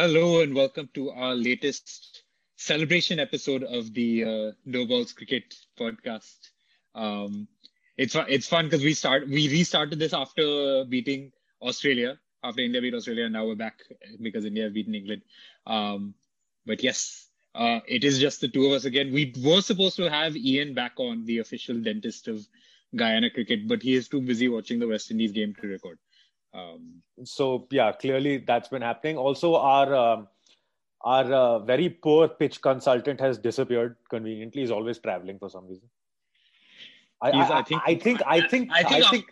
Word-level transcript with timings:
Hello 0.00 0.40
and 0.40 0.54
welcome 0.54 0.88
to 0.94 1.10
our 1.10 1.34
latest 1.34 2.22
celebration 2.56 3.20
episode 3.20 3.62
of 3.64 3.92
the 3.92 4.24
uh, 4.24 4.52
No 4.64 4.86
Balls 4.86 5.12
Cricket 5.12 5.54
podcast. 5.78 6.38
Um, 6.94 7.46
it's 7.98 8.16
it's 8.26 8.46
fun 8.48 8.64
because 8.64 8.82
we 8.82 8.94
start 8.94 9.28
we 9.28 9.50
restarted 9.50 9.98
this 9.98 10.14
after 10.14 10.86
beating 10.88 11.32
Australia 11.60 12.18
after 12.42 12.62
India 12.62 12.80
beat 12.80 12.94
Australia 12.94 13.24
and 13.24 13.34
now 13.34 13.44
we're 13.44 13.56
back 13.56 13.82
because 14.22 14.46
India 14.46 14.64
have 14.64 14.72
beaten 14.72 14.94
England. 14.94 15.20
Um, 15.66 16.14
but 16.64 16.82
yes, 16.82 17.28
uh, 17.54 17.80
it 17.86 18.02
is 18.02 18.18
just 18.18 18.40
the 18.40 18.48
two 18.48 18.64
of 18.64 18.72
us 18.72 18.86
again. 18.86 19.12
We 19.12 19.34
were 19.44 19.60
supposed 19.60 19.96
to 19.96 20.08
have 20.08 20.34
Ian 20.34 20.72
back 20.72 20.92
on 20.96 21.26
the 21.26 21.40
official 21.40 21.78
dentist 21.78 22.26
of 22.26 22.48
Guyana 22.96 23.28
cricket, 23.28 23.68
but 23.68 23.82
he 23.82 23.92
is 23.96 24.08
too 24.08 24.22
busy 24.22 24.48
watching 24.48 24.78
the 24.78 24.88
West 24.88 25.10
Indies 25.10 25.32
game 25.32 25.54
to 25.60 25.66
record. 25.66 25.98
Um, 26.52 27.02
so 27.24 27.66
yeah, 27.70 27.92
clearly 27.92 28.38
that's 28.38 28.68
been 28.68 28.82
happening. 28.82 29.16
Also, 29.16 29.54
our 29.54 29.94
um, 29.94 30.28
our 31.02 31.32
uh, 31.32 31.58
very 31.60 31.88
poor 31.88 32.28
pitch 32.28 32.60
consultant 32.60 33.20
has 33.20 33.38
disappeared 33.38 33.96
conveniently. 34.08 34.62
He's 34.62 34.70
always 34.70 34.98
traveling 34.98 35.38
for 35.38 35.48
some 35.48 35.66
reason. 35.66 35.88
I, 37.22 37.30
I, 37.30 37.58
I, 37.58 37.62
think, 37.62 37.82
I 37.86 37.94
think 37.94 38.20
I 38.26 38.40
think 38.46 38.70
I 38.72 38.82
think 38.82 38.92
I 38.92 39.10
think 39.10 39.26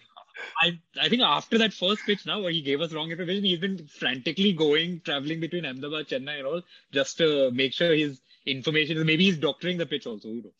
I, 0.62 0.78
I 1.00 1.08
think 1.08 1.22
after 1.22 1.58
that 1.58 1.72
first 1.72 2.02
pitch 2.06 2.26
now 2.26 2.40
where 2.40 2.52
he 2.52 2.62
gave 2.62 2.80
us 2.80 2.92
wrong 2.92 3.10
information, 3.10 3.44
he's 3.44 3.58
been 3.58 3.86
frantically 3.86 4.52
going, 4.52 5.00
traveling 5.04 5.40
between 5.40 5.64
Ahmedabad, 5.64 6.06
Chennai 6.08 6.38
and 6.38 6.46
all, 6.46 6.62
just 6.92 7.18
to 7.18 7.50
make 7.50 7.72
sure 7.72 7.94
his 7.94 8.20
information 8.46 8.96
is 8.96 9.04
maybe 9.04 9.24
he's 9.24 9.38
doctoring 9.38 9.78
the 9.78 9.86
pitch 9.86 10.06
also. 10.06 10.28
Who 10.28 10.42
knows? 10.42 10.52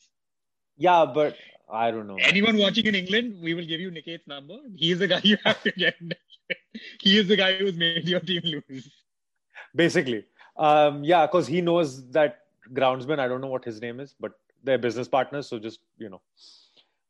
Yeah, 0.77 1.07
but 1.07 1.37
I 1.71 1.91
don't 1.91 2.07
know. 2.07 2.17
Anyone 2.21 2.57
watching 2.57 2.87
in 2.87 2.95
England, 2.95 3.37
we 3.43 3.55
will 3.55 3.67
give 3.67 3.81
you 3.81 3.91
Niket's 3.91 4.27
number. 4.27 4.57
He's 4.77 4.99
the 4.99 5.07
guy 5.07 5.21
you 5.23 5.37
have 5.45 5.63
to 5.63 5.73
get. 5.73 5.95
he 7.01 7.19
is 7.19 7.29
the 7.29 7.37
guy 7.37 7.57
who's 7.57 7.77
made 7.77 8.09
your 8.09 8.21
team 8.21 8.43
lose. 8.45 8.91
Basically. 9.75 10.25
Um, 10.57 11.05
yeah, 11.05 11.27
because 11.27 11.47
he 11.47 11.61
knows 11.61 12.09
that 12.11 12.41
groundsman, 12.73 13.19
I 13.19 13.29
don't 13.29 13.41
know 13.41 13.49
what 13.49 13.65
his 13.65 13.81
name 13.81 14.01
is, 14.01 14.15
but 14.19 14.33
they're 14.65 14.79
business 14.79 15.09
partners. 15.09 15.47
So 15.47 15.59
just, 15.59 15.81
you 15.99 16.09
know. 16.09 16.21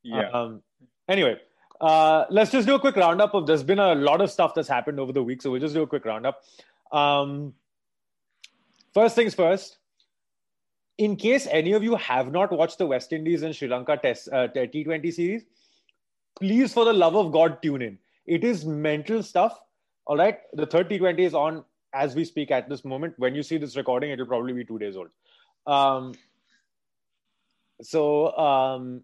Yeah. 0.02 0.28
Um, 0.30 0.62
anyway, 1.08 1.36
uh, 1.80 2.24
let's 2.30 2.50
just 2.50 2.66
do 2.66 2.74
a 2.74 2.80
quick 2.80 2.96
roundup 2.96 3.34
of 3.34 3.46
there's 3.46 3.62
been 3.62 3.78
a 3.78 3.94
lot 3.94 4.20
of 4.20 4.30
stuff 4.30 4.54
that's 4.54 4.68
happened 4.68 4.98
over 4.98 5.12
the 5.12 5.22
week. 5.22 5.42
So 5.42 5.50
we'll 5.50 5.60
just 5.60 5.74
do 5.74 5.82
a 5.82 5.86
quick 5.86 6.04
roundup. 6.04 6.42
Um, 6.92 7.54
first 8.92 9.14
things 9.14 9.34
first, 9.34 9.78
in 10.98 11.14
case 11.14 11.46
any 11.50 11.72
of 11.72 11.82
you 11.82 11.94
have 11.94 12.32
not 12.32 12.52
watched 12.52 12.78
the 12.78 12.86
West 12.86 13.12
Indies 13.12 13.42
and 13.42 13.54
Sri 13.54 13.68
Lanka 13.68 13.96
test 13.96 14.28
uh, 14.32 14.48
T20 14.48 15.12
series, 15.12 15.44
please, 16.38 16.74
for 16.74 16.84
the 16.84 16.92
love 16.92 17.16
of 17.16 17.32
God, 17.32 17.62
tune 17.62 17.82
in. 17.82 17.98
It 18.26 18.44
is 18.44 18.64
mental 18.64 19.22
stuff. 19.22 19.58
All 20.06 20.16
right. 20.16 20.40
The 20.52 20.66
third 20.66 20.90
T20 20.90 21.20
is 21.20 21.34
on 21.34 21.64
as 21.94 22.14
we 22.14 22.24
speak 22.24 22.50
at 22.50 22.68
this 22.68 22.84
moment. 22.84 23.14
When 23.16 23.34
you 23.34 23.42
see 23.42 23.56
this 23.58 23.76
recording, 23.76 24.10
it'll 24.10 24.26
probably 24.26 24.52
be 24.52 24.64
two 24.64 24.78
days 24.78 24.96
old. 24.96 25.08
Um, 25.66 26.14
so 27.80 28.36
um, 28.36 29.02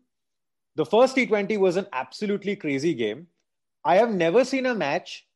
the 0.75 0.85
first 0.85 1.17
T20 1.17 1.59
was 1.59 1.77
an 1.77 1.87
absolutely 1.93 2.57
crazy 2.57 2.95
game. 2.95 3.29
I 3.85 3.97
have 3.97 4.13
never 4.13 4.45
seen 4.45 4.67
a 4.67 4.75
match 4.75 5.27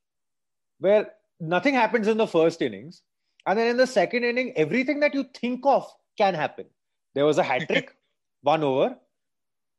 where 0.81 1.13
nothing 1.39 1.75
happens 1.75 2.09
in 2.09 2.17
the 2.17 2.27
first 2.27 2.61
innings. 2.63 3.03
And 3.47 3.59
then 3.59 3.69
in 3.69 3.77
the 3.77 3.87
second 3.87 4.25
inning, 4.25 4.53
everything 4.57 5.01
that 5.01 5.15
you 5.15 5.25
think 5.35 5.65
of 5.65 5.91
can 6.19 6.35
happen. 6.35 6.67
There 7.15 7.25
was 7.25 7.39
a 7.39 7.43
hat 7.43 7.67
trick, 7.69 7.95
one 8.43 8.63
over. 8.63 8.97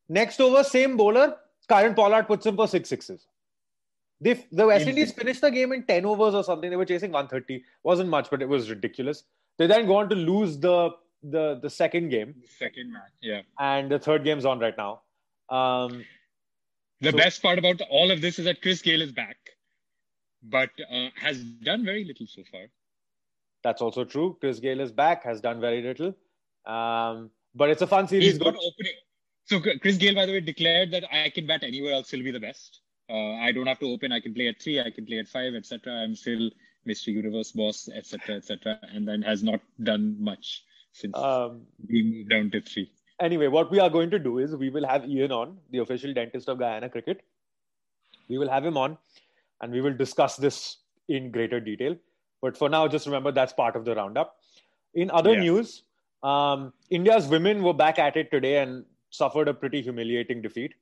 Next 0.07 0.41
over, 0.41 0.63
same 0.63 0.97
bowler, 0.97 1.35
Kieron 1.69 1.95
Pollard 1.95 2.27
puts 2.27 2.45
him 2.45 2.55
for 2.55 2.67
six 2.67 2.89
sixes. 2.89 3.27
They, 4.21 4.45
the 4.51 4.65
West 4.67 4.87
Indies 4.87 5.13
finished 5.13 5.41
the 5.41 5.49
game 5.49 5.71
in 5.71 5.83
10 5.83 6.05
overs 6.05 6.35
or 6.35 6.43
something. 6.43 6.69
They 6.69 6.75
were 6.75 6.85
chasing 6.85 7.11
130. 7.11 7.63
Wasn't 7.83 8.09
much, 8.09 8.29
but 8.29 8.41
it 8.41 8.49
was 8.49 8.69
ridiculous. 8.69 9.23
They 9.57 9.67
then 9.67 9.85
go 9.85 9.97
on 9.97 10.09
to 10.09 10.15
lose 10.15 10.57
the 10.59 10.91
the 11.21 11.59
the 11.61 11.69
second 11.69 12.09
game. 12.09 12.35
The 12.41 12.47
Second 12.47 12.93
match, 12.93 13.11
yeah. 13.21 13.41
And 13.59 13.91
the 13.91 13.99
third 13.99 14.23
game's 14.23 14.45
on 14.45 14.59
right 14.59 14.75
now. 14.77 15.01
Um, 15.49 16.05
the 17.01 17.11
so, 17.11 17.17
best 17.17 17.41
part 17.41 17.59
about 17.59 17.81
all 17.89 18.11
of 18.11 18.21
this 18.21 18.39
is 18.39 18.45
that 18.45 18.61
Chris 18.61 18.81
Gayle 18.81 19.01
is 19.01 19.11
back, 19.11 19.37
but 20.43 20.69
uh, 20.91 21.07
has 21.15 21.43
done 21.43 21.85
very 21.85 22.03
little 22.05 22.27
so 22.27 22.43
far. 22.51 22.67
That's 23.63 23.81
also 23.81 24.05
true. 24.05 24.37
Chris 24.39 24.59
Gayle 24.59 24.79
is 24.79 24.91
back, 24.91 25.23
has 25.23 25.41
done 25.41 25.59
very 25.59 25.81
little. 25.81 26.15
Um, 26.65 27.31
but 27.55 27.69
it's 27.69 27.81
a 27.81 27.87
fun 27.87 28.07
series. 28.07 28.25
He's 28.25 28.37
got 28.37 28.55
opening. 28.55 28.93
So 29.45 29.59
Chris 29.81 29.97
Gayle, 29.97 30.15
by 30.15 30.25
the 30.25 30.33
way, 30.33 30.41
declared 30.41 30.91
that 30.91 31.05
I 31.11 31.29
can 31.29 31.47
bat 31.47 31.63
anywhere. 31.63 31.95
I'll 31.95 32.03
still 32.03 32.23
be 32.23 32.31
the 32.31 32.39
best. 32.39 32.81
Uh, 33.09 33.33
I 33.35 33.51
don't 33.51 33.65
have 33.65 33.79
to 33.79 33.91
open. 33.91 34.11
I 34.11 34.19
can 34.19 34.33
play 34.33 34.47
at 34.47 34.61
three. 34.61 34.79
I 34.79 34.91
can 34.91 35.05
play 35.05 35.17
at 35.17 35.27
five, 35.27 35.55
etc. 35.55 35.91
I'm 35.91 36.15
still 36.15 36.51
Mr. 36.87 37.07
Universe 37.07 37.51
boss, 37.51 37.89
etc., 37.93 38.35
etc. 38.35 38.79
And 38.93 39.07
then 39.07 39.21
has 39.23 39.41
not 39.43 39.61
done 39.81 40.15
much 40.19 40.63
since 40.91 41.17
um, 41.17 41.61
being 41.87 42.11
moved 42.11 42.29
down 42.29 42.51
to 42.51 42.61
three. 42.61 42.91
Anyway, 43.19 43.47
what 43.47 43.71
we 43.71 43.79
are 43.79 43.89
going 43.89 44.09
to 44.11 44.19
do 44.19 44.37
is 44.37 44.55
we 44.55 44.69
will 44.69 44.85
have 44.87 45.09
Ian 45.09 45.31
on, 45.31 45.57
the 45.71 45.79
official 45.79 46.13
dentist 46.13 46.47
of 46.47 46.59
Guyana 46.59 46.89
cricket. 46.89 47.21
We 48.29 48.37
will 48.37 48.49
have 48.49 48.63
him 48.63 48.77
on, 48.77 48.97
and 49.61 49.71
we 49.71 49.81
will 49.81 49.93
discuss 49.93 50.35
this 50.37 50.77
in 51.09 51.31
greater 51.31 51.59
detail. 51.59 51.95
But 52.41 52.55
for 52.55 52.69
now, 52.69 52.87
just 52.87 53.05
remember 53.07 53.31
that's 53.31 53.53
part 53.53 53.75
of 53.75 53.83
the 53.83 53.95
roundup. 53.95 54.35
In 54.93 55.11
other 55.11 55.33
yeah. 55.33 55.41
news, 55.41 55.83
um, 56.23 56.73
India's 56.89 57.27
women 57.27 57.63
were 57.63 57.73
back 57.73 57.99
at 57.99 58.17
it 58.17 58.31
today 58.31 58.61
and 58.61 58.85
suffered 59.09 59.47
a 59.47 59.53
pretty 59.53 59.81
humiliating 59.81 60.41
defeat. 60.41 60.73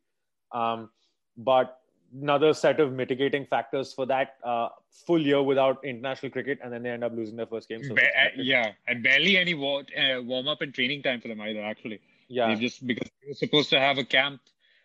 Um, 0.51 0.89
but 1.37 1.79
another 2.13 2.53
set 2.53 2.79
of 2.79 2.93
mitigating 2.93 3.45
factors 3.45 3.93
for 3.93 4.05
that 4.05 4.35
uh, 4.43 4.69
full 5.05 5.21
year 5.21 5.41
without 5.41 5.83
international 5.83 6.31
cricket, 6.31 6.59
and 6.63 6.71
then 6.71 6.83
they 6.83 6.89
end 6.89 7.03
up 7.03 7.13
losing 7.13 7.35
their 7.35 7.45
first 7.45 7.69
game. 7.69 7.83
So 7.83 7.95
ba- 7.95 8.01
uh, 8.01 8.29
yeah, 8.37 8.71
and 8.87 9.03
barely 9.03 9.37
any 9.37 9.53
war- 9.53 9.85
uh, 9.97 10.21
warm 10.21 10.47
up 10.47 10.61
and 10.61 10.73
training 10.73 11.03
time 11.03 11.21
for 11.21 11.27
them 11.27 11.41
either. 11.41 11.61
Actually, 11.61 11.99
yeah, 12.27 12.49
They've 12.49 12.59
just 12.59 12.85
because 12.85 13.09
they 13.21 13.29
were 13.29 13.35
supposed 13.35 13.69
to 13.71 13.79
have 13.79 13.97
a 13.97 14.03
camp 14.05 14.41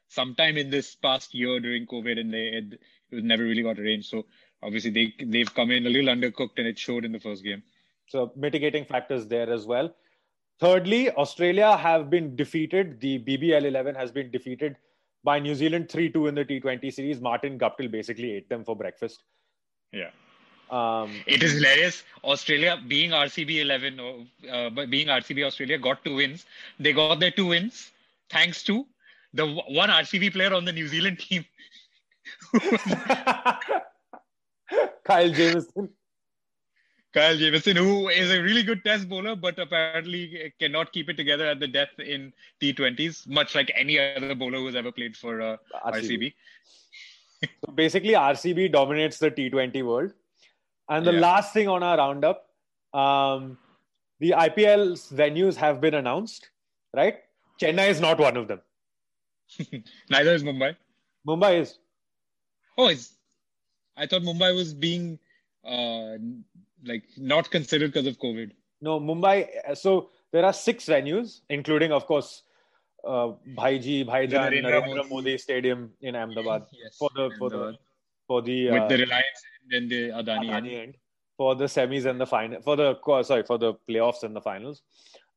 sometime 0.08 0.56
in 0.56 0.70
this 0.70 0.94
past 0.94 1.34
year 1.34 1.60
during 1.60 1.86
COVID, 1.86 2.19
and 2.19 2.32
they 2.32 2.48
it, 2.48 2.80
it 3.10 3.24
never 3.24 3.42
really 3.42 3.62
got 3.62 3.78
arranged. 3.78 4.08
So 4.08 4.26
obviously 4.62 4.90
they 4.90 5.24
they've 5.24 5.52
come 5.52 5.70
in 5.70 5.86
a 5.86 5.90
little 5.90 6.14
undercooked, 6.14 6.58
and 6.58 6.66
it 6.66 6.78
showed 6.78 7.04
in 7.04 7.12
the 7.12 7.20
first 7.20 7.44
game. 7.44 7.62
So 8.08 8.32
mitigating 8.36 8.84
factors 8.84 9.26
there 9.26 9.50
as 9.50 9.64
well. 9.64 9.94
Thirdly, 10.62 11.11
Australia 11.11 11.77
have 11.77 12.09
been 12.09 12.37
defeated. 12.37 13.00
The 13.00 13.19
BBL 13.19 13.65
11 13.65 13.97
has 13.97 14.12
been 14.12 14.31
defeated 14.31 14.77
by 15.25 15.41
New 15.41 15.56
Zealand 15.56 15.89
3 15.89 16.11
2 16.11 16.28
in 16.28 16.37
the 16.37 16.45
T20 16.45 16.93
series. 16.93 17.21
Martin 17.21 17.59
Guptill 17.59 17.91
basically 17.91 18.31
ate 18.31 18.49
them 18.49 18.62
for 18.62 18.77
breakfast. 18.77 19.25
Yeah. 19.91 20.11
Um, 20.71 21.21
it 21.27 21.43
is 21.43 21.55
hilarious. 21.55 22.05
Australia, 22.23 22.81
being 22.87 23.11
RCB 23.11 23.61
11, 23.62 23.99
uh, 23.99 24.71
being 24.87 25.09
RCB 25.09 25.45
Australia, 25.45 25.78
got 25.78 26.05
two 26.05 26.15
wins. 26.15 26.47
They 26.79 26.93
got 26.93 27.19
their 27.19 27.33
two 27.33 27.47
wins 27.47 27.91
thanks 28.31 28.62
to 28.62 28.87
the 29.34 29.44
one 29.69 29.91
RCB 29.91 30.33
player 30.33 30.55
on 30.55 30.65
the 30.65 30.73
New 30.73 30.87
Zealand 30.87 31.19
team. 31.29 31.44
Kyle 35.05 35.29
Jamieson. 35.29 35.89
Kyle 37.12 37.37
Jamieson, 37.37 37.77
who 37.77 38.09
is 38.09 38.31
a 38.31 38.41
really 38.41 38.62
good 38.62 38.83
test 38.84 39.09
bowler, 39.09 39.37
but 39.37 39.59
apparently 39.59 40.53
cannot 40.59 40.93
keep 40.93 41.11
it 41.11 41.17
together 41.17 41.47
at 41.47 41.61
the 41.61 41.69
death 41.69 41.99
in 41.99 42.33
T20s, 42.61 43.28
much 43.28 43.55
like 43.55 43.71
any 43.75 43.99
other 43.99 44.34
bowler 44.34 44.59
who's 44.59 44.75
ever 44.75 44.91
played 44.91 45.17
for 45.17 45.41
uh, 45.43 45.56
RCB. 45.84 46.33
RCB. 47.43 47.50
so 47.67 47.73
basically, 47.73 48.12
RCB 48.12 48.73
dominates 48.73 49.19
the 49.19 49.31
T20 49.31 49.84
world. 49.84 50.12
And 50.89 51.06
the 51.06 51.12
yeah. 51.12 51.21
last 51.21 51.53
thing 51.53 51.69
on 51.69 51.83
our 51.83 51.99
roundup, 51.99 52.47
um, 52.95 53.59
the 54.21 54.31
IPL's 54.31 55.11
venues 55.11 55.55
have 55.56 55.81
been 55.81 55.94
announced, 55.94 56.49
right? 56.94 57.19
Chennai 57.61 57.89
is 57.89 58.00
not 58.00 58.19
one 58.19 58.37
of 58.37 58.49
them. 58.49 58.61
Neither 60.11 60.34
is 60.34 60.43
Mumbai. 60.43 60.77
Mumbai 61.27 61.61
is. 61.61 61.79
Oh, 62.79 62.89
it's. 62.89 63.15
I 63.97 64.06
thought 64.06 64.23
Mumbai 64.23 64.55
was 64.55 64.73
being 64.73 65.19
uh, 65.65 66.17
like 66.84 67.04
not 67.16 67.50
considered 67.50 67.93
because 67.93 68.06
of 68.06 68.19
COVID. 68.19 68.50
No, 68.81 69.00
Mumbai. 69.00 69.76
So 69.76 70.11
there 70.32 70.44
are 70.44 70.52
six 70.52 70.87
venues, 70.87 71.40
including, 71.49 71.93
of 71.93 72.06
course, 72.06 72.43
uh, 73.06 73.32
Bhaiji 73.56 74.06
Bhaijan 74.06 74.62
Narendra 74.62 75.08
Modi 75.08 75.38
Stadium 75.38 75.90
in 76.00 76.14
Ahmedabad 76.14 76.67
yes, 76.73 76.96
for 76.96 77.11
the 77.14 77.31
for 77.38 77.50
the 77.50 77.79
for 78.26 78.43
the 78.43 78.70
with 78.70 78.82
uh, 78.82 78.88
the 78.88 78.99
Reliance 78.99 79.43
and 79.70 79.90
the 79.90 80.08
Adani, 80.11 80.49
Adani 80.49 80.55
end. 80.55 80.69
end. 80.69 80.94
for 81.37 81.55
the 81.55 81.64
semis 81.64 82.06
and 82.06 82.20
the 82.20 82.26
final 82.26 82.61
for 82.62 82.76
the 82.76 82.94
sorry 83.23 83.43
for 83.43 83.58
the 83.58 83.75
playoffs 83.88 84.23
and 84.23 84.37
the 84.37 84.40
finals. 84.40 84.82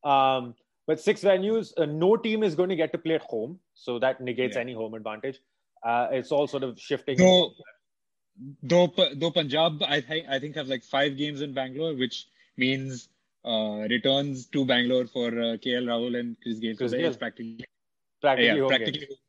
Um, 0.03 0.53
but 0.87 0.99
six 0.99 1.21
venues, 1.21 1.73
uh, 1.77 1.85
no 1.85 2.15
team 2.15 2.43
is 2.43 2.53
going 2.53 2.69
to 2.69 2.75
get 2.75 2.91
to 2.91 2.99
play 2.99 3.15
at 3.15 3.23
home, 3.23 3.59
so 3.73 3.97
that 3.99 4.21
negates 4.21 4.55
yeah. 4.55 4.61
any 4.61 4.73
home 4.73 4.93
advantage. 4.93 5.39
Uh, 5.83 6.07
it's 6.11 6.31
all 6.31 6.47
sort 6.47 6.63
of 6.63 6.79
shifting. 6.79 7.17
No, 7.17 7.51
though 8.63 8.93
though 9.15 9.31
Punjab 9.31 9.83
I 9.83 10.01
think 10.01 10.27
I 10.29 10.39
think 10.39 10.55
have 10.55 10.67
like 10.67 10.83
five 10.83 11.17
games 11.17 11.41
in 11.41 11.53
Bangalore, 11.53 11.93
which 11.93 12.27
means 12.57 13.09
uh, 13.43 13.85
returns 13.89 14.45
to 14.47 14.65
Bangalore 14.65 15.05
for 15.07 15.27
uh, 15.27 15.57
KL 15.57 15.85
Rahul 15.85 16.19
and 16.19 16.35
Chris 16.41 16.59
Gayle. 16.59 16.75
Chris 16.75 16.91
so 16.91 16.97
Gayle. 16.97 17.13
practically 17.13 17.65
practically, 18.21 18.45
yeah, 18.47 18.59
home, 18.59 18.67
practically 18.69 18.99
games. 18.99 19.19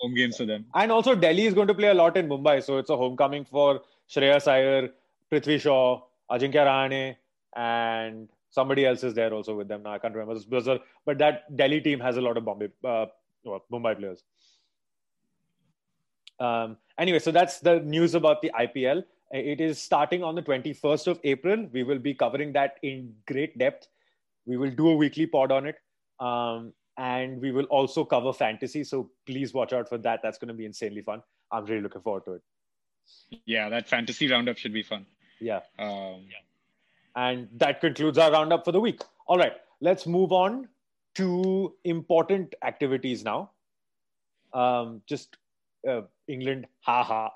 home 0.00 0.14
games 0.14 0.36
for 0.36 0.46
them. 0.46 0.66
And 0.74 0.92
also 0.92 1.14
Delhi 1.14 1.46
is 1.46 1.54
going 1.54 1.68
to 1.68 1.74
play 1.74 1.88
a 1.88 1.94
lot 1.94 2.16
in 2.16 2.28
Mumbai, 2.28 2.62
so 2.62 2.78
it's 2.78 2.90
a 2.90 2.96
homecoming 2.96 3.44
for 3.44 3.82
Shreyas 4.08 4.48
Iyer, 4.48 4.90
Prithvi 5.30 5.60
Shaw, 5.60 6.02
Ajinkya 6.30 6.66
Rahane, 6.66 7.16
and 7.56 8.28
somebody 8.50 8.86
else 8.86 9.02
is 9.02 9.14
there 9.14 9.32
also 9.32 9.56
with 9.56 9.68
them 9.68 9.82
now. 9.82 9.92
I 9.92 9.98
can't 9.98 10.14
remember 10.14 10.34
this 10.34 10.44
buzzer, 10.44 10.78
but 11.04 11.18
that 11.18 11.56
Delhi 11.56 11.80
team 11.80 12.00
has 12.00 12.16
a 12.16 12.20
lot 12.20 12.36
of 12.36 12.44
Bombay, 12.44 12.68
uh, 12.84 13.06
Mumbai 13.72 13.98
players. 13.98 14.22
Um, 16.40 16.76
anyway, 16.98 17.18
so 17.18 17.30
that's 17.30 17.60
the 17.60 17.80
news 17.80 18.14
about 18.14 18.42
the 18.42 18.50
IPL. 18.58 19.04
It 19.30 19.60
is 19.60 19.82
starting 19.82 20.22
on 20.22 20.34
the 20.34 20.42
21st 20.42 21.06
of 21.08 21.20
April. 21.24 21.66
We 21.72 21.82
will 21.82 21.98
be 21.98 22.14
covering 22.14 22.52
that 22.52 22.78
in 22.82 23.14
great 23.26 23.58
depth. 23.58 23.88
We 24.46 24.56
will 24.56 24.70
do 24.70 24.90
a 24.90 24.96
weekly 24.96 25.26
pod 25.26 25.50
on 25.50 25.66
it. 25.66 25.76
Um, 26.20 26.72
and 26.96 27.40
we 27.40 27.50
will 27.50 27.64
also 27.64 28.04
cover 28.04 28.32
fantasy. 28.32 28.84
So 28.84 29.10
please 29.26 29.52
watch 29.52 29.72
out 29.72 29.88
for 29.88 29.98
that. 29.98 30.20
That's 30.22 30.38
going 30.38 30.48
to 30.48 30.54
be 30.54 30.64
insanely 30.64 31.02
fun. 31.02 31.22
I'm 31.50 31.64
really 31.64 31.82
looking 31.82 32.02
forward 32.02 32.24
to 32.26 32.32
it. 32.34 32.42
Yeah, 33.44 33.68
that 33.68 33.88
fantasy 33.88 34.30
roundup 34.30 34.56
should 34.56 34.72
be 34.72 34.82
fun. 34.82 35.06
Yeah. 35.40 35.60
Um, 35.78 36.22
yeah. 36.30 36.42
And 37.16 37.48
that 37.56 37.80
concludes 37.80 38.18
our 38.18 38.30
roundup 38.30 38.64
for 38.64 38.72
the 38.72 38.80
week. 38.80 39.02
All 39.26 39.38
right, 39.38 39.52
let's 39.80 40.06
move 40.06 40.32
on 40.32 40.68
to 41.16 41.74
important 41.84 42.54
activities 42.64 43.24
now. 43.24 43.50
Um, 44.52 45.02
just 45.06 45.36
uh, 45.88 46.02
England, 46.28 46.66
ha 46.80 47.02
ha. 47.02 47.30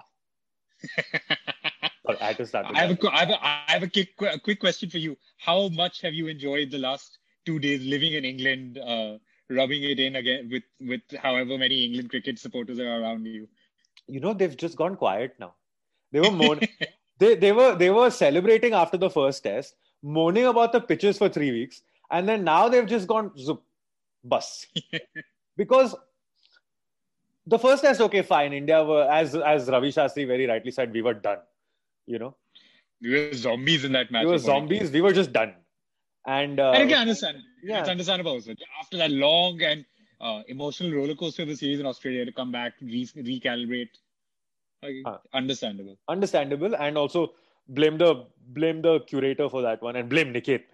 I 2.09 2.81
have, 2.81 2.91
a, 2.91 3.11
I, 3.13 3.19
have 3.19 3.31
a, 3.31 3.47
I 3.47 3.65
have 3.67 3.83
a 3.83 3.89
quick, 3.89 4.15
a 4.23 4.39
quick 4.39 4.61
question 4.61 4.89
for 4.89 4.99
you. 4.99 5.17
How 5.37 5.69
much 5.69 6.01
have 6.01 6.15
you 6.15 6.29
enjoyed 6.29 6.71
the 6.71 6.79
last 6.79 7.19
two 7.45 7.59
days 7.59 7.85
living 7.85 8.15
in 8.15 8.25
England, 8.25 8.79
uh, 8.79 9.19
rubbing 9.51 9.83
it 9.83 9.99
in 9.99 10.17
again 10.17 10.49
with, 10.51 10.63
with 10.81 11.03
however 11.21 11.59
many 11.59 11.85
England 11.85 12.11
cricket 12.11 12.39
supporters 12.39 12.79
are 12.79 13.03
around 13.03 13.27
you? 13.27 13.47
You 14.07 14.21
know, 14.21 14.33
they've 14.33 14.57
just 14.57 14.77
gone 14.77 14.97
quiet 14.97 15.35
now. 15.39 15.55
They 16.13 16.21
were 16.21 16.31
moan- 16.31 16.61
they, 17.19 17.35
they 17.35 17.53
were 17.53 17.75
they 17.75 17.91
were 17.91 18.11
celebrating 18.11 18.73
after 18.73 18.97
the 18.97 19.11
first 19.11 19.43
test, 19.43 19.75
moaning 20.03 20.47
about 20.47 20.73
the 20.73 20.81
pitches 20.81 21.19
for 21.19 21.29
three 21.29 21.51
weeks, 21.53 21.83
and 22.11 22.27
then 22.27 22.45
now 22.45 22.69
they've 22.69 22.87
just 22.87 23.07
gone 23.07 23.33
zoop, 23.39 23.63
bus. 24.25 24.67
because 25.57 25.95
the 27.49 27.59
first 27.59 27.83
test, 27.83 28.01
okay, 28.01 28.23
fine. 28.23 28.53
India 28.53 28.85
were 28.85 29.11
as 29.11 29.35
as 29.35 29.69
Ravi 29.69 29.91
Shastri 29.91 30.27
very 30.27 30.47
rightly 30.47 30.71
said, 30.71 30.93
we 30.93 31.03
were 31.03 31.15
done. 31.15 31.39
You 32.07 32.19
know, 32.19 32.35
we 33.01 33.11
were 33.11 33.35
zombies 33.35 33.85
in 33.85 33.93
that 33.93 34.11
match. 34.11 34.25
We 34.25 34.33
were 34.33 34.39
zombies. 34.39 34.91
We 34.91 35.01
were 35.01 35.13
just 35.13 35.33
done. 35.33 35.55
And, 36.27 36.61
uh, 36.61 36.73
and 36.73 36.83
again, 36.83 37.01
understand. 37.01 37.39
Yeah. 37.63 37.81
It's 37.81 37.89
understandable 37.89 38.33
also. 38.33 38.55
After 38.81 38.99
that 38.99 39.11
long 39.11 39.63
and 39.63 39.85
uh, 40.21 40.43
emotional 40.49 40.93
roller 40.93 41.15
coaster 41.15 41.43
of 41.43 41.49
the 41.49 41.57
series 41.57 41.81
in 41.81 41.87
Australia 41.87 42.25
to 42.27 42.33
come 42.33 42.53
back, 42.53 42.75
re- 42.83 43.07
recalibrate. 43.17 43.89
Okay. 44.85 45.03
Uh, 45.05 45.19
understandable. 45.33 45.97
Understandable, 46.09 46.77
and 46.77 46.99
also 46.99 47.33
blame 47.69 47.99
the 47.99 48.27
blame 48.49 48.83
the 48.83 49.01
curator 49.01 49.49
for 49.49 49.63
that 49.63 49.83
one, 49.83 49.97
and 49.97 50.09
blame 50.09 50.33
Niket. 50.35 50.65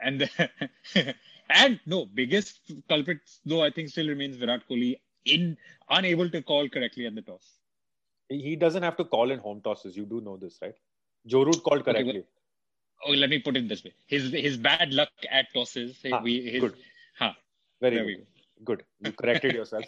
And 0.00 0.28
and 1.50 1.80
no 1.86 2.06
biggest 2.06 2.60
culprit 2.88 3.18
though 3.44 3.62
I 3.62 3.70
think 3.70 3.88
still 3.88 4.08
remains 4.08 4.36
Virat 4.36 4.62
Kohli 4.68 4.96
in 5.24 5.56
unable 5.90 6.28
to 6.30 6.42
call 6.42 6.68
correctly 6.68 7.06
at 7.06 7.14
the 7.14 7.22
toss. 7.22 7.58
He 8.28 8.56
doesn't 8.56 8.82
have 8.82 8.96
to 8.96 9.04
call 9.04 9.30
in 9.30 9.38
home 9.38 9.60
tosses. 9.62 9.96
You 9.96 10.04
do 10.04 10.20
know 10.20 10.36
this, 10.36 10.58
right? 10.62 10.74
Joe 11.26 11.44
Root 11.44 11.62
called 11.62 11.84
correctly. 11.84 12.10
Okay, 12.10 12.24
well, 13.04 13.14
oh, 13.14 13.18
let 13.18 13.30
me 13.30 13.38
put 13.38 13.56
it 13.56 13.68
this 13.68 13.84
way: 13.84 13.92
his 14.06 14.32
his 14.32 14.56
bad 14.56 14.92
luck 14.92 15.10
at 15.30 15.46
tosses. 15.54 15.98
Ah, 16.12 16.20
we, 16.22 16.50
his, 16.50 16.60
good. 16.60 16.74
Huh, 17.18 17.32
Very 17.80 17.96
good. 17.96 18.16
Go. 18.16 18.24
Good. 18.64 18.84
You 19.00 19.12
corrected 19.12 19.54
yourself 19.60 19.84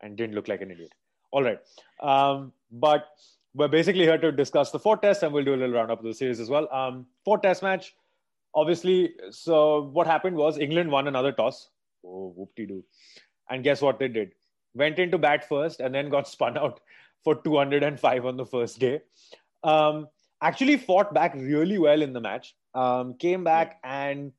and 0.00 0.16
didn't 0.16 0.34
look 0.34 0.48
like 0.48 0.62
an 0.62 0.70
idiot. 0.70 0.92
All 1.30 1.42
right. 1.42 1.58
Um, 2.00 2.52
but 2.70 3.08
we're 3.54 3.68
basically 3.68 4.02
here 4.02 4.18
to 4.18 4.32
discuss 4.32 4.70
the 4.70 4.78
four 4.78 4.96
tests, 4.96 5.22
and 5.22 5.32
we'll 5.32 5.44
do 5.44 5.54
a 5.54 5.56
little 5.56 5.74
roundup 5.74 5.98
of 5.98 6.04
the 6.04 6.14
series 6.14 6.40
as 6.40 6.48
well. 6.48 6.72
Um, 6.72 7.06
four 7.24 7.38
test 7.38 7.62
match. 7.62 7.94
Obviously, 8.54 9.14
so 9.30 9.90
what 9.92 10.06
happened 10.06 10.36
was 10.36 10.58
England 10.58 10.90
won 10.90 11.08
another 11.08 11.32
toss. 11.32 11.70
Oh, 12.04 12.32
whoop 12.36 12.50
de 12.54 12.66
doo. 12.66 12.84
And 13.50 13.64
guess 13.64 13.80
what 13.80 13.98
they 13.98 14.08
did? 14.08 14.32
Went 14.74 14.98
into 14.98 15.18
bat 15.18 15.48
first 15.48 15.80
and 15.80 15.94
then 15.94 16.08
got 16.08 16.28
spun 16.34 16.58
out 16.58 16.80
for 17.22 17.34
205 17.36 18.26
on 18.26 18.36
the 18.36 18.46
first 18.46 18.78
day. 18.78 19.00
Um, 19.62 20.08
actually 20.42 20.76
fought 20.76 21.14
back 21.14 21.34
really 21.34 21.78
well 21.78 22.02
in 22.02 22.12
the 22.12 22.20
match. 22.20 22.54
Um, 22.74 23.14
came 23.14 23.44
back 23.44 23.78
and 23.82 24.32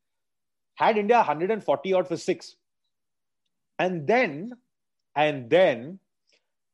had 0.75 0.97
India 0.97 1.17
140 1.17 1.93
odd 1.93 2.07
for 2.07 2.17
six. 2.17 2.55
And 3.79 4.05
then, 4.07 4.53
and 5.15 5.49
then 5.49 5.99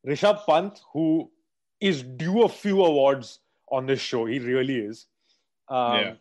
Rishabh 0.06 0.46
Pant, 0.46 0.80
who 0.94 1.32
is 1.80 2.04
due 2.04 2.44
a 2.44 2.50
few 2.50 2.84
awards 2.84 3.40
on 3.72 3.86
this 3.86 4.02
show, 4.02 4.26
he 4.26 4.40
really 4.40 4.78
is. 4.78 5.08
Um, 5.70 6.00
yeah. 6.00 6.14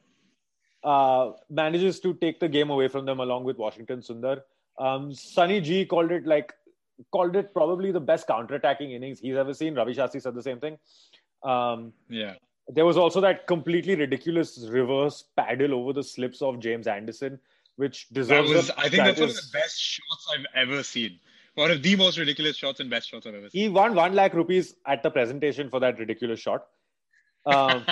Uh, 0.83 1.33
manages 1.51 2.01
to 2.01 2.15
take 2.15 2.41
the 2.41 2.49
game 2.49 2.71
away 2.71 2.89
from 2.89 3.05
them 3.05 3.21
along 3.21 3.45
with 3.45 3.59
Washington 3.59 4.01
Sundar. 4.01 4.41
Um, 4.79 5.13
Sunny 5.13 5.61
G 5.61 5.85
called 5.85 6.11
it 6.11 6.27
like 6.27 6.55
called 7.13 7.37
it 7.37 7.53
probably 7.55 7.93
the 7.93 8.01
best 8.01 8.27
counter-attacking 8.27 8.91
innings 8.93 9.21
he's 9.21 9.37
ever 9.37 9.55
seen. 9.55 9.75
Ravi 9.75 9.95
Shastri 9.95 10.23
said 10.23 10.35
the 10.35 10.43
same 10.43 10.61
thing. 10.61 10.79
Um, 11.43 11.93
yeah. 12.09 12.35
There 12.69 12.85
was 12.85 12.97
also 12.97 13.21
that 13.23 13.47
completely 13.47 13.97
ridiculous 13.97 14.59
reverse 14.69 15.25
paddle 15.37 15.75
over 15.75 15.93
the 15.93 16.03
slips 16.03 16.41
of 16.43 16.61
James 16.61 16.87
Anderson, 16.87 17.41
which 17.77 18.09
deserves. 18.11 18.51
That 18.51 18.57
was, 18.57 18.71
I 18.77 18.89
think 18.89 19.05
that's 19.05 19.21
one 19.21 19.31
of 19.31 19.35
the 19.35 19.51
best 19.53 19.81
shots 19.81 20.33
I've 20.35 20.47
ever 20.55 20.83
seen. 20.83 21.19
One 21.55 21.71
of 21.71 21.83
the 21.83 21.97
most 21.97 22.17
ridiculous 22.19 22.57
shots 22.57 22.79
and 22.79 22.89
best 22.89 23.11
shots 23.11 23.27
I've 23.27 23.35
ever 23.35 23.51
seen. 23.51 23.63
He 23.63 23.69
won 23.69 23.95
one 23.95 24.15
lakh 24.15 24.35
rupees 24.35 24.75
at 24.87 25.03
the 25.03 25.11
presentation 25.11 25.69
for 25.69 25.81
that 25.81 25.99
ridiculous 25.99 26.39
shot. 26.39 26.67
Um, 27.45 27.85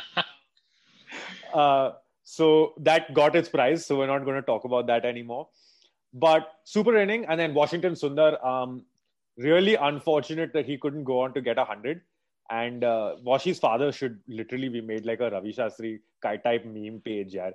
uh, 1.54 1.92
so 2.22 2.74
that 2.78 3.12
got 3.14 3.34
its 3.34 3.48
prize. 3.48 3.84
So 3.84 3.98
we're 3.98 4.06
not 4.06 4.24
going 4.24 4.36
to 4.36 4.42
talk 4.42 4.64
about 4.64 4.86
that 4.86 5.04
anymore. 5.04 5.48
But 6.14 6.52
super 6.64 6.96
inning, 6.96 7.26
and 7.26 7.38
then 7.38 7.52
Washington 7.52 7.94
Sundar. 7.94 8.44
Um, 8.44 8.84
really 9.38 9.76
unfortunate 9.76 10.52
that 10.52 10.66
he 10.66 10.76
couldn't 10.76 11.04
go 11.04 11.20
on 11.20 11.32
to 11.34 11.40
get 11.40 11.58
a 11.58 11.64
hundred. 11.64 12.02
And 12.50 12.82
uh, 12.82 13.16
Washi's 13.24 13.58
father 13.58 13.92
should 13.92 14.20
literally 14.26 14.68
be 14.68 14.80
made 14.80 15.04
like 15.04 15.20
a 15.20 15.30
Ravi 15.30 15.52
Shastri 15.52 16.00
type 16.22 16.64
meme 16.64 17.02
page. 17.04 17.34
Yeah, 17.34 17.50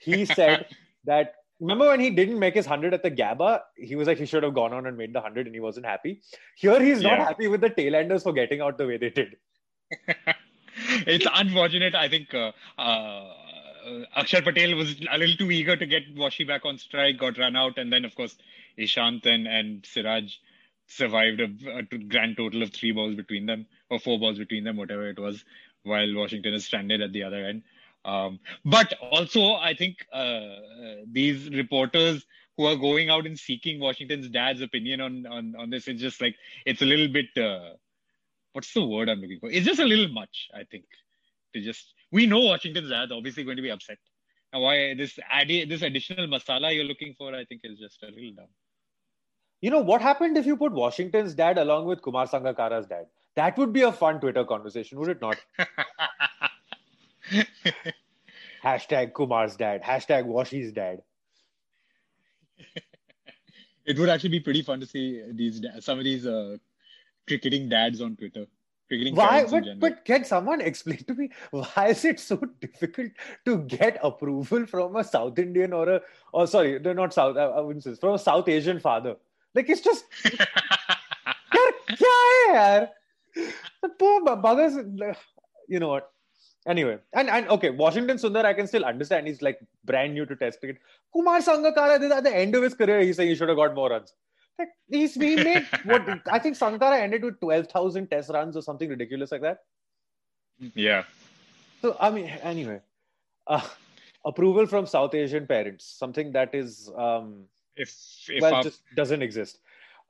he 0.00 0.24
said 0.38 0.66
that. 1.04 1.34
Remember 1.60 1.86
when 1.86 2.00
he 2.00 2.10
didn't 2.10 2.38
make 2.38 2.54
his 2.54 2.66
hundred 2.66 2.92
at 2.94 3.02
the 3.02 3.10
Gabba? 3.10 3.60
He 3.76 3.94
was 3.94 4.08
like 4.08 4.18
he 4.18 4.26
should 4.26 4.42
have 4.42 4.54
gone 4.54 4.72
on 4.72 4.86
and 4.86 4.98
made 4.98 5.12
the 5.12 5.20
hundred, 5.20 5.46
and 5.46 5.54
he 5.54 5.60
wasn't 5.60 5.86
happy. 5.86 6.20
Here, 6.56 6.82
he's 6.82 7.00
not 7.00 7.18
yeah. 7.18 7.24
happy 7.26 7.46
with 7.46 7.60
the 7.60 7.70
tailenders 7.70 8.24
for 8.24 8.32
getting 8.32 8.60
out 8.60 8.76
the 8.76 8.86
way 8.86 8.96
they 8.98 9.10
did. 9.10 9.36
it's 11.06 11.26
unfortunate. 11.32 11.94
I 11.94 12.08
think 12.08 12.34
uh, 12.34 12.50
uh, 12.76 13.30
Akshar 14.16 14.42
Patel 14.44 14.74
was 14.74 14.96
a 15.10 15.16
little 15.16 15.36
too 15.36 15.50
eager 15.50 15.76
to 15.76 15.86
get 15.86 16.14
Washi 16.16 16.46
back 16.46 16.64
on 16.64 16.76
strike, 16.76 17.18
got 17.18 17.38
run 17.38 17.56
out, 17.56 17.78
and 17.78 17.92
then 17.92 18.04
of 18.04 18.14
course 18.14 18.36
Ishant 18.78 19.24
and, 19.26 19.46
and 19.46 19.86
Siraj 19.86 20.34
survived 20.86 21.40
a, 21.40 21.78
a, 21.78 21.82
grand 21.82 22.36
total 22.36 22.62
of 22.62 22.72
three 22.72 22.92
balls 22.92 23.14
between 23.14 23.46
them 23.46 23.66
or 23.90 23.98
four 23.98 24.18
balls 24.18 24.38
between 24.38 24.64
them, 24.64 24.76
whatever 24.76 25.08
it 25.08 25.18
was, 25.18 25.44
while 25.82 26.14
Washington 26.14 26.54
is 26.54 26.66
stranded 26.66 27.00
at 27.00 27.12
the 27.12 27.22
other 27.22 27.44
end. 27.44 27.62
Um, 28.04 28.38
but 28.64 28.92
also, 29.00 29.54
I 29.54 29.74
think 29.74 29.96
uh, 30.12 30.56
these 31.10 31.48
reporters 31.50 32.26
who 32.56 32.66
are 32.66 32.76
going 32.76 33.10
out 33.10 33.26
and 33.26 33.38
seeking 33.38 33.80
Washington's 33.80 34.28
dad's 34.28 34.60
opinion 34.60 35.00
on 35.00 35.26
on 35.26 35.54
on 35.58 35.70
this, 35.70 35.88
it's 35.88 36.02
just 36.02 36.20
like 36.20 36.36
it's 36.66 36.82
a 36.82 36.84
little 36.84 37.08
bit. 37.08 37.26
Uh, 37.36 37.70
what's 38.52 38.72
the 38.74 38.84
word 38.84 39.08
I'm 39.08 39.20
looking 39.20 39.40
for? 39.40 39.50
It's 39.50 39.66
just 39.66 39.80
a 39.80 39.84
little 39.84 40.08
much, 40.08 40.48
I 40.54 40.64
think. 40.64 40.84
To 41.54 41.60
just 41.62 41.94
we 42.12 42.26
know 42.26 42.40
Washington's 42.40 42.90
dad's 42.90 43.12
obviously 43.12 43.44
going 43.44 43.56
to 43.56 43.62
be 43.62 43.70
upset. 43.70 43.98
Now, 44.52 44.60
why 44.60 44.94
this 44.94 45.18
add 45.30 45.48
this 45.48 45.82
additional 45.82 46.26
masala 46.26 46.74
you're 46.74 46.84
looking 46.84 47.14
for? 47.16 47.34
I 47.34 47.44
think 47.44 47.62
is 47.64 47.78
just 47.78 48.02
a 48.02 48.06
little 48.06 48.32
dumb. 48.36 48.48
You 49.64 49.70
know, 49.70 49.80
what 49.80 50.02
happened 50.02 50.36
if 50.36 50.44
you 50.44 50.58
put 50.58 50.72
Washington's 50.72 51.34
dad 51.34 51.56
along 51.56 51.86
with 51.86 52.02
Kumar 52.02 52.26
Sangakkara's 52.26 52.86
dad? 52.86 53.06
That 53.34 53.56
would 53.56 53.72
be 53.72 53.80
a 53.80 53.90
fun 53.90 54.20
Twitter 54.20 54.44
conversation, 54.44 54.98
would 54.98 55.08
it 55.08 55.22
not? 55.22 55.38
hashtag 58.62 59.14
Kumar's 59.14 59.56
dad. 59.56 59.82
Hashtag 59.82 60.26
Washi's 60.26 60.70
dad. 60.70 61.02
it 63.86 63.98
would 63.98 64.10
actually 64.10 64.28
be 64.36 64.40
pretty 64.40 64.60
fun 64.60 64.80
to 64.80 64.86
see 64.86 65.22
these 65.32 65.64
some 65.80 65.96
of 65.96 66.04
these 66.04 66.26
uh, 66.26 66.58
cricketing 67.26 67.70
dads 67.70 68.02
on 68.02 68.16
Twitter. 68.16 68.46
Cricketing 68.88 69.16
why? 69.16 69.46
But, 69.50 69.80
but 69.80 70.04
can 70.04 70.26
someone 70.26 70.60
explain 70.60 71.04
to 71.04 71.14
me 71.14 71.30
why 71.52 71.86
is 71.88 72.04
it 72.04 72.20
so 72.20 72.36
difficult 72.60 73.12
to 73.46 73.60
get 73.60 73.98
approval 74.02 74.66
from 74.66 74.96
a 74.96 75.04
South 75.04 75.38
Indian 75.38 75.72
or 75.72 75.88
a 75.88 76.00
or 76.34 76.46
sorry, 76.46 76.76
they're 76.76 76.92
not 76.92 77.14
South. 77.14 77.38
I, 77.38 77.44
I 77.44 77.60
wouldn't 77.60 77.82
say 77.82 77.94
from 77.94 78.12
a 78.12 78.18
South 78.18 78.46
Asian 78.46 78.78
father? 78.78 79.16
Like 79.55 79.69
it's 79.69 79.81
just 79.81 80.05
यार 81.55 81.71
क्या 81.97 82.13
है 82.27 82.55
यार 82.55 82.87
the 83.81 83.89
poor 83.89 84.21
buggers 84.45 84.77
you 85.67 85.79
know 85.79 85.89
what 85.89 86.11
anyway 86.67 86.97
and 87.13 87.29
and 87.29 87.49
okay 87.55 87.69
Washington 87.69 88.17
Sundar 88.17 88.45
I 88.45 88.53
can 88.53 88.67
still 88.67 88.85
understand 88.85 89.27
he's 89.27 89.41
like 89.41 89.59
brand 89.85 90.13
new 90.13 90.25
to 90.25 90.35
test 90.35 90.59
cricket 90.59 90.81
Kumar 91.13 91.39
Sangakkara 91.39 92.11
at 92.17 92.23
the 92.23 92.35
end 92.35 92.55
of 92.55 92.63
his 92.63 92.73
career 92.73 93.01
he's 93.01 93.17
saying 93.17 93.29
he 93.29 93.35
should 93.35 93.49
have 93.49 93.57
got 93.57 93.75
more 93.75 93.89
runs 93.89 94.13
like 94.57 94.69
he's 94.89 95.15
he 95.15 95.35
made 95.35 95.65
what 95.83 96.09
I 96.27 96.39
think 96.39 96.57
Sangakkara 96.57 96.99
ended 96.99 97.23
with 97.23 97.39
12,000 97.39 98.07
test 98.07 98.29
runs 98.29 98.57
or 98.57 98.61
something 98.61 98.89
ridiculous 98.89 99.31
like 99.31 99.41
that 99.41 99.59
yeah 100.75 101.03
so 101.81 101.95
I 101.99 102.09
mean 102.09 102.25
anyway 102.53 102.81
uh, 103.47 103.67
approval 104.25 104.65
from 104.65 104.85
South 104.85 105.13
Asian 105.15 105.47
parents, 105.47 105.85
something 105.85 106.31
that 106.33 106.53
is 106.53 106.91
um, 106.97 107.45
if 107.76 107.90
if 108.28 108.42
well 108.42 108.54
our- 108.56 108.62
just 108.62 108.82
doesn't 108.96 109.22
exist. 109.22 109.58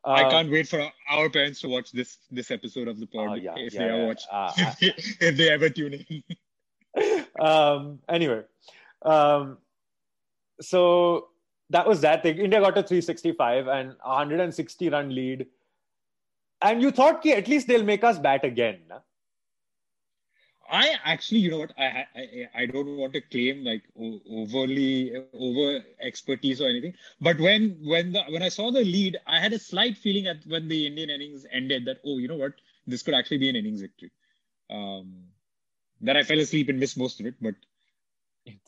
I 0.06 0.24
Um, 0.24 0.30
can't 0.30 0.50
wait 0.50 0.68
for 0.68 0.86
our 1.08 1.30
parents 1.30 1.60
to 1.62 1.68
watch 1.68 1.90
this 1.92 2.18
this 2.30 2.50
episode 2.50 2.88
of 2.88 3.00
the 3.00 3.06
pod 3.06 3.28
Oh, 3.30 3.34
yeah, 3.34 3.54
if 3.56 3.72
yeah, 3.72 3.80
they 3.80 3.86
yeah. 3.86 3.94
ever 3.94 4.06
watch 4.06 4.22
Uh, 4.30 4.52
if 4.80 5.36
they 5.36 5.48
ever 5.50 5.70
tune 5.70 5.94
in. 5.94 6.22
um, 7.40 7.98
anyway, 8.08 8.42
um, 9.02 9.58
so 10.60 11.28
that 11.70 11.86
was 11.88 12.02
that 12.02 12.22
thing. 12.22 12.36
India 12.38 12.60
got 12.60 12.76
a 12.78 12.82
365 12.82 13.66
and 13.68 13.96
160 14.04 14.88
run 14.90 15.14
lead. 15.14 15.46
And 16.62 16.80
you 16.82 16.90
thought 16.90 17.24
at 17.26 17.48
least 17.48 17.66
they'll 17.66 17.82
make 17.84 18.04
us 18.04 18.18
bat 18.18 18.44
again. 18.44 18.82
na? 18.88 19.00
I 20.74 20.96
actually, 21.04 21.40
you 21.40 21.50
know 21.50 21.58
what? 21.60 21.72
I 21.78 22.06
I 22.22 22.48
I 22.62 22.66
don't 22.66 22.96
want 22.98 23.14
to 23.14 23.20
claim 23.34 23.64
like 23.64 23.84
o- 23.98 24.22
overly 24.40 25.16
over 25.32 25.84
expertise 26.00 26.60
or 26.60 26.68
anything, 26.68 26.94
but 27.20 27.38
when 27.40 27.78
when 27.92 28.12
the 28.12 28.22
when 28.24 28.42
I 28.42 28.48
saw 28.48 28.70
the 28.70 28.84
lead, 28.84 29.18
I 29.26 29.40
had 29.40 29.52
a 29.52 29.58
slight 29.58 29.96
feeling 29.96 30.26
at 30.26 30.46
when 30.46 30.68
the 30.68 30.86
Indian 30.86 31.10
innings 31.10 31.46
ended 31.50 31.84
that 31.86 32.00
oh, 32.04 32.18
you 32.18 32.28
know 32.28 32.36
what? 32.44 32.54
This 32.86 33.02
could 33.02 33.14
actually 33.14 33.38
be 33.38 33.50
an 33.50 33.56
innings 33.56 33.82
victory. 33.82 34.12
Um, 34.70 35.28
then 36.00 36.16
I 36.16 36.22
fell 36.24 36.40
asleep 36.40 36.68
and 36.68 36.80
missed 36.80 36.98
most 36.98 37.20
of 37.20 37.26
it, 37.26 37.36
but 37.40 37.54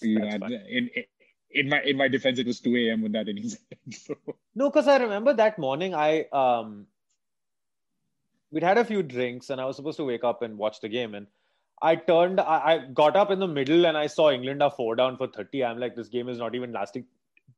you 0.00 0.20
know, 0.20 0.28
in, 0.28 0.90
in 0.94 1.04
in 1.50 1.68
my 1.68 1.82
in 1.82 1.96
my 1.96 2.08
defense, 2.08 2.38
it 2.38 2.46
was 2.46 2.60
2 2.60 2.90
a.m. 2.90 3.02
when 3.02 3.12
that 3.12 3.28
innings 3.28 3.58
ended. 3.72 4.00
So 4.00 4.16
No, 4.54 4.70
because 4.70 4.88
I 4.88 4.98
remember 4.98 5.34
that 5.34 5.58
morning 5.58 5.94
I 5.94 6.24
um 6.32 6.88
we'd 8.50 8.62
had 8.62 8.78
a 8.78 8.84
few 8.84 9.02
drinks 9.02 9.50
and 9.50 9.60
I 9.60 9.64
was 9.66 9.76
supposed 9.76 9.96
to 9.98 10.04
wake 10.04 10.24
up 10.24 10.42
and 10.42 10.58
watch 10.58 10.80
the 10.80 10.88
game 10.88 11.14
and 11.14 11.26
I 11.82 11.96
turned 11.96 12.40
I, 12.40 12.44
I 12.44 12.78
got 12.92 13.16
up 13.16 13.30
in 13.30 13.38
the 13.38 13.46
middle 13.46 13.86
and 13.86 13.96
I 13.96 14.06
saw 14.06 14.30
England 14.30 14.62
are 14.62 14.70
four 14.70 14.96
down 14.96 15.16
for 15.16 15.26
30. 15.26 15.64
I'm 15.64 15.78
like, 15.78 15.94
this 15.94 16.08
game 16.08 16.28
is 16.28 16.38
not 16.38 16.54
even 16.54 16.72
lasting 16.72 17.04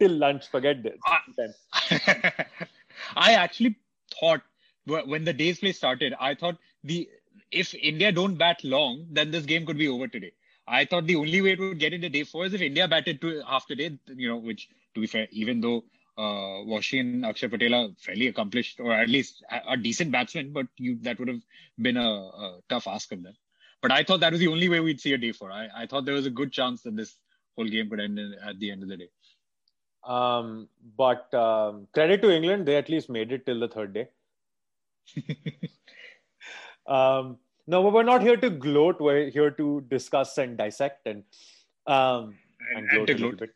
till 0.01 0.13
lunch. 0.13 0.49
Forget 0.49 0.83
this. 0.83 0.99
Ah. 1.07 2.33
I 3.17 3.35
actually 3.35 3.77
thought 4.19 4.43
when 4.87 5.25
the 5.25 5.33
day's 5.33 5.61
play 5.61 5.73
started, 5.73 6.15
I 6.19 6.35
thought 6.35 6.57
the 6.83 7.09
if 7.51 7.75
India 7.75 8.13
don't 8.13 8.35
bat 8.37 8.63
long, 8.65 9.07
then 9.11 9.31
this 9.31 9.45
game 9.45 9.65
could 9.65 9.79
be 9.79 9.89
over 9.89 10.09
today. 10.09 10.33
I 10.67 10.85
thought 10.85 11.07
the 11.07 11.17
only 11.17 11.41
way 11.41 11.53
it 11.53 11.61
would 11.61 11.79
get 11.79 11.93
into 11.93 12.09
day 12.09 12.25
four 12.25 12.45
is 12.47 12.55
if 12.55 12.61
India 12.61 12.87
batted 12.87 13.21
to 13.23 13.43
half 13.49 13.67
the 13.69 13.77
day, 13.77 13.99
you 14.09 14.29
know, 14.29 14.37
which 14.37 14.69
to 14.95 15.01
be 15.01 15.07
fair, 15.07 15.27
even 15.31 15.61
though 15.61 15.85
uh, 16.19 16.65
Washi 16.67 17.01
and 17.01 17.25
Akshar 17.25 17.51
Patel 17.51 17.75
are 17.75 17.89
fairly 17.99 18.27
accomplished 18.27 18.81
or 18.81 18.93
at 18.93 19.09
least 19.09 19.43
a, 19.51 19.77
decent 19.77 20.11
batsmen, 20.11 20.53
but 20.53 20.67
you 20.77 20.99
that 21.03 21.19
would 21.19 21.29
have 21.29 21.43
been 21.81 21.97
a, 21.97 22.11
a 22.11 22.59
tough 22.69 22.89
ask 22.89 23.13
of 23.13 23.23
them. 23.23 23.35
But 23.83 23.93
I 23.93 24.03
thought 24.03 24.21
that 24.21 24.33
was 24.33 24.41
the 24.41 24.49
only 24.49 24.69
way 24.69 24.81
we'd 24.81 25.01
see 25.01 25.13
a 25.13 25.19
day 25.19 25.33
four. 25.33 25.53
I, 25.53 25.69
I 25.77 25.87
thought 25.87 26.05
there 26.05 26.15
was 26.15 26.27
a 26.27 26.31
good 26.31 26.53
chance 26.53 26.83
that 26.83 26.97
this 26.97 27.17
whole 27.57 27.69
game 27.69 27.89
could 27.89 28.01
end 28.01 28.19
in, 28.19 28.35
at 28.45 28.59
the 28.59 28.71
end 28.71 28.83
of 28.83 28.89
the 28.89 28.97
day. 28.97 29.09
Um, 30.05 30.69
but 30.97 31.33
um, 31.35 31.87
credit 31.93 32.23
to 32.23 32.31
England, 32.35 32.67
they 32.67 32.77
at 32.77 32.89
least 32.89 33.09
made 33.11 33.31
it 33.33 33.47
till 33.47 33.61
the 33.61 33.69
third 33.69 33.93
day. 33.93 34.09
Um, 36.87 37.39
no, 37.67 37.83
but 37.83 37.93
we're 37.93 38.03
not 38.03 38.23
here 38.23 38.37
to 38.39 38.49
gloat. 38.49 38.99
We're 38.99 39.29
here 39.29 39.51
to 39.51 39.83
discuss 39.91 40.39
and 40.39 40.57
dissect 40.57 41.07
and 41.07 41.23
um, 41.87 42.35
and, 42.75 42.89
And- 42.89 42.91
and 42.91 43.07
gloat 43.07 43.11
a 43.11 43.13
little 43.13 43.33
gloat. 43.33 43.39
bit. 43.41 43.51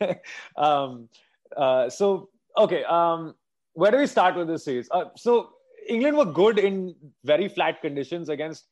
Yeah. 0.00 0.14
um, 0.56 1.08
uh, 1.56 1.90
so 1.90 2.30
okay, 2.56 2.82
um, 2.84 3.34
where 3.74 3.90
do 3.90 3.98
we 3.98 4.06
start 4.06 4.36
with 4.36 4.48
this 4.48 4.64
series? 4.64 4.88
Uh, 4.90 5.04
so 5.16 5.50
England 5.88 6.16
were 6.16 6.24
good 6.24 6.58
in 6.58 6.94
very 7.24 7.48
flat 7.48 7.80
conditions 7.80 8.28
against 8.28 8.66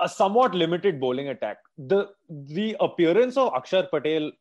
a 0.00 0.08
somewhat 0.08 0.54
limited 0.54 1.00
bowling 1.00 1.28
attack. 1.28 1.58
The 1.78 2.08
the 2.28 2.76
appearance 2.80 3.36
of 3.36 3.52
Akshar 3.52 3.90
Patel 3.90 4.32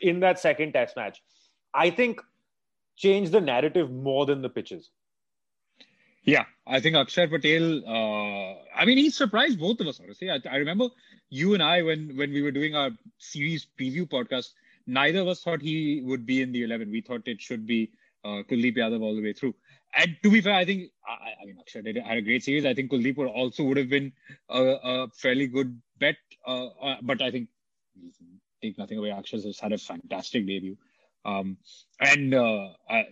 in 0.00 0.20
that 0.20 0.38
second 0.38 0.72
Test 0.72 0.96
match, 0.96 1.22
I 1.74 1.90
think, 1.90 2.20
changed 2.96 3.32
the 3.32 3.40
narrative 3.40 3.90
more 3.90 4.26
than 4.26 4.42
the 4.42 4.48
pitches. 4.48 4.90
Yeah, 6.24 6.44
I 6.66 6.80
think 6.80 6.94
Akshar 6.96 7.28
Patel. 7.30 7.82
Uh, 7.86 8.54
I 8.76 8.84
mean, 8.84 8.98
he 8.98 9.10
surprised 9.10 9.58
both 9.58 9.80
of 9.80 9.88
us. 9.88 10.00
Honestly, 10.00 10.30
I, 10.30 10.38
I 10.48 10.56
remember 10.56 10.88
you 11.30 11.54
and 11.54 11.62
I 11.62 11.82
when 11.82 12.16
when 12.16 12.32
we 12.32 12.42
were 12.42 12.52
doing 12.52 12.76
our 12.76 12.90
series 13.18 13.66
preview 13.78 14.08
podcast. 14.08 14.50
Neither 14.86 15.20
of 15.20 15.28
us 15.28 15.42
thought 15.42 15.62
he 15.62 16.02
would 16.04 16.26
be 16.26 16.42
in 16.42 16.52
the 16.52 16.62
eleven. 16.62 16.90
We 16.90 17.00
thought 17.00 17.26
it 17.26 17.40
should 17.40 17.66
be 17.66 17.90
uh, 18.24 18.42
Kuldeep 18.48 18.76
Yadav 18.76 19.02
all 19.02 19.14
the 19.14 19.22
way 19.22 19.32
through. 19.32 19.54
And 19.94 20.16
to 20.22 20.30
be 20.30 20.40
fair, 20.40 20.54
I 20.54 20.64
think 20.64 20.90
I, 21.06 21.42
I 21.42 21.46
mean 21.46 21.56
Akshar 21.56 21.84
did 21.84 21.96
had 21.96 22.18
a 22.18 22.22
great 22.22 22.42
series. 22.42 22.64
I 22.64 22.74
think 22.74 22.90
Kuldeep 22.90 23.18
also 23.18 23.64
would 23.64 23.76
have 23.76 23.90
been 23.90 24.12
a, 24.48 24.62
a 24.62 25.08
fairly 25.08 25.46
good 25.46 25.80
bet. 25.98 26.16
Uh, 26.46 26.66
uh, 26.66 26.96
but 27.02 27.20
I 27.20 27.30
think 27.30 27.48
take 28.62 28.78
nothing 28.78 28.98
away. 28.98 29.10
Akshar 29.10 29.44
has 29.44 29.58
had 29.58 29.72
a 29.72 29.78
fantastic 29.78 30.46
debut. 30.46 30.76
Um, 31.24 31.58
and 32.00 32.34
uh, 32.34 32.68
I, 32.88 33.06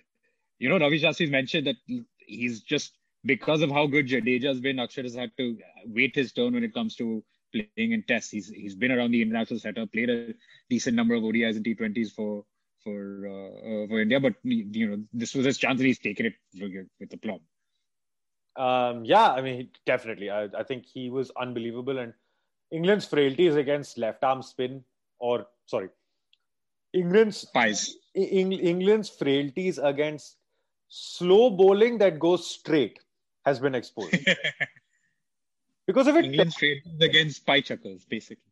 you 0.58 0.68
know, 0.68 0.78
Ravi 0.78 1.00
Shastri's 1.00 1.30
mentioned 1.30 1.66
that 1.66 1.76
he's 2.18 2.60
just 2.60 2.96
because 3.25 3.62
of 3.62 3.70
how 3.70 3.87
good 3.87 4.08
Jadeja's 4.08 4.60
been, 4.60 4.76
Akshar 4.76 5.02
has 5.02 5.14
had 5.14 5.30
to 5.37 5.58
wait 5.87 6.14
his 6.14 6.32
turn 6.32 6.54
when 6.54 6.64
it 6.64 6.75
comes 6.75 6.96
to 6.96 7.22
playing 7.52 7.92
in 7.92 8.02
tests. 8.04 8.30
He's 8.30 8.49
he's 8.49 8.75
been 8.75 8.92
around 8.92 9.10
the 9.10 9.22
international 9.22 9.60
setup, 9.60 9.92
played 9.92 10.10
a 10.10 10.34
decent 10.68 10.96
number 10.96 11.14
of 11.14 11.22
ODIs 11.22 11.56
and 11.56 11.64
T20s 11.64 12.12
for 12.12 12.44
for 12.82 13.26
uh, 13.26 13.84
uh, 13.84 13.87
for 13.88 14.00
India, 14.00 14.20
but 14.20 14.34
you 14.42 14.88
know 14.88 15.02
this 15.12 15.34
was 15.34 15.46
his 15.46 15.58
chance 15.58 15.80
and 15.80 15.87
he's 15.87 15.99
taken 15.99 16.26
it 16.26 16.34
with, 16.99 17.12
aplomb. 17.12 17.40
Um, 18.56 19.04
yeah, 19.04 19.30
I 19.30 19.40
mean, 19.40 19.68
definitely. 19.87 20.30
I, 20.30 20.44
I 20.56 20.62
think 20.64 20.87
he 20.87 21.10
was 21.10 21.30
unbelievable. 21.40 21.99
And 21.99 22.12
England's 22.70 23.06
frailties 23.06 23.56
against 23.56 23.99
left 23.99 24.22
arm 24.25 24.42
spin, 24.42 24.84
or 25.18 25.46
sorry, 25.66 25.88
England's. 26.92 27.46
Eng- 28.16 28.52
England's 28.52 29.08
frailties 29.08 29.78
against 29.78 30.37
slow 30.88 31.50
bowling 31.50 31.99
that 31.99 32.18
goes 32.18 32.46
straight 32.46 32.99
has 33.44 33.58
been 33.60 33.75
exposed 33.75 34.12
because 35.87 36.06
of 36.08 36.16
it. 36.16 36.25
England's 36.25 36.56
against 37.00 37.37
spy 37.37 37.60
chuckers, 37.60 38.04
basically. 38.04 38.50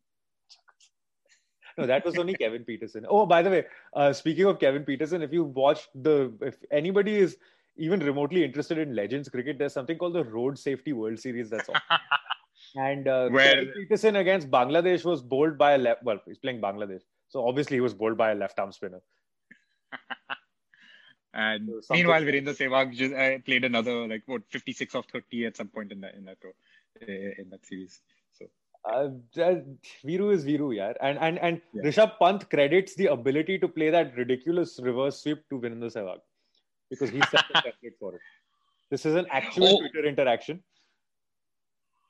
No, 1.78 1.86
that 1.86 2.04
was 2.04 2.18
only 2.18 2.34
Kevin 2.34 2.64
Pietersen. 2.64 3.04
Oh, 3.08 3.24
by 3.24 3.40
the 3.40 3.50
way, 3.50 3.64
uh, 3.94 4.12
speaking 4.12 4.46
of 4.46 4.58
Kevin 4.58 4.84
Pietersen, 4.84 5.22
if 5.22 5.32
you 5.32 5.44
watched 5.44 5.88
the, 5.94 6.32
if 6.42 6.56
anybody 6.72 7.16
is 7.16 7.36
even 7.76 8.00
remotely 8.00 8.42
interested 8.42 8.78
in 8.78 8.96
Legends 8.96 9.28
cricket, 9.28 9.58
there's 9.58 9.72
something 9.72 9.96
called 9.96 10.14
the 10.14 10.24
Road 10.24 10.58
Safety 10.58 10.92
World 10.92 11.20
Series. 11.20 11.48
That's 11.50 11.68
all. 11.68 11.76
And 12.76 13.08
uh, 13.08 13.28
Where- 13.30 13.64
Kevin 13.64 13.72
Pietersen 13.88 14.20
against 14.20 14.50
Bangladesh 14.50 15.04
was 15.04 15.22
bowled 15.22 15.56
by 15.56 15.72
a 15.72 15.78
left. 15.78 16.02
Well, 16.02 16.18
he's 16.26 16.38
playing 16.38 16.60
Bangladesh, 16.60 17.00
so 17.28 17.46
obviously 17.48 17.76
he 17.76 17.80
was 17.80 17.94
bowled 17.94 18.18
by 18.18 18.32
a 18.32 18.34
left-arm 18.34 18.72
spinner. 18.72 19.00
And 21.34 21.70
So 21.82 21.94
meanwhile, 21.94 22.22
Virendra 22.22 22.54
Sehwag 22.56 22.94
just 22.94 23.14
uh, 23.14 23.38
played 23.44 23.64
another 23.64 24.08
like 24.08 24.22
what 24.26 24.42
56 24.48 24.94
of 24.96 25.06
30 25.06 25.46
at 25.46 25.56
some 25.56 25.68
point 25.68 25.92
in 25.92 26.00
that 26.00 26.14
in 26.14 26.24
that 26.24 26.38
row, 26.42 26.50
uh, 27.00 27.06
in 27.06 27.48
that 27.50 27.64
series. 27.64 28.00
Uh, 28.90 29.08
Viru 30.06 30.32
is 30.32 30.44
Viru, 30.46 30.74
yeah. 30.74 30.92
And 31.00 31.18
and 31.18 31.38
and 31.38 31.60
Yeah. 31.74 31.82
Rishabh 31.88 32.18
Pant 32.18 32.48
credits 32.50 32.94
the 32.94 33.06
ability 33.14 33.58
to 33.58 33.68
play 33.68 33.90
that 33.90 34.16
ridiculous 34.16 34.78
reverse 34.82 35.20
sweep 35.22 35.42
to 35.50 35.58
Virendra 35.60 35.90
Sehwag 35.96 36.20
because 36.90 37.10
he 37.10 37.20
set 37.30 37.44
the 37.52 37.54
template 37.66 37.98
for 38.00 38.14
it. 38.14 38.20
This 38.90 39.04
is 39.04 39.14
an 39.14 39.26
actual 39.30 39.68
Oh. 39.68 39.80
Twitter 39.80 40.06
interaction. 40.08 40.62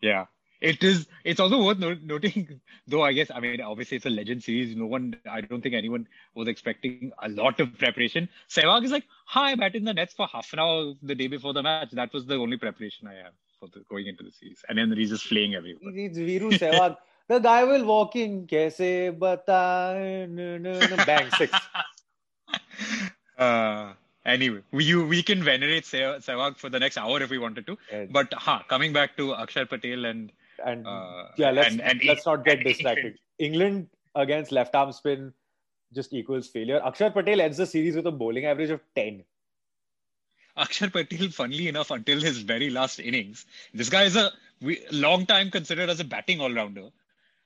yeah, 0.01 0.27
it 0.61 0.83
is. 0.85 1.09
It's 1.25 1.41
also 1.41 1.63
worth 1.65 1.79
no- 1.79 1.97
noting, 2.13 2.61
though. 2.87 3.03
I 3.03 3.13
guess 3.13 3.31
I 3.35 3.41
mean 3.41 3.61
obviously 3.61 3.97
it's 3.97 4.07
a 4.07 4.11
legend 4.11 4.43
series. 4.45 4.77
No 4.77 4.87
one, 4.87 5.17
I 5.29 5.41
don't 5.41 5.61
think 5.63 5.75
anyone 5.75 6.07
was 6.35 6.49
expecting 6.49 7.13
a 7.23 7.29
lot 7.29 7.59
of 7.61 7.77
preparation. 7.79 8.29
Sehwag 8.49 8.85
is 8.85 8.93
like, 8.93 9.05
"Hi, 9.27 9.51
I 9.53 9.55
batted 9.57 9.77
in 9.83 9.85
the 9.85 9.95
nets 9.95 10.15
for 10.15 10.27
half 10.29 10.53
an 10.53 10.61
hour 10.61 10.95
the 11.03 11.15
day 11.15 11.27
before 11.27 11.53
the 11.55 11.63
match. 11.63 11.91
That 11.93 12.13
was 12.13 12.27
the 12.27 12.37
only 12.37 12.57
preparation 12.57 13.09
I 13.09 13.15
have 13.25 13.33
for 13.59 13.69
the, 13.69 13.85
going 13.91 14.07
into 14.07 14.23
the 14.23 14.33
series." 14.33 14.65
And 14.69 14.79
then 14.79 14.93
he's 14.97 15.11
just 15.11 15.29
playing 15.29 15.55
everywhere. 15.55 15.93
It's 15.95 16.19
Viru 16.19 16.53
Sehwag. 16.59 16.97
the 17.29 17.39
guy 17.39 17.65
will 17.65 17.85
walk 17.85 18.17
in, 18.17 18.47
kaise 18.47 19.19
bata, 19.19 20.27
no, 20.29 20.59
no, 20.59 20.73
no, 20.81 20.97
bang, 21.05 21.31
six. 21.37 21.53
Uh, 23.39 23.93
anyway, 24.27 24.61
we 24.73 24.85
you 24.85 25.07
we 25.07 25.23
can 25.23 25.43
venerate 25.45 25.85
Se- 25.87 26.19
Sehwag 26.27 26.57
for 26.57 26.69
the 26.69 26.81
next 26.81 26.99
hour 26.99 27.23
if 27.23 27.31
we 27.31 27.39
wanted 27.39 27.67
to. 27.67 27.79
And, 27.93 28.13
But 28.13 28.33
ha, 28.35 28.65
coming 28.69 28.93
back 28.93 29.17
to 29.17 29.29
Akshar 29.29 29.69
Patel 29.69 30.05
and 30.07 30.33
and 30.65 30.87
uh, 30.87 31.29
yeah, 31.37 31.53
let's 31.53 31.71
and, 31.71 31.81
and 31.81 32.01
let's 32.05 32.27
not 32.27 32.45
get 32.45 32.65
distracted. 32.71 33.17
England 33.39 33.89
against 34.17 34.51
left 34.51 34.75
arm 34.75 34.91
spin 34.91 35.33
just 35.95 36.13
equals 36.13 36.49
failure. 36.49 36.81
Akshar 36.81 37.15
Patel 37.15 37.41
ends 37.41 37.59
the 37.59 37.67
series 37.67 37.95
with 37.95 38.07
a 38.07 38.11
bowling 38.11 38.45
average 38.47 38.71
of 38.71 38.81
10. 38.97 39.23
Akshar 40.59 40.93
Patel, 40.93 41.29
funnily 41.29 41.69
enough, 41.69 41.91
until 41.91 42.21
his 42.21 42.39
very 42.39 42.69
last 42.71 42.99
innings, 42.99 43.47
this 43.73 43.89
guy 43.89 44.05
is 44.05 44.17
a 44.17 44.33
long 44.91 45.25
time 45.25 45.51
considered 45.51 45.89
as 45.89 46.01
a 46.01 46.05
batting 46.05 46.41
all 46.41 46.53
rounder. 46.53 46.89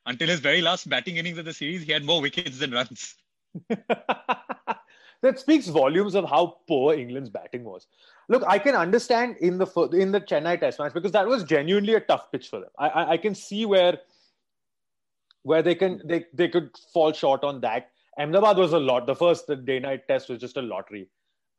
Until 0.06 0.28
his 0.28 0.40
very 0.40 0.62
last 0.62 0.88
batting 0.88 1.16
innings 1.16 1.38
of 1.38 1.44
the 1.44 1.52
series, 1.52 1.82
he 1.82 1.92
had 1.92 2.04
more 2.04 2.20
wickets 2.20 2.58
than 2.58 2.72
runs. 2.72 3.14
that 3.68 5.38
speaks 5.38 5.68
volumes 5.68 6.14
of 6.14 6.28
how 6.28 6.58
poor 6.66 6.94
England's 6.94 7.30
batting 7.30 7.62
was. 7.64 7.86
Look, 8.28 8.42
I 8.46 8.58
can 8.58 8.74
understand 8.74 9.36
in 9.40 9.58
the 9.58 9.66
in 9.92 10.10
the 10.10 10.20
Chennai 10.20 10.58
Test 10.58 10.78
match 10.78 10.94
because 10.94 11.12
that 11.12 11.26
was 11.26 11.44
genuinely 11.44 11.94
a 11.94 12.00
tough 12.00 12.32
pitch 12.32 12.48
for 12.48 12.60
them. 12.60 12.70
I 12.78 12.88
I, 12.88 13.10
I 13.10 13.16
can 13.16 13.34
see 13.34 13.66
where 13.66 13.98
where 15.42 15.62
they 15.62 15.74
can 15.74 16.00
they 16.04 16.24
they 16.32 16.48
could 16.48 16.70
fall 16.92 17.12
short 17.12 17.44
on 17.44 17.60
that. 17.60 17.90
Ahmedabad 18.18 18.56
was 18.56 18.72
a 18.72 18.78
lot. 18.78 19.06
The 19.06 19.14
first 19.14 19.46
the 19.46 19.56
day 19.56 19.78
night 19.78 20.08
test 20.08 20.28
was 20.28 20.40
just 20.40 20.56
a 20.56 20.62
lottery 20.62 21.08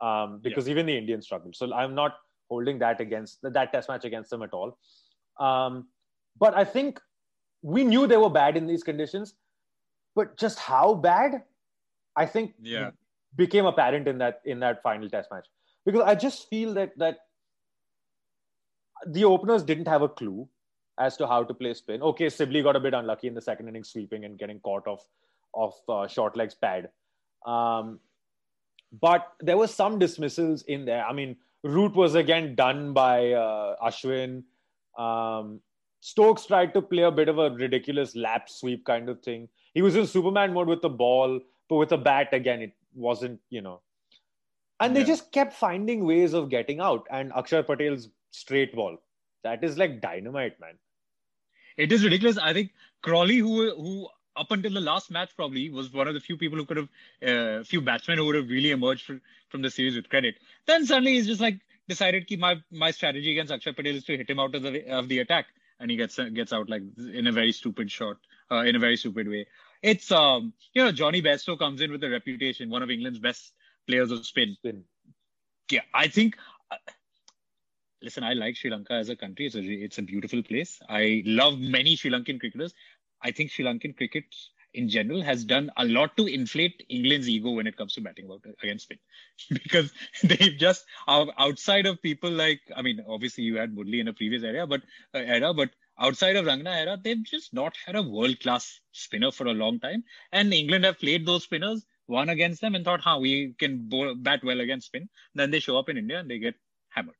um, 0.03 0.39
because 0.43 0.67
yeah. 0.67 0.72
even 0.72 0.86
the 0.86 0.98
Indians 0.98 1.25
struggled. 1.25 1.55
So 1.55 1.74
I'm 1.74 1.95
not 1.95 2.17
holding 2.50 2.79
that 2.79 3.00
against 3.00 3.39
that 3.41 3.72
test 3.72 3.89
match 3.89 4.05
against 4.05 4.29
them 4.29 4.43
at 4.43 4.53
all. 4.53 4.77
Um, 5.39 5.88
but 6.38 6.55
I 6.55 6.65
think 6.65 7.00
we 7.62 7.83
knew 7.83 8.05
they 8.05 8.17
were 8.17 8.29
bad 8.29 8.57
in 8.57 8.67
these 8.67 8.83
conditions, 8.83 9.36
but 10.15 10.38
just 10.38 10.60
how 10.60 10.93
bad, 10.93 11.43
I 12.15 12.25
think, 12.25 12.53
yeah. 12.62 12.91
became 13.36 13.65
apparent 13.65 14.07
in 14.07 14.17
that 14.17 14.41
in 14.45 14.60
that 14.60 14.83
final 14.83 15.10
test 15.10 15.31
match 15.31 15.48
because 15.86 16.01
I 16.01 16.15
just 16.15 16.50
feel 16.50 16.74
that 16.74 16.98
that 16.98 17.19
the 19.07 19.25
openers 19.25 19.63
didn't 19.63 19.88
have 19.88 20.01
a 20.01 20.10
clue 20.10 20.48
as 21.00 21.17
to 21.17 21.27
how 21.27 21.43
to 21.43 21.53
play 21.53 21.74
spin. 21.74 22.01
Okay, 22.01 22.29
Sibley 22.29 22.62
got 22.62 22.75
a 22.75 22.79
bit 22.79 22.93
unlucky 22.93 23.27
in 23.27 23.33
the 23.33 23.41
second 23.41 23.67
inning, 23.67 23.83
sweeping 23.83 24.25
and 24.25 24.38
getting 24.38 24.60
caught 24.60 24.88
off 24.88 25.07
of 25.53 25.74
uh, 25.89 26.07
short 26.07 26.38
legs 26.38 26.55
pad. 26.55 26.89
Um, 27.45 28.00
but 29.01 29.33
there 29.39 29.57
was 29.57 29.73
some 29.73 29.97
dismissals 30.00 30.63
in 30.63 30.85
there. 30.85 31.03
I 31.05 31.13
mean, 31.13 31.35
Root 31.63 31.95
was 31.95 32.15
again 32.15 32.55
done 32.55 32.93
by 32.93 33.31
uh, 33.31 33.75
Ashwin. 33.83 34.43
Um, 34.97 35.62
Stokes 36.01 36.45
tried 36.45 36.73
to 36.73 36.81
play 36.81 37.03
a 37.03 37.12
bit 37.12 37.29
of 37.29 37.39
a 37.39 37.50
ridiculous 37.51 38.15
lap 38.15 38.50
sweep 38.50 38.85
kind 38.85 39.09
of 39.09 39.21
thing. 39.21 39.47
He 39.73 39.81
was 39.81 39.95
in 39.95 40.05
Superman 40.05 40.53
mode 40.53 40.67
with 40.67 40.81
the 40.81 40.89
ball, 40.89 41.39
but 41.69 41.75
with 41.77 41.91
a 41.93 41.97
bat 41.97 42.29
again, 42.33 42.62
it 42.62 42.73
wasn't, 42.93 43.39
you 43.50 43.62
know. 43.62 43.81
And 44.79 44.95
they 44.95 45.00
yeah. 45.00 45.07
just 45.07 45.31
kept 45.31 45.53
finding 45.53 46.05
ways 46.05 46.33
of 46.33 46.50
getting 46.50 46.81
out. 46.81 47.07
And 47.09 47.31
Akshar 47.31 47.65
Patel's 47.65 48.09
straight 48.31 48.75
ball, 48.75 48.97
that 49.43 49.63
is 49.63 49.77
like 49.77 50.01
dynamite, 50.01 50.59
man. 50.59 50.73
It 51.77 51.91
is 51.91 52.03
ridiculous. 52.03 52.38
I 52.38 52.53
think 52.53 52.71
Crawley, 53.01 53.38
who 53.38 53.73
who 53.75 54.07
up 54.36 54.52
until 54.52 54.74
the 54.74 54.82
last 54.82 55.12
match 55.12 55.36
probably 55.36 55.70
was 55.70 55.94
one 55.94 56.08
of 56.08 56.13
the 56.13 56.20
few 56.20 56.38
people 56.38 56.58
who 56.58 56.66
could 56.66 56.78
have, 56.78 56.90
uh, 57.28 57.63
few 57.63 57.82
batsmen 57.82 58.18
who 58.18 58.25
would 58.25 58.36
have 58.36 58.50
really 58.50 58.72
emerged 58.72 59.06
from, 59.06 59.22
from 59.50 59.62
the 59.62 59.70
series 59.70 59.96
with 59.96 60.10
credit. 60.10 60.36
Then 60.66 60.86
suddenly 60.86 61.13
he's 61.13 61.28
just 61.28 61.42
like 61.42 61.60
decided 61.88 62.25
that 62.30 62.40
my 62.40 62.56
my 62.72 62.92
strategy 62.92 63.32
against 63.32 63.52
akshar 63.54 63.75
Patel 63.75 63.96
is 63.96 64.04
to 64.06 64.18
hit 64.18 64.30
him 64.30 64.40
out 64.40 64.56
of 64.56 64.63
the 64.63 64.90
of 64.90 65.08
the 65.08 65.20
attack, 65.20 65.48
and 65.80 65.92
he 65.92 65.98
gets 65.98 66.18
gets 66.34 66.54
out 66.54 66.70
like 66.70 66.84
in 66.98 67.28
a 67.28 67.32
very 67.32 67.52
stupid 67.52 67.92
shot, 67.92 68.18
uh, 68.52 68.63
in 68.63 68.75
a 68.75 68.80
very 68.80 68.98
stupid 68.98 69.28
way. 69.28 69.46
It's 69.82 70.12
um 70.12 70.54
you 70.74 70.84
know 70.84 70.92
jonny 70.92 71.22
Bairstow 71.22 71.60
comes 71.60 71.82
in 71.82 71.92
with 71.92 72.04
a 72.04 72.10
reputation, 72.10 72.70
one 72.70 72.84
of 72.84 72.90
England's 72.90 73.20
best 73.20 73.54
players 73.88 74.12
of 74.12 74.25
spin. 74.25 74.56
spin. 74.56 74.84
Yeah, 75.70 75.82
I 75.94 76.08
think. 76.08 76.38
Uh, 76.72 76.78
listen, 78.02 78.24
I 78.24 78.34
like 78.34 78.56
Sri 78.56 78.70
Lanka 78.70 78.94
as 78.94 79.10
a 79.10 79.16
country. 79.16 79.48
It's 79.48 79.56
a 79.56 79.62
it's 79.62 79.98
a 79.98 80.02
beautiful 80.02 80.44
place. 80.44 80.80
I 80.90 81.24
love 81.25 81.60
many 81.60 81.96
Sri 81.96 82.12
Lankan 82.12 82.40
cricketers. 82.40 82.74
I 83.24 83.32
think 83.32 83.51
Sri 83.51 83.65
Lankan 83.65 83.96
cricket 83.96 84.25
in 84.74 84.89
general 84.89 85.22
has 85.22 85.44
done 85.46 85.72
a 85.77 85.86
lot 85.86 86.18
to 86.18 86.25
inflate 86.25 86.84
England's 86.89 87.30
ego 87.30 87.51
when 87.51 87.68
it 87.68 87.77
comes 87.77 87.94
to 87.94 88.01
batting 88.01 88.30
against 88.62 88.86
spin, 88.86 88.98
because 89.51 89.92
they've 90.24 90.58
just 90.58 90.86
outside 91.08 91.86
of 91.86 92.01
people 92.01 92.32
like 92.32 92.62
I 92.75 92.82
mean, 92.82 93.03
obviously 93.08 93.44
you 93.44 93.58
had 93.58 93.75
Murli 93.75 94.00
in 94.00 94.08
a 94.08 94.13
previous 94.13 94.44
era, 94.44 94.68
but 94.68 94.82
uh, 95.13 95.20
era, 95.20 95.53
but 95.53 95.70
outside 96.00 96.36
of 96.36 96.46
Rangana 96.46 96.75
Herath, 96.75 97.03
they've 97.03 97.24
just 97.24 97.53
not 97.53 97.75
had 97.86 97.96
a 97.96 98.03
world 98.03 98.39
class 98.39 98.80
spinner 98.92 99.32
for 99.32 99.48
a 99.48 99.53
long 99.53 99.80
time, 99.80 100.03
and 100.32 100.53
England 100.53 100.86
have 100.86 101.00
played 101.00 101.25
those 101.25 101.44
spinners, 101.44 101.86
won 102.08 102.30
against 102.30 102.62
them, 102.62 102.75
and 102.75 102.84
thought, 102.84 103.01
"How 103.01 103.20
we 103.20 103.53
can 103.60 103.89
bat 104.22 104.44
well 104.44 104.60
against 104.60 104.88
spin." 104.88 105.10
Then 105.36 105.51
they 105.51 105.60
show 105.60 105.77
up 105.77 105.89
in 105.89 105.98
India 105.98 106.20
and 106.20 106.30
they 106.30 106.39
get 106.39 106.56
hammered 106.89 107.15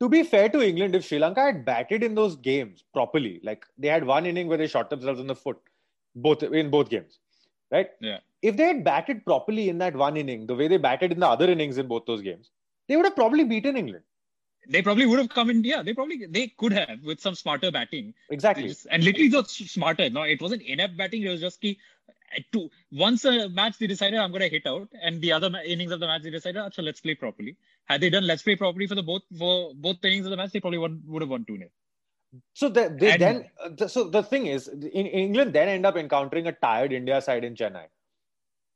to 0.00 0.08
be 0.08 0.22
fair 0.22 0.48
to 0.48 0.60
England, 0.60 0.94
if 0.94 1.04
Sri 1.04 1.18
Lanka 1.18 1.42
had 1.42 1.64
batted 1.64 2.02
in 2.02 2.14
those 2.14 2.36
games 2.36 2.84
properly, 2.92 3.40
like 3.42 3.64
they 3.78 3.88
had 3.88 4.04
one 4.04 4.26
inning 4.26 4.48
where 4.48 4.58
they 4.58 4.66
shot 4.66 4.90
themselves 4.90 5.20
in 5.20 5.26
the 5.26 5.34
foot, 5.34 5.58
both 6.14 6.42
in 6.42 6.70
both 6.70 6.90
games, 6.90 7.18
right? 7.70 7.90
Yeah. 8.00 8.18
If 8.42 8.56
they 8.56 8.64
had 8.64 8.84
batted 8.84 9.24
properly 9.24 9.68
in 9.68 9.78
that 9.78 9.96
one 9.96 10.16
inning, 10.16 10.46
the 10.46 10.54
way 10.54 10.68
they 10.68 10.76
batted 10.76 11.12
in 11.12 11.20
the 11.20 11.28
other 11.28 11.50
innings 11.50 11.78
in 11.78 11.86
both 11.86 12.04
those 12.06 12.22
games, 12.22 12.50
they 12.88 12.96
would 12.96 13.06
have 13.06 13.16
probably 13.16 13.44
beaten 13.44 13.76
England. 13.76 14.04
They 14.68 14.82
probably 14.82 15.06
would 15.06 15.18
have 15.18 15.28
come 15.28 15.48
in. 15.48 15.62
Yeah, 15.62 15.82
they 15.82 15.94
probably 15.94 16.26
they 16.26 16.48
could 16.58 16.72
have 16.72 17.02
with 17.04 17.20
some 17.20 17.34
smarter 17.34 17.70
batting. 17.70 18.12
Exactly. 18.30 18.68
Just, 18.68 18.86
and 18.90 19.04
literally 19.04 19.28
just 19.28 19.50
smarter. 19.70 20.10
No, 20.10 20.22
it 20.22 20.42
wasn't 20.42 20.62
inept 20.62 20.96
batting. 20.96 21.22
It 21.22 21.28
was 21.28 21.40
just 21.40 21.60
key. 21.60 21.78
To 22.52 22.68
once 22.92 23.24
a 23.24 23.48
match 23.48 23.78
they 23.78 23.86
decided 23.86 24.18
I'm 24.18 24.30
going 24.30 24.42
to 24.42 24.48
hit 24.48 24.66
out, 24.66 24.88
and 25.02 25.20
the 25.20 25.32
other 25.32 25.50
innings 25.64 25.92
of 25.92 26.00
the 26.00 26.06
match 26.06 26.22
they 26.22 26.30
decided, 26.30 26.74
so 26.74 26.82
let's 26.82 27.00
play 27.00 27.14
properly 27.14 27.56
had 27.86 28.00
they 28.00 28.10
done 28.10 28.26
let's 28.26 28.42
play 28.42 28.56
properly 28.56 28.86
for 28.86 28.94
the 28.94 29.02
both 29.02 29.22
for 29.38 29.72
both 29.74 30.04
innings 30.04 30.26
of 30.26 30.30
the 30.30 30.36
match, 30.36 30.50
they 30.52 30.60
probably 30.60 30.78
won, 30.78 31.02
would 31.06 31.22
have 31.22 31.30
won 31.30 31.44
two 31.44 31.56
0 31.56 31.68
So 32.52 32.68
they, 32.68 32.88
they 32.88 33.12
and, 33.12 33.22
then 33.22 33.44
uh, 33.80 33.88
so 33.88 34.04
the 34.04 34.22
thing 34.22 34.46
is, 34.46 34.68
in 34.68 35.06
England 35.06 35.52
then 35.52 35.68
end 35.68 35.86
up 35.86 35.96
encountering 35.96 36.46
a 36.48 36.52
tired 36.52 36.92
India 36.92 37.20
side 37.20 37.44
in 37.44 37.54
Chennai. 37.54 37.86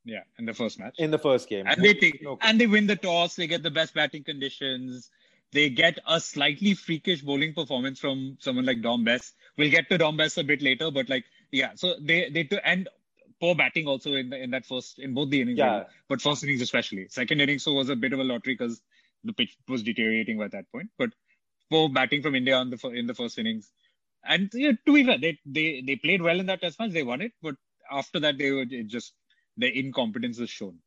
Yeah, 0.04 0.22
in 0.38 0.46
the 0.46 0.54
first 0.54 0.78
match. 0.78 0.94
In 0.98 1.10
the 1.10 1.18
first 1.18 1.48
game, 1.48 1.66
and 1.66 1.82
they 1.82 1.92
take 1.92 2.22
no 2.22 2.38
and 2.40 2.58
they 2.58 2.66
win 2.66 2.86
the 2.86 2.96
toss. 2.96 3.34
They 3.36 3.46
get 3.46 3.62
the 3.62 3.70
best 3.70 3.94
batting 3.94 4.24
conditions. 4.24 5.10
They 5.52 5.68
get 5.68 5.98
a 6.06 6.20
slightly 6.20 6.74
freakish 6.74 7.22
bowling 7.22 7.52
performance 7.52 7.98
from 7.98 8.38
someone 8.38 8.64
like 8.64 8.80
Dom 8.80 9.04
Bess. 9.04 9.32
We'll 9.58 9.70
get 9.70 9.90
to 9.90 9.98
Dom 9.98 10.16
Bess 10.16 10.38
a 10.38 10.44
bit 10.44 10.62
later, 10.62 10.90
but 10.90 11.08
like 11.10 11.24
yeah, 11.50 11.72
so 11.74 11.96
they 12.00 12.30
they 12.30 12.48
and 12.64 12.88
poor 13.40 13.54
batting 13.54 13.86
also 13.86 14.14
in 14.14 14.30
the, 14.30 14.42
in 14.42 14.50
that 14.50 14.66
first 14.66 14.98
in 14.98 15.14
both 15.14 15.30
the 15.30 15.40
innings, 15.40 15.58
yeah. 15.58 15.84
but 16.08 16.20
first 16.20 16.44
innings 16.44 16.60
especially. 16.60 17.06
Second 17.08 17.40
innings 17.40 17.64
so 17.64 17.72
was 17.72 17.88
a 17.88 17.96
bit 17.96 18.12
of 18.12 18.18
a 18.18 18.24
lottery 18.24 18.54
because 18.54 18.80
the 19.24 19.32
pitch 19.32 19.56
was 19.68 19.82
deteriorating 19.82 20.38
by 20.38 20.48
that 20.48 20.70
point. 20.72 20.90
But 20.98 21.10
for 21.70 21.88
batting 21.88 22.22
from 22.22 22.34
India 22.34 22.56
on 22.56 22.70
the 22.70 22.88
in 22.90 23.06
the 23.06 23.14
first 23.14 23.38
innings, 23.38 23.70
and 24.24 24.50
yeah, 24.52 24.72
to 24.86 24.92
be 24.92 25.04
fair, 25.04 25.18
they 25.18 25.38
they 25.46 25.82
they 25.86 25.96
played 25.96 26.22
well 26.22 26.38
in 26.38 26.46
that 26.46 26.60
test 26.60 26.78
match. 26.78 26.92
They 26.92 27.02
won 27.02 27.20
it, 27.20 27.32
but 27.42 27.56
after 27.90 28.20
that, 28.20 28.38
they 28.38 28.50
were 28.50 28.64
just 28.64 29.14
their 29.56 29.70
incompetence 29.70 30.38
was 30.38 30.50
shown. 30.50 30.78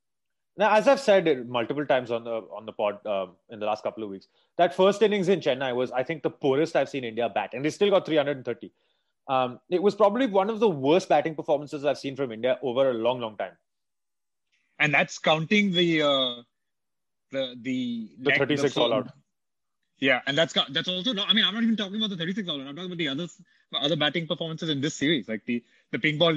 Now, 0.56 0.76
as 0.76 0.88
I've 0.88 1.00
said 1.00 1.50
multiple 1.50 1.86
times 1.86 2.12
on 2.12 2.24
the 2.24 2.36
on 2.56 2.66
the 2.66 2.74
pod 2.74 3.06
um, 3.08 3.32
in 3.50 3.60
the 3.60 3.66
last 3.66 3.84
couple 3.84 4.04
of 4.04 4.10
weeks, 4.10 4.28
that 4.58 4.76
first 4.76 5.02
innings 5.02 5.28
in 5.28 5.40
Chennai 5.40 5.76
was, 5.76 5.92
I 5.92 6.04
think, 6.04 6.22
the 6.22 6.30
poorest 6.30 6.76
I've 6.76 6.90
seen 6.90 7.04
India 7.04 7.28
bat, 7.28 7.52
and 7.54 7.66
they 7.66 7.72
still 7.72 7.90
got 7.90 8.06
330. 8.06 8.72
Um, 9.28 9.60
it 9.70 9.82
was 9.82 9.96
probably 9.96 10.28
one 10.28 10.50
of 10.50 10.60
the 10.60 10.70
worst 10.70 11.10
batting 11.10 11.36
performances 11.36 11.86
I've 11.86 11.98
seen 11.98 12.16
from 12.16 12.32
India 12.32 12.60
over 12.62 12.90
a 12.90 12.94
long, 12.94 13.20
long 13.20 13.38
time. 13.38 13.54
And 14.80 14.94
that's 14.94 15.18
counting 15.18 15.72
the 15.72 16.02
uh, 16.02 16.42
the 17.32 17.56
the, 17.62 18.10
the 18.20 18.32
36 18.38 18.74
the 18.74 18.82
all 18.82 18.94
out. 18.94 19.10
Yeah, 20.00 20.22
and 20.28 20.38
that's 20.38 20.54
that's 20.70 20.90
also 20.90 21.14
not. 21.14 21.30
I 21.30 21.34
mean, 21.34 21.46
I'm 21.46 21.54
not 21.54 21.64
even 21.64 21.78
talking 21.78 21.96
about 21.96 22.10
the 22.10 22.18
36 22.18 22.50
all 22.50 22.62
out. 22.62 22.68
I'm 22.68 22.76
talking 22.76 22.92
about 22.92 22.98
the 22.98 23.08
other 23.08 23.28
other 23.74 23.96
batting 23.96 24.28
performances 24.28 24.70
in 24.70 24.82
this 24.82 24.96
series. 24.96 25.30
Like 25.30 25.46
the 25.46 25.64
the 25.92 26.00
pink 26.00 26.20
ball 26.20 26.36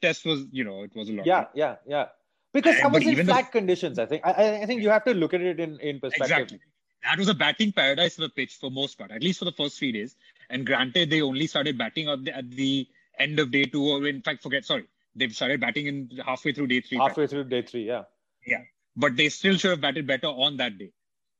test 0.00 0.24
was, 0.24 0.44
you 0.52 0.64
know, 0.64 0.82
it 0.82 0.94
was 0.94 1.08
a 1.08 1.12
lot. 1.12 1.26
Yeah, 1.26 1.46
yeah, 1.54 1.76
yeah. 1.86 2.06
Because 2.52 2.76
that 2.80 2.92
was 2.92 3.04
in 3.06 3.26
flat 3.26 3.46
the, 3.46 3.58
conditions. 3.58 3.98
I 3.98 4.06
think. 4.06 4.24
I, 4.24 4.62
I 4.62 4.66
think 4.66 4.82
you 4.82 4.90
have 4.90 5.04
to 5.04 5.14
look 5.14 5.34
at 5.34 5.40
it 5.40 5.58
in 5.58 5.78
in 5.80 6.00
perspective. 6.00 6.38
Exactly. 6.38 6.60
That 7.04 7.18
was 7.18 7.28
a 7.28 7.34
batting 7.34 7.72
paradise 7.72 8.16
for 8.16 8.22
the 8.22 8.28
pitch 8.28 8.56
for 8.60 8.70
most 8.70 8.98
part, 8.98 9.10
at 9.10 9.22
least 9.22 9.38
for 9.38 9.44
the 9.44 9.52
first 9.52 9.78
three 9.78 9.92
days. 9.92 10.16
And 10.50 10.66
granted, 10.66 11.10
they 11.10 11.20
only 11.20 11.46
started 11.46 11.76
batting 11.76 12.08
at 12.08 12.24
the, 12.24 12.36
at 12.36 12.50
the 12.50 12.88
end 13.18 13.38
of 13.38 13.50
day 13.50 13.64
two, 13.64 13.84
or 13.84 14.06
in 14.06 14.22
fact, 14.22 14.42
forget, 14.42 14.64
sorry, 14.64 14.86
they've 15.14 15.34
started 15.34 15.60
batting 15.60 15.86
in 15.86 16.10
halfway 16.24 16.52
through 16.52 16.68
day 16.68 16.80
three. 16.80 16.98
Halfway 16.98 17.26
through 17.26 17.44
day 17.44 17.62
three, 17.62 17.86
yeah. 17.86 18.04
Yeah 18.46 18.62
but 18.98 19.16
they 19.16 19.28
still 19.28 19.56
should 19.56 19.70
have 19.70 19.80
batted 19.80 20.06
better 20.06 20.26
on 20.26 20.56
that 20.56 20.76
day. 20.76 20.90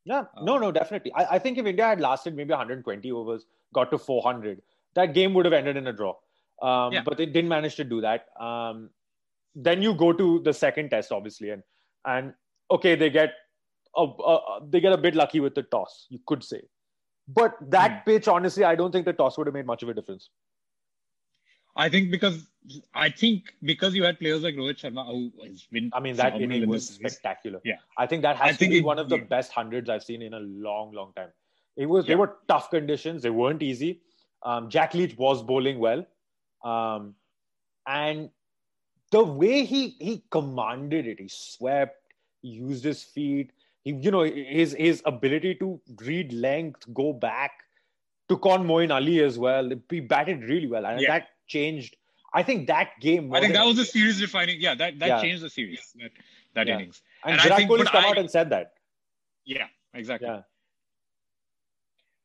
Yeah, 0.04 0.24
no, 0.40 0.56
no, 0.58 0.72
definitely. 0.72 1.12
I, 1.12 1.34
I, 1.34 1.38
think 1.38 1.58
if 1.58 1.66
India 1.66 1.84
had 1.84 2.00
lasted 2.00 2.34
maybe 2.34 2.50
120 2.50 3.12
overs, 3.12 3.44
got 3.74 3.90
to 3.90 3.98
400, 3.98 4.62
that 4.94 5.12
game 5.12 5.34
would 5.34 5.44
have 5.44 5.52
ended 5.52 5.76
in 5.76 5.86
a 5.86 5.92
draw. 5.92 6.14
Um, 6.62 6.92
yeah. 6.92 7.02
But 7.04 7.18
they 7.18 7.26
didn't 7.26 7.48
manage 7.48 7.74
to 7.76 7.84
do 7.84 8.00
that. 8.00 8.26
Um, 8.40 8.90
then 9.54 9.82
you 9.82 9.92
go 9.92 10.12
to 10.12 10.40
the 10.40 10.54
second 10.54 10.90
test, 10.90 11.12
obviously, 11.12 11.50
and 11.50 11.62
and 12.04 12.32
okay, 12.70 12.94
they 12.94 13.10
get 13.10 13.32
a, 13.96 14.02
a, 14.02 14.60
they 14.66 14.80
get 14.80 14.92
a 14.92 14.96
bit 14.96 15.14
lucky 15.14 15.40
with 15.40 15.54
the 15.54 15.64
toss, 15.64 16.06
you 16.08 16.20
could 16.26 16.44
say. 16.44 16.62
But 17.28 17.56
that 17.70 17.90
hmm. 17.90 18.10
pitch, 18.10 18.28
honestly, 18.28 18.64
I 18.64 18.74
don't 18.74 18.90
think 18.90 19.04
the 19.04 19.12
toss 19.12 19.36
would 19.36 19.46
have 19.46 19.54
made 19.54 19.66
much 19.66 19.82
of 19.82 19.88
a 19.88 19.94
difference. 19.94 20.30
I 21.76 21.88
think 21.88 22.10
because 22.10 22.48
I 22.92 23.08
think 23.08 23.54
because 23.62 23.94
you 23.94 24.02
had 24.02 24.18
players 24.18 24.42
like 24.42 24.56
Rohit 24.56 24.80
Sharma 24.80 25.06
who 25.06 25.32
has 25.44 25.62
been. 25.70 25.90
I 25.92 26.00
mean, 26.00 26.16
that 26.16 26.40
inning 26.40 26.64
in 26.64 26.68
was 26.68 26.88
spectacular. 26.88 27.60
Yeah, 27.64 27.76
I 27.96 28.06
think 28.06 28.22
that 28.22 28.36
has 28.36 28.56
I 28.56 28.64
to 28.64 28.68
be 28.68 28.80
one 28.80 28.98
of 28.98 29.08
the 29.08 29.18
yeah. 29.18 29.24
best 29.24 29.52
hundreds 29.52 29.88
I've 29.88 30.02
seen 30.02 30.22
in 30.22 30.34
a 30.34 30.40
long, 30.40 30.92
long 30.92 31.12
time. 31.14 31.28
It 31.76 31.86
was 31.86 32.04
yeah. 32.04 32.08
they 32.08 32.16
were 32.16 32.36
tough 32.48 32.70
conditions. 32.70 33.22
They 33.22 33.30
weren't 33.30 33.62
easy. 33.62 34.00
Um, 34.42 34.68
Jack 34.68 34.94
Leach 34.94 35.16
was 35.16 35.42
bowling 35.42 35.78
well, 35.78 36.04
um, 36.64 37.14
and 37.86 38.30
the 39.12 39.22
way 39.22 39.64
he 39.64 39.90
he 40.00 40.24
commanded 40.30 41.06
it, 41.06 41.20
he 41.20 41.28
swept, 41.28 42.12
he 42.42 42.48
used 42.48 42.84
his 42.84 43.04
feet. 43.04 43.52
He, 43.88 43.94
you 43.94 44.10
know, 44.10 44.22
his 44.22 44.74
his 44.78 45.02
ability 45.06 45.54
to 45.56 45.80
read 46.02 46.32
length, 46.32 46.92
go 46.92 47.12
back, 47.14 47.52
took 48.28 48.44
on 48.44 48.66
Moeen 48.66 48.92
Ali 48.94 49.20
as 49.20 49.38
well. 49.38 49.70
He 49.88 50.00
batted 50.00 50.44
really 50.44 50.66
well, 50.66 50.84
and 50.84 51.00
yeah. 51.00 51.12
that 51.12 51.28
changed. 51.46 51.96
I 52.34 52.42
think 52.42 52.66
that 52.66 52.90
game. 53.00 53.32
I 53.34 53.40
think 53.40 53.54
that 53.54 53.64
was 53.64 53.78
a 53.78 53.86
series 53.86 54.20
defining. 54.20 54.60
Yeah, 54.60 54.74
that 54.74 54.98
that 54.98 55.08
yeah. 55.08 55.20
changed 55.22 55.42
the 55.42 55.48
series. 55.48 55.80
That 56.02 56.10
that 56.54 56.66
yeah. 56.66 56.74
innings. 56.74 57.00
And, 57.24 57.40
and 57.40 57.42
Virat 57.42 57.68
Kohli's 57.70 57.88
come 57.88 58.04
I, 58.04 58.08
out 58.08 58.18
and 58.18 58.30
said 58.30 58.50
that. 58.50 58.74
Yeah, 59.46 59.68
exactly. 59.94 60.28
Yeah. 60.28 60.42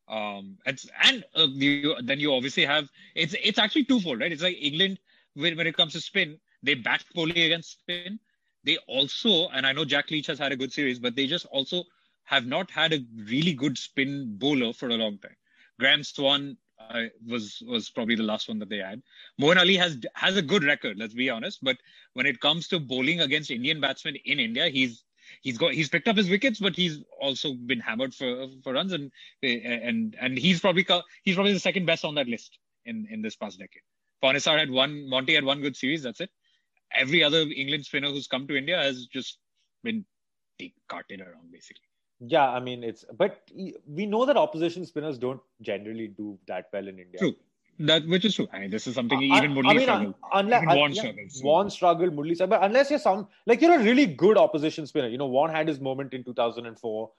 Um, 0.06 0.58
and 0.66 0.78
and 1.02 1.24
uh, 1.34 1.46
you, 1.46 1.96
then 2.02 2.20
you 2.20 2.34
obviously 2.34 2.66
have 2.66 2.90
it's 3.14 3.34
it's 3.42 3.58
actually 3.58 3.84
twofold, 3.84 4.20
right? 4.20 4.30
It's 4.30 4.42
like 4.42 4.58
England 4.60 4.98
when, 5.32 5.56
when 5.56 5.66
it 5.66 5.74
comes 5.74 5.94
to 5.94 6.00
spin, 6.00 6.38
they 6.62 6.74
bat 6.74 7.02
poorly 7.14 7.46
against 7.46 7.80
spin. 7.80 8.20
They 8.64 8.78
also, 8.88 9.48
and 9.48 9.66
I 9.66 9.72
know 9.72 9.84
Jack 9.84 10.10
Leach 10.10 10.26
has 10.26 10.38
had 10.38 10.52
a 10.52 10.56
good 10.56 10.72
series, 10.72 10.98
but 10.98 11.14
they 11.14 11.26
just 11.26 11.46
also 11.46 11.84
have 12.24 12.46
not 12.46 12.70
had 12.70 12.92
a 12.92 13.04
really 13.16 13.52
good 13.52 13.76
spin 13.76 14.36
bowler 14.38 14.72
for 14.72 14.88
a 14.88 14.94
long 14.94 15.18
time. 15.18 15.36
Graeme 15.78 16.02
Swann 16.02 16.56
uh, 16.78 17.04
was 17.26 17.62
was 17.66 17.90
probably 17.90 18.14
the 18.14 18.22
last 18.22 18.48
one 18.48 18.58
that 18.58 18.68
they 18.68 18.78
had. 18.78 19.02
Moeen 19.40 19.58
Ali 19.58 19.76
has 19.76 19.98
has 20.14 20.36
a 20.36 20.42
good 20.42 20.64
record, 20.64 20.98
let's 20.98 21.14
be 21.14 21.30
honest. 21.30 21.62
But 21.62 21.76
when 22.14 22.26
it 22.26 22.40
comes 22.40 22.68
to 22.68 22.80
bowling 22.80 23.20
against 23.20 23.50
Indian 23.50 23.80
batsmen 23.80 24.16
in 24.24 24.40
India, 24.40 24.68
he's 24.68 25.04
he's 25.42 25.58
got 25.58 25.72
he's 25.72 25.88
picked 25.88 26.08
up 26.08 26.16
his 26.16 26.30
wickets, 26.30 26.58
but 26.60 26.74
he's 26.74 27.02
also 27.20 27.54
been 27.54 27.80
hammered 27.80 28.14
for 28.14 28.48
for 28.62 28.72
runs, 28.72 28.92
and 28.92 29.10
and 29.42 30.16
and 30.20 30.38
he's 30.38 30.60
probably 30.60 30.86
he's 31.22 31.34
probably 31.34 31.52
the 31.52 31.60
second 31.60 31.86
best 31.86 32.04
on 32.04 32.14
that 32.14 32.28
list 32.28 32.58
in 32.84 33.06
in 33.10 33.22
this 33.22 33.36
past 33.36 33.58
decade. 33.58 33.82
Panesar 34.22 34.58
had 34.58 34.70
one, 34.70 35.08
Monty 35.08 35.34
had 35.34 35.44
one 35.44 35.60
good 35.60 35.76
series. 35.76 36.02
That's 36.02 36.20
it. 36.20 36.30
Every 36.94 37.22
other 37.22 37.40
England 37.40 37.84
spinner 37.84 38.08
who's 38.08 38.26
come 38.26 38.46
to 38.48 38.56
India 38.56 38.80
has 38.80 39.06
just 39.06 39.38
been 39.82 40.04
carted 40.88 41.20
around 41.20 41.50
basically. 41.52 41.82
Yeah, 42.20 42.48
I 42.48 42.60
mean 42.60 42.84
it's, 42.84 43.04
but 43.16 43.50
we 43.86 44.06
know 44.06 44.24
that 44.24 44.36
opposition 44.36 44.86
spinners 44.86 45.18
don't 45.18 45.40
generally 45.60 46.08
do 46.08 46.38
that 46.46 46.66
well 46.72 46.86
in 46.86 46.98
India. 46.98 47.18
True. 47.18 47.34
That 47.80 48.06
which 48.06 48.24
is 48.24 48.36
true. 48.36 48.46
I 48.52 48.60
mean, 48.60 48.70
this 48.70 48.86
is 48.86 48.94
something 48.94 49.20
even 49.20 49.52
Murli 49.52 49.66
I 49.68 49.72
mean, 49.74 49.82
struggled. 49.82 50.14
Unless 50.32 50.62
even 50.62 50.76
Warne 50.76 50.92
yeah, 50.92 51.00
struggles. 51.00 51.42
Warne 51.42 51.70
struggled, 51.70 52.12
Murli 52.12 52.34
struggled. 52.36 52.60
But 52.60 52.66
unless 52.66 52.88
you're 52.90 53.00
some 53.00 53.26
like 53.46 53.60
you're 53.60 53.74
a 53.74 53.82
really 53.82 54.06
good 54.06 54.38
opposition 54.38 54.86
spinner, 54.86 55.08
you 55.08 55.18
know, 55.18 55.26
Warne 55.26 55.50
had 55.50 55.66
his 55.66 55.80
moment 55.80 56.14
in 56.14 56.22
2004. 56.22 57.10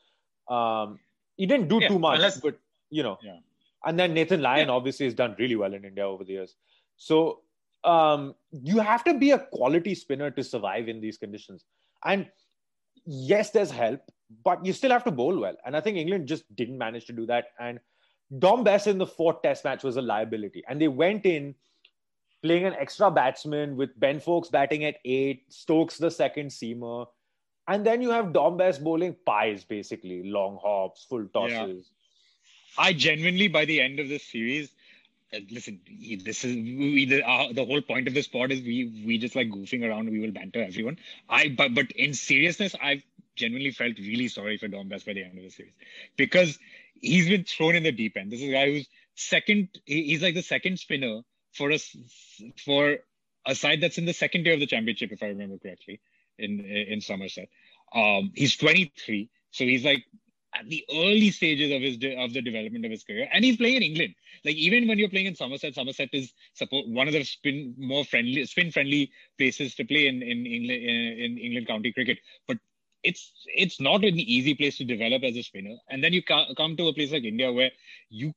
Um, 0.48 1.00
he 1.36 1.46
didn't 1.46 1.68
do 1.68 1.80
yeah, 1.82 1.90
too 1.90 2.00
much, 2.00 2.16
unless, 2.16 2.40
but 2.40 2.58
you 2.90 3.04
know. 3.04 3.18
Yeah. 3.22 3.40
And 3.86 4.00
then 4.00 4.14
Nathan 4.14 4.42
Lyon 4.42 4.70
yeah. 4.70 4.74
obviously 4.74 5.06
has 5.06 5.14
done 5.14 5.36
really 5.38 5.58
well 5.58 5.74
in 5.74 5.84
India 5.84 6.08
over 6.08 6.24
the 6.24 6.34
years. 6.34 6.56
So 6.96 7.42
um, 7.86 8.36
you 8.52 8.80
have 8.80 9.04
to 9.04 9.14
be 9.14 9.32
a 9.32 9.40
quality 9.40 9.96
spinner 9.96 10.32
to 10.32 10.44
survive 10.44 10.88
in 10.88 11.00
these 11.02 11.18
conditions. 11.18 11.64
And 12.04 12.28
yes, 13.06 13.52
there's 13.52 13.72
help, 13.72 14.02
but 14.44 14.66
you 14.66 14.74
still 14.74 14.92
have 14.92 15.04
to 15.04 15.12
bowl 15.12 15.40
well. 15.40 15.56
And 15.66 15.76
I 15.76 15.82
think 15.82 15.98
England 15.98 16.28
just 16.28 16.44
didn't 16.56 16.78
manage 16.78 17.06
to 17.06 17.14
do 17.14 17.26
that. 17.28 17.46
And 17.60 17.80
Dom 18.40 18.64
Bess 18.64 18.88
in 18.88 18.98
the 18.98 19.06
fourth 19.06 19.42
test 19.42 19.64
match 19.64 19.84
was 19.84 19.98
a 19.98 20.02
liability. 20.02 20.64
And 20.68 20.82
they 20.82 20.88
went 20.88 21.26
in 21.26 21.56
playing 22.42 22.66
an 22.66 22.74
extra 22.74 23.10
batsman 23.10 23.76
with 23.76 23.98
Ben 24.00 24.20
Foakes 24.20 24.50
batting 24.50 24.86
at 24.86 24.98
eight, 25.06 25.46
Stokes 25.50 25.98
the 25.98 26.12
second 26.12 26.50
seamer. 26.50 27.08
And 27.68 27.86
then 27.86 28.02
you 28.02 28.12
have 28.12 28.34
Dom 28.34 28.58
Bess 28.58 28.78
bowling 28.78 29.16
pies, 29.26 29.64
basically, 29.64 30.24
long 30.24 30.60
hops, 30.62 31.06
full 31.10 31.28
tosses. 31.34 31.90
Yeah. 32.78 32.86
I 32.86 32.94
genuinely, 32.94 33.48
by 33.48 33.66
the 33.66 33.82
end 33.82 34.00
of 34.00 34.10
this 34.10 34.24
series, 34.24 34.75
listen, 35.50 35.80
this 36.24 36.44
is 36.44 36.56
we, 36.56 37.06
the, 37.06 37.28
uh, 37.28 37.52
the 37.54 37.66
whole 37.66 37.82
point 37.82 38.08
of 38.08 38.14
this 38.14 38.28
pod 38.28 38.52
is 38.52 38.62
we 38.62 39.04
we 39.06 39.18
just 39.18 39.36
like 39.36 39.50
goofing 39.50 39.88
around. 39.88 40.10
We 40.10 40.20
will 40.20 40.32
banter 40.32 40.64
everyone. 40.64 40.98
I 41.30 41.50
but 41.50 41.74
but 41.74 41.92
in 41.92 42.14
seriousness, 42.14 42.76
I've 42.82 43.04
genuinely 43.36 43.72
felt 43.72 43.98
really 43.98 44.28
sorry 44.28 44.58
for 44.58 44.68
Dom 44.68 44.88
Bess 44.88 45.04
by 45.04 45.14
the 45.14 45.24
end 45.24 45.38
of 45.38 45.44
the 45.44 45.50
series 45.50 45.74
because 46.16 46.58
he's 47.02 47.28
been 47.28 47.44
thrown 47.44 47.76
in 47.76 47.84
the 47.84 47.92
deep 47.92 48.18
end. 48.18 48.32
This 48.32 48.42
is 48.42 48.50
a 48.50 48.54
guy 48.54 48.72
who's 48.72 48.88
second. 49.16 49.70
He's 49.86 50.22
like 50.22 50.36
the 50.36 50.44
second 50.44 50.80
spinner 50.80 51.22
for 51.54 51.72
us 51.72 51.96
for 52.64 52.98
a 53.46 53.56
side 53.56 53.82
that's 53.82 53.98
in 53.98 54.06
the 54.06 54.14
second 54.14 54.46
year 54.46 54.56
of 54.56 54.60
the 54.60 54.68
championship, 54.68 55.12
if 55.12 55.24
I 55.24 55.28
remember 55.28 55.58
correctly, 55.58 56.00
in 56.38 56.60
in 56.60 57.02
Somerset. 57.02 57.50
Um, 57.94 58.32
he's 58.36 58.58
23, 58.58 59.30
so 59.52 59.64
he's 59.64 59.86
like 59.86 60.06
at 60.60 60.70
the 60.70 60.86
early 60.92 61.32
stages 61.32 61.72
of 61.72 61.82
his 61.82 61.98
de- 61.98 62.16
of 62.18 62.34
the 62.34 62.42
development 62.42 62.86
of 62.86 62.92
his 62.92 63.04
career, 63.04 63.28
and 63.32 63.44
he's 63.46 63.58
playing 63.58 63.78
in 63.78 63.84
England. 63.84 64.16
Like 64.46 64.56
even 64.56 64.88
when 64.88 65.00
you're 65.00 65.10
playing 65.10 65.28
in 65.28 65.36
Somerset, 65.36 65.76
Somerset 65.76 66.10
is 66.14 66.34
support 66.54 66.88
one 66.88 67.08
of 67.08 67.14
the 67.14 67.24
spin 67.24 67.76
more 67.78 68.06
friendly, 68.06 68.46
spin 68.46 68.72
friendly 68.72 69.12
places 69.38 69.76
to 69.76 69.86
play 69.86 70.08
in 70.08 70.22
in 70.24 70.46
England 70.46 70.84
in 70.84 71.38
England 71.38 71.68
county 71.68 71.92
cricket. 71.94 72.20
But 72.48 72.58
it's 73.04 73.34
it's 73.56 73.80
not 73.82 74.04
an 74.04 74.20
easy 74.20 74.56
place 74.56 74.78
to 74.78 74.86
develop 74.86 75.24
as 75.24 75.36
a 75.38 75.44
spinner. 75.44 75.78
And 75.90 76.04
then 76.04 76.14
you 76.14 76.24
ca- 76.24 76.54
come 76.56 76.76
to 76.78 76.88
a 76.88 76.94
place 76.94 77.12
like 77.12 77.24
India 77.24 77.52
where 77.52 77.72
you 78.10 78.34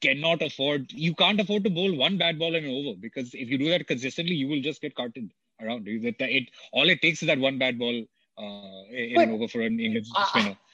cannot 0.00 0.42
afford 0.42 0.92
you 0.92 1.14
can't 1.14 1.40
afford 1.40 1.64
to 1.64 1.70
bowl 1.70 1.94
one 1.96 2.18
bad 2.18 2.38
ball 2.38 2.54
and 2.54 2.66
over 2.66 2.96
because 3.00 3.34
if 3.34 3.48
you 3.50 3.58
do 3.58 3.70
that 3.70 3.86
consistently, 3.86 4.34
you 4.34 4.48
will 4.48 4.62
just 4.62 4.80
get 4.82 4.94
carted 4.94 5.32
around. 5.60 5.88
It, 5.88 6.16
it 6.20 6.50
all 6.72 6.88
it 6.88 7.02
takes 7.02 7.22
is 7.22 7.28
that 7.28 7.38
one 7.40 7.58
bad 7.58 7.78
ball 7.78 8.04
uh, 8.38 8.82
in 8.92 9.14
but, 9.14 9.22
an 9.22 9.30
over 9.30 9.48
for 9.48 9.62
an 9.62 9.80
English 9.80 10.08
spinner. 10.22 10.54
I, 10.54 10.65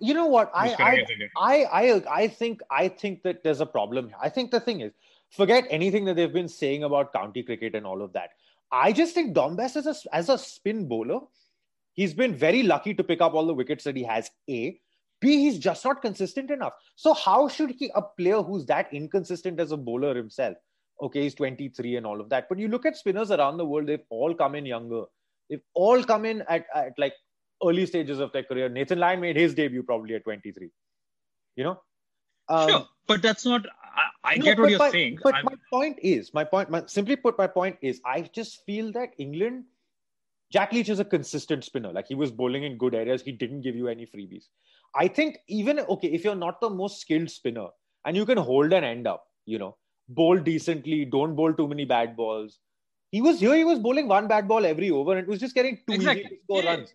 you 0.00 0.14
know 0.14 0.26
what, 0.26 0.50
I, 0.54 0.74
I, 0.78 1.04
I, 1.36 1.64
I, 1.64 2.02
I 2.10 2.28
think, 2.28 2.60
I 2.70 2.88
think 2.88 3.22
that 3.22 3.42
there's 3.42 3.60
a 3.60 3.66
problem. 3.66 4.10
I 4.20 4.28
think 4.28 4.50
the 4.50 4.60
thing 4.60 4.80
is, 4.80 4.92
forget 5.30 5.66
anything 5.70 6.04
that 6.06 6.16
they've 6.16 6.32
been 6.32 6.48
saying 6.48 6.84
about 6.84 7.12
county 7.12 7.42
cricket 7.42 7.74
and 7.74 7.86
all 7.86 8.02
of 8.02 8.12
that. 8.12 8.30
I 8.70 8.92
just 8.92 9.14
think 9.14 9.34
Dom 9.34 9.56
Bess 9.56 9.76
as 9.76 9.86
a, 9.86 9.94
as 10.14 10.28
a 10.28 10.38
spin 10.38 10.88
bowler 10.88 11.20
He's 11.94 12.12
been 12.12 12.34
very 12.34 12.62
lucky 12.64 12.92
to 12.92 13.04
pick 13.04 13.20
up 13.20 13.34
all 13.34 13.46
the 13.46 13.54
wickets 13.54 13.84
that 13.84 13.96
he 13.96 14.02
has. 14.02 14.30
A. 14.50 14.78
B. 15.20 15.38
He's 15.38 15.58
just 15.58 15.84
not 15.84 16.02
consistent 16.02 16.50
enough. 16.50 16.74
So 16.96 17.14
how 17.14 17.48
should 17.48 17.70
he, 17.78 17.90
a 17.94 18.02
player 18.02 18.42
who's 18.42 18.66
that 18.66 18.92
inconsistent 18.92 19.60
as 19.60 19.72
a 19.72 19.76
bowler 19.76 20.14
himself? 20.14 20.56
Okay, 21.00 21.22
he's 21.22 21.34
23 21.34 21.96
and 21.96 22.06
all 22.06 22.20
of 22.20 22.28
that. 22.28 22.48
But 22.48 22.58
you 22.58 22.68
look 22.68 22.84
at 22.84 22.96
spinners 22.96 23.30
around 23.30 23.56
the 23.56 23.64
world, 23.64 23.86
they've 23.86 24.04
all 24.10 24.34
come 24.34 24.56
in 24.56 24.66
younger. 24.66 25.04
They've 25.48 25.62
all 25.72 26.02
come 26.02 26.24
in 26.24 26.42
at, 26.48 26.66
at 26.74 26.92
like 26.98 27.14
early 27.62 27.86
stages 27.86 28.20
of 28.20 28.32
their 28.32 28.44
career. 28.44 28.68
Nathan 28.68 28.98
Lyon 28.98 29.20
made 29.20 29.36
his 29.36 29.54
debut 29.54 29.82
probably 29.82 30.14
at 30.14 30.24
23. 30.24 30.70
You 31.56 31.64
know? 31.64 31.80
Um, 32.48 32.68
sure, 32.68 32.86
but 33.06 33.22
that's 33.22 33.44
not. 33.46 33.64
I, 33.64 34.32
I 34.32 34.36
no, 34.36 34.44
get 34.44 34.58
what 34.58 34.70
you're 34.70 34.78
my, 34.78 34.90
saying. 34.90 35.18
But 35.22 35.34
I'm... 35.34 35.44
my 35.44 35.54
point 35.72 35.98
is, 36.02 36.34
my 36.34 36.44
point, 36.44 36.70
my, 36.70 36.82
simply 36.86 37.16
put, 37.16 37.38
my 37.38 37.46
point 37.46 37.76
is, 37.80 38.00
I 38.04 38.22
just 38.22 38.64
feel 38.66 38.92
that 38.92 39.10
England 39.18 39.64
Jack 40.54 40.72
Leach 40.72 40.88
is 40.88 41.00
a 41.00 41.04
consistent 41.04 41.64
spinner. 41.64 41.92
Like 41.92 42.06
he 42.06 42.14
was 42.14 42.30
bowling 42.30 42.62
in 42.62 42.78
good 42.78 42.94
areas. 42.94 43.22
He 43.22 43.32
didn't 43.32 43.62
give 43.62 43.74
you 43.74 43.88
any 43.88 44.06
freebies. 44.06 44.44
I 44.94 45.08
think 45.08 45.38
even 45.48 45.80
okay, 45.80 46.06
if 46.06 46.22
you're 46.22 46.36
not 46.36 46.60
the 46.60 46.70
most 46.70 47.00
skilled 47.00 47.28
spinner 47.28 47.66
and 48.04 48.16
you 48.16 48.24
can 48.24 48.38
hold 48.38 48.72
an 48.72 48.84
end 48.84 49.08
up, 49.08 49.24
you 49.46 49.58
know, 49.58 49.76
bowl 50.08 50.38
decently, 50.38 51.06
don't 51.06 51.34
bowl 51.34 51.52
too 51.52 51.66
many 51.66 51.84
bad 51.84 52.16
balls. 52.16 52.60
He 53.10 53.20
was 53.20 53.40
here, 53.40 53.56
he 53.56 53.64
was 53.64 53.80
bowling 53.80 54.06
one 54.06 54.28
bad 54.28 54.46
ball 54.46 54.64
every 54.64 54.90
over 54.90 55.16
and 55.16 55.20
it 55.20 55.28
was 55.28 55.40
just 55.40 55.56
getting 55.56 55.78
two 55.88 55.94
exactly. 55.94 56.24
easy 56.24 56.38
score 56.44 56.62
yeah. 56.62 56.70
runs. 56.70 56.94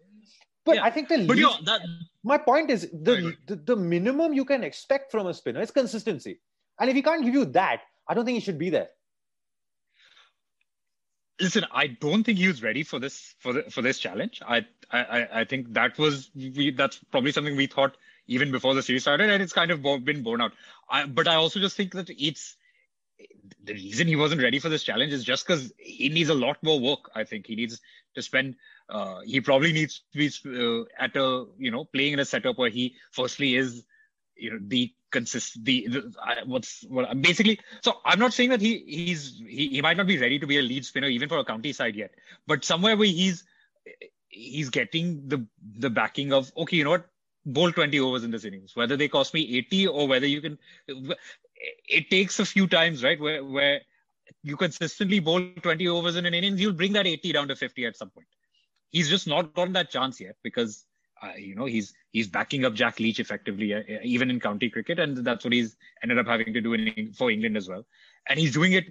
But 0.69 0.77
yeah. 0.77 0.83
I 0.85 0.89
think 0.89 1.09
the 1.09 1.25
but 1.25 1.37
least, 1.37 1.65
that... 1.65 1.81
my 2.23 2.37
point 2.37 2.69
is 2.69 2.89
the, 2.91 3.35
the, 3.47 3.55
the 3.55 3.75
minimum 3.75 4.33
you 4.33 4.45
can 4.45 4.63
expect 4.63 5.11
from 5.11 5.27
a 5.27 5.33
spinner 5.33 5.61
is 5.61 5.71
consistency. 5.71 6.39
And 6.79 6.89
if 6.89 6.95
he 6.95 7.01
can't 7.01 7.23
give 7.23 7.33
you 7.33 7.45
that, 7.45 7.81
I 8.07 8.13
don't 8.13 8.25
think 8.25 8.35
he 8.35 8.41
should 8.41 8.57
be 8.57 8.69
there 8.69 8.89
listen, 11.39 11.65
I 11.71 11.87
don't 11.87 12.23
think 12.23 12.37
he 12.37 12.47
was 12.47 12.61
ready 12.61 12.83
for 12.83 12.99
this 12.99 13.35
for 13.39 13.53
the, 13.53 13.63
for 13.63 13.81
this 13.81 13.99
challenge. 13.99 14.41
I 14.47 14.65
I 14.91 15.27
I 15.33 15.43
think 15.45 15.73
that 15.73 15.97
was 15.97 16.29
we, 16.35 16.71
that's 16.71 16.97
probably 17.11 17.31
something 17.31 17.55
we 17.55 17.67
thought 17.67 17.95
even 18.27 18.51
before 18.51 18.75
the 18.75 18.83
series 18.83 19.03
started, 19.03 19.29
and 19.29 19.41
it's 19.41 19.53
kind 19.53 19.71
of 19.71 19.81
been 19.81 20.23
borne 20.23 20.41
out. 20.41 20.51
I, 20.89 21.05
but 21.05 21.27
I 21.27 21.35
also 21.35 21.59
just 21.59 21.75
think 21.75 21.93
that 21.93 22.09
it's 22.09 22.55
the 23.63 23.73
reason 23.73 24.07
he 24.07 24.15
wasn't 24.15 24.41
ready 24.41 24.59
for 24.59 24.69
this 24.69 24.83
challenge 24.83 25.13
is 25.13 25.23
just 25.23 25.47
because 25.47 25.73
he 25.77 26.09
needs 26.09 26.29
a 26.29 26.33
lot 26.33 26.61
more 26.61 26.79
work. 26.79 27.09
I 27.15 27.23
think 27.23 27.47
he 27.47 27.55
needs 27.55 27.81
to 28.15 28.21
spend. 28.21 28.55
Uh, 28.89 29.19
he 29.23 29.39
probably 29.39 29.71
needs 29.71 30.01
to 30.11 30.17
be 30.17 30.27
uh, 30.45 30.83
at 30.97 31.15
a 31.15 31.45
you 31.57 31.69
know 31.69 31.85
playing 31.85 32.13
in 32.13 32.19
a 32.19 32.25
setup 32.25 32.57
where 32.57 32.69
he 32.69 32.95
firstly 33.11 33.55
is 33.55 33.83
you 34.35 34.51
know 34.51 34.59
the 34.61 34.91
consist 35.11 35.63
the, 35.63 35.87
the 35.87 36.13
what's 36.45 36.85
what 36.87 37.19
basically 37.21 37.59
so 37.81 37.97
i'm 38.05 38.19
not 38.19 38.33
saying 38.33 38.49
that 38.49 38.61
he 38.61 38.83
he's 38.87 39.41
he, 39.47 39.69
he 39.69 39.81
might 39.81 39.97
not 39.97 40.07
be 40.07 40.17
ready 40.17 40.37
to 40.39 40.47
be 40.47 40.57
a 40.57 40.61
lead 40.61 40.85
spinner 40.85 41.07
even 41.07 41.27
for 41.27 41.39
a 41.39 41.45
county 41.45 41.73
side 41.73 41.95
yet 41.95 42.11
but 42.47 42.63
somewhere 42.63 42.95
where 42.95 43.07
he's 43.07 43.43
he's 44.27 44.69
getting 44.69 45.27
the 45.27 45.45
the 45.77 45.89
backing 45.89 46.31
of 46.31 46.51
okay 46.55 46.77
you 46.77 46.83
know 46.83 46.91
what? 46.91 47.07
Bowl 47.45 47.71
20 47.71 47.99
overs 47.99 48.23
in 48.23 48.31
this 48.31 48.45
innings 48.45 48.75
whether 48.75 48.95
they 48.97 49.07
cost 49.07 49.33
me 49.33 49.57
80 49.57 49.87
or 49.87 50.07
whether 50.07 50.27
you 50.27 50.41
can 50.41 50.57
it 51.87 52.09
takes 52.09 52.39
a 52.39 52.45
few 52.45 52.67
times 52.67 53.03
right 53.03 53.19
where 53.19 53.43
where 53.43 53.81
you 54.43 54.55
consistently 54.55 55.19
bowl 55.19 55.41
20 55.61 55.87
overs 55.87 56.15
in 56.15 56.25
an 56.25 56.33
innings 56.33 56.59
you'll 56.61 56.73
bring 56.73 56.93
that 56.93 57.07
80 57.07 57.31
down 57.33 57.47
to 57.47 57.55
50 57.55 57.85
at 57.85 57.97
some 57.97 58.09
point 58.09 58.27
he's 58.91 59.09
just 59.09 59.27
not 59.27 59.53
gotten 59.53 59.73
that 59.73 59.89
chance 59.89 60.19
yet 60.19 60.35
because 60.43 60.85
uh, 61.21 61.33
you 61.37 61.55
know, 61.55 61.65
he's 61.65 61.93
he's 62.11 62.27
backing 62.27 62.65
up 62.65 62.73
Jack 62.73 62.99
Leach 62.99 63.19
effectively, 63.19 63.73
uh, 63.73 63.81
even 64.03 64.29
in 64.29 64.39
county 64.39 64.69
cricket, 64.69 64.99
and 64.99 65.17
that's 65.17 65.43
what 65.43 65.53
he's 65.53 65.75
ended 66.01 66.17
up 66.17 66.27
having 66.27 66.53
to 66.53 66.61
do 66.61 66.73
in, 66.73 67.11
for 67.13 67.29
England 67.29 67.57
as 67.57 67.67
well. 67.67 67.85
And 68.27 68.39
he's 68.39 68.53
doing 68.53 68.73
it 68.73 68.85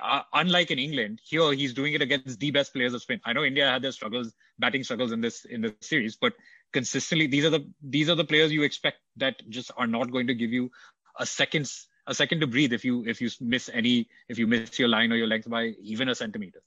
uh, 0.00 0.22
unlike 0.32 0.70
in 0.70 0.78
England. 0.78 1.20
Here, 1.22 1.52
he's 1.52 1.74
doing 1.74 1.94
it 1.94 2.02
against 2.02 2.40
the 2.40 2.50
best 2.50 2.72
players 2.72 2.94
of 2.94 3.02
spin. 3.02 3.20
I 3.24 3.32
know 3.32 3.44
India 3.44 3.68
had 3.68 3.82
their 3.82 3.92
struggles, 3.92 4.32
batting 4.58 4.84
struggles 4.84 5.12
in 5.12 5.20
this 5.20 5.44
in 5.44 5.60
the 5.60 5.74
series, 5.80 6.16
but 6.16 6.32
consistently, 6.72 7.26
these 7.26 7.44
are 7.44 7.50
the 7.50 7.68
these 7.82 8.08
are 8.08 8.14
the 8.14 8.24
players 8.24 8.52
you 8.52 8.62
expect 8.62 8.98
that 9.16 9.42
just 9.48 9.70
are 9.76 9.86
not 9.86 10.10
going 10.10 10.26
to 10.28 10.34
give 10.34 10.52
you 10.52 10.70
a 11.18 11.26
second 11.26 11.70
a 12.06 12.14
second 12.14 12.40
to 12.40 12.46
breathe 12.46 12.72
if 12.72 12.84
you 12.84 13.04
if 13.06 13.20
you 13.20 13.30
miss 13.40 13.68
any 13.72 14.08
if 14.28 14.38
you 14.38 14.46
miss 14.46 14.78
your 14.78 14.88
line 14.88 15.12
or 15.12 15.16
your 15.16 15.26
length 15.26 15.48
by 15.48 15.74
even 15.82 16.08
a 16.08 16.14
centimeter. 16.14 16.60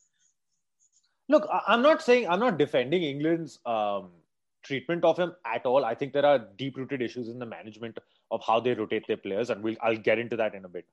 Look, 1.29 1.47
I'm 1.67 1.81
not 1.81 2.01
saying 2.01 2.27
I'm 2.27 2.39
not 2.39 2.57
defending 2.57 3.03
England's 3.03 3.59
um, 3.65 4.09
treatment 4.63 5.03
of 5.03 5.17
him 5.17 5.33
at 5.45 5.65
all. 5.65 5.83
I 5.83 5.93
think 5.93 6.13
there 6.13 6.25
are 6.25 6.39
deep 6.57 6.77
rooted 6.77 7.01
issues 7.01 7.27
in 7.27 7.39
the 7.39 7.45
management 7.45 7.97
of 8.31 8.41
how 8.45 8.59
they 8.59 8.73
rotate 8.73 9.07
their 9.07 9.17
players, 9.17 9.49
and 9.49 9.61
we'll, 9.63 9.75
I'll 9.81 9.97
get 9.97 10.19
into 10.19 10.37
that 10.37 10.55
in 10.55 10.65
a 10.65 10.69
bit. 10.69 10.85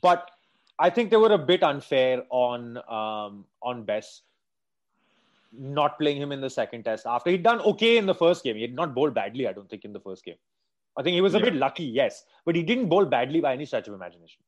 But 0.00 0.30
I 0.78 0.90
think 0.90 1.10
they 1.10 1.16
were 1.16 1.32
a 1.32 1.38
bit 1.38 1.62
unfair 1.62 2.24
on 2.30 2.78
um, 2.88 3.44
on 3.62 3.84
Bess 3.84 4.22
not 5.56 5.98
playing 5.98 6.20
him 6.20 6.32
in 6.32 6.40
the 6.40 6.50
second 6.50 6.84
test 6.84 7.06
after 7.06 7.30
he'd 7.30 7.42
done 7.42 7.60
okay 7.60 7.96
in 7.96 8.06
the 8.06 8.14
first 8.14 8.42
game. 8.42 8.56
He 8.56 8.62
had 8.62 8.74
not 8.74 8.94
bowled 8.94 9.14
badly, 9.14 9.46
I 9.46 9.52
don't 9.52 9.68
think, 9.68 9.84
in 9.84 9.92
the 9.92 10.00
first 10.00 10.24
game. 10.24 10.36
I 10.96 11.02
think 11.02 11.14
he 11.14 11.20
was 11.20 11.34
a 11.34 11.38
yeah. 11.38 11.44
bit 11.44 11.54
lucky, 11.54 11.84
yes, 11.84 12.24
but 12.44 12.54
he 12.54 12.62
didn't 12.62 12.88
bowl 12.88 13.04
badly 13.04 13.40
by 13.40 13.52
any 13.52 13.64
stretch 13.64 13.88
of 13.88 13.94
imagination. 13.94 14.40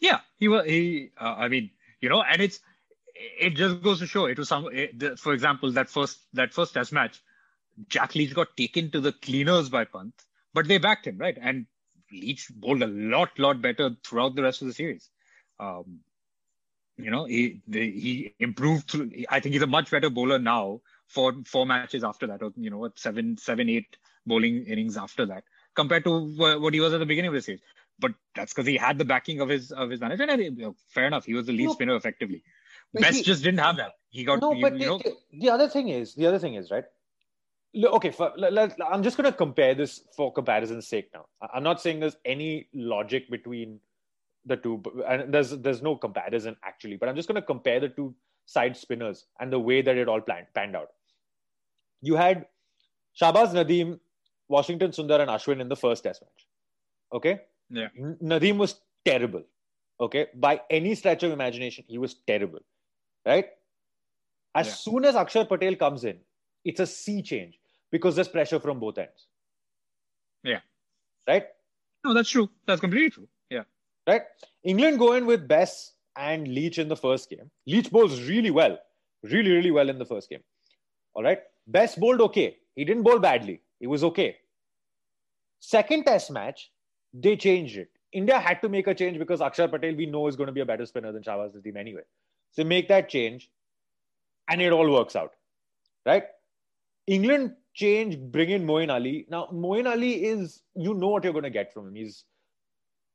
Yeah, 0.00 0.20
he 0.36 0.48
was. 0.48 0.66
He, 0.66 1.10
uh, 1.20 1.34
I 1.38 1.48
mean, 1.48 1.70
you 2.00 2.08
know, 2.08 2.22
and 2.22 2.40
it's 2.40 2.60
it 3.38 3.50
just 3.50 3.82
goes 3.82 4.00
to 4.00 4.06
show 4.06 4.26
it 4.26 4.38
was 4.38 4.48
some. 4.48 4.68
It, 4.72 4.98
the, 4.98 5.16
for 5.16 5.32
example, 5.32 5.72
that 5.72 5.88
first 5.88 6.18
that 6.34 6.54
first 6.54 6.74
test 6.74 6.92
match, 6.92 7.20
Jack 7.88 8.14
Leach 8.14 8.34
got 8.34 8.56
taken 8.56 8.90
to 8.90 9.00
the 9.00 9.12
cleaners 9.12 9.68
by 9.68 9.84
Pant, 9.84 10.14
but 10.54 10.68
they 10.68 10.78
backed 10.78 11.06
him 11.06 11.18
right, 11.18 11.36
and 11.40 11.66
Leach 12.12 12.48
bowled 12.54 12.82
a 12.82 12.86
lot, 12.86 13.38
lot 13.38 13.60
better 13.60 13.90
throughout 14.04 14.34
the 14.34 14.42
rest 14.42 14.62
of 14.62 14.68
the 14.68 14.74
series. 14.74 15.10
Um, 15.58 16.00
you 16.96 17.10
know, 17.10 17.24
he 17.26 17.62
he 17.70 18.34
improved. 18.38 18.90
Through, 18.90 19.10
I 19.28 19.40
think 19.40 19.52
he's 19.52 19.62
a 19.62 19.66
much 19.66 19.90
better 19.90 20.10
bowler 20.10 20.38
now 20.38 20.80
for 21.08 21.32
four 21.44 21.66
matches 21.66 22.04
after 22.04 22.26
that, 22.28 22.42
or 22.42 22.52
you 22.56 22.70
know, 22.70 22.78
what 22.78 22.98
seven, 22.98 23.36
seven, 23.36 23.68
eight 23.68 23.96
bowling 24.26 24.64
innings 24.66 24.96
after 24.96 25.26
that, 25.26 25.44
compared 25.74 26.04
to 26.04 26.34
what 26.36 26.74
he 26.74 26.80
was 26.80 26.94
at 26.94 26.98
the 26.98 27.06
beginning 27.06 27.28
of 27.28 27.34
the 27.34 27.42
series. 27.42 27.60
But 27.98 28.12
that's 28.34 28.52
because 28.52 28.66
he 28.66 28.76
had 28.76 28.98
the 28.98 29.04
backing 29.04 29.40
of 29.40 29.48
his 29.48 29.72
of 29.72 29.90
his 29.90 30.00
manager. 30.00 30.24
And 30.24 30.74
fair 30.88 31.06
enough, 31.06 31.24
he 31.24 31.34
was 31.34 31.46
the 31.46 31.52
lead 31.52 31.66
no, 31.66 31.72
spinner 31.72 31.96
effectively. 31.96 32.42
Best 32.94 33.18
he, 33.18 33.22
just 33.22 33.42
didn't 33.42 33.60
have 33.60 33.76
that. 33.76 33.92
He 34.10 34.24
got 34.24 34.40
no, 34.40 34.54
but 34.60 34.78
you 34.78 34.86
know, 34.86 34.98
the, 34.98 35.14
the 35.32 35.50
other 35.50 35.68
thing 35.68 35.88
is 35.88 36.14
the 36.14 36.26
other 36.26 36.38
thing 36.38 36.54
is 36.54 36.70
right 36.70 36.84
okay 37.84 38.10
for, 38.10 38.32
let, 38.38 38.74
i'm 38.88 39.02
just 39.02 39.18
going 39.18 39.30
to 39.30 39.36
compare 39.36 39.74
this 39.74 40.00
for 40.16 40.32
comparison's 40.32 40.88
sake 40.88 41.10
now 41.12 41.26
i'm 41.52 41.62
not 41.62 41.78
saying 41.78 42.00
there's 42.00 42.16
any 42.24 42.66
logic 42.72 43.30
between 43.30 43.78
the 44.46 44.56
two 44.56 44.82
and 45.06 45.30
there's 45.34 45.50
there's 45.50 45.82
no 45.82 45.94
comparison 45.94 46.56
actually 46.64 46.96
but 46.96 47.06
i'm 47.06 47.14
just 47.14 47.28
going 47.28 47.38
to 47.38 47.46
compare 47.46 47.78
the 47.78 47.90
two 47.90 48.14
side 48.46 48.74
spinners 48.74 49.26
and 49.40 49.52
the 49.52 49.58
way 49.58 49.82
that 49.82 49.98
it 49.98 50.08
all 50.08 50.22
planned, 50.22 50.46
panned 50.54 50.74
out 50.74 50.88
you 52.00 52.16
had 52.16 52.46
Shahbaz 53.20 53.52
Nadeem, 53.52 53.98
Washington 54.48 54.90
Sundar, 54.90 55.20
and 55.20 55.30
Ashwin 55.30 55.60
in 55.60 55.68
the 55.68 55.76
first 55.76 56.04
test 56.04 56.22
match. 56.22 56.46
Okay? 57.12 57.40
Yeah. 57.70 57.88
Nadeem 58.22 58.58
was 58.58 58.80
terrible. 59.04 59.42
Okay? 60.00 60.26
By 60.34 60.60
any 60.70 60.94
stretch 60.94 61.22
of 61.22 61.32
imagination, 61.32 61.84
he 61.88 61.98
was 61.98 62.14
terrible. 62.26 62.60
Right? 63.26 63.46
As 64.54 64.66
yeah. 64.68 64.72
soon 64.72 65.04
as 65.04 65.14
Akshar 65.14 65.48
Patel 65.48 65.74
comes 65.76 66.04
in, 66.04 66.18
it's 66.64 66.80
a 66.80 66.86
sea 66.86 67.22
change 67.22 67.58
because 67.90 68.14
there's 68.14 68.28
pressure 68.28 68.60
from 68.60 68.78
both 68.78 68.98
ends. 68.98 69.26
Yeah. 70.42 70.60
Right? 71.28 71.46
No, 72.04 72.14
that's 72.14 72.30
true. 72.30 72.48
That's 72.66 72.80
completely 72.80 73.10
true. 73.10 73.28
Yeah. 73.50 73.64
Right? 74.06 74.22
England 74.64 74.98
go 74.98 75.12
in 75.14 75.26
with 75.26 75.48
Bess 75.48 75.92
and 76.16 76.48
Leach 76.48 76.78
in 76.78 76.88
the 76.88 76.96
first 76.96 77.28
game. 77.28 77.50
Leach 77.66 77.90
bowls 77.90 78.22
really 78.22 78.50
well. 78.50 78.78
Really, 79.22 79.50
really 79.50 79.70
well 79.70 79.88
in 79.88 79.98
the 79.98 80.04
first 80.04 80.30
game. 80.30 80.42
All 81.14 81.22
right. 81.22 81.40
Bess 81.66 81.96
bowled 81.96 82.20
okay. 82.20 82.56
He 82.76 82.84
didn't 82.84 83.02
bowl 83.02 83.18
badly. 83.18 83.60
He 83.80 83.86
was 83.86 84.04
okay. 84.04 84.36
Second 85.60 86.04
test 86.04 86.30
match, 86.30 86.70
they 87.12 87.36
changed 87.36 87.76
it. 87.76 87.90
India 88.12 88.38
had 88.38 88.62
to 88.62 88.68
make 88.68 88.86
a 88.86 88.94
change 88.94 89.18
because 89.18 89.40
Akshar 89.40 89.70
Patel, 89.70 89.94
we 89.94 90.06
know, 90.06 90.28
is 90.28 90.36
going 90.36 90.46
to 90.46 90.52
be 90.52 90.60
a 90.60 90.66
better 90.66 90.86
spinner 90.86 91.12
than 91.12 91.22
Shahbaz 91.22 91.56
Nadeem 91.56 91.76
anyway. 91.76 92.02
So 92.56 92.64
make 92.64 92.88
that 92.88 93.08
change, 93.08 93.50
and 94.48 94.62
it 94.62 94.72
all 94.72 94.90
works 94.90 95.14
out. 95.14 95.32
Right? 96.04 96.24
England 97.06 97.52
change, 97.74 98.18
bring 98.18 98.50
in 98.50 98.66
Moeen 98.66 98.90
Ali. 98.92 99.26
Now, 99.28 99.48
Moeen 99.52 99.90
Ali 99.90 100.24
is, 100.24 100.62
you 100.74 100.94
know 100.94 101.08
what 101.08 101.24
you're 101.24 101.32
going 101.32 101.44
to 101.44 101.50
get 101.50 101.72
from 101.72 101.88
him. 101.88 101.94
He's, 101.94 102.24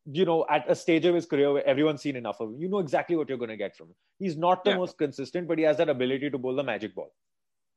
you 0.06 0.26
know, 0.26 0.46
at 0.50 0.70
a 0.70 0.76
stage 0.76 1.06
of 1.06 1.16
his 1.16 1.26
career 1.26 1.52
where 1.52 1.66
everyone's 1.66 2.02
seen 2.02 2.16
enough 2.16 2.40
of 2.40 2.50
him. 2.50 2.60
You 2.60 2.70
know 2.70 2.80
exactly 2.80 3.16
what 3.16 3.30
you're 3.30 3.38
going 3.38 3.50
to 3.50 3.58
get 3.58 3.76
from 3.76 3.88
him. 3.88 3.96
He's 4.20 4.38
not 4.38 4.64
the 4.64 4.72
yeah. 4.72 4.78
most 4.78 4.98
consistent, 4.98 5.48
but 5.48 5.58
he 5.58 5.64
has 5.64 5.78
that 5.78 5.90
ability 5.90 6.30
to 6.30 6.38
bowl 6.38 6.56
the 6.56 6.64
magic 6.64 6.94
ball. 6.94 7.12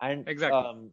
And, 0.00 0.28
exactly. 0.28 0.58
Um, 0.58 0.90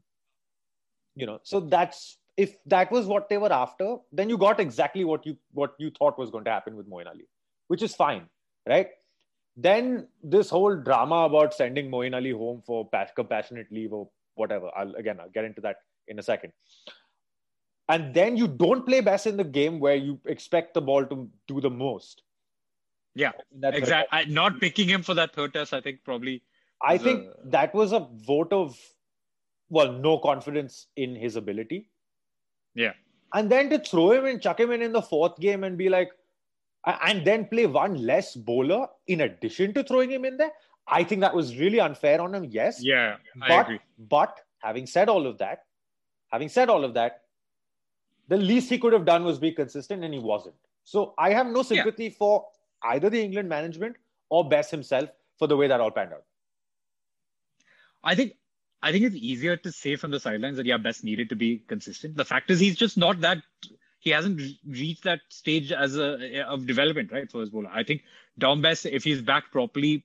you 1.15 1.25
know, 1.25 1.39
so 1.43 1.59
that's, 1.59 2.17
if 2.37 2.55
that 2.67 2.91
was 2.91 3.05
what 3.05 3.27
they 3.27 3.37
were 3.37 3.51
after, 3.51 3.97
then 4.11 4.29
you 4.29 4.37
got 4.37 4.59
exactly 4.59 5.03
what 5.03 5.25
you 5.25 5.37
what 5.51 5.73
you 5.77 5.91
thought 5.91 6.17
was 6.17 6.31
going 6.31 6.45
to 6.45 6.51
happen 6.51 6.77
with 6.77 6.89
Moeen 6.89 7.05
Ali, 7.05 7.27
which 7.67 7.83
is 7.83 7.93
fine, 7.93 8.27
right? 8.67 8.87
Then 9.61 10.07
this 10.23 10.49
whole 10.49 10.75
drama 10.75 11.23
about 11.25 11.53
sending 11.53 11.91
Moeen 11.91 12.15
Ali 12.15 12.31
home 12.31 12.61
for 12.65 12.89
compassionate 13.15 13.71
leave 13.71 13.93
or 13.93 14.09
whatever. 14.35 14.69
I'll 14.75 14.95
again 14.95 15.19
I'll 15.19 15.29
get 15.29 15.45
into 15.45 15.61
that 15.61 15.77
in 16.07 16.19
a 16.19 16.23
second. 16.23 16.53
And 17.89 18.13
then 18.13 18.37
you 18.37 18.47
don't 18.47 18.85
play 18.85 19.01
Bess 19.01 19.25
in 19.25 19.37
the 19.37 19.43
game 19.43 19.79
where 19.79 19.95
you 19.95 20.19
expect 20.25 20.73
the 20.73 20.81
ball 20.81 21.05
to 21.05 21.29
do 21.47 21.59
the 21.59 21.69
most. 21.69 22.23
Yeah, 23.15 23.31
exactly. 23.61 24.33
Not 24.33 24.61
picking 24.61 24.87
him 24.87 25.03
for 25.03 25.13
that 25.15 25.35
third 25.35 25.53
test, 25.53 25.73
I 25.73 25.81
think 25.81 26.03
probably. 26.05 26.41
I 26.81 26.97
think 26.97 27.25
a... 27.25 27.49
that 27.49 27.75
was 27.75 27.91
a 27.91 28.07
vote 28.25 28.53
of, 28.53 28.79
well, 29.69 29.91
no 29.91 30.17
confidence 30.17 30.87
in 30.95 31.15
his 31.15 31.35
ability. 31.35 31.89
Yeah. 32.73 32.93
And 33.33 33.51
then 33.51 33.69
to 33.69 33.79
throw 33.79 34.11
him 34.11 34.25
and 34.25 34.41
chuck 34.41 34.59
him 34.59 34.71
in 34.71 34.81
in 34.81 34.93
the 34.93 35.01
fourth 35.01 35.37
game 35.39 35.65
and 35.65 35.77
be 35.77 35.89
like, 35.89 36.11
and 36.85 37.25
then 37.25 37.45
play 37.45 37.65
one 37.65 38.05
less 38.05 38.35
bowler 38.35 38.87
in 39.07 39.21
addition 39.21 39.73
to 39.73 39.83
throwing 39.83 40.11
him 40.11 40.25
in 40.25 40.37
there. 40.37 40.51
I 40.87 41.03
think 41.03 41.21
that 41.21 41.35
was 41.35 41.57
really 41.57 41.79
unfair 41.79 42.21
on 42.21 42.33
him. 42.33 42.45
Yes. 42.45 42.83
Yeah, 42.83 43.17
I 43.41 43.47
but, 43.47 43.61
agree. 43.61 43.79
But 43.97 44.39
having 44.59 44.87
said 44.87 45.09
all 45.09 45.27
of 45.27 45.37
that, 45.37 45.65
having 46.31 46.49
said 46.49 46.69
all 46.69 46.83
of 46.83 46.93
that, 46.95 47.21
the 48.27 48.37
least 48.37 48.69
he 48.69 48.79
could 48.79 48.93
have 48.93 49.05
done 49.05 49.23
was 49.23 49.39
be 49.39 49.51
consistent, 49.51 50.03
and 50.03 50.13
he 50.13 50.19
wasn't. 50.19 50.55
So 50.83 51.13
I 51.17 51.31
have 51.31 51.47
no 51.47 51.63
sympathy 51.63 52.05
yeah. 52.05 52.17
for 52.17 52.45
either 52.83 53.09
the 53.09 53.21
England 53.21 53.49
management 53.49 53.97
or 54.29 54.47
Bess 54.47 54.71
himself 54.71 55.09
for 55.37 55.47
the 55.47 55.57
way 55.57 55.67
that 55.67 55.79
all 55.79 55.91
panned 55.91 56.13
out. 56.13 56.23
I 58.03 58.15
think 58.15 58.33
I 58.81 58.91
think 58.91 59.05
it's 59.05 59.15
easier 59.15 59.55
to 59.57 59.71
say 59.71 59.95
from 59.95 60.11
the 60.11 60.19
sidelines 60.19 60.57
that 60.57 60.65
yeah, 60.65 60.77
Bess 60.77 61.03
needed 61.03 61.29
to 61.29 61.35
be 61.35 61.63
consistent. 61.67 62.17
The 62.17 62.25
fact 62.25 62.49
is, 62.49 62.59
he's 62.59 62.75
just 62.75 62.97
not 62.97 63.21
that. 63.21 63.39
He 64.01 64.09
hasn't 64.09 64.41
reached 64.67 65.03
that 65.03 65.21
stage 65.29 65.71
as 65.71 65.95
a 65.97 66.41
of 66.41 66.65
development, 66.65 67.11
right, 67.11 67.31
for 67.31 67.41
his 67.41 67.49
bowler. 67.49 67.69
I 67.71 67.83
think 67.83 68.01
Dom 68.37 68.61
Bess, 68.61 68.85
if 68.85 69.03
he's 69.03 69.21
back 69.21 69.51
properly, 69.51 70.03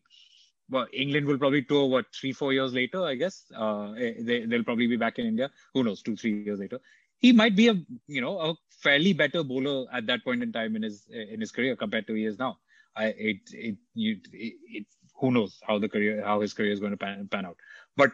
well, 0.68 0.86
England 0.92 1.26
will 1.26 1.38
probably 1.38 1.62
tour 1.62 1.86
what 1.86 2.06
three, 2.14 2.32
four 2.32 2.52
years 2.52 2.74
later, 2.74 3.04
I 3.04 3.14
guess. 3.14 3.44
Uh, 3.56 3.92
eh, 3.92 4.12
they, 4.20 4.44
they'll 4.44 4.64
probably 4.64 4.86
be 4.86 4.96
back 4.96 5.18
in 5.18 5.26
India. 5.26 5.50
Who 5.74 5.84
knows? 5.84 6.02
Two, 6.02 6.16
three 6.16 6.44
years 6.44 6.60
later, 6.60 6.80
he 7.18 7.32
might 7.32 7.56
be 7.56 7.68
a 7.68 7.74
you 8.06 8.20
know 8.20 8.38
a 8.38 8.54
fairly 8.82 9.12
better 9.12 9.42
bowler 9.42 9.86
at 9.92 10.06
that 10.06 10.24
point 10.24 10.42
in 10.42 10.52
time 10.52 10.76
in 10.76 10.82
his 10.82 11.06
in 11.08 11.40
his 11.40 11.52
career 11.52 11.76
compared 11.76 12.06
to 12.08 12.14
he 12.14 12.24
is 12.24 12.38
now. 12.38 12.58
I 12.94 13.06
it 13.06 13.40
it 13.52 13.76
you 13.94 14.18
it, 14.32 14.54
it 14.68 14.86
who 15.14 15.30
knows 15.30 15.58
how 15.66 15.78
the 15.78 15.88
career 15.88 16.22
how 16.24 16.40
his 16.40 16.52
career 16.52 16.72
is 16.72 16.80
going 16.80 16.92
to 16.92 16.96
pan, 16.98 17.28
pan 17.28 17.46
out, 17.46 17.56
but 17.96 18.12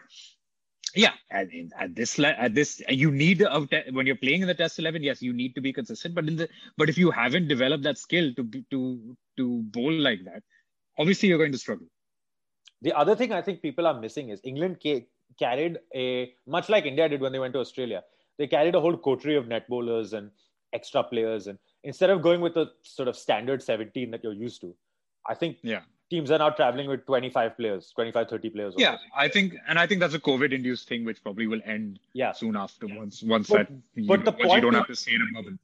yeah, 0.95 1.13
at, 1.31 1.47
at 1.79 1.95
this 1.95 2.19
at 2.19 2.37
uh, 2.39 2.49
this 2.51 2.81
you 2.89 3.11
need 3.11 3.41
a, 3.41 3.67
when 3.91 4.05
you're 4.05 4.15
playing 4.15 4.41
in 4.41 4.47
the 4.47 4.53
test 4.53 4.79
eleven. 4.79 5.03
Yes, 5.03 5.21
you 5.21 5.33
need 5.33 5.55
to 5.55 5.61
be 5.61 5.73
consistent. 5.73 6.15
But 6.15 6.27
in 6.27 6.35
the 6.35 6.49
but 6.77 6.89
if 6.89 6.97
you 6.97 7.11
haven't 7.11 7.47
developed 7.47 7.83
that 7.83 7.97
skill 7.97 8.33
to 8.35 8.63
to 8.71 9.17
to 9.37 9.63
bowl 9.63 9.91
like 9.91 10.23
that, 10.25 10.43
obviously 10.97 11.29
you're 11.29 11.37
going 11.37 11.51
to 11.51 11.57
struggle. 11.57 11.87
The 12.81 12.93
other 12.93 13.15
thing 13.15 13.31
I 13.31 13.41
think 13.41 13.61
people 13.61 13.87
are 13.87 13.99
missing 13.99 14.29
is 14.29 14.41
England 14.43 14.77
ca- 14.83 15.07
carried 15.39 15.79
a 15.95 16.33
much 16.45 16.69
like 16.69 16.85
India 16.85 17.09
did 17.09 17.21
when 17.21 17.31
they 17.31 17.39
went 17.39 17.53
to 17.53 17.59
Australia. 17.59 18.03
They 18.37 18.47
carried 18.47 18.75
a 18.75 18.81
whole 18.81 18.97
coterie 18.97 19.35
of 19.35 19.47
net 19.47 19.67
bowlers 19.67 20.13
and 20.13 20.31
extra 20.73 21.03
players, 21.03 21.47
and 21.47 21.57
instead 21.83 22.09
of 22.09 22.21
going 22.21 22.41
with 22.41 22.55
the 22.55 22.71
sort 22.81 23.07
of 23.07 23.15
standard 23.15 23.63
17 23.63 24.11
that 24.11 24.23
you're 24.23 24.33
used 24.33 24.61
to, 24.61 24.75
I 25.27 25.33
think 25.33 25.57
yeah. 25.63 25.81
Teams 26.13 26.29
are 26.29 26.37
now 26.37 26.49
traveling 26.49 26.87
with 26.87 27.05
25 27.07 27.57
players, 27.57 27.91
25, 27.95 28.29
30 28.29 28.49
players. 28.51 28.73
Yeah, 28.77 28.97
I 29.15 29.27
think, 29.27 29.55
and 29.67 29.79
I 29.79 29.87
think 29.87 29.99
that's 29.99 30.13
a 30.13 30.19
COVID-induced 30.19 30.87
thing, 30.87 31.05
which 31.05 31.23
probably 31.23 31.47
will 31.47 31.61
end 31.65 31.99
yeah. 32.13 32.33
soon 32.33 32.55
after 32.55 32.85
yeah. 32.87 32.97
once 32.97 33.23
once 33.23 33.49
but, 33.49 33.67
that. 33.67 34.07
But 34.07 34.19
you, 34.19 34.25
the 34.25 34.31
point 34.31 34.53
you 34.53 34.61
don't 34.61 34.75
have 34.75 34.87
to 34.87 34.95
stay 34.95 35.15
in 35.15 35.21
a 35.27 35.29
bubble. 35.35 35.57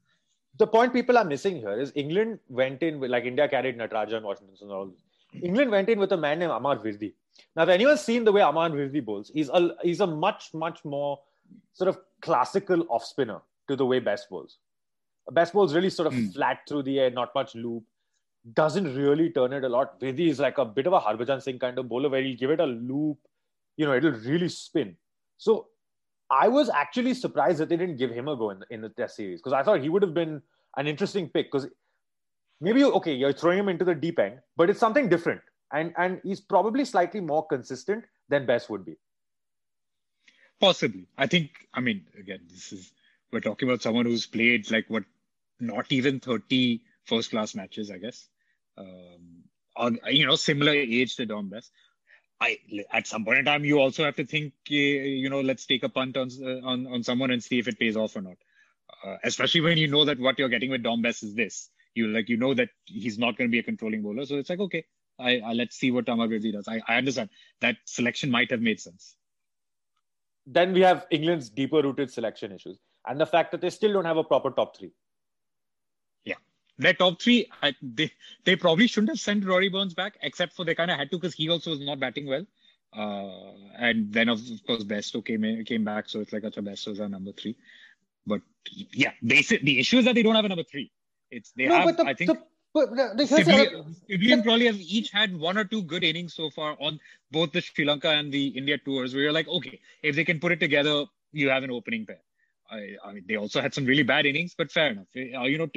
The 0.57 0.67
point 0.67 0.91
people 0.91 1.19
are 1.19 1.23
missing 1.23 1.57
here 1.57 1.79
is 1.79 1.91
England 1.95 2.39
went 2.49 2.81
in 2.81 2.99
with 2.99 3.11
like 3.11 3.25
India 3.25 3.47
carried 3.47 3.77
Natarajan, 3.77 4.23
Washington, 4.23 4.55
and 4.61 4.71
all 4.71 4.91
England 5.49 5.71
went 5.71 5.89
in 5.89 5.99
with 5.99 6.11
a 6.13 6.17
man 6.17 6.39
named 6.39 6.51
Amar 6.51 6.77
Virdi. 6.77 7.13
Now, 7.55 7.63
if 7.63 7.69
anyone's 7.69 8.01
seen 8.01 8.23
the 8.23 8.31
way 8.31 8.41
Amar 8.41 8.69
Virdi 8.69 9.05
bowls, 9.05 9.31
he's 9.33 9.49
a, 9.49 9.75
he's 9.83 10.01
a 10.01 10.07
much, 10.07 10.53
much 10.53 10.83
more 10.83 11.19
sort 11.73 11.87
of 11.87 11.99
classical 12.21 12.85
off 12.89 13.05
spinner 13.05 13.39
to 13.67 13.75
the 13.75 13.85
way 13.85 13.99
Bess 13.99 14.25
bowls. 14.25 14.57
Bess 15.31 15.51
bowls 15.51 15.75
really 15.75 15.91
sort 15.91 16.07
of 16.07 16.13
mm. 16.13 16.33
flat 16.33 16.61
through 16.67 16.83
the 16.83 16.99
air, 16.99 17.11
not 17.11 17.33
much 17.35 17.55
loop, 17.55 17.83
doesn't 18.53 18.95
really 18.95 19.29
turn 19.29 19.53
it 19.53 19.63
a 19.63 19.69
lot. 19.69 19.99
Virdi 19.99 20.29
is 20.29 20.39
like 20.39 20.57
a 20.57 20.65
bit 20.65 20.87
of 20.87 20.93
a 20.93 20.99
Harbhajan 20.99 21.41
Singh 21.41 21.59
kind 21.59 21.77
of 21.77 21.89
bowler 21.89 22.09
where 22.09 22.21
he'll 22.21 22.37
give 22.37 22.51
it 22.51 22.59
a 22.59 22.65
loop, 22.65 23.17
you 23.77 23.85
know, 23.85 23.93
it'll 23.93 24.11
really 24.11 24.49
spin. 24.49 24.95
So 25.37 25.67
I 26.29 26.47
was 26.47 26.69
actually 26.69 27.13
surprised 27.13 27.59
that 27.59 27.69
they 27.69 27.77
didn't 27.77 27.97
give 27.97 28.11
him 28.11 28.27
a 28.27 28.35
go 28.35 28.51
in 28.51 28.59
the, 28.59 28.65
in 28.69 28.81
the 28.81 28.89
test 28.89 29.15
series 29.15 29.39
because 29.39 29.53
I 29.53 29.63
thought 29.63 29.81
he 29.81 29.89
would 29.89 30.01
have 30.01 30.13
been 30.13 30.41
an 30.77 30.87
interesting 30.87 31.27
pick 31.29 31.51
because 31.51 31.67
maybe 32.61 32.83
okay 32.83 33.13
you're 33.13 33.33
throwing 33.33 33.59
him 33.59 33.69
into 33.69 33.85
the 33.85 33.95
deep 33.95 34.19
end 34.19 34.39
but 34.57 34.69
it's 34.69 34.79
something 34.79 35.09
different. 35.09 35.41
And 35.71 35.93
and 35.97 36.19
he's 36.23 36.41
probably 36.41 36.83
slightly 36.85 37.19
more 37.19 37.45
consistent 37.45 38.05
than 38.27 38.45
bess 38.45 38.69
would 38.69 38.85
be. 38.85 38.97
Possibly. 40.59 41.07
I 41.17 41.27
think 41.27 41.51
i 41.73 41.79
mean 41.79 42.05
again 42.17 42.41
this 42.49 42.71
is 42.73 42.91
we're 43.31 43.39
talking 43.39 43.69
about 43.69 43.81
someone 43.81 44.05
who's 44.05 44.25
played 44.25 44.69
like 44.71 44.85
what 44.89 45.03
not 45.59 45.91
even 45.91 46.19
30 46.19 46.81
first 47.05 47.31
class 47.31 47.53
matches 47.53 47.91
i 47.91 47.97
guess 47.97 48.27
um, 48.79 49.99
you 50.07 50.25
know, 50.25 50.35
similar 50.35 50.71
age 50.71 51.15
to 51.15 51.25
Dom 51.25 51.49
Bess. 51.49 51.69
I 52.41 52.57
at 52.93 53.07
some 53.07 53.25
point 53.25 53.39
in 53.39 53.45
time 53.45 53.65
you 53.65 53.79
also 53.79 54.05
have 54.05 54.15
to 54.15 54.25
think, 54.25 54.53
uh, 54.71 54.75
you 54.75 55.29
know, 55.29 55.41
let's 55.41 55.65
take 55.65 55.83
a 55.83 55.89
punt 55.89 56.15
on 56.17 56.29
uh, 56.41 56.65
on 56.65 56.87
on 56.87 57.03
someone 57.03 57.31
and 57.31 57.43
see 57.43 57.59
if 57.59 57.67
it 57.67 57.79
pays 57.79 57.97
off 57.97 58.15
or 58.15 58.21
not. 58.21 58.37
Uh, 59.05 59.17
especially 59.23 59.61
when 59.61 59.77
you 59.77 59.87
know 59.87 60.05
that 60.05 60.19
what 60.19 60.39
you're 60.39 60.49
getting 60.49 60.71
with 60.71 60.83
Dom 60.83 61.01
Bess 61.01 61.23
is 61.23 61.35
this. 61.35 61.69
You 61.95 62.07
like 62.07 62.29
you 62.29 62.37
know 62.37 62.53
that 62.53 62.69
he's 62.85 63.17
not 63.17 63.37
going 63.37 63.49
to 63.49 63.51
be 63.51 63.59
a 63.59 63.63
controlling 63.63 64.01
bowler, 64.01 64.25
so 64.25 64.35
it's 64.35 64.49
like 64.49 64.59
okay, 64.59 64.85
I, 65.19 65.39
I 65.39 65.53
let's 65.53 65.75
see 65.75 65.91
what 65.91 66.05
Tamal 66.05 66.29
does. 66.51 66.67
I, 66.67 66.81
I 66.87 66.97
understand 66.97 67.29
that 67.61 67.77
selection 67.85 68.31
might 68.31 68.51
have 68.51 68.61
made 68.61 68.79
sense. 68.79 69.15
Then 70.45 70.73
we 70.73 70.81
have 70.81 71.05
England's 71.11 71.49
deeper 71.49 71.81
rooted 71.81 72.11
selection 72.11 72.51
issues 72.51 72.79
and 73.07 73.19
the 73.19 73.25
fact 73.25 73.51
that 73.51 73.61
they 73.61 73.69
still 73.69 73.93
don't 73.93 74.05
have 74.05 74.17
a 74.17 74.23
proper 74.23 74.49
top 74.49 74.77
three. 74.77 74.91
Their 76.79 76.93
top 76.93 77.21
three, 77.21 77.49
I, 77.61 77.75
they 77.81 78.11
they 78.45 78.55
probably 78.55 78.87
shouldn't 78.87 79.09
have 79.09 79.19
sent 79.19 79.45
Rory 79.45 79.67
Burns 79.67 79.93
back, 79.93 80.17
except 80.21 80.53
for 80.53 80.63
they 80.63 80.75
kind 80.75 80.89
of 80.89 80.97
had 80.97 81.11
to 81.11 81.17
because 81.17 81.35
he 81.35 81.49
also 81.49 81.71
was 81.71 81.81
not 81.81 81.99
batting 81.99 82.25
well. 82.25 82.45
Uh, 82.95 83.53
and 83.77 84.11
then 84.11 84.29
of 84.29 84.39
course 84.65 84.83
Bairstow 84.83 85.23
came 85.23 85.63
came 85.65 85.83
back, 85.83 86.07
so 86.09 86.21
it's 86.21 86.31
like 86.31 86.43
a 86.43 86.51
Bairstow's 86.51 87.01
our 87.01 87.09
number 87.09 87.33
three. 87.33 87.57
But 88.25 88.41
yeah, 88.71 89.11
they 89.21 89.41
the 89.41 89.79
issue 89.79 89.97
is 89.97 90.05
that 90.05 90.15
they 90.15 90.23
don't 90.23 90.35
have 90.35 90.45
a 90.45 90.49
number 90.49 90.63
three. 90.63 90.91
It's 91.29 91.51
they 91.51 91.65
no, 91.65 91.75
have 91.75 91.97
the, 91.97 92.05
I 92.05 92.13
think. 92.13 92.31
The, 92.31 92.39
but 92.73 93.27
Sibley, 93.27 94.31
and 94.31 94.43
Crawley 94.43 94.67
have 94.67 94.79
each 94.79 95.09
had 95.09 95.35
one 95.35 95.57
or 95.57 95.63
two 95.63 95.81
good 95.81 96.03
innings 96.03 96.35
so 96.35 96.51
far 96.51 96.77
on 96.79 96.99
both 97.31 97.51
the 97.51 97.61
Sri 97.61 97.83
Lanka 97.83 98.09
and 98.09 98.31
the 98.31 98.47
India 98.49 98.77
tours. 98.77 99.13
Where 99.13 99.23
you're 99.23 99.33
like, 99.33 99.47
okay, 99.47 99.79
if 100.03 100.15
they 100.15 100.23
can 100.23 100.39
put 100.39 100.51
it 100.51 100.59
together, 100.59 101.05
you 101.31 101.49
have 101.49 101.63
an 101.63 101.71
opening 101.71 102.05
pair. 102.05 102.21
I, 102.71 102.95
I 103.03 103.13
mean, 103.13 103.23
they 103.27 103.35
also 103.35 103.61
had 103.61 103.73
some 103.73 103.85
really 103.85 104.03
bad 104.03 104.25
innings, 104.25 104.53
but 104.57 104.71
fair 104.71 104.91
enough. 104.91 105.07
Uh, 105.15 105.43
you 105.43 105.57
know, 105.57 105.67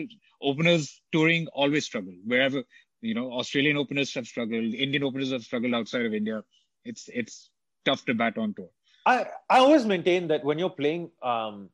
openers 0.43 1.01
touring 1.11 1.47
always 1.49 1.85
struggle. 1.85 2.15
Wherever 2.25 2.63
you 3.03 3.15
know, 3.15 3.33
Australian 3.33 3.77
openers 3.77 4.15
have 4.15 4.27
struggled, 4.27 4.73
Indian 4.75 5.03
openers 5.03 5.33
have 5.33 5.43
struggled 5.43 5.75
outside 5.75 6.07
of 6.07 6.15
India. 6.15 6.43
It's 6.85 7.11
it's 7.13 7.51
tough 7.85 8.05
to 8.07 8.15
bat 8.15 8.39
on 8.39 8.55
tour. 8.55 8.71
I 9.05 9.27
I 9.51 9.59
always 9.59 9.85
maintain 9.85 10.29
that 10.29 10.45
when 10.45 10.59
you're 10.59 10.71
playing 10.71 11.11
um, 11.23 11.69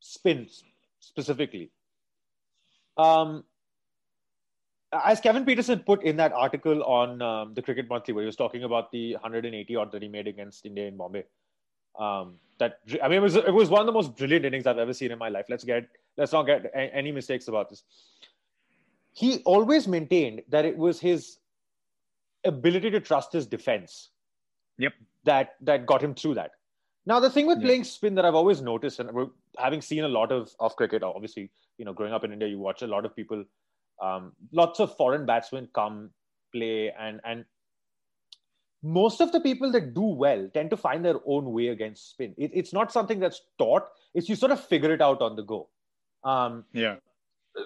spins 0.00 0.62
specifically, 1.00 1.70
um, 2.98 3.44
as 4.92 5.20
Kevin 5.20 5.46
Pietersen 5.46 5.84
put 5.84 6.04
in 6.04 6.16
that 6.16 6.32
article 6.32 6.84
on 6.84 7.22
um, 7.22 7.54
the 7.54 7.62
Cricket 7.62 7.88
Monthly, 7.88 8.12
where 8.12 8.22
he 8.22 8.26
was 8.26 8.36
talking 8.36 8.64
about 8.64 8.92
the 8.92 9.14
180 9.14 9.76
odd 9.76 9.92
that 9.92 10.02
he 10.02 10.08
made 10.08 10.28
against 10.28 10.66
India 10.66 10.86
in 10.86 10.96
Bombay. 10.98 11.24
Um, 11.98 12.36
that 12.58 12.78
I 13.02 13.08
mean, 13.08 13.18
it 13.18 13.22
was 13.22 13.36
it 13.36 13.52
was 13.52 13.68
one 13.68 13.80
of 13.80 13.86
the 13.86 13.92
most 13.92 14.16
brilliant 14.16 14.44
innings 14.44 14.66
I've 14.66 14.78
ever 14.78 14.92
seen 14.92 15.10
in 15.10 15.18
my 15.18 15.28
life. 15.28 15.46
Let's 15.48 15.64
get 15.64 15.88
let's 16.16 16.32
not 16.32 16.44
get 16.44 16.66
a, 16.66 16.94
any 16.94 17.10
mistakes 17.10 17.48
about 17.48 17.70
this. 17.70 17.82
He 19.12 19.42
always 19.44 19.88
maintained 19.88 20.42
that 20.48 20.64
it 20.64 20.76
was 20.76 21.00
his 21.00 21.38
ability 22.44 22.90
to 22.90 23.00
trust 23.00 23.32
his 23.32 23.46
defense. 23.46 24.10
Yep. 24.78 24.92
That 25.24 25.54
that 25.62 25.86
got 25.86 26.02
him 26.02 26.14
through 26.14 26.34
that. 26.34 26.52
Now 27.06 27.18
the 27.18 27.30
thing 27.30 27.46
with 27.46 27.58
yeah. 27.58 27.66
playing 27.66 27.84
spin 27.84 28.14
that 28.14 28.24
I've 28.24 28.34
always 28.34 28.60
noticed, 28.60 29.00
and 29.00 29.10
having 29.58 29.80
seen 29.80 30.04
a 30.04 30.08
lot 30.08 30.30
of 30.30 30.54
of 30.60 30.76
cricket, 30.76 31.02
obviously, 31.02 31.50
you 31.78 31.84
know, 31.84 31.92
growing 31.92 32.12
up 32.12 32.24
in 32.24 32.32
India, 32.32 32.48
you 32.48 32.58
watch 32.58 32.82
a 32.82 32.86
lot 32.86 33.04
of 33.04 33.16
people, 33.16 33.44
um, 34.02 34.32
lots 34.52 34.80
of 34.80 34.96
foreign 34.96 35.26
batsmen 35.26 35.68
come 35.74 36.10
play 36.52 36.92
and 36.98 37.20
and 37.24 37.44
most 38.82 39.20
of 39.20 39.32
the 39.32 39.40
people 39.40 39.70
that 39.72 39.94
do 39.94 40.02
well 40.02 40.48
tend 40.54 40.70
to 40.70 40.76
find 40.76 41.04
their 41.04 41.16
own 41.26 41.52
way 41.52 41.68
against 41.68 42.10
spin. 42.10 42.34
It, 42.38 42.50
it's 42.54 42.72
not 42.72 42.92
something 42.92 43.20
that's 43.20 43.42
taught. 43.58 43.86
It's 44.14 44.28
you 44.28 44.36
sort 44.36 44.52
of 44.52 44.60
figure 44.60 44.92
it 44.92 45.02
out 45.02 45.20
on 45.20 45.36
the 45.36 45.42
go. 45.42 45.68
Um, 46.24 46.64
yeah. 46.72 46.96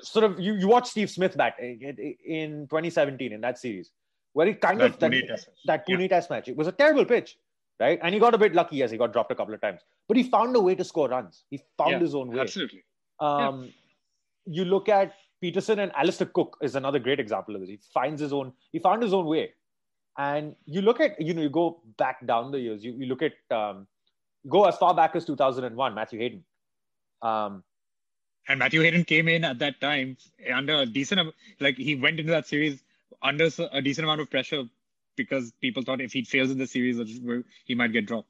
Sort 0.03 0.25
of 0.25 0.41
you, 0.41 0.55
you 0.55 0.67
watch 0.67 0.89
Steve 0.89 1.11
Smith 1.11 1.37
bat 1.37 1.55
in 1.61 2.67
2017 2.69 3.33
in 3.33 3.41
that 3.43 3.59
series 3.59 3.91
where 4.33 4.47
he 4.47 4.55
kind 4.55 4.81
that 4.81 4.91
of 4.91 4.99
that, 4.99 5.13
Pune 5.13 5.27
test 5.27 5.49
that 5.67 5.87
Pune 5.87 6.03
yeah. 6.03 6.09
test 6.09 6.31
match. 6.31 6.49
It 6.49 6.57
was 6.57 6.67
a 6.67 6.73
terrible 6.73 7.05
pitch, 7.05 7.37
right? 7.79 7.99
And 8.03 8.13
he 8.13 8.21
got 8.21 8.35
a 8.35 8.39
bit 8.39 8.55
lucky 8.55 8.83
as 8.83 8.91
he 8.91 8.97
got 8.97 9.13
dropped 9.13 9.31
a 9.31 9.35
couple 9.35 9.55
of 9.55 9.61
times, 9.61 9.83
but 10.09 10.17
he 10.17 10.25
found 10.25 10.57
a 10.57 10.61
way 10.61 10.75
to 10.75 10.85
score 10.85 11.09
runs. 11.09 11.45
He 11.51 11.61
found 11.79 11.93
yeah, 11.93 11.99
his 12.01 12.15
own 12.15 12.29
way. 12.29 12.41
Absolutely. 12.41 12.83
Um, 13.21 13.65
yeah. 13.65 13.71
You 14.47 14.65
look 14.65 14.89
at 14.89 15.15
Pietersen 15.43 15.79
and 15.79 15.93
Alastair 15.95 16.27
Cook 16.27 16.59
is 16.63 16.75
another 16.75 16.99
great 16.99 17.21
example 17.21 17.55
of 17.55 17.61
this. 17.61 17.71
He 17.71 17.79
finds 17.93 18.21
his 18.21 18.33
own. 18.33 18.53
He 18.73 18.79
found 18.79 19.03
his 19.03 19.13
own 19.13 19.27
way 19.27 19.53
and 20.17 20.55
you 20.67 20.83
look 20.83 21.01
at, 21.01 21.21
you 21.21 21.35
know, 21.35 21.43
you 21.43 21.51
go 21.51 21.81
back 21.99 22.25
down 22.27 22.51
the 22.51 22.61
years, 22.61 22.85
you, 22.85 22.93
you 22.93 23.07
look 23.07 23.23
at, 23.23 23.33
um, 23.51 23.87
go 24.49 24.65
as 24.65 24.77
far 24.77 24.95
back 24.95 25.17
as 25.17 25.25
2001, 25.25 25.95
Matthew 25.95 26.21
Hayden. 26.21 26.45
Um, 27.23 27.65
and 28.47 28.59
Matthew 28.59 28.83
Hayden 28.83 29.05
came 29.05 29.29
in 29.29 29.45
at 29.45 29.59
that 29.59 29.81
time 29.81 30.17
under 30.53 30.75
a 30.75 30.87
decent, 30.87 31.35
like 31.61 31.77
he 31.77 31.97
went 31.97 32.21
into 32.21 32.33
that 32.33 32.47
series 32.47 32.83
under 33.23 33.49
a 33.73 33.81
decent 33.81 34.05
amount 34.05 34.21
of 34.21 34.31
pressure 34.31 34.65
because 35.17 35.53
people 35.61 35.83
thought 35.83 36.01
if 36.01 36.13
he 36.13 36.23
fails 36.23 36.51
in 36.51 36.59
the 36.59 36.67
series, 36.67 36.99
he 37.65 37.75
might 37.75 37.93
get 37.93 38.07
dropped. 38.07 38.29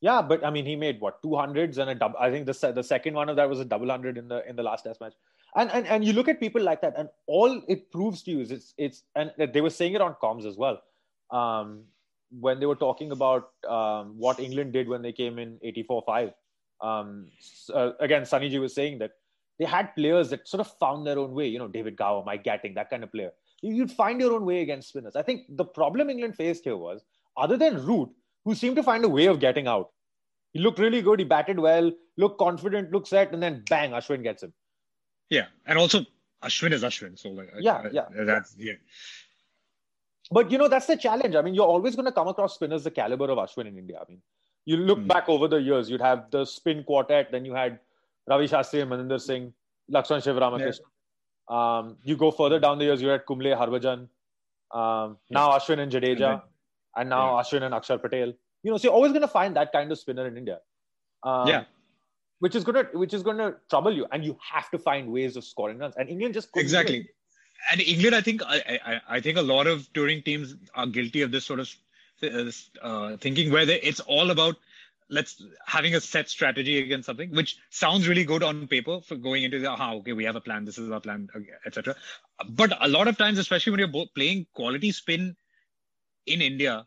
Yeah, 0.00 0.20
but 0.20 0.44
I 0.44 0.50
mean, 0.50 0.66
he 0.66 0.74
made 0.74 1.00
what 1.00 1.22
two 1.22 1.36
hundreds 1.36 1.78
and 1.78 1.88
a 1.88 1.94
double. 1.94 2.18
I 2.18 2.28
think 2.30 2.46
the 2.46 2.72
the 2.74 2.82
second 2.82 3.14
one 3.14 3.28
of 3.28 3.36
that 3.36 3.48
was 3.48 3.60
a 3.60 3.64
double 3.64 3.88
hundred 3.88 4.18
in 4.18 4.26
the 4.26 4.46
in 4.48 4.56
the 4.56 4.62
last 4.64 4.82
Test 4.82 5.00
match. 5.00 5.12
And 5.54 5.70
and 5.70 5.86
and 5.86 6.04
you 6.04 6.12
look 6.12 6.26
at 6.26 6.40
people 6.40 6.60
like 6.60 6.80
that, 6.80 6.94
and 6.96 7.08
all 7.28 7.62
it 7.68 7.92
proves 7.92 8.24
to 8.24 8.32
you 8.32 8.40
is 8.40 8.50
it's 8.50 8.74
it's 8.76 9.04
and 9.14 9.30
they 9.38 9.60
were 9.60 9.70
saying 9.70 9.92
it 9.92 10.00
on 10.00 10.16
comms 10.20 10.44
as 10.44 10.56
well 10.56 10.82
um, 11.32 11.84
when 12.40 12.60
they 12.60 12.66
were 12.66 12.76
talking 12.76 13.10
about 13.10 13.50
um, 13.68 14.14
what 14.16 14.38
England 14.38 14.72
did 14.72 14.88
when 14.88 15.02
they 15.02 15.12
came 15.12 15.38
in 15.38 15.58
84 15.62 16.02
5. 16.06 16.32
Um, 16.80 17.28
uh, 17.72 17.92
again, 18.00 18.24
Sunny 18.24 18.48
G 18.48 18.58
was 18.58 18.74
saying 18.74 18.98
that 18.98 19.12
they 19.58 19.64
had 19.64 19.94
players 19.94 20.30
that 20.30 20.46
sort 20.48 20.60
of 20.60 20.72
found 20.78 21.06
their 21.06 21.18
own 21.18 21.32
way, 21.32 21.46
you 21.46 21.58
know, 21.58 21.68
David 21.68 21.96
Gower, 21.96 22.24
Mike 22.24 22.44
Gatting, 22.44 22.74
that 22.74 22.90
kind 22.90 23.04
of 23.04 23.12
player. 23.12 23.30
You'd 23.60 23.92
find 23.92 24.20
your 24.20 24.32
own 24.32 24.44
way 24.44 24.62
against 24.62 24.88
spinners. 24.88 25.14
I 25.14 25.22
think 25.22 25.42
the 25.48 25.64
problem 25.64 26.10
England 26.10 26.34
faced 26.34 26.64
here 26.64 26.76
was, 26.76 27.04
other 27.36 27.56
than 27.56 27.84
Root, 27.86 28.10
who 28.44 28.54
seemed 28.54 28.76
to 28.76 28.82
find 28.82 29.04
a 29.04 29.08
way 29.08 29.26
of 29.26 29.38
getting 29.38 29.68
out, 29.68 29.90
he 30.52 30.58
looked 30.58 30.80
really 30.80 31.00
good, 31.00 31.20
he 31.20 31.24
batted 31.24 31.58
well, 31.58 31.92
looked 32.16 32.38
confident, 32.38 32.90
looked 32.90 33.08
set, 33.08 33.32
and 33.32 33.42
then 33.42 33.62
bang, 33.70 33.92
Ashwin 33.92 34.22
gets 34.22 34.42
him. 34.42 34.52
Yeah, 35.30 35.46
and 35.66 35.78
also 35.78 36.04
Ashwin 36.42 36.72
is 36.72 36.82
Ashwin, 36.82 37.18
so 37.18 37.30
like 37.30 37.50
yeah, 37.58 37.88
yeah, 37.92 38.06
that's 38.12 38.54
yeah. 38.58 38.74
But 40.32 40.50
you 40.50 40.58
know, 40.58 40.68
that's 40.68 40.86
the 40.86 40.96
challenge. 40.96 41.34
I 41.34 41.42
mean, 41.42 41.54
you're 41.54 41.66
always 41.66 41.94
going 41.94 42.06
to 42.06 42.12
come 42.12 42.28
across 42.28 42.54
spinners 42.54 42.84
the 42.84 42.90
caliber 42.90 43.30
of 43.30 43.38
Ashwin 43.38 43.66
in 43.66 43.76
India. 43.76 43.98
I 44.00 44.10
mean, 44.10 44.22
you 44.64 44.78
look 44.78 44.98
mm. 44.98 45.06
back 45.06 45.28
over 45.28 45.46
the 45.46 45.60
years, 45.60 45.90
you'd 45.90 46.00
have 46.00 46.30
the 46.30 46.44
spin 46.44 46.84
quartet, 46.84 47.30
then 47.30 47.44
you 47.44 47.54
had 47.54 47.78
Ravi 48.26 48.48
Shastri 48.48 48.82
and 48.82 48.90
Maninder 48.90 49.20
Singh, 49.20 49.52
Lakshman 49.92 50.22
Sivaramakrishna. 50.22 50.80
Yeah. 51.50 51.78
Um, 51.78 51.96
you 52.02 52.16
go 52.16 52.30
further 52.30 52.58
down 52.58 52.78
the 52.78 52.84
years, 52.84 53.02
you 53.02 53.08
had 53.08 53.26
Kumble, 53.26 53.44
Harbhajan, 53.44 54.08
um, 54.70 55.18
now 55.28 55.50
Ashwin 55.50 55.80
and 55.80 55.92
Jadeja, 55.92 56.32
and, 56.32 56.42
and 56.96 57.10
now 57.10 57.36
yeah. 57.36 57.42
Ashwin 57.42 57.62
and 57.62 57.74
Akshar 57.74 58.00
Patel. 58.00 58.32
You 58.62 58.70
know, 58.70 58.78
so 58.78 58.88
you're 58.88 58.94
always 58.94 59.12
going 59.12 59.22
to 59.22 59.28
find 59.28 59.54
that 59.56 59.72
kind 59.72 59.92
of 59.92 59.98
spinner 59.98 60.26
in 60.26 60.38
India. 60.38 60.60
Um, 61.24 61.46
yeah. 61.48 61.64
Which 62.38 62.56
is 62.56 62.64
gonna 62.64 62.88
which 62.92 63.14
is 63.14 63.22
gonna 63.22 63.54
trouble 63.70 63.92
you, 63.94 64.04
and 64.10 64.24
you 64.24 64.36
have 64.52 64.68
to 64.70 64.78
find 64.78 65.12
ways 65.12 65.36
of 65.36 65.44
scoring 65.44 65.78
runs. 65.78 65.94
And 65.96 66.08
England 66.08 66.34
just 66.34 66.48
exactly 66.56 67.08
and 67.70 67.80
England, 67.80 68.14
I 68.14 68.20
think, 68.20 68.42
I, 68.44 68.78
I, 68.84 69.00
I, 69.16 69.20
think 69.20 69.38
a 69.38 69.42
lot 69.42 69.66
of 69.66 69.90
touring 69.92 70.22
teams 70.22 70.54
are 70.74 70.86
guilty 70.86 71.22
of 71.22 71.30
this 71.30 71.44
sort 71.44 71.60
of 71.60 71.70
uh, 72.22 72.50
uh, 72.82 73.16
thinking 73.18 73.52
where 73.52 73.66
they, 73.66 73.80
it's 73.80 74.00
all 74.00 74.30
about 74.30 74.56
let's 75.08 75.42
having 75.66 75.94
a 75.94 76.00
set 76.00 76.28
strategy 76.28 76.78
against 76.78 77.06
something, 77.06 77.30
which 77.30 77.58
sounds 77.70 78.08
really 78.08 78.24
good 78.24 78.42
on 78.42 78.66
paper 78.66 79.00
for 79.00 79.16
going 79.16 79.42
into 79.42 79.58
the, 79.58 79.68
ah, 79.68 79.94
okay, 79.94 80.12
we 80.12 80.24
have 80.24 80.36
a 80.36 80.40
plan, 80.40 80.64
this 80.64 80.78
is 80.78 80.90
our 80.90 81.00
plan, 81.00 81.28
etc. 81.66 81.94
But 82.48 82.72
a 82.80 82.88
lot 82.88 83.08
of 83.08 83.18
times, 83.18 83.38
especially 83.38 83.72
when 83.72 83.80
you're 83.80 83.88
both 83.88 84.14
playing 84.14 84.46
quality 84.54 84.90
spin 84.90 85.36
in 86.26 86.40
India, 86.40 86.86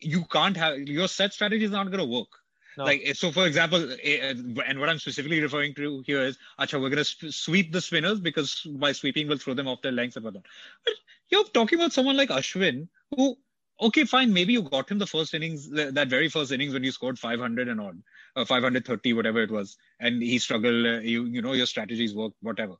you 0.00 0.24
can't 0.24 0.56
have 0.56 0.78
your 0.78 1.08
set 1.08 1.32
strategy 1.32 1.64
is 1.64 1.70
not 1.70 1.86
going 1.86 1.98
to 1.98 2.04
work. 2.04 2.28
No. 2.76 2.84
Like 2.84 3.14
so, 3.14 3.32
for 3.32 3.46
example, 3.46 3.90
eh, 4.02 4.34
and 4.66 4.78
what 4.78 4.88
I'm 4.88 4.98
specifically 4.98 5.40
referring 5.40 5.74
to 5.74 6.02
here 6.06 6.20
is, 6.20 6.38
Acha, 6.60 6.80
we're 6.80 6.90
to 6.90 7.32
sweep 7.32 7.72
the 7.72 7.80
spinners 7.80 8.20
because 8.20 8.60
by 8.66 8.92
sweeping 8.92 9.28
we'll 9.28 9.38
throw 9.38 9.54
them 9.54 9.66
off 9.68 9.80
their 9.80 9.92
lengths 9.92 10.16
and 10.16 10.24
whatnot. 10.24 10.44
But 10.84 10.94
you're 11.30 11.44
talking 11.44 11.78
about 11.78 11.94
someone 11.94 12.16
like 12.18 12.28
Ashwin, 12.28 12.88
who, 13.16 13.38
okay, 13.80 14.04
fine, 14.04 14.32
maybe 14.32 14.52
you 14.52 14.62
got 14.62 14.90
him 14.90 14.98
the 14.98 15.06
first 15.06 15.32
innings, 15.32 15.70
that 15.70 16.08
very 16.08 16.28
first 16.28 16.52
innings 16.52 16.74
when 16.74 16.84
you 16.84 16.92
scored 16.92 17.18
500 17.18 17.68
and 17.68 17.80
odd, 17.80 18.02
uh, 18.36 18.44
530, 18.44 19.12
whatever 19.14 19.42
it 19.42 19.50
was, 19.50 19.78
and 19.98 20.22
he 20.22 20.38
struggled. 20.38 20.86
Uh, 20.86 20.98
you, 21.00 21.24
you 21.24 21.40
know, 21.40 21.54
your 21.54 21.66
strategies 21.66 22.14
work, 22.14 22.32
whatever. 22.42 22.74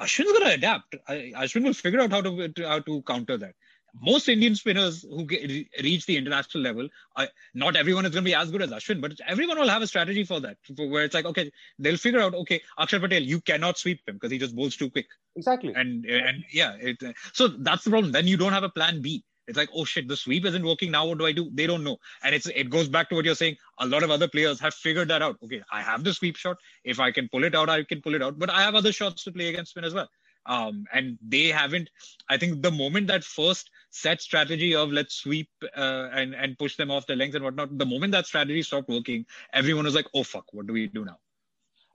Ashwin's 0.00 0.32
to 0.38 0.54
adapt. 0.54 0.96
Ashwin 1.08 1.64
will 1.64 1.74
figure 1.74 2.00
out 2.00 2.10
how 2.10 2.20
to 2.20 2.52
how 2.58 2.80
to 2.80 3.02
counter 3.02 3.36
that 3.36 3.54
most 4.00 4.28
Indian 4.28 4.54
spinners 4.54 5.02
who 5.02 5.24
get, 5.24 5.50
reach 5.82 6.06
the 6.06 6.16
international 6.16 6.62
level, 6.62 6.88
I, 7.16 7.28
not 7.54 7.76
everyone 7.76 8.04
is 8.06 8.12
going 8.12 8.24
to 8.24 8.28
be 8.28 8.34
as 8.34 8.50
good 8.50 8.62
as 8.62 8.70
Ashwin, 8.70 9.00
but 9.00 9.12
everyone 9.26 9.58
will 9.58 9.68
have 9.68 9.82
a 9.82 9.86
strategy 9.86 10.24
for 10.24 10.40
that, 10.40 10.56
for 10.76 10.88
where 10.88 11.04
it's 11.04 11.14
like, 11.14 11.24
okay, 11.24 11.50
they'll 11.78 11.96
figure 11.96 12.20
out, 12.20 12.34
okay, 12.34 12.60
Akshar 12.78 13.00
Patel, 13.00 13.22
you 13.22 13.40
cannot 13.40 13.78
sweep 13.78 14.00
him 14.06 14.16
because 14.16 14.30
he 14.30 14.38
just 14.38 14.54
bowls 14.54 14.76
too 14.76 14.90
quick. 14.90 15.06
Exactly. 15.36 15.72
And 15.74 16.04
and 16.06 16.44
yeah, 16.50 16.74
it, 16.80 17.02
so 17.32 17.48
that's 17.48 17.84
the 17.84 17.90
problem. 17.90 18.12
Then 18.12 18.26
you 18.26 18.36
don't 18.36 18.52
have 18.52 18.64
a 18.64 18.68
plan 18.68 19.00
B. 19.00 19.24
It's 19.46 19.56
like, 19.56 19.70
oh 19.74 19.84
shit, 19.84 20.08
the 20.08 20.16
sweep 20.16 20.44
isn't 20.44 20.64
working. 20.64 20.90
Now 20.90 21.06
what 21.06 21.18
do 21.18 21.24
I 21.24 21.32
do? 21.32 21.50
They 21.52 21.66
don't 21.66 21.82
know. 21.82 21.96
And 22.22 22.34
it's 22.34 22.46
it 22.46 22.68
goes 22.68 22.88
back 22.88 23.08
to 23.08 23.14
what 23.14 23.24
you're 23.24 23.34
saying. 23.34 23.56
A 23.78 23.86
lot 23.86 24.02
of 24.02 24.10
other 24.10 24.28
players 24.28 24.60
have 24.60 24.74
figured 24.74 25.08
that 25.08 25.22
out. 25.22 25.38
Okay, 25.42 25.62
I 25.72 25.80
have 25.80 26.04
the 26.04 26.12
sweep 26.12 26.36
shot. 26.36 26.58
If 26.84 27.00
I 27.00 27.10
can 27.12 27.28
pull 27.28 27.44
it 27.44 27.54
out, 27.54 27.70
I 27.70 27.82
can 27.84 28.02
pull 28.02 28.14
it 28.14 28.22
out. 28.22 28.38
But 28.38 28.50
I 28.50 28.62
have 28.62 28.74
other 28.74 28.92
shots 28.92 29.24
to 29.24 29.32
play 29.32 29.48
against 29.48 29.70
spin 29.70 29.84
as 29.84 29.94
well. 29.94 30.08
Um, 30.48 30.86
and 30.92 31.18
they 31.28 31.46
haven't. 31.48 31.90
I 32.28 32.36
think 32.38 32.62
the 32.62 32.70
moment 32.70 33.06
that 33.08 33.22
first 33.22 33.70
set 33.90 34.20
strategy 34.22 34.74
of 34.74 34.90
let's 34.90 35.14
sweep 35.14 35.48
uh, 35.76 36.08
and 36.12 36.34
and 36.34 36.58
push 36.58 36.76
them 36.76 36.90
off 36.90 37.06
the 37.06 37.16
length 37.16 37.34
and 37.34 37.44
whatnot, 37.44 37.76
the 37.78 37.86
moment 37.86 38.12
that 38.12 38.26
strategy 38.26 38.62
stopped 38.62 38.88
working, 38.88 39.26
everyone 39.52 39.84
was 39.84 39.94
like, 39.94 40.06
"Oh 40.14 40.22
fuck, 40.22 40.46
what 40.52 40.66
do 40.66 40.72
we 40.72 40.86
do 40.88 41.04
now?" 41.04 41.18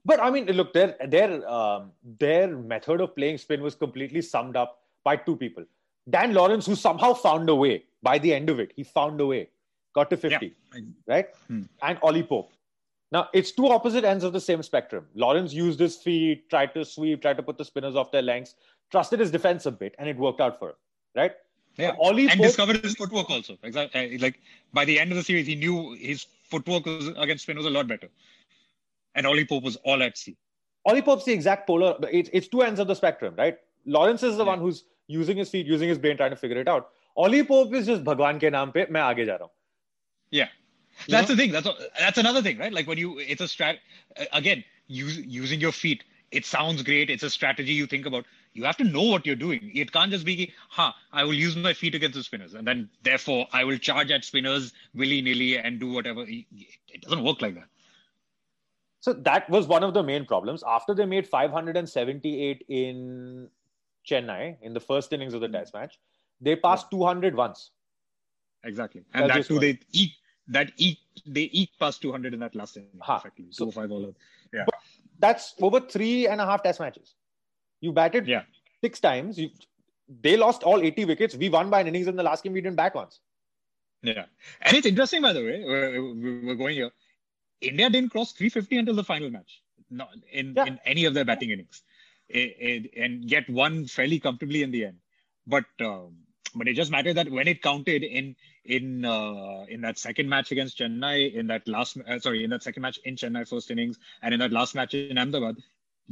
But 0.04 0.20
I 0.20 0.30
mean, 0.30 0.46
look, 0.46 0.72
their 0.72 0.96
their 1.08 1.48
um, 1.50 1.90
their 2.18 2.56
method 2.56 3.00
of 3.00 3.14
playing 3.16 3.38
spin 3.38 3.60
was 3.62 3.74
completely 3.74 4.22
summed 4.22 4.56
up 4.56 4.82
by 5.02 5.16
two 5.16 5.36
people. 5.36 5.64
Dan 6.08 6.34
Lawrence, 6.34 6.66
who 6.66 6.74
somehow 6.74 7.14
found 7.14 7.48
a 7.48 7.54
way 7.54 7.84
by 8.02 8.18
the 8.18 8.32
end 8.34 8.50
of 8.50 8.60
it, 8.60 8.72
he 8.76 8.82
found 8.84 9.20
a 9.20 9.26
way, 9.26 9.48
got 9.94 10.10
to 10.10 10.16
50, 10.16 10.52
Yeah. 10.74 10.80
right? 11.06 11.26
Hmm. 11.48 11.62
And 11.82 11.98
Ollie 12.02 12.22
Pope. 12.22 12.52
Now, 13.14 13.28
it's 13.32 13.52
two 13.52 13.68
opposite 13.68 14.02
ends 14.02 14.24
of 14.24 14.32
the 14.32 14.40
same 14.40 14.60
spectrum. 14.64 15.06
Lawrence 15.14 15.52
used 15.54 15.78
his 15.78 15.96
feet, 15.96 16.50
tried 16.50 16.74
to 16.74 16.84
sweep, 16.84 17.22
tried 17.22 17.36
to 17.36 17.44
put 17.44 17.56
the 17.58 17.64
spinners 17.64 17.94
off 17.94 18.10
their 18.10 18.22
lengths, 18.22 18.56
trusted 18.90 19.20
his 19.20 19.30
defense 19.30 19.66
a 19.66 19.70
bit, 19.70 19.94
and 20.00 20.08
it 20.08 20.16
worked 20.16 20.40
out 20.40 20.58
for 20.58 20.70
him, 20.70 20.74
right? 21.14 21.32
Yeah, 21.76 21.92
Ollie 22.00 22.24
and 22.28 22.32
Pope- 22.32 22.46
discovered 22.48 22.78
his 22.78 22.96
footwork 22.96 23.30
also. 23.30 23.56
Exactly. 23.62 24.16
Uh, 24.16 24.18
like 24.20 24.40
by 24.72 24.84
the 24.84 24.98
end 24.98 25.12
of 25.12 25.16
the 25.16 25.22
series, 25.22 25.46
he 25.46 25.54
knew 25.54 25.92
his 25.92 26.26
footwork 26.42 26.86
was, 26.86 27.06
against 27.16 27.44
spin 27.44 27.56
was 27.56 27.66
a 27.66 27.70
lot 27.70 27.86
better, 27.86 28.08
and 29.14 29.28
Ollie 29.28 29.44
Pope 29.44 29.62
was 29.62 29.76
all 29.84 30.02
at 30.02 30.18
sea. 30.18 30.36
Ollie 30.84 31.02
Pope's 31.02 31.24
the 31.24 31.32
exact 31.32 31.68
polar. 31.68 31.96
It's, 32.10 32.30
it's 32.32 32.48
two 32.48 32.62
ends 32.62 32.80
of 32.80 32.88
the 32.88 32.96
spectrum, 32.96 33.34
right? 33.36 33.58
Lawrence 33.86 34.24
is 34.24 34.36
the 34.36 34.44
Yeah. 34.44 34.50
one 34.50 34.58
who's 34.58 34.84
using 35.06 35.36
his 35.36 35.50
feet, 35.50 35.66
using 35.66 35.88
his 35.88 35.98
brain, 35.98 36.16
trying 36.16 36.30
to 36.30 36.36
figure 36.36 36.60
it 36.60 36.66
out. 36.66 36.90
Ollie 37.16 37.44
Pope 37.44 37.72
is 37.74 37.86
just 37.86 38.02
Bhagwan 38.02 38.40
ke 38.40 38.50
naam 38.58 38.74
pe, 38.74 38.86
main 38.90 39.04
aage 39.04 39.24
ja 39.26 39.38
raha. 39.38 39.50
Yeah, 40.32 40.48
that's 41.08 41.28
know? 41.28 41.34
the 41.34 41.42
thing. 41.42 41.52
That's 41.52 41.66
a, 41.66 41.74
that's 41.98 42.18
another 42.18 42.42
thing, 42.42 42.58
right? 42.58 42.72
Like 42.72 42.86
when 42.86 42.98
you, 42.98 43.18
it's 43.18 43.40
a 43.40 43.44
strat. 43.44 43.78
Again, 44.32 44.64
use, 44.86 45.18
using 45.18 45.60
your 45.60 45.72
feet. 45.72 46.04
It 46.30 46.44
sounds 46.44 46.82
great. 46.82 47.10
It's 47.10 47.22
a 47.22 47.30
strategy 47.30 47.72
you 47.72 47.86
think 47.86 48.06
about. 48.06 48.24
You 48.54 48.64
have 48.64 48.76
to 48.78 48.84
know 48.84 49.02
what 49.02 49.26
you're 49.26 49.36
doing. 49.36 49.70
It 49.74 49.92
can't 49.92 50.10
just 50.10 50.24
be, 50.24 50.52
huh, 50.68 50.92
I 51.12 51.24
will 51.24 51.34
use 51.34 51.56
my 51.56 51.72
feet 51.72 51.94
against 51.94 52.16
the 52.16 52.22
spinners, 52.22 52.54
and 52.54 52.66
then 52.66 52.88
therefore 53.02 53.46
I 53.52 53.64
will 53.64 53.78
charge 53.78 54.10
at 54.10 54.24
spinners 54.24 54.72
willy 54.94 55.20
nilly 55.22 55.58
and 55.58 55.78
do 55.78 55.92
whatever. 55.92 56.24
It 56.26 57.02
doesn't 57.02 57.22
work 57.22 57.42
like 57.42 57.54
that. 57.54 57.68
So 59.00 59.12
that 59.12 59.50
was 59.50 59.66
one 59.66 59.84
of 59.84 59.92
the 59.92 60.02
main 60.02 60.24
problems. 60.24 60.64
After 60.66 60.94
they 60.94 61.04
made 61.04 61.26
578 61.28 62.64
in 62.68 63.48
Chennai 64.08 64.56
in 64.62 64.72
the 64.72 64.80
first 64.80 65.12
innings 65.12 65.34
of 65.34 65.40
the 65.40 65.46
hmm. 65.46 65.52
test 65.52 65.74
match, 65.74 65.98
they 66.40 66.56
passed 66.56 66.90
200 66.90 67.34
once. 67.34 67.70
Exactly, 68.64 69.02
and 69.12 69.24
That's 69.24 69.32
that 69.32 69.38
just 69.38 69.48
too 69.48 69.56
one. 69.56 69.60
they 69.60 69.78
that 70.48 70.72
eke 70.76 70.98
they 71.26 71.48
eke 71.52 71.70
past 71.78 72.02
200 72.02 72.34
in 72.34 72.40
that 72.40 72.54
last 72.54 72.76
inning. 72.76 72.88
Ha. 73.00 73.18
Perfectly, 73.18 73.46
So- 73.50 73.70
five 73.70 73.90
all 73.90 74.06
out. 74.06 74.16
Yeah, 74.52 74.66
That's 75.18 75.54
over 75.60 75.80
three 75.80 76.26
and 76.28 76.40
a 76.40 76.46
half 76.46 76.62
test 76.62 76.80
matches. 76.80 77.14
You 77.80 77.92
batted 77.92 78.26
yeah, 78.28 78.42
six 78.82 79.00
times. 79.00 79.38
You, 79.38 79.50
they 80.20 80.36
lost 80.36 80.62
all 80.62 80.80
80 80.80 81.06
wickets. 81.06 81.34
We 81.34 81.48
won 81.48 81.70
by 81.70 81.80
an 81.80 81.88
innings 81.88 82.06
in 82.06 82.16
the 82.16 82.22
last 82.22 82.44
game. 82.44 82.52
We 82.52 82.60
didn't 82.60 82.76
bat 82.76 82.94
once. 82.94 83.20
yeah. 84.02 84.26
And 84.60 84.76
it's 84.76 84.86
interesting, 84.86 85.22
by 85.22 85.32
the 85.32 85.42
way. 85.42 85.64
We're, 85.64 86.42
we're 86.44 86.54
going 86.54 86.74
here. 86.74 86.90
India 87.60 87.88
didn't 87.90 88.10
cross 88.10 88.32
350 88.32 88.78
until 88.78 88.94
the 88.94 89.04
final 89.04 89.30
match. 89.30 89.62
Not 89.90 90.10
in, 90.30 90.54
Yeah. 90.56 90.66
in 90.66 90.78
any 90.84 91.04
of 91.06 91.14
their 91.14 91.24
batting 91.24 91.50
innings, 91.50 91.82
it, 92.28 92.56
it, 92.58 92.90
and 92.96 93.24
yet 93.30 93.48
won 93.48 93.86
fairly 93.86 94.18
comfortably 94.20 94.62
in 94.62 94.70
the 94.70 94.84
end. 94.86 94.98
But 95.46 95.64
um, 95.80 96.16
but 96.54 96.68
it 96.68 96.74
just 96.74 96.90
mattered 96.90 97.14
that 97.14 97.30
when 97.30 97.48
it 97.48 97.62
counted 97.62 98.02
in 98.02 98.34
in 98.64 99.04
uh, 99.04 99.64
in 99.68 99.80
that 99.82 99.98
second 99.98 100.28
match 100.28 100.52
against 100.52 100.78
Chennai, 100.78 101.34
in 101.34 101.46
that 101.48 101.66
last 101.68 101.96
uh, 102.08 102.18
sorry, 102.18 102.44
in 102.44 102.50
that 102.50 102.62
second 102.62 102.82
match 102.82 102.98
in 103.04 103.16
Chennai 103.16 103.48
first 103.48 103.70
innings, 103.70 103.98
and 104.22 104.34
in 104.34 104.40
that 104.40 104.52
last 104.52 104.74
match 104.74 104.94
in 104.94 105.18
Ahmedabad, 105.18 105.56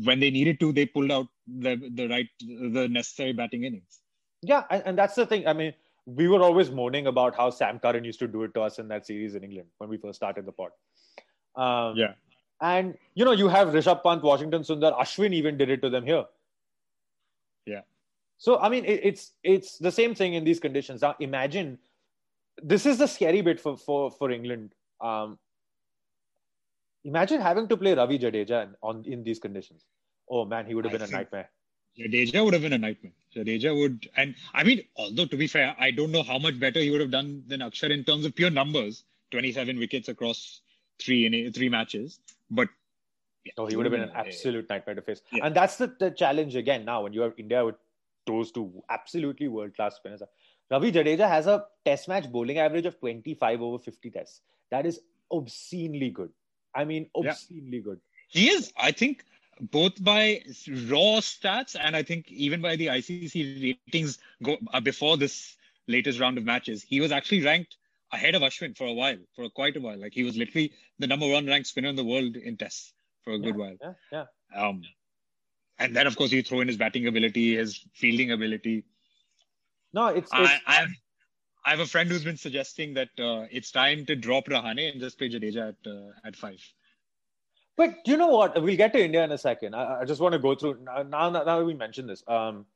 when 0.04 0.20
they 0.20 0.30
needed 0.30 0.60
to, 0.60 0.72
they 0.72 0.86
pulled 0.86 1.10
out 1.10 1.28
the 1.46 1.76
the 1.94 2.08
right 2.08 2.28
the 2.40 2.88
necessary 2.88 3.32
batting 3.32 3.64
innings. 3.64 4.00
Yeah, 4.42 4.64
and, 4.70 4.82
and 4.86 4.98
that's 4.98 5.14
the 5.14 5.26
thing. 5.26 5.46
I 5.46 5.52
mean, 5.52 5.72
we 6.06 6.28
were 6.28 6.42
always 6.42 6.70
moaning 6.70 7.06
about 7.06 7.36
how 7.36 7.50
Sam 7.50 7.78
Curran 7.78 8.04
used 8.04 8.18
to 8.18 8.26
do 8.26 8.42
it 8.42 8.54
to 8.54 8.62
us 8.62 8.78
in 8.78 8.88
that 8.88 9.06
series 9.06 9.34
in 9.34 9.44
England 9.44 9.68
when 9.78 9.88
we 9.88 9.96
first 9.96 10.16
started 10.16 10.46
the 10.46 10.52
pod. 10.52 10.70
Um, 11.54 11.96
Yeah. 11.96 12.14
And, 12.60 12.96
you 13.14 13.24
know, 13.24 13.32
you 13.32 13.48
have 13.48 13.68
Rishabh 13.68 14.04
Pant, 14.04 14.22
Washington 14.22 14.62
Sundar, 14.62 14.96
Ashwin 14.96 15.32
even 15.32 15.56
did 15.58 15.68
it 15.68 15.82
to 15.82 15.90
them 15.90 16.04
here. 16.04 16.24
Yeah. 17.66 17.80
So, 18.38 18.58
I 18.58 18.68
mean, 18.68 18.84
it, 18.84 19.00
it's 19.02 19.32
it's 19.42 19.78
the 19.78 19.90
same 19.90 20.14
thing 20.14 20.34
in 20.34 20.44
these 20.44 20.60
conditions. 20.60 21.02
Now, 21.02 21.16
imagine 21.18 21.78
this 22.62 22.86
is 22.86 22.98
the 22.98 23.06
scary 23.06 23.40
bit 23.40 23.60
for, 23.60 23.76
for, 23.76 24.10
for 24.10 24.30
England. 24.30 24.74
Um, 25.00 25.38
imagine 27.04 27.40
having 27.40 27.68
to 27.68 27.76
play 27.76 27.94
Ravi 27.94 28.18
Jadeja 28.18 28.64
in, 28.64 28.74
on, 28.82 29.04
in 29.06 29.22
these 29.22 29.38
conditions. 29.38 29.84
Oh, 30.28 30.44
man, 30.44 30.66
he 30.66 30.74
would 30.74 30.84
have 30.84 30.92
been 30.92 31.02
a 31.02 31.06
nightmare. 31.06 31.50
Jadeja 31.98 32.44
would 32.44 32.54
have 32.54 32.62
been 32.62 32.72
a 32.72 32.78
nightmare. 32.78 33.12
Jadeja 33.34 33.78
would, 33.78 34.08
and 34.16 34.34
I 34.54 34.64
mean, 34.64 34.82
although 34.96 35.26
to 35.26 35.36
be 35.36 35.46
fair, 35.46 35.76
I 35.78 35.90
don't 35.90 36.10
know 36.10 36.22
how 36.22 36.38
much 36.38 36.58
better 36.58 36.80
he 36.80 36.90
would 36.90 37.00
have 37.00 37.10
done 37.10 37.42
than 37.46 37.60
Akshar 37.60 37.90
in 37.90 38.04
terms 38.04 38.24
of 38.24 38.34
pure 38.34 38.50
numbers. 38.50 39.04
Twenty-seven 39.30 39.78
wickets 39.78 40.10
across 40.10 40.60
three 40.98 41.24
in 41.24 41.52
three 41.54 41.70
matches, 41.70 42.20
but 42.50 42.68
yeah, 43.46 43.52
Oh, 43.56 43.64
he 43.64 43.76
would 43.76 43.86
have 43.86 43.90
been 43.90 44.02
an 44.02 44.12
absolute 44.14 44.68
nightmare 44.68 44.94
to 44.94 45.00
face. 45.00 45.22
Yeah. 45.32 45.46
And 45.46 45.54
that's 45.54 45.76
the, 45.76 45.94
the 45.98 46.10
challenge 46.10 46.54
again 46.54 46.84
now 46.84 47.02
when 47.02 47.14
you 47.14 47.22
have 47.22 47.32
India 47.38 47.64
with 47.64 47.76
those 48.26 48.52
two 48.52 48.82
absolutely 48.90 49.48
world 49.48 49.74
class 49.74 49.96
spinners. 49.96 50.22
Ravi 50.70 50.92
Jadeja 50.92 51.28
has 51.28 51.46
a 51.46 51.64
test 51.84 52.08
match 52.08 52.30
bowling 52.30 52.58
average 52.58 52.86
of 52.86 52.98
25 52.98 53.60
over 53.62 53.78
50 53.78 54.10
tests. 54.10 54.40
That 54.70 54.86
is 54.86 55.00
obscenely 55.30 56.10
good. 56.10 56.30
I 56.74 56.84
mean, 56.84 57.10
Yeah. 57.14 57.30
obscenely 57.30 57.80
good. 57.80 58.00
He 58.28 58.48
is, 58.48 58.72
I 58.76 58.92
think, 58.92 59.24
both 59.60 60.02
by 60.02 60.42
raw 60.88 61.20
stats 61.20 61.76
and 61.78 61.94
I 61.94 62.02
think 62.02 62.30
even 62.32 62.62
by 62.62 62.76
the 62.76 62.86
ICC 62.86 63.78
ratings 63.86 64.18
go 64.42 64.56
uh, 64.72 64.80
before 64.80 65.16
this 65.16 65.56
latest 65.88 66.18
round 66.20 66.38
of 66.38 66.44
matches, 66.44 66.82
he 66.82 67.00
was 67.00 67.12
actually 67.12 67.42
ranked 67.44 67.76
ahead 68.12 68.34
of 68.34 68.42
Ashwin 68.42 68.76
for 68.76 68.86
a 68.86 68.92
while, 68.92 69.18
for 69.34 69.48
quite 69.50 69.76
a 69.76 69.80
while. 69.80 69.98
Like 69.98 70.14
he 70.14 70.22
was 70.22 70.36
literally 70.36 70.72
the 70.98 71.06
number 71.06 71.28
one 71.28 71.46
ranked 71.46 71.68
spinner 71.68 71.88
in 71.88 71.96
the 71.96 72.04
world 72.04 72.36
in 72.36 72.56
tests 72.56 72.92
for 73.22 73.34
a 73.34 73.38
good 73.38 73.56
while. 73.56 73.76
Yeah, 73.80 73.92
yeah. 74.10 74.24
Um, 74.54 74.82
and 75.78 75.96
then, 75.96 76.06
of 76.06 76.16
course, 76.16 76.30
you 76.32 76.42
throw 76.42 76.60
in 76.60 76.68
his 76.68 76.76
batting 76.76 77.06
ability, 77.06 77.56
his 77.56 77.84
fielding 77.94 78.30
ability. 78.30 78.84
No, 79.92 80.06
it's, 80.08 80.30
it's 80.32 80.50
I, 80.66 80.72
have, 80.72 80.88
I 81.66 81.70
have 81.70 81.80
a 81.80 81.86
friend 81.86 82.10
who's 82.10 82.24
been 82.24 82.36
suggesting 82.36 82.94
that 82.94 83.10
uh, 83.18 83.46
it's 83.50 83.70
time 83.70 84.06
to 84.06 84.16
drop 84.16 84.46
Rahane 84.46 84.90
and 84.90 85.00
just 85.00 85.18
play 85.18 85.28
Jadeja 85.28 85.70
at 85.70 85.90
uh, 85.90 86.10
at 86.24 86.36
five. 86.36 86.60
But 87.76 87.96
you 88.06 88.16
know 88.16 88.28
what? 88.28 88.60
We'll 88.62 88.76
get 88.76 88.92
to 88.92 89.04
India 89.04 89.24
in 89.24 89.32
a 89.32 89.38
second. 89.38 89.74
I, 89.74 90.00
I 90.00 90.04
just 90.04 90.20
want 90.20 90.32
to 90.32 90.38
go 90.38 90.54
through 90.54 90.78
now. 90.82 91.02
Now, 91.02 91.30
now 91.30 91.44
that 91.44 91.64
we 91.64 91.74
mentioned 91.74 92.08
this, 92.08 92.22
um, 92.28 92.66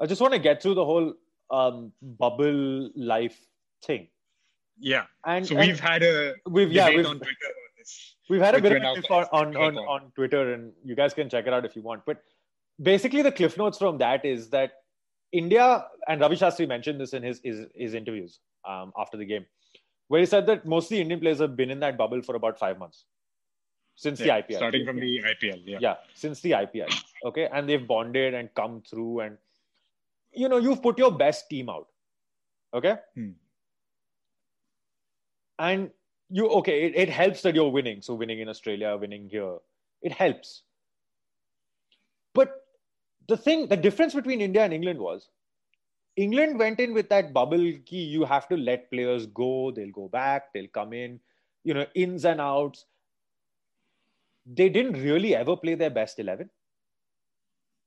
I 0.00 0.06
just 0.06 0.20
want 0.20 0.34
to 0.34 0.38
get 0.38 0.62
through 0.62 0.74
the 0.74 0.84
whole 0.84 1.14
um, 1.50 1.92
bubble 2.02 2.90
life 2.96 3.38
thing. 3.84 4.08
Yeah. 4.78 5.04
And, 5.24 5.46
So 5.46 5.56
and 5.56 5.66
we've 5.66 5.80
had 5.80 6.02
a 6.02 6.34
we've 6.46 6.72
yeah 6.72 6.90
we've, 6.90 7.06
on 7.06 7.18
Twitter 7.18 7.54
we've 8.28 8.40
had 8.40 8.54
a 8.54 8.60
bit 8.60 8.72
of 8.72 8.82
a 8.82 9.12
on 9.12 9.26
on, 9.32 9.52
going 9.52 9.64
on, 9.64 9.72
to 9.74 9.80
on 9.80 10.12
Twitter, 10.14 10.52
and 10.52 10.72
you 10.84 10.94
guys 10.94 11.14
can 11.14 11.28
check 11.28 11.46
it 11.46 11.52
out 11.52 11.64
if 11.64 11.76
you 11.76 11.82
want. 11.82 12.04
But 12.04 12.22
basically, 12.80 13.22
the 13.22 13.32
cliff 13.32 13.56
notes 13.56 13.78
from 13.78 13.98
that 13.98 14.24
is 14.24 14.50
that 14.50 14.72
India 15.38 15.86
and 16.08 16.20
Ravi 16.20 16.36
Shastri 16.36 16.66
mentioned 16.68 17.00
this 17.00 17.12
in 17.12 17.22
his 17.22 17.40
his, 17.42 17.66
his 17.74 17.94
interviews 17.94 18.38
um, 18.64 18.92
after 18.96 19.16
the 19.16 19.24
game, 19.24 19.46
where 20.08 20.20
he 20.20 20.26
said 20.26 20.46
that 20.46 20.64
most 20.66 20.84
of 20.86 20.90
the 20.96 21.00
Indian 21.00 21.20
players 21.20 21.38
have 21.40 21.56
been 21.56 21.70
in 21.70 21.80
that 21.80 21.96
bubble 22.02 22.22
for 22.22 22.36
about 22.36 22.58
five 22.58 22.78
months 22.78 23.04
since 24.04 24.20
Yeah, 24.20 24.40
the 24.40 24.52
IPL. 24.54 24.56
starting 24.58 24.84
from 24.86 25.00
the 25.00 25.20
IPL. 25.32 25.62
Yeah. 25.64 25.78
yeah 25.80 25.94
since 26.14 26.40
the 26.42 26.50
ipl 26.56 26.90
okay 27.24 27.48
and 27.52 27.66
they've 27.68 27.86
bonded 27.92 28.34
and 28.34 28.50
come 28.54 28.74
through 28.88 29.20
and 29.20 29.38
you 30.32 30.48
know 30.50 30.58
you've 30.58 30.82
put 30.82 30.98
your 30.98 31.10
best 31.22 31.48
team 31.52 31.70
out 31.70 31.86
okay 32.74 32.96
Hmm. 33.14 33.30
and 35.58 35.90
you 36.28 36.48
okay 36.58 36.86
it, 36.86 36.94
it 37.04 37.08
helps 37.08 37.40
that 37.42 37.54
you're 37.54 37.70
winning 37.70 38.02
so 38.02 38.14
winning 38.14 38.40
in 38.40 38.48
australia 38.48 38.96
winning 39.00 39.28
here 39.30 39.56
it 40.02 40.12
helps 40.12 40.62
but 42.34 42.65
the 43.28 43.36
thing 43.36 43.66
the 43.68 43.76
difference 43.76 44.14
between 44.14 44.40
india 44.40 44.62
and 44.64 44.72
england 44.72 44.98
was 44.98 45.30
england 46.16 46.58
went 46.58 46.80
in 46.80 46.92
with 46.94 47.08
that 47.08 47.32
bubble 47.32 47.72
key 47.84 48.04
you 48.16 48.24
have 48.24 48.48
to 48.48 48.56
let 48.56 48.90
players 48.90 49.26
go 49.26 49.70
they'll 49.70 49.96
go 50.00 50.08
back 50.08 50.52
they'll 50.52 50.74
come 50.80 50.92
in 50.92 51.20
you 51.64 51.74
know 51.74 51.86
ins 51.94 52.24
and 52.24 52.40
outs. 52.40 52.86
They 54.46 54.68
didn't 54.68 55.02
really 55.02 55.34
ever 55.34 55.56
play 55.56 55.74
their 55.74 55.90
best 55.90 56.18
11 56.18 56.50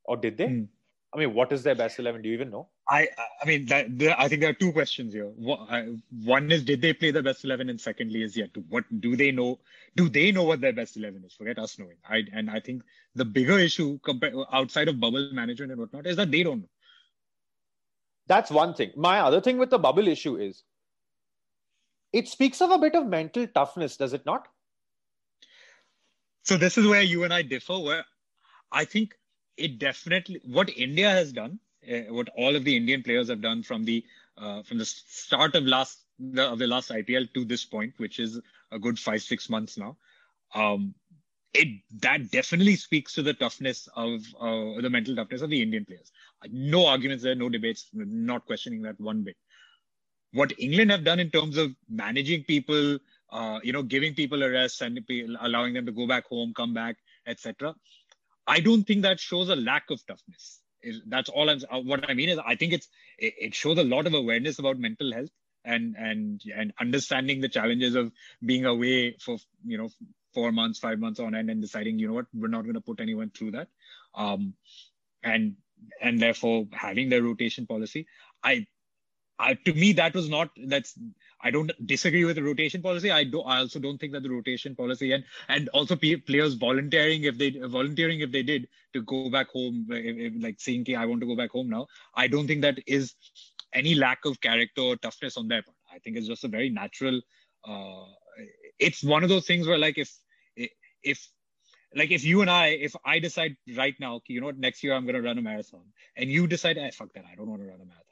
or 0.04 0.18
did 0.18 0.38
they? 0.38 0.48
Hmm. 0.48 0.64
I 1.14 1.18
mean 1.18 1.34
what 1.34 1.52
is 1.52 1.64
their 1.64 1.76
best 1.76 2.00
11 2.00 2.22
do 2.22 2.30
you 2.30 2.36
even 2.36 2.50
know 2.50 2.70
I 2.92 3.08
I 3.42 3.46
mean 3.46 3.66
that 3.68 3.86
I 4.18 4.28
think 4.28 4.42
there 4.42 4.50
are 4.50 4.54
two 4.54 4.72
questions 4.74 5.14
here. 5.14 5.26
One, 5.26 6.52
is 6.52 6.64
did 6.64 6.82
they 6.82 6.94
play 6.94 7.12
the 7.12 7.22
best 7.22 7.44
eleven, 7.46 7.70
and 7.70 7.80
secondly 7.80 8.24
is 8.24 8.36
yet 8.36 8.54
to 8.56 8.62
what 8.62 8.84
do 9.00 9.16
they 9.16 9.32
know? 9.32 9.60
Do 9.96 10.10
they 10.10 10.32
know 10.32 10.44
what 10.44 10.62
their 10.62 10.74
best 10.74 10.98
eleven 10.98 11.24
is? 11.24 11.36
Forget 11.36 11.60
us 11.60 11.78
knowing. 11.78 11.98
I 12.10 12.24
and 12.34 12.50
I 12.50 12.60
think 12.60 12.84
the 13.14 13.26
bigger 13.26 13.60
issue 13.60 14.00
compared 14.00 14.34
outside 14.52 14.88
of 14.88 15.00
bubble 15.00 15.30
management 15.34 15.72
and 15.72 15.80
whatnot 15.80 16.08
is 16.08 16.16
that 16.16 16.32
they 16.32 16.44
don't 16.44 16.62
know. 16.62 16.70
that's 18.32 18.52
one 18.56 18.74
thing 18.74 18.92
my 18.96 19.20
other 19.20 19.42
thing 19.42 19.58
with 19.58 19.70
the 19.70 19.78
bubble 19.86 20.08
issue 20.08 20.36
is 20.38 20.64
it 22.20 22.28
speaks 22.28 22.62
of 22.62 22.72
a 22.72 22.78
bit 22.78 22.96
of 22.96 23.06
mental 23.06 23.48
toughness 23.60 23.98
does 23.98 24.14
it 24.14 24.26
not 24.26 24.48
So 26.50 26.58
this 26.58 26.78
is 26.78 26.88
where 26.88 27.02
you 27.02 27.24
and 27.26 27.34
I 27.34 27.42
differ. 27.44 27.78
Where 27.80 28.06
I 28.72 28.86
think 28.86 29.16
it 29.60 29.80
definitely 29.80 30.42
what 30.46 30.70
India 30.70 31.10
has 31.10 31.32
done, 31.32 31.60
uh, 31.90 32.12
what 32.14 32.30
all 32.38 32.56
of 32.56 32.64
the 32.64 32.76
Indian 32.76 33.04
players 33.04 33.30
have 33.30 33.42
done 33.42 33.64
from 33.64 33.84
the 33.84 34.04
uh, 34.38 34.64
from 34.64 34.78
the 34.78 34.86
start 34.86 35.56
of 35.56 35.64
last 35.66 36.06
the, 36.18 36.44
of 36.44 36.60
the 36.60 36.68
last 36.68 36.90
IPL 36.90 37.32
to 37.34 37.46
this 37.46 37.66
point, 37.66 37.94
which 37.98 38.20
is 38.20 38.40
a 38.72 38.80
good 38.80 38.98
five 38.98 39.22
six 39.22 39.50
months 39.50 39.78
now. 39.78 39.98
Um, 40.56 40.96
it 41.54 41.68
that 42.02 42.32
definitely 42.32 42.76
speaks 42.76 43.14
to 43.14 43.24
the 43.24 43.34
toughness 43.34 43.88
of 43.96 44.22
uh, 44.40 44.82
the 44.82 44.90
mental 44.90 45.16
toughness 45.16 45.42
of 45.42 45.50
the 45.50 45.62
Indian 45.62 45.86
players. 45.86 46.12
No 46.52 46.86
arguments 46.88 47.24
there, 47.24 47.36
no 47.36 47.50
debates, 47.50 47.90
not 47.94 48.46
questioning 48.46 48.82
that 48.84 49.00
one 49.00 49.24
bit. 49.24 49.36
What 50.32 50.54
England 50.60 50.92
have 50.92 51.04
done 51.04 51.20
in 51.20 51.32
terms 51.32 51.58
of 51.58 51.76
managing 51.90 52.44
people, 52.44 53.00
uh, 53.32 53.60
you 53.64 53.74
know, 53.74 53.82
giving 53.82 54.14
people 54.14 54.44
a 54.44 54.50
rest 54.50 54.82
and 54.82 55.00
allowing 55.42 55.74
them 55.74 55.88
to 55.88 55.92
go 55.92 56.08
back 56.08 56.28
home, 56.28 56.54
come 56.56 56.74
back, 56.74 56.98
etc. 57.26 57.74
I 58.48 58.60
don't 58.60 58.84
think 58.84 59.04
that 59.04 59.20
shows 59.20 59.50
a 59.50 59.56
lack 59.56 59.90
of 59.90 60.06
toughness. 60.06 60.60
That's 61.08 61.30
all 61.30 61.50
I'm. 61.50 61.60
Uh, 61.70 61.80
what 61.80 62.10
I 62.10 62.14
mean 62.14 62.30
is, 62.30 62.40
I 62.40 62.56
think 62.56 62.74
it's 62.74 62.88
it 63.18 63.54
shows 63.54 63.78
a 63.78 63.84
lot 63.84 64.08
of 64.08 64.14
awareness 64.14 64.60
about 64.60 64.80
mental 64.80 65.12
health 65.12 65.30
and 65.66 65.96
and 65.98 66.42
and 66.56 66.74
understanding 66.80 67.42
the 67.42 67.50
challenges 67.50 67.96
of 67.96 68.12
being 68.44 68.66
away 68.66 69.18
for 69.20 69.38
you 69.66 69.78
know 69.78 69.90
four 70.34 70.52
months, 70.52 70.80
five 70.80 71.00
months 71.00 71.20
on 71.20 71.36
end, 71.36 71.50
and 71.50 71.62
deciding 71.62 72.00
you 72.00 72.08
know 72.08 72.14
what 72.14 72.28
we're 72.34 72.48
not 72.48 72.64
going 72.64 72.76
to 72.76 72.82
put 72.82 73.02
anyone 73.02 73.30
through 73.30 73.52
that, 73.52 73.68
um, 74.16 74.54
and 75.24 75.56
and 76.02 76.22
therefore 76.22 76.66
having 76.72 77.10
their 77.10 77.24
rotation 77.24 77.68
policy. 77.68 78.08
I 78.44 78.68
I, 79.40 79.54
to 79.54 79.74
me, 79.74 79.94
that 79.94 80.14
was 80.14 80.30
not. 80.30 80.50
That's. 80.66 81.00
I 81.42 81.52
don't 81.52 81.72
disagree 81.88 82.26
with 82.26 82.36
the 82.36 82.44
rotation 82.44 82.82
policy. 82.82 83.10
I 83.10 83.24
do. 83.24 83.42
I 83.42 83.60
also 83.60 83.80
don't 83.80 83.98
think 83.98 84.12
that 84.12 84.24
the 84.24 84.30
rotation 84.30 84.76
policy 84.76 85.14
and 85.14 85.24
and 85.48 85.70
also 85.70 85.96
players 85.96 86.56
volunteering 86.56 87.24
if 87.24 87.38
they 87.38 87.52
volunteering 87.52 88.20
if 88.20 88.34
they 88.34 88.44
did 88.44 88.68
to 88.94 89.02
go 89.04 89.30
back 89.30 89.50
home, 89.50 89.88
if, 89.90 90.18
if, 90.18 90.44
like 90.44 90.60
saying, 90.60 90.86
"I 90.98 91.06
want 91.06 91.22
to 91.22 91.28
go 91.28 91.38
back 91.38 91.52
home 91.52 91.70
now." 91.70 91.88
I 92.14 92.28
don't 92.28 92.48
think 92.48 92.62
that 92.64 92.80
is 92.86 93.16
any 93.74 93.96
lack 93.96 94.26
of 94.26 94.42
character 94.42 94.82
or 94.82 94.98
toughness 94.98 95.38
on 95.38 95.48
their 95.48 95.62
part. 95.62 95.78
I 95.94 96.00
think 96.00 96.18
it's 96.18 96.28
just 96.28 96.44
a 96.44 96.50
very 96.50 96.70
natural. 96.70 97.22
Uh, 97.64 98.06
it's 98.78 99.04
one 99.04 99.24
of 99.24 99.30
those 99.30 99.46
things 99.46 99.68
where, 99.68 99.78
like, 99.78 99.98
if 99.98 100.14
if 101.02 101.30
like 101.96 102.12
if 102.12 102.26
you 102.26 102.42
and 102.42 102.50
I, 102.50 102.68
if 102.68 102.96
I 103.06 103.20
decide 103.20 103.56
right 103.78 103.96
now, 104.00 104.22
you 104.28 104.42
know 104.42 104.48
what, 104.48 104.60
next 104.60 104.84
year 104.84 104.94
I'm 104.94 105.06
going 105.06 105.16
to 105.16 105.22
run 105.22 105.38
a 105.38 105.42
marathon, 105.42 105.86
and 106.18 106.30
you 106.30 106.48
decide, 106.48 106.78
hey, 106.78 106.92
fuck 106.92 107.14
that, 107.14 107.24
I 107.32 107.36
don't 107.36 107.50
want 107.50 107.62
to 107.62 107.68
run 107.68 107.82
a 107.82 107.86
marathon 107.86 108.09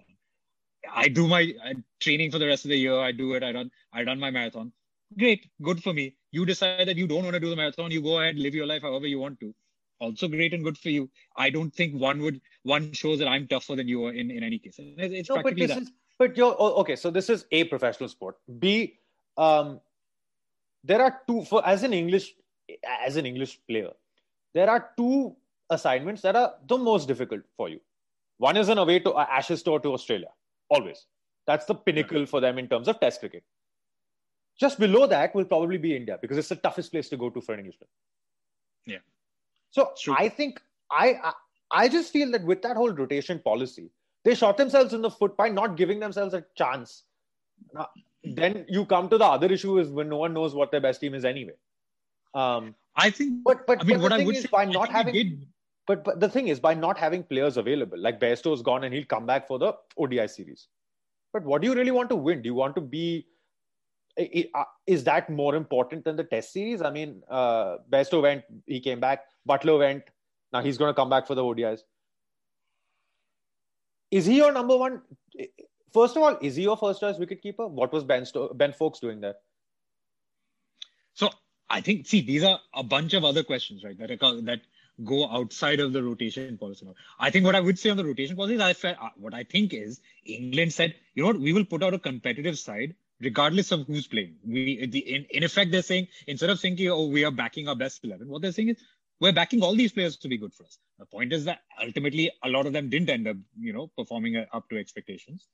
I 0.93 1.07
do 1.07 1.27
my 1.27 1.53
training 1.99 2.31
for 2.31 2.39
the 2.39 2.47
rest 2.47 2.65
of 2.65 2.69
the 2.69 2.77
year. 2.77 2.99
I 2.99 3.11
do 3.11 3.33
it. 3.33 3.43
I 3.43 3.51
run. 3.53 3.71
I 3.93 4.03
run 4.03 4.19
my 4.19 4.31
marathon. 4.31 4.71
Great, 5.17 5.47
good 5.61 5.81
for 5.81 5.93
me. 5.93 6.15
You 6.31 6.45
decide 6.45 6.88
that 6.88 6.97
you 6.97 7.07
don't 7.07 7.23
want 7.23 7.33
to 7.33 7.39
do 7.39 7.49
the 7.49 7.55
marathon. 7.55 7.91
You 7.91 8.01
go 8.01 8.19
ahead, 8.19 8.38
live 8.38 8.53
your 8.53 8.65
life 8.65 8.81
however 8.81 9.07
you 9.07 9.19
want 9.19 9.39
to. 9.39 9.53
Also 9.99 10.27
great 10.27 10.53
and 10.53 10.63
good 10.63 10.77
for 10.77 10.89
you. 10.89 11.09
I 11.35 11.49
don't 11.49 11.73
think 11.73 11.99
one 11.99 12.21
would 12.21 12.41
one 12.63 12.91
shows 12.91 13.19
that 13.19 13.27
I'm 13.27 13.47
tougher 13.47 13.75
than 13.75 13.88
you 13.88 14.05
are 14.05 14.13
in, 14.13 14.29
in 14.29 14.43
any 14.43 14.59
case. 14.59 14.75
It's 14.79 15.29
no, 15.29 15.35
practically 15.35 15.67
but 15.67 15.75
that. 15.75 15.81
Is, 15.83 15.91
but 16.19 16.38
you're 16.38 16.55
oh, 16.59 16.73
okay. 16.81 16.95
So 16.95 17.09
this 17.09 17.29
is 17.29 17.45
a 17.51 17.63
professional 17.65 18.09
sport. 18.09 18.35
B, 18.59 18.99
um, 19.38 19.79
there 20.83 21.01
are 21.01 21.21
two 21.27 21.45
for 21.45 21.65
as 21.65 21.83
an 21.83 21.93
English 21.93 22.33
as 22.99 23.15
an 23.15 23.25
English 23.25 23.59
player, 23.67 23.91
there 24.53 24.69
are 24.69 24.91
two 24.97 25.35
assignments 25.69 26.21
that 26.21 26.35
are 26.35 26.55
the 26.67 26.77
most 26.77 27.07
difficult 27.07 27.41
for 27.55 27.69
you. 27.69 27.79
One 28.38 28.57
is 28.57 28.69
an 28.69 28.77
away 28.77 28.99
to 28.99 29.11
uh, 29.11 29.25
Ashes 29.29 29.63
tour 29.63 29.79
to 29.79 29.93
Australia 29.93 30.27
always. 30.70 31.05
That's 31.45 31.65
the 31.65 31.76
pinnacle 31.76 32.26
for 32.26 32.41
them 32.41 32.57
in 32.57 32.68
terms 32.68 32.88
of 32.88 32.99
Test 32.99 33.20
cricket. 33.22 33.43
Just 34.59 34.80
below 34.80 35.07
that 35.07 35.34
will 35.36 35.45
probably 35.45 35.78
be 35.78 35.95
India 35.95 36.18
because 36.22 36.38
it's 36.38 36.49
the 36.49 36.55
toughest 36.55 36.91
place 36.91 37.09
to 37.09 37.18
go 37.18 37.30
to 37.30 37.39
for 37.39 37.53
an 37.53 37.59
Englishman. 37.59 37.88
Yeah. 38.86 38.97
So 39.72 39.93
I 40.09 40.30
think 40.30 40.61
I, 40.91 41.13
I 41.24 41.34
I 41.72 41.88
just 41.88 42.11
feel 42.11 42.32
that 42.32 42.43
with 42.43 42.61
that 42.63 42.76
whole 42.76 42.91
rotation 42.91 43.39
policy, 43.39 43.91
they 44.24 44.34
shot 44.36 44.57
themselves 44.57 44.93
in 44.93 45.01
the 45.01 45.11
foot 45.11 45.38
by 45.38 45.49
not 45.49 45.78
giving 45.78 45.99
themselves 45.99 46.34
a 46.34 46.43
chance. 46.55 47.03
Now, 47.74 47.89
then 48.24 48.65
you 48.68 48.86
come 48.86 49.09
to 49.09 49.18
the 49.18 49.26
other 49.26 49.47
issue 49.47 49.80
is 49.80 49.89
when 49.89 50.09
no 50.09 50.18
one 50.18 50.34
knows 50.34 50.55
what 50.55 50.72
their 50.72 50.82
best 50.82 51.01
team 51.01 51.13
is 51.13 51.26
anyway. 51.26 51.53
Um, 52.34 52.76
I 52.95 53.09
think, 53.09 53.43
but 53.43 53.68
but, 53.68 53.82
I 53.82 53.84
mean, 53.84 53.97
but 53.97 54.03
what 54.03 54.13
I 54.13 54.24
would 54.24 54.38
say, 54.38 54.47
by 54.51 54.65
not 54.65 54.89
having 54.89 55.47
but, 55.88 56.03
but 56.03 56.19
the 56.19 56.29
thing 56.29 56.49
is, 56.49 56.59
by 56.59 56.73
not 56.73 56.97
having 56.97 57.23
players 57.23 57.55
available, 57.57 57.97
like 57.97 58.19
Bairstow's 58.19 58.61
gone 58.61 58.83
and 58.83 58.93
he'll 58.93 59.05
come 59.05 59.25
back 59.25 59.47
for 59.47 59.57
the 59.57 59.73
ODI 59.97 60.27
series. 60.27 60.67
But 61.31 61.43
what 61.43 61.61
do 61.61 61.67
you 61.67 61.73
really 61.73 61.91
want 61.91 62.09
to 62.09 62.15
win? 62.15 62.41
Do 62.41 62.47
you 62.47 62.55
want 62.55 62.75
to 62.75 62.81
be? 62.81 63.25
Uh, 64.19 64.63
is 64.85 65.03
that 65.05 65.29
more 65.29 65.55
important 65.55 66.03
than 66.03 66.15
the 66.15 66.23
Test 66.23 66.51
series? 66.51 66.81
I 66.81 66.89
mean, 66.89 67.23
uh, 67.29 67.77
Bairstow 67.89 68.21
went, 68.21 68.43
he 68.65 68.79
came 68.79 68.99
back. 68.99 69.25
Buttler 69.47 69.79
went. 69.79 70.03
Now 70.51 70.61
he's 70.61 70.77
going 70.77 70.89
to 70.89 70.93
come 70.93 71.09
back 71.09 71.25
for 71.25 71.35
the 71.35 71.43
ODIs. 71.43 71.81
Is 74.11 74.25
he 74.25 74.38
your 74.38 74.51
number 74.51 74.75
one? 74.75 75.01
First 75.93 76.17
of 76.17 76.23
all, 76.23 76.38
is 76.41 76.55
he 76.55 76.63
your 76.63 76.77
first 76.77 76.99
choice 76.99 77.17
wicketkeeper? 77.17 77.69
What 77.69 77.93
was 77.93 78.03
Ben 78.03 78.25
Sto- 78.25 78.53
Ben 78.53 78.73
Foakes 78.73 78.99
doing 78.99 79.21
there? 79.21 79.35
So 81.13 81.29
I 81.69 81.81
think 81.81 82.07
see 82.07 82.21
these 82.21 82.43
are 82.43 82.59
a 82.73 82.83
bunch 82.83 83.13
of 83.13 83.23
other 83.23 83.43
questions, 83.43 83.83
right? 83.83 83.97
That 83.97 84.09
that 84.19 84.61
go 85.03 85.29
outside 85.29 85.79
of 85.79 85.93
the 85.93 86.03
rotation 86.03 86.57
policy. 86.57 86.87
I 87.19 87.29
think 87.29 87.45
what 87.45 87.55
I 87.55 87.59
would 87.59 87.77
say 87.77 87.89
on 87.89 87.97
the 87.97 88.05
rotation 88.05 88.35
policy 88.35 88.55
is 88.55 88.61
I 88.61 88.73
felt, 88.73 88.97
uh, 89.01 89.09
what 89.15 89.33
I 89.33 89.43
think 89.43 89.73
is 89.73 90.01
England 90.25 90.73
said, 90.73 90.95
you 91.13 91.23
know 91.23 91.27
what, 91.27 91.39
we 91.39 91.53
will 91.53 91.65
put 91.65 91.83
out 91.83 91.93
a 91.93 91.99
competitive 91.99 92.57
side 92.57 92.95
regardless 93.19 93.71
of 93.71 93.85
who's 93.87 94.07
playing. 94.07 94.35
We 94.45 94.85
the, 94.85 94.99
in, 94.99 95.25
in 95.29 95.43
effect 95.43 95.71
they're 95.71 95.81
saying 95.81 96.07
instead 96.27 96.49
of 96.49 96.59
thinking 96.59 96.89
oh 96.89 97.07
we 97.07 97.25
are 97.25 97.31
backing 97.31 97.67
our 97.67 97.75
best 97.75 98.03
eleven, 98.03 98.27
what 98.27 98.41
they're 98.41 98.51
saying 98.51 98.69
is 98.69 98.77
we're 99.19 99.33
backing 99.33 99.63
all 99.63 99.75
these 99.75 99.91
players 99.91 100.17
to 100.17 100.27
be 100.27 100.37
good 100.37 100.53
for 100.53 100.63
us. 100.63 100.77
The 100.99 101.05
point 101.05 101.33
is 101.33 101.45
that 101.45 101.61
ultimately 101.81 102.31
a 102.43 102.49
lot 102.49 102.67
of 102.67 102.73
them 102.73 102.89
didn't 102.89 103.09
end 103.09 103.27
up 103.27 103.37
you 103.59 103.73
know 103.73 103.87
performing 103.97 104.43
up 104.51 104.69
to 104.69 104.77
expectations, 104.77 105.47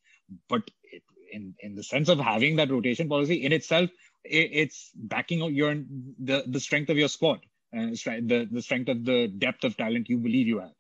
but 0.50 0.70
it, 0.84 1.04
in 1.32 1.56
in 1.60 1.76
the 1.76 1.84
sense 1.84 2.10
of 2.10 2.20
having 2.20 2.58
that 2.58 2.72
rotation 2.72 3.10
policy 3.10 3.46
in 3.46 3.52
itself, 3.54 3.90
it, 4.24 4.50
it's 4.52 4.92
backing 4.96 5.40
your 5.54 5.76
the 6.20 6.44
the 6.48 6.60
strength 6.60 6.90
of 6.90 6.98
your 6.98 7.08
squad 7.08 7.40
uh, 7.76 7.88
the, 8.22 8.48
the 8.52 8.62
strength 8.62 8.90
of 8.90 9.04
the 9.06 9.28
depth 9.28 9.64
of 9.64 9.76
talent 9.78 10.10
you 10.10 10.18
believe 10.18 10.48
you 10.48 10.60
have 10.60 10.74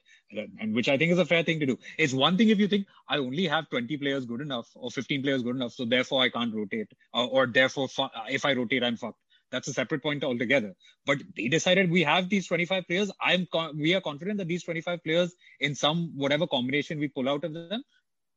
and 0.59 0.73
which 0.73 0.89
I 0.89 0.97
think 0.97 1.11
is 1.11 1.19
a 1.19 1.25
fair 1.25 1.43
thing 1.43 1.59
to 1.59 1.65
do. 1.65 1.77
It's 1.97 2.13
one 2.13 2.37
thing 2.37 2.49
if 2.49 2.59
you 2.59 2.67
think 2.67 2.87
I 3.07 3.17
only 3.17 3.47
have 3.47 3.69
20 3.69 3.97
players 3.97 4.25
good 4.25 4.41
enough 4.41 4.69
or 4.75 4.91
15 4.91 5.23
players 5.23 5.43
good 5.43 5.55
enough, 5.55 5.73
so 5.73 5.85
therefore 5.85 6.21
I 6.21 6.29
can't 6.29 6.53
rotate, 6.53 6.91
uh, 7.13 7.25
or 7.25 7.47
therefore 7.47 7.87
fu- 7.87 8.07
if 8.29 8.45
I 8.45 8.53
rotate 8.53 8.83
I'm 8.83 8.97
fucked. 8.97 9.19
That's 9.51 9.67
a 9.67 9.73
separate 9.73 10.01
point 10.01 10.23
altogether. 10.23 10.73
But 11.05 11.19
they 11.37 11.47
decided 11.47 11.91
we 11.91 12.03
have 12.03 12.27
these 12.27 12.47
25 12.47 12.87
players. 12.87 13.11
I'm 13.21 13.47
we 13.75 13.93
are 13.93 14.01
confident 14.01 14.39
that 14.39 14.47
these 14.47 14.63
25 14.63 15.03
players 15.03 15.35
in 15.59 15.75
some 15.75 16.11
whatever 16.15 16.47
combination 16.47 16.99
we 16.99 17.07
pull 17.07 17.29
out 17.29 17.43
of 17.43 17.53
them 17.53 17.83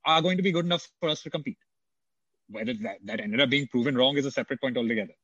are 0.04 0.20
going 0.20 0.36
to 0.36 0.42
be 0.42 0.52
good 0.52 0.66
enough 0.66 0.86
for 1.00 1.08
us 1.08 1.22
to 1.22 1.30
compete. 1.30 1.58
Whether 2.50 2.74
that, 2.74 2.98
that 3.04 3.20
ended 3.20 3.40
up 3.40 3.48
being 3.48 3.66
proven 3.66 3.96
wrong 3.96 4.18
is 4.18 4.26
a 4.26 4.30
separate 4.30 4.60
point 4.60 4.76
altogether. 4.76 5.14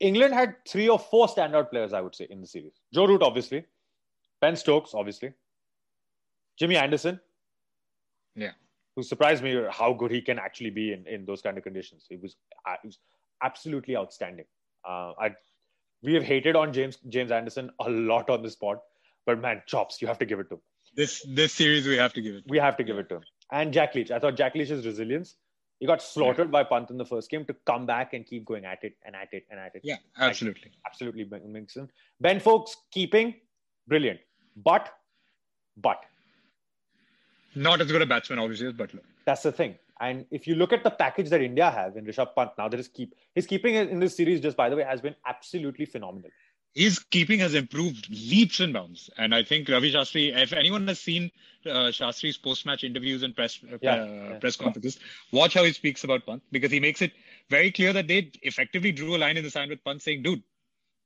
England 0.00 0.34
had 0.34 0.54
three 0.66 0.88
or 0.88 0.98
four 0.98 1.26
standout 1.26 1.70
players, 1.70 1.92
I 1.92 2.00
would 2.00 2.14
say, 2.14 2.26
in 2.30 2.40
the 2.40 2.46
series. 2.46 2.80
Joe 2.92 3.06
Root, 3.06 3.22
obviously. 3.22 3.64
Ben 4.40 4.56
Stokes, 4.56 4.94
obviously. 4.94 5.32
Jimmy 6.58 6.76
Anderson. 6.76 7.20
Yeah. 8.34 8.52
Who 8.94 9.02
surprised 9.02 9.42
me 9.42 9.60
how 9.70 9.92
good 9.92 10.10
he 10.10 10.20
can 10.20 10.38
actually 10.38 10.70
be 10.70 10.92
in, 10.92 11.06
in 11.06 11.24
those 11.24 11.42
kind 11.42 11.56
of 11.58 11.64
conditions. 11.64 12.06
He 12.08 12.16
was, 12.16 12.36
uh, 12.68 12.76
was 12.84 12.98
absolutely 13.42 13.96
outstanding. 13.96 14.46
Uh, 14.88 15.12
I, 15.20 15.30
we 16.02 16.14
have 16.14 16.22
hated 16.22 16.56
on 16.56 16.72
James 16.72 16.98
James 17.08 17.30
Anderson 17.32 17.70
a 17.80 17.90
lot 17.90 18.30
on 18.30 18.42
this 18.42 18.54
pod, 18.54 18.78
but 19.26 19.40
man, 19.40 19.62
chops, 19.66 20.00
you 20.00 20.06
have 20.08 20.18
to 20.18 20.26
give 20.26 20.38
it 20.38 20.48
to 20.50 20.54
him. 20.56 20.60
This 20.94 21.24
this 21.28 21.52
series 21.52 21.86
we 21.86 21.96
have 21.96 22.12
to 22.14 22.20
give 22.20 22.36
it. 22.36 22.38
To. 22.38 22.44
We 22.48 22.58
have 22.58 22.76
to 22.76 22.84
give 22.84 22.98
it 22.98 23.08
to 23.08 23.16
him. 23.16 23.22
And 23.50 23.72
Jack 23.72 23.94
Leach. 23.94 24.10
I 24.10 24.18
thought 24.18 24.36
Jack 24.36 24.54
Leach's 24.54 24.86
resilience 24.86 25.36
he 25.78 25.86
got 25.86 26.02
slaughtered 26.02 26.50
by 26.50 26.64
Pant 26.64 26.90
in 26.90 26.98
the 26.98 27.04
first 27.04 27.30
game 27.30 27.44
to 27.44 27.54
come 27.66 27.86
back 27.86 28.12
and 28.12 28.26
keep 28.26 28.44
going 28.44 28.64
at 28.64 28.82
it 28.82 28.96
and 29.04 29.14
at 29.14 29.28
it 29.32 29.46
and 29.50 29.60
at 29.60 29.74
it. 29.74 29.82
Yeah, 29.84 29.96
absolutely. 30.18 30.72
Absolutely 30.86 31.24
makes 31.46 31.74
sense. 31.74 31.90
Ben 32.20 32.40
Foakes 32.40 32.76
keeping, 32.90 33.34
brilliant. 33.86 34.18
But, 34.56 34.92
but. 35.76 36.04
Not 37.54 37.80
as 37.80 37.90
good 37.90 38.02
a 38.02 38.06
batsman, 38.06 38.38
obviously, 38.38 38.66
as 38.66 38.72
Buttler. 38.72 39.00
That's 39.24 39.42
the 39.42 39.52
thing. 39.52 39.76
And 40.00 40.26
if 40.30 40.46
you 40.46 40.54
look 40.54 40.72
at 40.72 40.84
the 40.84 40.90
package 40.90 41.28
that 41.30 41.40
India 41.40 41.70
have 41.70 41.96
in 41.96 42.04
Rishabh 42.04 42.34
Pant, 42.34 42.50
now 42.56 42.68
that 42.68 42.78
is 42.78 42.88
keep 42.88 43.14
his 43.34 43.46
keeping 43.46 43.74
in 43.74 43.98
this 43.98 44.16
series, 44.16 44.40
just 44.40 44.56
by 44.56 44.68
the 44.68 44.76
way, 44.76 44.84
has 44.84 45.00
been 45.00 45.14
absolutely 45.26 45.86
phenomenal 45.86 46.30
his 46.74 46.98
keeping 46.98 47.40
has 47.40 47.54
improved 47.54 48.08
leaps 48.10 48.60
and 48.60 48.72
bounds. 48.72 49.10
And 49.18 49.34
I 49.34 49.42
think 49.42 49.68
Ravi 49.68 49.92
Shastri, 49.92 50.36
if 50.36 50.52
anyone 50.52 50.86
has 50.88 51.00
seen 51.00 51.30
uh, 51.66 51.90
Shastri's 51.90 52.36
post-match 52.36 52.84
interviews 52.84 53.22
and 53.22 53.34
press 53.34 53.58
uh, 53.64 53.78
yeah, 53.80 54.04
yeah. 54.04 54.38
press 54.38 54.56
conferences, 54.56 54.98
watch 55.32 55.54
how 55.54 55.64
he 55.64 55.72
speaks 55.72 56.04
about 56.04 56.24
Pant 56.26 56.42
because 56.52 56.70
he 56.70 56.80
makes 56.80 57.02
it 57.02 57.12
very 57.50 57.72
clear 57.72 57.92
that 57.92 58.06
they 58.06 58.30
effectively 58.42 58.92
drew 58.92 59.16
a 59.16 59.18
line 59.18 59.36
in 59.36 59.44
the 59.44 59.50
sand 59.50 59.70
with 59.70 59.82
Pant 59.84 60.02
saying, 60.02 60.22
"Dude, 60.22 60.42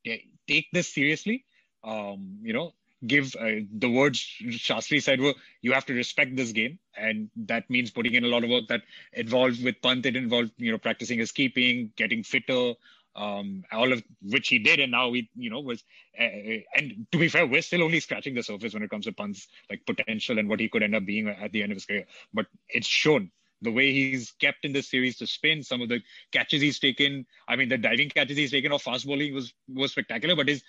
take 0.04 0.68
this 0.72 0.92
seriously. 0.92 1.44
Um, 1.84 2.38
you 2.42 2.52
know, 2.52 2.74
give 3.06 3.34
uh, 3.36 3.64
the 3.72 3.88
words 3.90 4.18
Shastri 4.42 5.02
said 5.02 5.20
were 5.20 5.34
you 5.62 5.72
have 5.72 5.86
to 5.86 5.94
respect 5.94 6.36
this 6.36 6.52
game, 6.52 6.78
and 6.96 7.30
that 7.36 7.68
means 7.70 7.90
putting 7.90 8.14
in 8.14 8.24
a 8.24 8.28
lot 8.28 8.44
of 8.44 8.50
work 8.50 8.68
that 8.68 8.82
involved 9.12 9.64
with 9.64 9.80
Pant. 9.82 10.04
It 10.04 10.16
involved 10.16 10.52
you 10.58 10.70
know 10.70 10.78
practicing 10.78 11.18
his 11.18 11.32
keeping, 11.32 11.92
getting 11.96 12.22
fitter." 12.22 12.74
Um, 13.14 13.64
all 13.70 13.92
of 13.92 14.02
which 14.22 14.48
he 14.48 14.58
did, 14.58 14.80
and 14.80 14.92
now 14.92 15.12
he, 15.12 15.28
you 15.36 15.50
know, 15.50 15.60
was. 15.60 15.84
Uh, 16.18 16.24
and 16.74 17.06
to 17.12 17.18
be 17.18 17.28
fair, 17.28 17.46
we're 17.46 17.62
still 17.62 17.82
only 17.82 18.00
scratching 18.00 18.34
the 18.34 18.42
surface 18.42 18.72
when 18.72 18.82
it 18.82 18.90
comes 18.90 19.04
to 19.04 19.12
Pant's 19.12 19.48
like 19.68 19.84
potential 19.86 20.38
and 20.38 20.48
what 20.48 20.60
he 20.60 20.68
could 20.68 20.82
end 20.82 20.94
up 20.94 21.04
being 21.04 21.28
at 21.28 21.52
the 21.52 21.62
end 21.62 21.72
of 21.72 21.76
his 21.76 21.84
career. 21.84 22.06
But 22.32 22.46
it's 22.68 22.86
shown 22.86 23.30
the 23.62 23.70
way 23.70 23.92
he's 23.92 24.32
kept 24.40 24.64
in 24.64 24.72
this 24.72 24.90
series 24.90 25.16
to 25.18 25.26
spin, 25.26 25.62
some 25.62 25.80
of 25.80 25.88
the 25.88 26.00
catches 26.32 26.60
he's 26.60 26.78
taken. 26.78 27.24
I 27.48 27.56
mean, 27.56 27.68
the 27.68 27.78
diving 27.78 28.10
catches 28.10 28.36
he's 28.36 28.50
taken 28.50 28.72
off 28.72 28.82
fast 28.82 29.06
bowling 29.06 29.32
was 29.34 29.54
was 29.68 29.92
spectacular. 29.92 30.34
But 30.34 30.48
his 30.48 30.62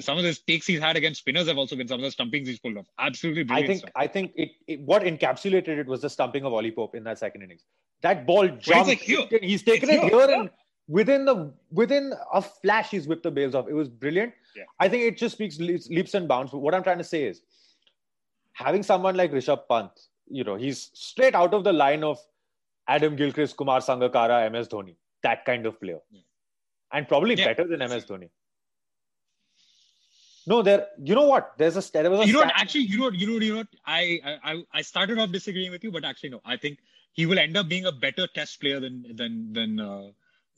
some 0.00 0.18
of 0.18 0.24
the 0.24 0.36
takes 0.46 0.66
he's 0.66 0.80
had 0.80 0.96
against 0.96 1.20
spinners 1.20 1.46
have 1.48 1.58
also 1.58 1.76
been 1.76 1.88
some 1.88 2.00
of 2.00 2.04
the 2.04 2.10
stumpings 2.10 2.48
he's 2.48 2.58
pulled 2.58 2.78
off. 2.78 2.86
Absolutely 2.98 3.44
brilliant. 3.44 3.64
I 3.64 3.68
think 3.68 3.80
stuff. 3.80 3.92
I 3.94 4.06
think 4.06 4.32
it, 4.36 4.50
it, 4.66 4.80
what 4.80 5.02
encapsulated 5.02 5.78
it 5.78 5.86
was 5.86 6.00
the 6.00 6.10
stumping 6.10 6.44
of 6.44 6.52
Ollie 6.52 6.70
Pope 6.70 6.94
in 6.94 7.04
that 7.04 7.18
second 7.18 7.42
innings. 7.42 7.64
That 8.02 8.26
ball 8.26 8.48
jumped. 8.48 8.88
Like 8.88 9.00
he's 9.00 9.62
taken 9.62 9.90
it's 9.90 10.04
it 10.04 10.10
here, 10.10 10.28
here 10.28 10.40
and 10.40 10.50
within 10.88 11.24
the 11.24 11.52
within 11.70 12.14
a 12.32 12.40
flash 12.42 12.90
he's 12.90 13.06
whipped 13.06 13.22
the 13.22 13.30
bails 13.30 13.54
off. 13.54 13.68
It 13.68 13.74
was 13.74 13.88
brilliant. 13.88 14.32
Yeah. 14.56 14.64
I 14.80 14.88
think 14.88 15.04
it 15.04 15.16
just 15.16 15.34
speaks 15.34 15.58
leaps, 15.58 15.88
leaps 15.88 16.14
and 16.14 16.26
bounds. 16.26 16.50
But 16.50 16.58
what 16.58 16.74
I'm 16.74 16.82
trying 16.82 16.98
to 16.98 17.04
say 17.04 17.24
is 17.24 17.42
having 18.52 18.82
someone 18.82 19.14
like 19.16 19.30
Rishabh 19.32 19.68
Pant, 19.68 19.90
you 20.28 20.44
know, 20.44 20.56
he's 20.56 20.90
straight 20.94 21.34
out 21.34 21.54
of 21.54 21.62
the 21.64 21.72
line 21.72 22.02
of 22.02 22.18
Adam 22.88 23.14
Gilchrist, 23.16 23.56
Kumar 23.56 23.80
Sangakkara, 23.80 24.50
MS 24.50 24.68
Dhoni, 24.68 24.96
that 25.22 25.44
kind 25.44 25.66
of 25.66 25.78
player. 25.80 26.00
Yeah. 26.10 26.20
And 26.92 27.06
probably 27.06 27.34
Yeah. 27.34 27.44
better 27.52 27.66
than 27.66 27.80
MS 27.80 28.06
Dhoni. 28.06 28.30
No, 30.46 30.62
there. 30.62 30.86
You 31.04 31.14
know 31.14 31.26
what? 31.26 31.52
There's 31.58 31.76
a 31.76 31.92
there 31.92 32.10
was 32.10 32.20
a 32.20 32.26
you 32.26 32.32
know 32.32 32.38
what, 32.40 32.52
actually 32.54 32.84
you 32.84 32.96
know 32.98 33.04
what, 33.04 33.14
you 33.14 33.26
know 33.26 33.34
what, 33.34 33.42
you 33.42 33.52
know 33.52 33.58
what? 33.58 33.68
I, 33.84 34.38
I 34.42 34.64
I 34.72 34.80
started 34.80 35.18
off 35.18 35.30
disagreeing 35.30 35.70
with 35.70 35.84
you, 35.84 35.90
but 35.92 36.06
actually 36.06 36.30
no. 36.30 36.40
I 36.46 36.56
think 36.56 36.78
he 37.12 37.26
will 37.26 37.38
end 37.38 37.58
up 37.58 37.68
being 37.68 37.84
a 37.84 37.92
better 37.92 38.26
test 38.26 38.58
player 38.58 38.80
than 38.80 39.04
than 39.14 39.52
than 39.52 39.78
uh, 39.78 40.08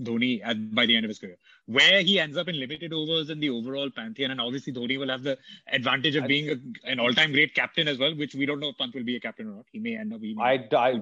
Dhoni 0.02 0.40
at, 0.44 0.74
by 0.74 0.86
the 0.86 0.96
end 0.96 1.04
of 1.04 1.08
his 1.08 1.18
career. 1.18 1.36
Where 1.66 2.00
he 2.02 2.18
ends 2.18 2.36
up 2.36 2.48
in 2.48 2.58
limited 2.58 2.92
overs 2.92 3.30
in 3.30 3.40
the 3.40 3.50
overall 3.50 3.90
pantheon, 3.90 4.30
and 4.32 4.40
obviously 4.40 4.72
Dhoni 4.72 4.98
will 4.98 5.08
have 5.08 5.22
the 5.22 5.38
advantage 5.72 6.16
of 6.16 6.24
I- 6.24 6.26
being 6.26 6.50
a, 6.50 6.90
an 6.90 6.98
all-time 7.00 7.32
great 7.32 7.54
captain 7.54 7.86
as 7.88 7.98
well, 7.98 8.14
which 8.14 8.34
we 8.34 8.46
don't 8.46 8.60
know 8.60 8.70
if 8.70 8.78
Pant 8.78 8.94
will 8.94 9.04
be 9.04 9.16
a 9.16 9.20
captain 9.20 9.48
or 9.48 9.56
not. 9.56 9.66
He 9.72 9.78
may 9.78 9.96
end 9.96 10.12
up 10.12 10.20
being. 10.20 10.40
I, 10.40 10.66
I 10.72 11.00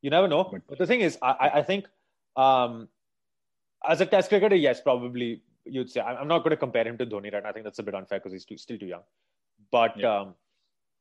you 0.00 0.10
never 0.10 0.28
know. 0.28 0.44
But- 0.44 0.62
But, 0.68 0.78
the 0.78 0.86
thing 0.86 1.00
is, 1.00 1.18
I, 1.22 1.50
I- 1.54 1.62
think 1.62 1.86
um, 2.36 2.88
as 3.86 4.00
a 4.00 4.06
Test 4.06 4.28
cricketer, 4.28 4.56
yes, 4.56 4.80
probably 4.80 5.42
you'd 5.64 5.90
say. 5.90 6.00
I'm 6.00 6.28
not 6.28 6.38
going 6.40 6.50
to 6.50 6.56
compare 6.56 6.86
him 6.86 6.96
to 6.98 7.06
Dhoni, 7.06 7.32
right? 7.32 7.44
I 7.44 7.52
think 7.52 7.64
that's 7.64 7.78
a 7.78 7.82
bit 7.82 7.94
unfair 7.94 8.18
because 8.18 8.32
he's 8.32 8.44
too, 8.44 8.56
still 8.56 8.78
too 8.78 8.86
young. 8.86 9.02
But 9.70 9.96
Yeah. 9.98 10.20
um, 10.20 10.34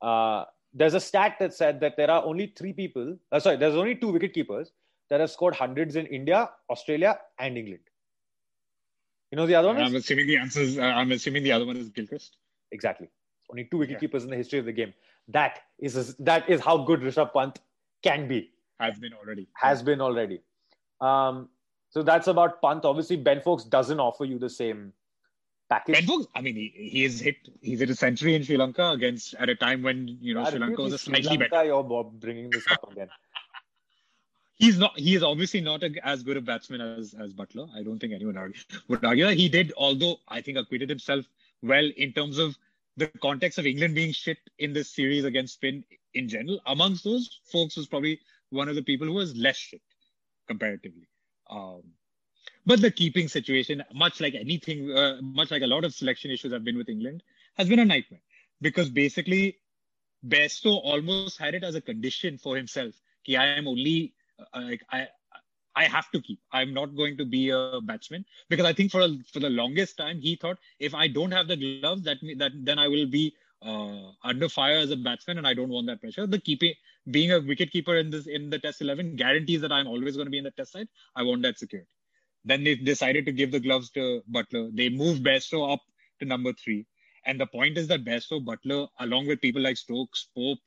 uh, 0.02 0.46
there's 0.74 0.94
a 0.94 1.00
stat 1.00 1.38
that 1.40 1.54
said 1.54 1.80
that 1.82 1.98
there 1.98 2.10
are 2.10 2.24
only 2.24 2.54
three 2.56 2.74
people. 2.74 3.18
Uh, 3.32 3.40
sorry, 3.40 3.58
there's 3.58 3.76
only 3.76 3.96
two 3.96 4.12
wicket 4.12 4.34
keepers 4.34 4.72
that 5.12 5.20
have 5.20 5.30
scored 5.30 5.54
hundreds 5.54 5.98
in 5.98 6.06
India, 6.08 6.50
Australia, 6.70 7.20
and 7.38 7.58
England. 7.58 7.84
You 9.30 9.36
know 9.36 9.46
the 9.46 9.56
other 9.56 9.68
one? 9.68 9.78
Is? 9.82 9.90
I'm 9.90 9.96
assuming 9.98 10.28
the 10.28 10.38
answers. 10.38 10.78
Uh, 10.78 10.84
I'm 10.84 11.12
assuming 11.12 11.44
the 11.44 11.52
other 11.52 11.66
one 11.66 11.76
is 11.78 11.90
Gilchrist. 11.90 12.38
Exactly. 12.72 13.10
Only 13.50 13.66
two 13.66 13.78
wicket 13.78 13.96
Yeah. 13.96 14.00
keepers 14.00 14.24
in 14.24 14.30
the 14.30 14.38
history 14.38 14.60
of 14.60 14.66
the 14.66 14.72
game. 14.72 14.94
That 15.28 15.60
is 15.80 16.16
that 16.30 16.50
is 16.50 16.62
how 16.62 16.78
good 16.78 17.02
Rishabh 17.02 17.34
Pant 17.34 17.60
can 18.02 18.28
be. 18.30 18.52
Has 18.80 18.98
been 19.00 19.14
already. 19.14 19.48
has 19.56 19.84
been 19.84 20.02
already. 20.02 20.42
Um, 21.02 21.50
so 21.90 22.02
that's 22.04 22.28
about 22.28 22.62
Pant. 22.62 22.86
Obviously, 22.86 23.18
Ben 23.18 23.42
Foakes 23.42 23.66
doesn't 23.66 24.00
offer 24.00 24.26
you 24.26 24.40
the 24.40 24.50
same 24.50 24.94
package. 25.70 25.96
Ben 25.96 26.06
Foakes, 26.06 26.28
I 26.36 26.42
mean, 26.42 26.56
he, 26.56 26.72
he 26.94 27.04
is 27.04 27.20
hit. 27.20 27.36
He's 27.62 27.80
hit 27.80 27.90
a 27.90 27.96
century 27.96 28.36
in 28.36 28.44
Sri 28.44 28.58
Lanka 28.58 28.92
against 28.92 29.34
at 29.36 29.50
a 29.50 29.56
time 29.56 29.84
when 29.84 30.08
you 30.22 30.34
know 30.34 30.46
Sri 30.50 30.60
Lanka 30.60 30.82
was 30.82 30.94
a 30.94 30.98
Sri 30.98 31.16
slightly 31.22 31.38
better. 31.38 31.56
Lanka, 31.56 31.68
You're 31.68 31.84
Bob 31.84 32.20
bringing 32.20 32.50
this 32.50 32.66
up 32.72 32.92
again. 32.92 33.10
He's 34.62 34.78
not. 34.78 34.98
He 34.98 35.16
is 35.16 35.24
obviously 35.24 35.60
not 35.60 35.82
a, 35.82 35.92
as 36.04 36.22
good 36.22 36.38
a 36.38 36.42
batsman 36.42 36.82
as 36.82 37.16
as 37.16 37.34
Buttler. 37.34 37.68
I 37.76 37.82
don't 37.82 37.98
think 37.98 38.14
anyone 38.14 38.38
argue, 38.38 38.62
would 38.88 39.04
argue 39.04 39.26
that 39.26 39.36
he 39.36 39.50
did. 39.50 39.74
Although 39.76 40.18
I 40.28 40.42
think 40.42 40.56
acquitted 40.60 40.88
himself 40.88 41.26
well 41.64 41.90
in 41.98 42.14
terms 42.14 42.38
of 42.38 42.56
the 42.96 43.08
context 43.24 43.58
of 43.58 43.66
England 43.66 43.96
being 43.96 44.12
shit 44.12 44.38
in 44.60 44.72
this 44.72 44.88
series 44.90 45.26
against 45.26 45.56
Spin 45.56 45.84
in 46.14 46.30
general. 46.30 46.60
Amongst 46.68 47.04
those 47.04 47.40
folks 47.46 47.76
was 47.76 47.88
probably 47.88 48.20
one 48.52 48.70
of 48.70 48.76
the 48.76 48.84
people 48.84 49.08
who 49.08 49.14
was 49.14 49.36
less 49.36 49.58
shit 49.58 49.82
comparatively. 50.48 51.08
Um, 51.50 51.82
but 52.64 52.82
the 52.82 52.92
keeping 52.92 53.28
situation, 53.30 53.84
much 53.96 54.22
like 54.22 54.36
anything, 54.36 54.92
uh, 54.96 55.18
much 55.24 55.50
like 55.50 55.64
a 55.64 55.68
lot 55.68 55.86
of 55.86 55.96
selection 55.96 56.30
issues 56.30 56.54
have 56.54 56.64
been 56.64 56.78
with 56.78 56.90
England, 56.90 57.24
has 57.58 57.68
been 57.68 57.80
a 57.80 57.86
nightmare 57.86 58.22
because 58.62 58.92
basically 58.92 59.58
Bairstow 60.28 60.80
almost 60.84 61.40
had 61.40 61.56
it 61.56 61.64
as 61.64 61.74
a 61.74 61.82
condition 61.82 62.38
for 62.38 62.56
himself. 62.56 62.94
Ki 63.26 63.38
I 63.38 63.48
am 63.58 63.68
only 63.68 64.14
like 64.56 64.82
I 64.92 65.08
I 65.76 65.86
have 65.86 66.12
to 66.12 66.22
keep. 66.22 66.40
I'm 66.52 66.74
not 66.74 66.96
going 66.96 67.18
to 67.18 67.26
be 67.26 67.50
a 67.50 67.80
batsman 67.82 68.26
because 68.50 68.66
I 68.66 68.74
think 68.74 68.92
for 68.92 69.02
a, 69.02 69.10
for 69.32 69.40
the 69.40 69.50
longest 69.50 69.98
time 69.98 70.20
he 70.20 70.36
thought 70.36 70.58
if 70.80 70.94
I 70.94 71.08
don't 71.08 71.32
have 71.32 71.48
the 71.48 71.80
gloves 71.82 72.04
that 72.04 72.18
that 72.38 72.52
then 72.56 72.80
I 72.80 72.88
will 72.88 73.08
be 73.08 73.34
uh, 73.62 74.12
under 74.24 74.50
fire 74.50 74.78
as 74.78 74.92
a 74.92 74.98
batsman 74.98 75.38
and 75.38 75.48
I 75.48 75.54
don't 75.54 75.70
want 75.70 75.88
that 75.88 76.02
pressure. 76.02 76.28
The 76.28 76.40
keeping 76.40 76.74
being 77.10 77.32
a 77.32 77.40
wicket 77.40 77.72
keeper 77.72 77.96
in 77.98 78.10
this 78.10 78.28
in 78.28 78.50
the 78.50 78.60
Test 78.60 78.82
11 78.82 79.16
guarantees 79.16 79.62
that 79.62 79.72
I'm 79.72 79.88
always 79.88 80.16
going 80.16 80.28
to 80.28 80.32
be 80.32 80.40
in 80.40 80.44
the 80.44 80.52
Test 80.52 80.74
side. 80.74 80.88
I 81.16 81.24
want 81.24 81.42
that 81.44 81.58
security. 81.58 81.90
Then 82.44 82.64
they 82.64 82.76
decided 82.76 83.26
to 83.28 83.32
give 83.32 83.52
the 83.52 83.60
gloves 83.60 83.92
to 83.92 84.24
Buttler. 84.32 84.76
They 84.76 84.90
moved 84.90 85.24
Bairstow 85.24 85.74
up 85.74 85.82
to 86.20 86.26
number 86.26 86.54
three. 86.54 86.88
And 87.26 87.40
the 87.40 87.46
point 87.46 87.78
is 87.78 87.88
that 87.90 88.04
Bairstow, 88.04 88.44
Buttler, 88.44 88.88
along 89.00 89.28
with 89.28 89.42
people 89.42 89.62
like 89.62 89.78
Stokes, 89.78 90.28
Pope, 90.36 90.58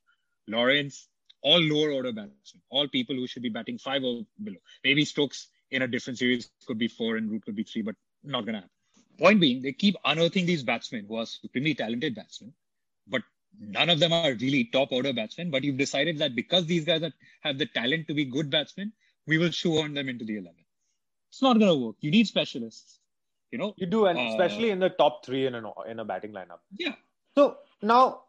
Lawrence, 0.46 1.08
all 1.44 1.60
lower 1.60 1.92
order 1.92 2.10
batsmen, 2.10 2.62
all 2.70 2.88
people 2.88 3.14
who 3.14 3.26
should 3.26 3.42
be 3.42 3.50
batting 3.50 3.78
five 3.78 4.02
or 4.02 4.22
below. 4.42 4.56
Maybe 4.82 5.04
Stokes 5.04 5.48
in 5.70 5.82
a 5.82 5.86
different 5.86 6.18
series 6.18 6.50
could 6.66 6.78
be 6.78 6.88
four 6.88 7.16
and 7.16 7.30
Root 7.30 7.44
could 7.44 7.54
be 7.54 7.64
three, 7.64 7.82
but 7.82 7.94
not 8.24 8.46
going 8.46 8.54
to 8.54 8.60
happen. 8.60 8.70
Point 9.18 9.40
being, 9.40 9.62
they 9.62 9.72
keep 9.72 9.94
unearthing 10.04 10.46
these 10.46 10.64
batsmen 10.64 11.04
who 11.06 11.16
are 11.16 11.26
supremely 11.26 11.74
talented 11.74 12.14
batsmen, 12.14 12.52
but 13.06 13.22
none 13.60 13.90
of 13.90 14.00
them 14.00 14.12
are 14.12 14.32
really 14.34 14.64
top 14.72 14.90
order 14.90 15.12
batsmen. 15.12 15.50
But 15.50 15.62
you've 15.62 15.76
decided 15.76 16.18
that 16.18 16.34
because 16.34 16.66
these 16.66 16.84
guys 16.84 17.02
are, 17.02 17.12
have 17.42 17.58
the 17.58 17.66
talent 17.66 18.08
to 18.08 18.14
be 18.14 18.24
good 18.24 18.50
batsmen, 18.50 18.92
we 19.26 19.38
will 19.38 19.50
shoehorn 19.50 19.94
them 19.94 20.08
into 20.08 20.24
the 20.24 20.38
11. 20.38 20.54
It's 21.30 21.42
not 21.42 21.58
going 21.58 21.70
to 21.70 21.86
work. 21.86 21.96
You 22.00 22.10
need 22.10 22.26
specialists. 22.26 23.00
You 23.52 23.58
know? 23.58 23.74
You 23.76 23.86
do, 23.86 24.06
and 24.06 24.18
Uh, 24.18 24.22
especially 24.32 24.70
in 24.70 24.80
the 24.80 24.90
top 24.90 25.24
three 25.24 25.46
in, 25.46 25.54
an, 25.54 25.66
in 25.88 26.00
a 26.00 26.04
batting 26.04 26.32
lineup. 26.32 26.58
Yeah. 26.76 26.94
So 27.36 27.58
now, 27.82 28.24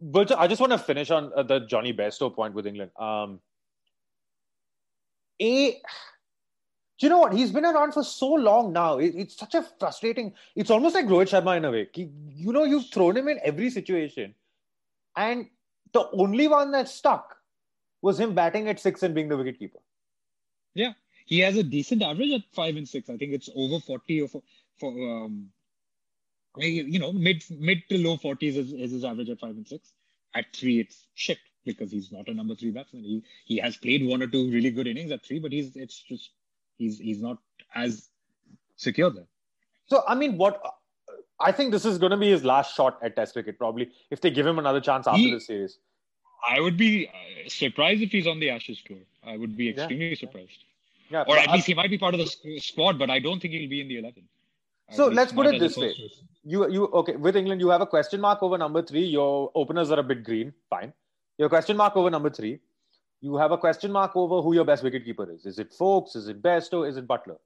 but 0.00 0.32
I 0.38 0.46
just 0.46 0.60
want 0.60 0.72
to 0.72 0.78
finish 0.78 1.10
on 1.10 1.32
uh, 1.34 1.42
the 1.42 1.60
Jonny 1.60 1.92
Bairstow 1.92 2.34
point 2.34 2.54
with 2.54 2.66
England. 2.66 2.90
Um, 2.98 3.40
a, 5.40 5.72
do 5.72 7.06
you 7.06 7.08
know 7.08 7.18
what? 7.18 7.32
He's 7.32 7.52
been 7.52 7.64
around 7.64 7.92
for 7.92 8.02
so 8.02 8.32
long 8.32 8.72
now. 8.72 8.98
It, 8.98 9.14
it's 9.14 9.36
such 9.36 9.54
a 9.54 9.62
frustrating. 9.78 10.34
It's 10.56 10.70
almost 10.70 10.94
like 10.94 11.06
Rohit 11.06 11.28
Sharma 11.30 11.56
in 11.56 11.64
a 11.64 11.70
way. 11.70 11.88
He- 11.92 12.10
you 12.28 12.52
know, 12.52 12.64
you've 12.64 12.90
thrown 12.90 13.16
him 13.16 13.28
in 13.28 13.38
every 13.42 13.70
situation, 13.70 14.34
and 15.16 15.48
the 15.92 16.08
only 16.12 16.48
one 16.48 16.72
that 16.72 16.88
stuck 16.88 17.36
was 18.02 18.18
him 18.20 18.34
batting 18.34 18.68
at 18.68 18.78
six 18.78 19.02
and 19.02 19.14
being 19.14 19.28
the 19.28 19.36
wicketkeeper. 19.36 19.80
Yeah, 20.74 20.92
he 21.26 21.40
has 21.40 21.56
a 21.56 21.62
decent 21.62 22.02
average 22.02 22.32
at 22.32 22.42
five 22.52 22.76
and 22.76 22.88
six. 22.88 23.08
I 23.10 23.16
think 23.16 23.32
it's 23.32 23.48
over 23.54 23.80
forty 23.80 24.20
or 24.22 24.28
for, 24.28 24.42
for 24.78 24.88
um, 24.90 25.50
you 26.66 26.98
know, 26.98 27.12
mid 27.12 27.44
mid 27.50 27.82
to 27.88 27.98
low 27.98 28.16
40s 28.16 28.56
is, 28.56 28.72
is 28.72 28.92
his 28.92 29.04
average 29.04 29.30
at 29.30 29.40
five 29.40 29.50
and 29.50 29.66
six. 29.66 29.92
At 30.34 30.46
three, 30.54 30.80
it's 30.80 31.06
shit 31.14 31.38
because 31.64 31.90
he's 31.90 32.12
not 32.12 32.28
a 32.28 32.34
number 32.34 32.54
three 32.54 32.70
batsman. 32.70 33.02
He 33.02 33.22
he 33.44 33.58
has 33.58 33.76
played 33.76 34.06
one 34.06 34.22
or 34.22 34.26
two 34.26 34.50
really 34.50 34.70
good 34.70 34.86
innings 34.86 35.10
at 35.10 35.24
three, 35.24 35.38
but 35.38 35.52
he's 35.52 35.76
it's 35.76 36.02
just 36.02 36.30
he's 36.76 36.98
he's 36.98 37.20
not 37.20 37.38
as 37.74 38.08
secure 38.76 39.10
there. 39.10 39.26
So 39.86 40.02
I 40.06 40.14
mean, 40.14 40.36
what 40.38 40.62
I 41.40 41.52
think 41.52 41.72
this 41.72 41.84
is 41.84 41.98
going 41.98 42.10
to 42.10 42.16
be 42.16 42.30
his 42.30 42.44
last 42.44 42.74
shot 42.74 42.98
at 43.02 43.16
Test 43.16 43.32
cricket 43.34 43.58
probably 43.58 43.90
if 44.10 44.20
they 44.20 44.30
give 44.30 44.46
him 44.46 44.58
another 44.58 44.80
chance 44.80 45.06
after 45.06 45.30
the 45.30 45.40
series. 45.40 45.78
I 46.46 46.60
would 46.60 46.76
be 46.76 47.08
uh, 47.08 47.48
surprised 47.48 48.00
if 48.00 48.12
he's 48.12 48.26
on 48.26 48.38
the 48.38 48.50
Ashes 48.50 48.80
tour. 48.86 48.98
I 49.24 49.36
would 49.36 49.56
be 49.56 49.70
extremely 49.70 50.10
yeah, 50.10 50.16
surprised. 50.16 50.64
Yeah. 51.10 51.24
yeah 51.26 51.34
or 51.34 51.36
at 51.36 51.48
I, 51.48 51.54
least 51.54 51.66
he 51.66 51.74
might 51.74 51.90
be 51.90 51.98
part 51.98 52.14
of 52.14 52.20
the 52.20 52.60
squad, 52.60 52.98
but 52.98 53.10
I 53.10 53.18
don't 53.18 53.40
think 53.40 53.54
he'll 53.54 53.68
be 53.68 53.80
in 53.80 53.88
the 53.88 53.98
11. 53.98 54.22
So 54.92 55.08
let's 55.08 55.32
put 55.32 55.46
it 55.46 55.58
this 55.60 55.76
way. 55.76 55.94
you 56.44 56.68
you 56.70 56.84
okay 56.86 57.16
with 57.16 57.36
England? 57.36 57.60
You 57.60 57.68
have 57.68 57.80
a 57.80 57.86
question 57.86 58.20
mark 58.20 58.42
over 58.42 58.56
number 58.58 58.82
three. 58.82 59.04
Your 59.04 59.50
openers 59.54 59.90
are 59.90 59.98
a 59.98 60.02
bit 60.02 60.24
green. 60.24 60.52
Fine. 60.70 60.92
Your 61.36 61.48
question 61.48 61.76
mark 61.76 61.96
over 61.96 62.10
number 62.10 62.30
three. 62.30 62.60
You 63.20 63.36
have 63.36 63.50
a 63.52 63.58
question 63.58 63.92
mark 63.92 64.16
over 64.16 64.40
who 64.42 64.54
your 64.54 64.64
best 64.64 64.82
wicketkeeper 64.84 65.34
is. 65.34 65.44
Is 65.44 65.58
it 65.58 65.72
Foakes? 65.72 66.14
Is 66.16 66.28
it 66.28 66.40
Best? 66.40 66.72
Or 66.72 66.86
Is 66.86 66.96
it 66.96 67.06
Buttler? 67.06 67.38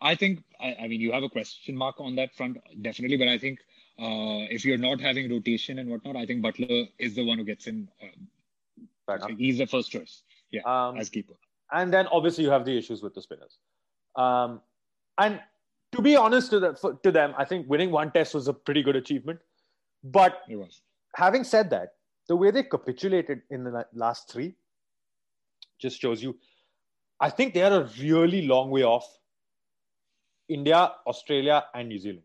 I 0.00 0.14
think, 0.14 0.44
I, 0.60 0.76
I 0.82 0.88
mean, 0.88 1.00
you 1.00 1.10
have 1.12 1.22
a 1.24 1.28
question 1.28 1.76
mark 1.76 1.96
on 2.00 2.14
that 2.16 2.34
front, 2.34 2.58
definitely. 2.82 3.16
But 3.16 3.28
I 3.28 3.38
think 3.38 3.58
uh, 3.98 4.46
if 4.56 4.64
you're 4.64 4.78
not 4.78 5.00
having 5.00 5.28
rotation 5.30 5.78
and 5.80 5.90
whatnot, 5.90 6.16
I 6.16 6.24
think 6.26 6.44
Buttler 6.44 6.88
is 6.98 7.14
the 7.16 7.24
one 7.24 7.38
who 7.38 7.44
gets 7.44 7.66
in. 7.66 7.88
Um, 8.02 9.36
he's 9.38 9.58
the 9.58 9.66
first 9.66 9.90
choice, 9.90 10.22
yeah, 10.50 10.62
Um, 10.64 10.98
as 10.98 11.08
keeper. 11.08 11.34
and 11.72 11.92
then 11.92 12.06
obviously 12.08 12.44
you 12.44 12.50
have 12.50 12.64
the 12.64 12.76
issues 12.76 13.02
with 13.02 13.14
the 13.14 13.22
spinners. 13.22 13.58
Um, 14.16 14.60
and 15.18 15.40
to 15.96 16.02
be 16.02 16.16
honest 16.16 16.50
to, 16.50 16.60
the, 16.60 16.74
for, 16.74 16.94
to 17.02 17.10
them, 17.10 17.34
I 17.36 17.44
think 17.44 17.68
winning 17.68 17.90
one 17.90 18.10
test 18.12 18.34
was 18.34 18.48
a 18.48 18.52
pretty 18.52 18.82
good 18.82 18.96
achievement. 18.96 19.40
But 20.04 20.42
having 21.14 21.44
said 21.44 21.70
that, 21.70 21.94
the 22.28 22.36
way 22.36 22.50
they 22.50 22.62
capitulated 22.62 23.42
in 23.50 23.64
the 23.64 23.86
last 23.92 24.30
three 24.30 24.54
just 25.80 26.00
shows 26.00 26.22
you. 26.22 26.36
I 27.20 27.30
think 27.30 27.54
they 27.54 27.62
are 27.62 27.82
a 27.82 27.88
really 28.00 28.46
long 28.46 28.70
way 28.70 28.82
off 28.82 29.06
India, 30.48 30.92
Australia, 31.06 31.64
and 31.74 31.88
New 31.88 31.98
Zealand. 31.98 32.22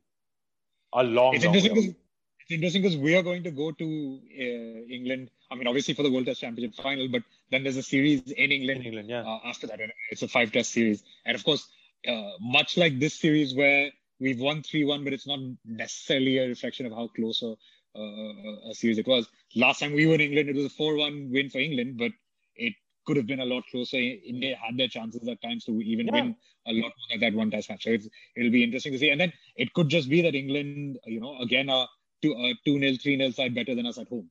A 0.94 1.04
long, 1.04 1.34
It's 1.34 1.46
long 1.46 1.56
interesting 1.56 1.76
way. 1.76 1.82
because 1.88 1.96
it's 2.42 2.52
interesting 2.52 2.82
because 2.82 2.98
we 2.98 3.16
are 3.16 3.24
going 3.24 3.44
to 3.44 3.52
go 3.52 3.72
to 3.72 4.20
uh, 4.38 4.94
England. 4.94 5.30
I 5.50 5.56
mean, 5.56 5.68
obviously 5.68 5.94
for 5.94 6.04
the 6.04 6.12
World 6.12 6.26
Test 6.26 6.42
Championship 6.42 6.82
final, 6.82 7.08
but 7.08 7.24
then 7.52 7.64
there's 7.64 7.78
a 7.78 7.84
series 7.84 8.22
in 8.32 8.52
England 8.52 8.82
in 8.82 8.88
England. 8.88 9.10
Yeah, 9.10 9.22
uh, 9.22 9.40
after 9.46 9.68
that. 9.68 9.80
It's 10.10 10.22
a 10.22 10.28
five 10.28 10.52
test 10.52 10.72
series. 10.72 11.04
And 11.26 11.36
of 11.36 11.44
course, 11.44 11.70
uh, 12.08 12.32
much 12.40 12.78
like 12.78 13.00
this 13.00 13.14
series 13.14 13.56
where 13.56 13.92
we've 14.20 14.40
won 14.40 14.64
3 14.64 14.86
1, 14.86 15.04
but 15.04 15.14
it's 15.14 15.28
not 15.28 15.40
necessarily 15.66 16.38
a 16.38 16.48
reflection 16.48 16.86
of 16.86 16.94
how 16.94 17.08
close 17.16 17.42
a, 17.42 17.56
uh, 17.98 18.70
a 18.70 18.74
series 18.74 18.98
it 18.98 19.08
was. 19.08 19.28
Last 19.56 19.80
time 19.80 19.94
we 19.94 20.06
were 20.06 20.16
in 20.16 20.22
England, 20.22 20.50
it 20.50 20.56
was 20.56 20.66
a 20.66 20.70
4 20.70 20.96
1 20.96 21.30
win 21.32 21.50
for 21.50 21.60
England, 21.60 21.98
but 21.98 22.12
it 22.56 22.74
could 23.06 23.18
have 23.18 23.28
been 23.28 23.40
a 23.40 23.46
lot 23.46 23.64
closer. 23.72 23.98
India 23.98 24.56
had 24.56 24.78
their 24.78 24.88
chances 24.88 25.28
at 25.28 25.42
times 25.42 25.66
to 25.66 25.82
even 25.82 26.08
Yeah. 26.08 26.14
win 26.14 26.36
a 26.68 26.74
lot 26.74 26.94
more 26.98 27.08
than 27.10 27.20
that 27.22 27.34
one 27.34 27.50
test 27.52 27.70
match. 27.70 27.84
So 27.84 27.92
it's, 27.92 28.08
it'll 28.36 28.52
be 28.52 28.64
interesting 28.64 28.94
to 28.94 29.00
see. 29.00 29.10
And 29.10 29.20
then 29.20 29.34
it 29.56 29.74
could 29.74 29.90
just 29.90 30.10
be 30.10 30.22
that 30.22 30.36
England, 30.36 31.00
you 31.06 31.20
know, 31.20 31.40
again, 31.40 31.70
are 31.70 31.88
two, 32.22 32.36
uh, 32.36 32.54
2 32.66 32.80
0, 32.80 32.98
3 33.02 33.18
0 33.18 33.32
side 33.32 33.56
better 33.56 33.74
than 33.76 33.86
us 33.88 33.98
at 33.98 34.08
home, 34.08 34.30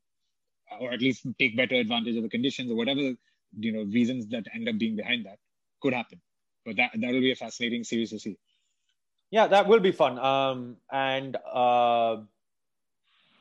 or 0.81 0.93
at 0.93 1.01
least 1.01 1.27
take 1.39 1.57
better 1.57 1.75
advantage 1.75 2.17
of 2.17 2.23
the 2.23 2.29
conditions 2.29 2.71
or 2.71 2.77
whatever, 2.77 3.15
you 3.59 3.73
know, 3.73 3.83
reasons 3.85 4.29
that 4.29 4.47
end 4.55 4.69
up 4.69 4.79
being 4.79 4.97
behind 4.97 5.27
that 5.27 5.39
could 5.81 5.93
happen. 5.93 6.21
But 6.65 6.77
that 6.77 6.91
that 6.95 7.13
will 7.13 7.21
be 7.21 7.33
a 7.33 7.37
fascinating 7.37 7.85
series 7.85 8.11
to 8.11 8.19
see. 8.19 8.37
yeah, 9.31 9.47
that 9.47 9.67
will 9.69 9.81
be 9.81 9.93
fun. 9.93 10.19
Um, 10.19 10.77
and 10.93 11.37
uh, 11.37 12.19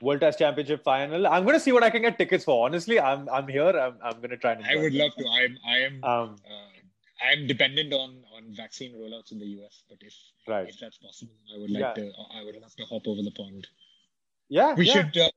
World 0.01 0.21
Test 0.21 0.39
Championship 0.39 0.83
final. 0.83 1.27
I'm 1.27 1.43
going 1.43 1.55
to 1.55 1.59
see 1.59 1.71
what 1.71 1.83
I 1.83 1.89
can 1.89 2.01
get 2.01 2.17
tickets 2.17 2.45
for. 2.45 2.65
Honestly, 2.65 2.99
I'm 2.99 3.27
I'm 3.29 3.47
here. 3.47 3.69
I'm 3.69 3.95
I'm 4.01 4.17
going 4.17 4.29
to 4.29 4.37
try 4.37 4.53
and. 4.53 4.63
I 4.65 4.75
would 4.77 4.93
it. 4.95 4.99
love 5.01 5.11
to. 5.17 5.25
I'm 5.27 5.57
I 5.67 5.77
am 5.79 6.03
Um, 6.03 6.35
uh, 6.49 7.25
I 7.27 7.31
am 7.33 7.47
dependent 7.47 7.91
on 7.93 8.23
on 8.35 8.43
vaccine 8.55 8.93
rollouts 8.95 9.31
in 9.33 9.39
the 9.39 9.45
US, 9.59 9.83
but 9.89 9.97
if 10.01 10.13
right. 10.47 10.69
if 10.69 10.79
that's 10.79 10.97
possible, 10.97 11.33
I 11.53 11.57
would 11.59 11.69
like 11.71 11.81
Yeah. 11.81 11.93
to. 11.93 12.11
I 12.33 12.43
would 12.45 12.55
love 12.61 12.75
to 12.77 12.85
hop 12.85 13.07
over 13.07 13.21
the 13.21 13.31
pond. 13.31 13.67
Yeah. 14.47 14.73
We 14.75 14.85
yeah. 14.87 14.93
should. 14.93 15.17
Uh, 15.17 15.29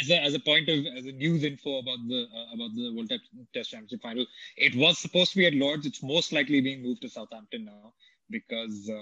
as 0.00 0.10
a, 0.10 0.22
as 0.22 0.34
a 0.34 0.38
point 0.38 0.68
of 0.68 0.84
as 0.96 1.06
a 1.06 1.12
news 1.12 1.44
info 1.44 1.78
about 1.78 1.98
the 2.08 2.26
uh, 2.34 2.54
about 2.54 2.74
the 2.74 2.92
World 2.94 3.08
Test, 3.08 3.22
Test 3.54 3.70
Championship 3.70 4.02
final, 4.02 4.26
it 4.56 4.74
was 4.74 4.98
supposed 4.98 5.32
to 5.32 5.38
be 5.38 5.46
at 5.46 5.54
Lords. 5.54 5.86
It's 5.86 6.02
most 6.02 6.32
likely 6.32 6.60
being 6.60 6.82
moved 6.82 7.02
to 7.02 7.08
Southampton 7.08 7.64
now 7.64 7.92
because 8.30 8.90
uh, 8.90 8.94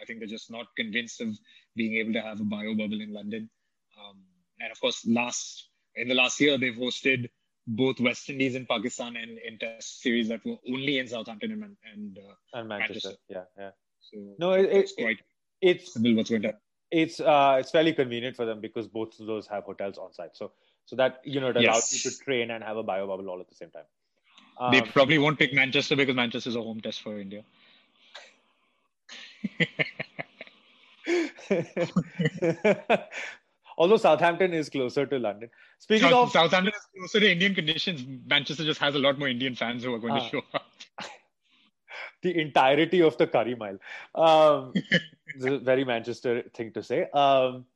I 0.00 0.04
think 0.06 0.20
they're 0.20 0.28
just 0.28 0.50
not 0.50 0.66
convinced 0.76 1.20
of 1.20 1.36
being 1.76 1.96
able 1.96 2.12
to 2.14 2.20
have 2.20 2.40
a 2.40 2.44
bio 2.44 2.74
bubble 2.74 3.00
in 3.00 3.12
London. 3.12 3.50
Um, 3.98 4.18
and 4.60 4.70
of 4.70 4.80
course, 4.80 5.06
last 5.06 5.68
in 5.96 6.08
the 6.08 6.14
last 6.14 6.40
year, 6.40 6.56
they've 6.56 6.74
hosted 6.74 7.28
both 7.66 8.00
West 8.00 8.28
Indies 8.30 8.54
and 8.54 8.66
Pakistan 8.68 9.16
in, 9.16 9.38
in 9.46 9.58
Test 9.58 10.00
series 10.00 10.28
that 10.28 10.44
were 10.44 10.56
only 10.68 10.98
in 10.98 11.06
Southampton 11.06 11.52
and, 11.52 11.76
and 11.92 12.18
uh, 12.18 12.58
and 12.58 12.68
Manchester. 12.68 13.08
Manchester. 13.08 13.16
Yeah. 13.28 13.42
Yeah. 13.58 13.70
so 14.00 14.34
No, 14.38 14.52
it, 14.52 14.66
it, 14.66 14.76
it's 14.76 14.92
quite 14.92 15.18
it's 15.60 15.96
what's 15.96 16.30
going 16.30 16.42
to 16.42 16.48
happen. 16.48 16.60
It's 16.90 17.20
uh 17.20 17.56
it's 17.60 17.70
fairly 17.70 17.92
convenient 17.92 18.36
for 18.36 18.44
them 18.46 18.60
because 18.60 18.86
both 18.88 19.18
of 19.20 19.26
those 19.26 19.46
have 19.46 19.64
hotels 19.64 19.98
on 19.98 20.12
site. 20.12 20.36
So 20.36 20.52
so 20.86 20.96
that 20.96 21.20
you 21.24 21.40
know 21.40 21.48
it 21.50 21.56
allows 21.56 21.92
Yes. 21.92 22.04
you 22.04 22.10
to 22.10 22.16
train 22.18 22.50
and 22.50 22.64
have 22.64 22.76
a 22.76 22.82
bio 22.82 23.06
bubble 23.06 23.28
all 23.30 23.40
at 23.40 23.48
the 23.48 23.54
same 23.54 23.70
time. 23.70 23.84
Um, 24.58 24.72
they 24.72 24.82
probably 24.82 25.18
won't 25.18 25.38
pick 25.38 25.52
Manchester 25.54 25.96
because 25.96 26.14
Manchester 26.14 26.50
is 26.50 26.56
a 26.56 26.62
home 26.62 26.80
test 26.80 27.00
for 27.02 27.18
India. 27.18 27.42
Although 33.78 33.96
Southampton 33.96 34.52
is 34.52 34.68
closer 34.68 35.06
to 35.06 35.18
London. 35.18 35.48
Speaking 35.78 36.10
South- 36.10 36.26
of 36.28 36.32
Southampton 36.32 36.74
is 36.76 36.86
closer 36.98 37.20
to 37.20 37.32
Indian 37.32 37.54
conditions. 37.54 38.04
Manchester 38.26 38.64
just 38.64 38.80
has 38.80 38.94
a 38.94 38.98
lot 38.98 39.18
more 39.18 39.28
Indian 39.28 39.54
fans 39.54 39.82
who 39.84 39.94
are 39.94 39.98
going 39.98 40.12
Ah. 40.14 40.20
to 40.24 40.28
show 40.30 40.42
up. 40.52 40.66
the 42.22 42.38
entirety 42.38 43.00
of 43.00 43.16
the 43.16 43.26
curry 43.26 43.54
mile. 43.54 43.78
Um, 44.14 44.72
it's 45.34 45.44
a 45.44 45.58
very 45.58 45.84
Manchester 45.84 46.42
thing 46.54 46.72
to 46.72 46.82
say. 46.82 47.08
Um, 47.10 47.66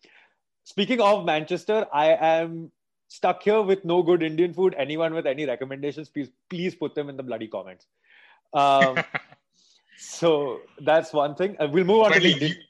speaking 0.65 1.01
of 1.01 1.25
Manchester, 1.25 1.87
I 1.93 2.15
am 2.15 2.71
stuck 3.09 3.43
here 3.43 3.63
with 3.63 3.85
no 3.85 4.03
good 4.03 4.23
Indian 4.23 4.53
food. 4.53 4.75
Anyone 4.77 5.15
with 5.15 5.27
any 5.27 5.47
recommendations, 5.47 6.09
please 6.09 6.31
please 6.51 6.75
put 6.75 6.95
them 6.95 7.09
in 7.09 7.17
the 7.17 7.23
bloody 7.23 7.49
comments. 7.49 7.87
Um, 8.53 8.97
so 9.97 10.61
that's 10.81 11.13
one 11.13 11.35
thing. 11.35 11.57
Uh, 11.59 11.69
we'll 11.71 11.85
move 11.85 12.03
on 12.03 12.13
to 12.13 12.21
the 12.21 12.27
apparently, 12.27 12.33
Indian. 12.33 12.51
you, 12.51 12.65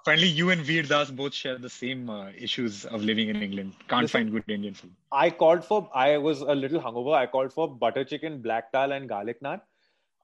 apparently, 0.00 0.28
you 0.28 0.50
and 0.50 0.60
Veer 0.62 0.82
Das 0.82 1.10
both 1.10 1.34
share 1.34 1.58
the 1.58 1.70
same 1.70 2.10
uh, 2.10 2.28
issues 2.36 2.84
of 2.84 3.02
living 3.02 3.28
in 3.28 3.42
England. 3.42 3.74
Can't 3.88 4.02
Listen. 4.02 4.20
find 4.20 4.32
good 4.32 4.44
Indian 4.48 4.74
food. 4.74 4.92
I 5.12 5.30
called 5.30 5.64
for. 5.64 5.88
I 5.94 6.18
was 6.18 6.40
a 6.42 6.54
little 6.54 6.80
hungover. 6.80 7.14
I 7.14 7.26
called 7.26 7.52
for 7.52 7.68
butter 7.68 8.04
chicken, 8.04 8.40
black 8.40 8.72
dal, 8.72 8.92
and 8.92 9.08
garlic 9.08 9.42
naan. 9.42 9.60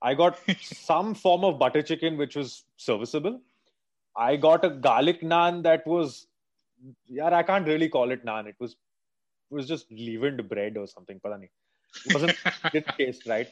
I 0.03 0.13
got 0.13 0.39
some 0.61 1.13
form 1.13 1.43
of 1.43 1.59
butter 1.59 1.81
chicken 1.81 2.17
which 2.17 2.35
was 2.35 2.63
serviceable. 2.77 3.41
I 4.15 4.35
got 4.35 4.65
a 4.65 4.69
garlic 4.69 5.21
naan 5.21 5.63
that 5.63 5.85
was, 5.85 6.27
yeah, 7.07 7.35
I 7.35 7.43
can't 7.43 7.67
really 7.67 7.89
call 7.89 8.11
it 8.11 8.25
naan. 8.25 8.47
It 8.47 8.55
was, 8.59 8.71
it 8.71 9.53
was 9.53 9.67
just 9.67 9.91
leavened 9.91 10.47
bread 10.47 10.77
or 10.77 10.87
something. 10.87 11.19
Pata 11.19 11.35
nahi. 11.35 11.49
It 12.05 12.13
wasn't 12.13 12.37
didn't 12.71 12.97
taste 12.97 13.27
right. 13.27 13.47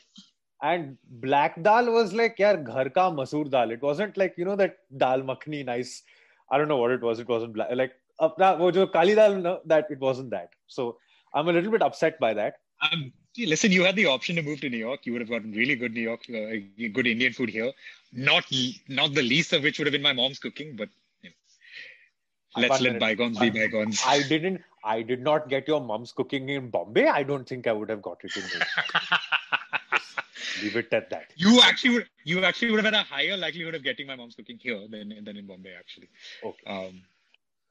And 0.62 0.98
black 1.10 1.62
dal 1.62 1.92
was 1.92 2.14
like, 2.14 2.36
yeah, 2.38 2.56
ghar 2.56 2.90
ka 2.90 3.12
masoor 3.12 3.50
dal. 3.50 3.72
It 3.72 3.82
wasn't 3.82 4.18
like 4.18 4.36
you 4.38 4.46
know 4.46 4.56
that 4.56 4.78
dal 4.98 5.22
makhni 5.22 5.66
nice. 5.66 6.04
I 6.52 6.58
don't 6.58 6.68
know 6.68 6.78
what 6.78 6.92
it 6.92 7.02
was. 7.02 7.20
It 7.20 7.28
wasn't 7.28 7.54
black. 7.54 7.70
Like 7.74 7.94
अपना 8.22 8.58
वो 8.60 8.72
जो 8.72 8.86
काली 8.94 9.16
दाल 9.16 9.42
no, 9.42 9.60
that 9.66 9.86
it 9.90 10.00
wasn't 10.00 10.30
that. 10.32 10.50
So 10.68 10.98
I'm 11.34 11.50
a 11.50 11.52
little 11.52 11.72
bit 11.72 11.82
upset 11.82 12.20
by 12.20 12.34
that. 12.34 12.60
Um, 12.82 13.12
see, 13.36 13.46
listen, 13.48 13.72
you 13.72 13.84
had 13.84 13.96
the 13.96 14.06
option 14.06 14.36
to 14.36 14.42
move 14.42 14.62
to 14.62 14.70
New 14.70 14.78
York. 14.78 15.06
You 15.06 15.14
would 15.14 15.22
have 15.22 15.30
gotten 15.30 15.52
really 15.52 15.76
good 15.76 15.94
New 15.94 16.02
York, 16.02 16.22
uh, 16.30 16.88
good 17.00 17.08
Indian 17.08 17.34
food 17.34 17.50
here. 17.50 17.72
Not 18.14 18.46
not 18.88 19.14
the 19.14 19.24
least 19.24 19.54
of 19.54 19.64
which 19.64 19.80
would 19.80 19.88
have 19.88 19.92
been 19.94 20.02
my 20.02 20.14
mom's 20.14 20.40
cooking, 20.40 20.76
but 20.76 20.90
you 21.24 21.30
know, 21.32 22.62
let's 22.62 22.72
One 22.72 22.84
let 22.84 22.90
minute. 22.94 23.00
bygones 23.06 23.40
be 23.40 23.50
bygones. 23.50 24.02
I 24.06 24.22
didn't. 24.22 24.62
I 24.84 25.02
did 25.02 25.22
not 25.22 25.50
get 25.50 25.68
your 25.68 25.82
mom's 25.82 26.12
cooking 26.12 26.50
in 26.50 26.70
Bombay. 26.70 27.08
I 27.08 27.24
don't 27.24 27.48
think 27.48 27.68
I 27.68 27.74
would 27.74 27.90
have 27.90 28.02
got 28.02 28.24
it 28.24 28.36
in. 28.38 28.44
New 28.44 28.50
York. 28.50 28.68
Leave 30.62 30.76
it 30.78 30.94
at 30.94 31.10
that. 31.10 31.34
you 31.36 31.60
actually 31.62 31.96
would 31.96 32.08
you 32.24 32.44
actually 32.44 32.72
would 32.72 32.84
have 32.84 32.94
had 32.94 33.00
a 33.00 33.04
higher 33.04 33.36
likelihood 33.38 33.76
of 33.76 33.84
getting 33.84 34.08
my 34.08 34.16
mom's 34.16 34.36
cooking 34.36 34.58
here 34.58 34.80
than 34.90 35.10
than 35.24 35.36
in 35.38 35.46
Bombay 35.46 35.74
actually. 35.78 36.10
Okay. 36.44 36.66
Um, 36.78 37.02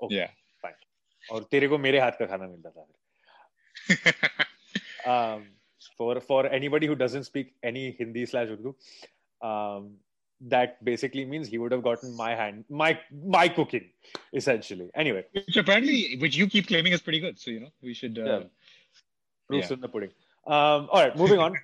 Okay. 0.03 0.17
Yeah. 0.17 0.31
और 1.33 1.47
तेरे 1.51 1.69
को 1.69 1.79
मेरे 1.79 2.01
हाथ 2.01 2.19
का 2.19 2.27
खाना 2.27 2.47
मिलता 2.49 2.71
था 2.71 4.47
um, 5.06 5.48
for 5.98 6.20
for 6.22 6.46
anybody 6.48 6.88
who 6.88 6.96
doesn't 6.96 7.24
speak 7.24 7.54
any 7.64 7.92
Hindi 7.92 8.26
slash 8.26 8.50
Urdu, 8.50 8.76
um, 9.42 9.96
that 10.42 10.84
basically 10.84 11.26
means 11.26 11.48
he 11.48 11.58
would 11.58 11.72
have 11.72 11.84
gotten 11.84 12.16
my 12.16 12.36
hand, 12.36 12.66
my 12.70 13.00
my 13.36 13.48
cooking, 13.48 13.90
essentially. 14.34 14.90
Anyway, 14.96 15.26
which 15.34 15.58
apparently, 15.58 16.18
which 16.20 16.36
you 16.36 16.48
keep 16.48 16.68
claiming 16.68 16.94
is 16.94 17.02
pretty 17.02 17.20
good. 17.20 17.40
So 17.40 17.52
you 17.52 17.60
know, 17.62 17.72
we 17.82 17.94
should. 17.94 18.18
Uh, 18.18 18.26
Yeah. 18.26 18.44
proofs 19.48 19.70
Yeah. 19.70 19.74
in 19.76 19.82
the 19.82 19.90
pudding. 19.90 20.12
Um, 20.48 20.88
all 20.92 21.02
right, 21.04 21.16
moving 21.16 21.40
on. 21.40 21.56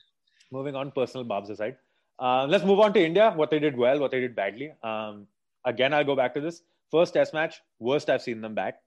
moving 0.50 0.74
on, 0.74 0.90
personal 0.92 1.24
barbs 1.24 1.50
aside. 1.50 1.76
Uh, 2.18 2.46
let's 2.46 2.64
move 2.64 2.80
on 2.80 2.92
to 2.94 3.00
India. 3.04 3.32
What 3.36 3.50
they 3.50 3.58
did 3.58 3.76
well, 3.76 3.98
what 3.98 4.10
they 4.12 4.20
did 4.20 4.34
badly. 4.34 4.72
Um, 4.82 5.26
again, 5.64 5.92
I'll 5.92 6.04
go 6.04 6.16
back 6.16 6.34
to 6.34 6.40
this. 6.40 6.62
First 6.90 7.14
Test 7.14 7.34
match, 7.34 7.60
worst 7.78 8.08
I've 8.08 8.22
seen 8.22 8.40
them 8.40 8.54
back. 8.54 8.80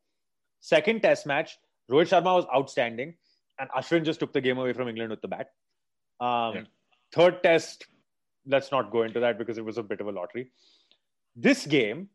Second 0.62 1.01
Test 1.01 1.26
match, 1.26 1.58
Rohit 1.91 2.10
Sharma 2.14 2.36
was 2.36 2.45
outstanding, 2.55 3.16
and 3.60 3.70
Ashwin 3.72 4.03
just 4.05 4.20
took 4.20 4.34
the 4.34 4.41
game 4.41 4.58
away 4.58 4.74
from 4.74 4.88
England 4.88 5.12
with 5.12 5.22
the 5.22 5.28
bat. 5.28 5.51
Um, 6.20 6.55
Yeah. 6.55 6.64
Third 7.14 7.41
Test, 7.41 7.88
let's 8.45 8.72
not 8.72 8.91
go 8.91 9.03
into 9.03 9.20
that 9.22 9.38
because 9.38 9.58
it 9.58 9.66
was 9.66 9.78
a 9.78 9.84
bit 9.84 10.01
of 10.01 10.08
a 10.08 10.12
lottery. 10.12 10.51
This 11.36 11.66
game, 11.66 12.10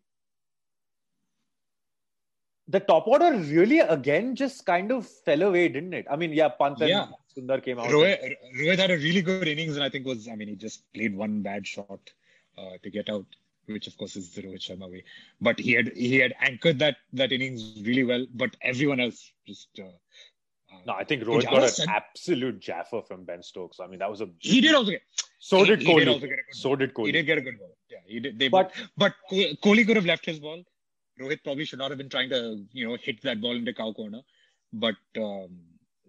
the 2.68 2.80
top 2.80 3.06
order 3.06 3.32
really 3.32 3.80
again 3.80 4.34
just 4.36 4.64
kind 4.66 4.90
of 4.92 5.06
fell 5.06 5.42
away, 5.42 5.68
didn't 5.68 5.94
it? 5.94 6.06
I 6.10 6.16
mean, 6.16 6.32
yeah, 6.32 6.48
Pant 6.48 6.80
and 6.80 6.88
Yeah. 6.88 7.08
Sundar 7.36 7.62
came 7.64 7.78
out. 7.78 7.88
Rohit, 7.88 8.36
Rohit 8.56 8.78
had 8.78 8.90
a 8.90 8.96
really 8.96 9.22
good 9.22 9.48
innings, 9.48 9.76
and 9.76 9.84
I 9.84 9.88
think 9.88 10.06
was 10.06 10.28
I 10.28 10.34
mean 10.34 10.48
he 10.48 10.56
just 10.56 10.92
played 10.92 11.16
one 11.16 11.40
bad 11.42 11.66
shot 11.66 12.12
uh, 12.58 12.76
to 12.82 12.90
get 12.90 13.08
out, 13.08 13.24
which 13.66 13.86
of 13.86 13.96
course 13.96 14.16
is 14.16 14.34
the 14.34 14.42
Rohit 14.42 14.60
Sharma 14.60 14.90
way. 14.90 15.04
But 15.40 15.58
he 15.58 15.72
had 15.72 15.92
he 15.96 16.16
had 16.18 16.34
anchored 16.40 16.78
that 16.80 16.96
that 17.14 17.32
innings 17.32 17.80
really 17.82 18.04
well. 18.04 18.26
But 18.34 18.56
everyone 18.62 19.00
else 19.00 19.32
just. 19.46 19.68
Uh, 19.78 19.84
uh, 19.84 19.92
No, 20.86 20.92
I 20.94 21.04
think 21.04 21.22
Rohit 21.24 21.44
got 21.44 21.78
an 21.78 21.88
absolute 21.88 22.60
jaffa 22.60 23.02
from 23.02 23.24
Ben 23.24 23.42
Stokes. 23.42 23.80
I 23.80 23.86
mean, 23.86 24.00
that 24.00 24.10
was 24.10 24.20
a. 24.20 24.28
he 24.38 24.60
did 24.60 24.74
also 24.74 24.90
get. 24.92 25.02
So 25.38 25.58
he- 25.58 25.66
did 25.70 25.80
he 25.80 25.86
did 25.86 26.08
Kohli. 26.08 26.12
also 26.12 26.26
get 26.26 26.38
a 26.38 26.42
good 26.42 26.56
so 26.56 26.76
did 26.76 26.94
Kohli. 26.94 27.06
He 27.06 27.12
did 27.12 27.26
get 27.26 27.38
a 27.38 27.40
good 27.40 27.58
ball. 27.58 27.76
Yeah, 27.90 27.98
he 28.06 28.20
did. 28.20 28.38
They 28.38 28.48
But- 28.48 28.72
but 28.96 29.14
but 29.30 29.38
Kohli 29.64 29.86
could 29.86 29.96
have 29.96 30.06
left 30.06 30.26
his 30.26 30.40
ball. 30.40 30.62
Rohit 31.20 31.42
probably 31.44 31.64
should 31.64 31.78
not 31.78 31.90
have 31.90 31.98
been 31.98 32.08
trying 32.08 32.30
to 32.30 32.64
you 32.72 32.88
know 32.88 32.96
hit 32.96 33.22
that 33.22 33.40
ball 33.40 33.56
into 33.56 33.72
cow 33.72 33.92
corner. 33.92 34.22
But 34.72 34.96
um, 35.16 35.58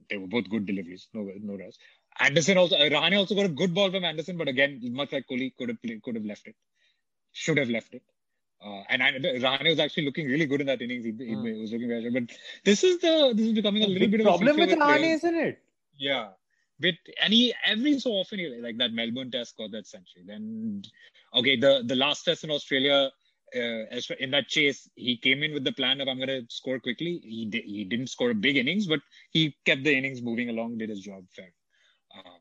they 0.10 0.18
were 0.18 0.28
both 0.28 0.50
good 0.50 0.66
deliveries. 0.66 1.08
No 1.14 1.30
no 1.42 1.58
rest. 1.58 1.80
Anderson 2.20 2.58
also 2.58 2.76
uh, 2.76 2.90
Rahane 2.90 3.18
also 3.18 3.36
got 3.36 3.46
a 3.46 3.50
good 3.50 3.74
ball 3.74 3.92
from 3.92 4.06
Anderson, 4.06 4.38
but 4.38 4.48
again, 4.48 4.80
much 4.94 5.12
like 5.12 5.26
Kohli, 5.28 5.54
could 5.58 5.70
have 5.70 5.82
played, 5.82 6.02
could 6.04 6.16
have 6.16 6.26
left 6.26 6.48
it. 6.48 6.56
Should 7.32 7.58
have 7.58 7.70
left 7.70 7.94
it. 7.96 8.04
Uh, 8.64 8.84
and 8.90 9.04
I, 9.04 9.12
Rahane 9.14 9.70
was 9.70 9.80
actually 9.80 10.06
looking 10.06 10.28
really 10.28 10.46
good 10.46 10.62
in 10.62 10.68
that 10.68 10.82
innings. 10.82 11.06
He, 11.06 11.12
he 11.12 11.36
Hmm. 11.36 11.44
was 11.62 11.72
looking 11.74 11.90
very. 11.90 12.04
good. 12.04 12.28
But 12.28 12.38
this 12.66 12.84
is 12.84 13.00
the 13.00 13.34
this 13.36 13.48
is 13.48 13.54
becoming 13.54 13.84
a 13.84 13.88
little 13.88 14.08
bit 14.08 14.22
of 14.22 14.28
a 14.28 14.34
problem 14.34 14.58
with 14.60 14.70
Rahane, 14.70 15.04
isn't 15.16 15.36
it? 15.36 15.60
yeah. 15.98 16.30
But 16.80 16.96
and 17.22 17.34
he 17.34 17.54
every 17.66 18.00
so 18.00 18.12
often 18.12 18.40
he 18.40 18.48
like 18.62 18.78
that 18.78 18.94
Melbourne 18.94 19.32
test 19.32 19.58
got 19.58 19.72
that 19.72 19.88
century. 19.88 20.24
Then 20.26 20.84
okay, 21.36 21.58
the 21.58 21.84
the 21.86 21.96
last 21.96 22.24
test 22.24 22.44
in 22.44 22.52
Australia 22.52 23.12
uh, 23.56 23.86
in 24.20 24.32
that 24.32 24.48
chase, 24.48 24.90
he 24.96 25.18
came 25.18 25.44
in 25.44 25.54
with 25.54 25.64
the 25.64 25.72
plan 25.74 26.02
of 26.02 26.08
I'm 26.08 26.18
going 26.18 26.30
to 26.30 26.46
score 26.50 26.80
quickly. 26.80 27.20
He 27.24 27.46
di- 27.46 27.62
he 27.62 27.86
didn't 27.86 28.08
score 28.08 28.32
a 28.32 28.36
big 28.36 28.58
innings, 28.58 28.88
but 28.88 29.02
he 29.32 29.56
kept 29.66 29.84
the 29.84 29.96
innings 29.96 30.22
moving 30.22 30.50
along, 30.50 30.78
did 30.80 30.90
his 30.90 31.02
job 31.02 31.26
fair. 31.36 31.54
Um, 32.16 32.40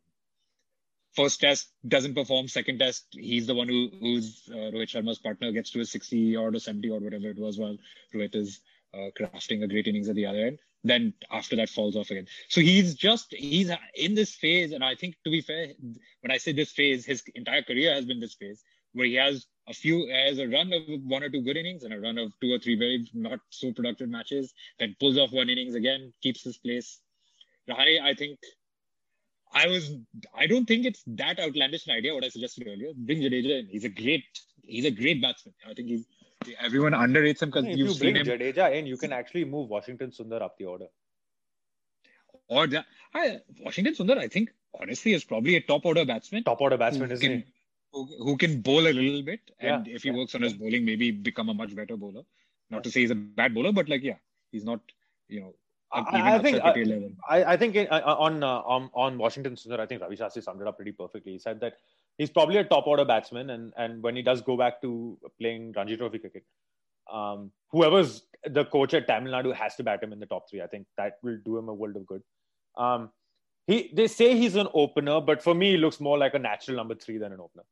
first 1.15 1.41
test 1.41 1.73
doesn't 1.89 2.15
perform. 2.15 2.49
Second 2.49 2.79
test, 2.79 3.07
he's 3.13 3.47
the 3.47 3.55
one 3.55 3.69
who 3.69 3.91
who's 4.01 4.49
uh, 4.51 4.71
Rohit 4.73 4.89
Sharma's 4.89 5.19
partner 5.19 5.53
gets 5.53 5.71
to 5.71 5.81
a 5.81 5.85
60 5.85 6.37
odd 6.37 6.55
or 6.55 6.59
70 6.59 6.91
or 6.91 7.01
whatever 7.01 7.29
it 7.29 7.39
was 7.39 7.59
while 7.59 7.77
Rohit 8.15 8.35
is 8.35 8.61
uh, 8.95 9.11
crafting 9.19 9.63
a 9.63 9.69
great 9.69 9.87
innings 9.87 10.09
at 10.09 10.15
the 10.15 10.27
other 10.27 10.47
end. 10.47 10.59
Then 10.85 11.15
after 11.31 11.55
that 11.57 11.69
falls 11.69 11.97
off 11.97 12.11
again. 12.11 12.27
So 12.49 12.61
he's 12.61 12.95
just 12.95 13.33
he's 13.33 13.71
in 13.95 14.15
this 14.15 14.35
phase, 14.35 14.73
and 14.73 14.85
I 14.85 14.95
think 14.95 15.15
to 15.25 15.31
be 15.31 15.41
fair, 15.41 15.69
when 16.21 16.31
I 16.31 16.39
say 16.39 16.53
this 16.53 16.73
phase, 16.73 17.05
his 17.05 17.23
entire 17.35 17.63
career 17.63 17.95
has 17.95 18.05
been 18.05 18.21
this 18.21 18.35
phase 18.35 18.63
where 18.93 19.07
he 19.07 19.15
has 19.15 19.47
a 19.69 19.73
few 19.73 20.09
has 20.09 20.39
a 20.39 20.49
run 20.49 20.73
of 20.73 20.83
one 21.05 21.23
or 21.23 21.31
two 21.31 21.43
good 21.43 21.57
innings 21.57 21.85
and 21.85 21.95
a 21.95 22.01
run 22.01 22.19
of 22.19 22.33
two 22.41 22.53
or 22.53 22.59
three 22.59 22.77
very 22.77 23.09
not 23.15 23.39
so 23.51 23.73
productive 23.73 24.09
matches, 24.09 24.53
then 24.79 24.97
pulls 24.99 25.19
off 25.19 25.33
one 25.33 25.49
innings 25.49 25.75
again, 25.75 26.13
keeps 26.23 26.43
his 26.43 26.59
place. 26.59 27.01
Rahane, 27.69 28.03
I 28.03 28.15
think 28.15 28.39
I 29.53 29.67
was 29.69 29.95
I 30.35 30.47
don't 30.47 30.67
think 30.67 30.87
it's 30.87 31.03
that 31.07 31.39
outlandish 31.39 31.87
an 31.87 31.95
idea 31.95 32.15
what 32.15 32.25
I 32.25 32.29
suggested 32.29 32.67
earlier. 32.67 32.93
Bring 32.97 33.21
Jadeja 33.21 33.61
in. 33.61 33.67
He's 33.67 33.85
a 33.85 33.89
great 33.89 34.25
he's 34.63 34.85
a 34.85 34.91
great 34.91 35.21
batsman. 35.21 35.55
I 35.69 35.75
think 35.75 35.89
he's 35.89 36.07
everyone 36.61 36.93
underrates 36.93 37.43
him 37.43 37.51
because 37.51 37.67
you 37.67 37.89
seen 37.91 38.15
bring 38.15 38.17
him. 38.17 38.27
Jadeja 38.27 38.73
in, 38.73 38.87
you 38.87 38.97
can 38.97 39.13
actually 39.13 39.45
move 39.45 39.69
Washington 39.69 40.11
Sundar 40.11 40.43
up 40.43 40.57
the 40.59 40.65
order. 40.65 40.87
Or 42.49 42.67
the, 42.67 42.85
I, 43.15 43.41
Washington 43.61 43.95
Sundar, 43.95 44.19
I 44.19 44.29
think 44.29 44.51
honestly 44.79 45.13
is 45.15 45.25
probably 45.25 45.57
a 45.57 45.61
top 45.61 45.87
order 45.87 46.05
batsman. 46.05 46.45
Top 46.45 46.61
order 46.61 46.77
batsman, 46.77 47.09
who 47.09 47.15
isn't 47.15 47.27
can, 47.27 47.39
he? 47.39 47.45
who, 47.93 48.07
who 48.19 48.37
can 48.37 48.61
bowl 48.61 48.81
a 48.81 48.93
little 48.93 49.23
bit, 49.23 49.41
and 49.61 49.87
Yeah, 49.87 49.95
if 49.95 50.03
he 50.03 50.11
yeah, 50.11 50.17
works 50.17 50.35
on 50.35 50.43
his 50.43 50.55
bowling, 50.55 50.85
maybe 50.85 51.11
become 51.11 51.49
a 51.49 51.55
much 51.55 51.75
better 51.75 51.97
bowler. 51.97 52.23
Not 52.71 52.85
to 52.85 52.91
say 52.91 53.01
he's 53.01 53.11
a 53.11 53.15
bad 53.15 53.55
bowler, 53.55 53.73
but 53.73 53.89
like 53.89 54.03
yeah, 54.03 54.17
he's 54.51 54.65
not 54.65 54.81
you 55.29 55.41
know 55.41 55.55
I- 55.93 56.35
I 56.37 56.39
think, 56.39 56.57
Akshar 56.59 56.75
Patel 56.75 56.87
level. 56.89 57.11
I, 57.29 57.45
I 57.45 57.57
think 57.57 57.75
in, 57.77 57.87
uh, 57.89 58.01
on, 58.19 58.43
uh, 58.43 58.47
on 58.47 58.91
on 58.95 59.19
Washington 59.19 59.55
Sundar, 59.55 59.81
I 59.81 59.87
think 59.87 60.01
Ravi 60.01 60.17
Shastri 60.17 60.43
summed 60.43 60.61
it 60.61 60.67
up 60.67 60.77
pretty 60.77 60.93
perfectly. 60.93 61.33
He 61.33 61.39
said 61.39 61.61
that 61.61 61.75
he's 62.19 62.31
probably 62.31 62.57
a 62.57 62.65
top 62.65 62.87
order 62.87 63.05
batsman, 63.05 63.51
and 63.51 63.73
and 63.77 64.03
when 64.03 64.17
he 64.17 64.23
does 64.23 64.41
go 64.41 64.57
back 64.57 64.81
to 64.83 65.19
playing 65.39 65.73
Ranji 65.73 65.97
Trophy 65.97 66.19
cricket, 66.19 66.45
um, 67.13 67.51
whoever's 67.71 68.25
the 68.45 68.65
coach 68.65 68.95
at 68.95 69.07
Tamil 69.07 69.33
Nadu 69.33 69.55
has 69.55 69.77
to 69.77 69.83
bat 69.83 70.03
him 70.03 70.13
in 70.13 70.19
the 70.21 70.27
top 70.27 70.49
three. 70.49 70.63
I 70.63 70.67
think 70.67 70.87
that 70.97 71.19
will 71.23 71.39
do 71.45 71.59
him 71.59 71.69
a 71.69 71.75
world 71.75 71.97
of 71.97 72.07
good. 72.07 72.23
Um, 72.77 73.11
he 73.67 73.91
they 73.95 74.07
say 74.09 74.37
he's 74.37 74.57
an 74.57 74.69
opener, 74.75 75.21
but 75.21 75.43
for 75.43 75.55
me, 75.55 75.73
he 75.73 75.77
looks 75.77 76.01
more 76.01 76.19
like 76.19 76.35
a 76.35 76.39
natural 76.39 76.77
number 76.77 76.95
three 76.95 77.19
than 77.19 77.33
an 77.33 77.41
opener. 77.41 77.65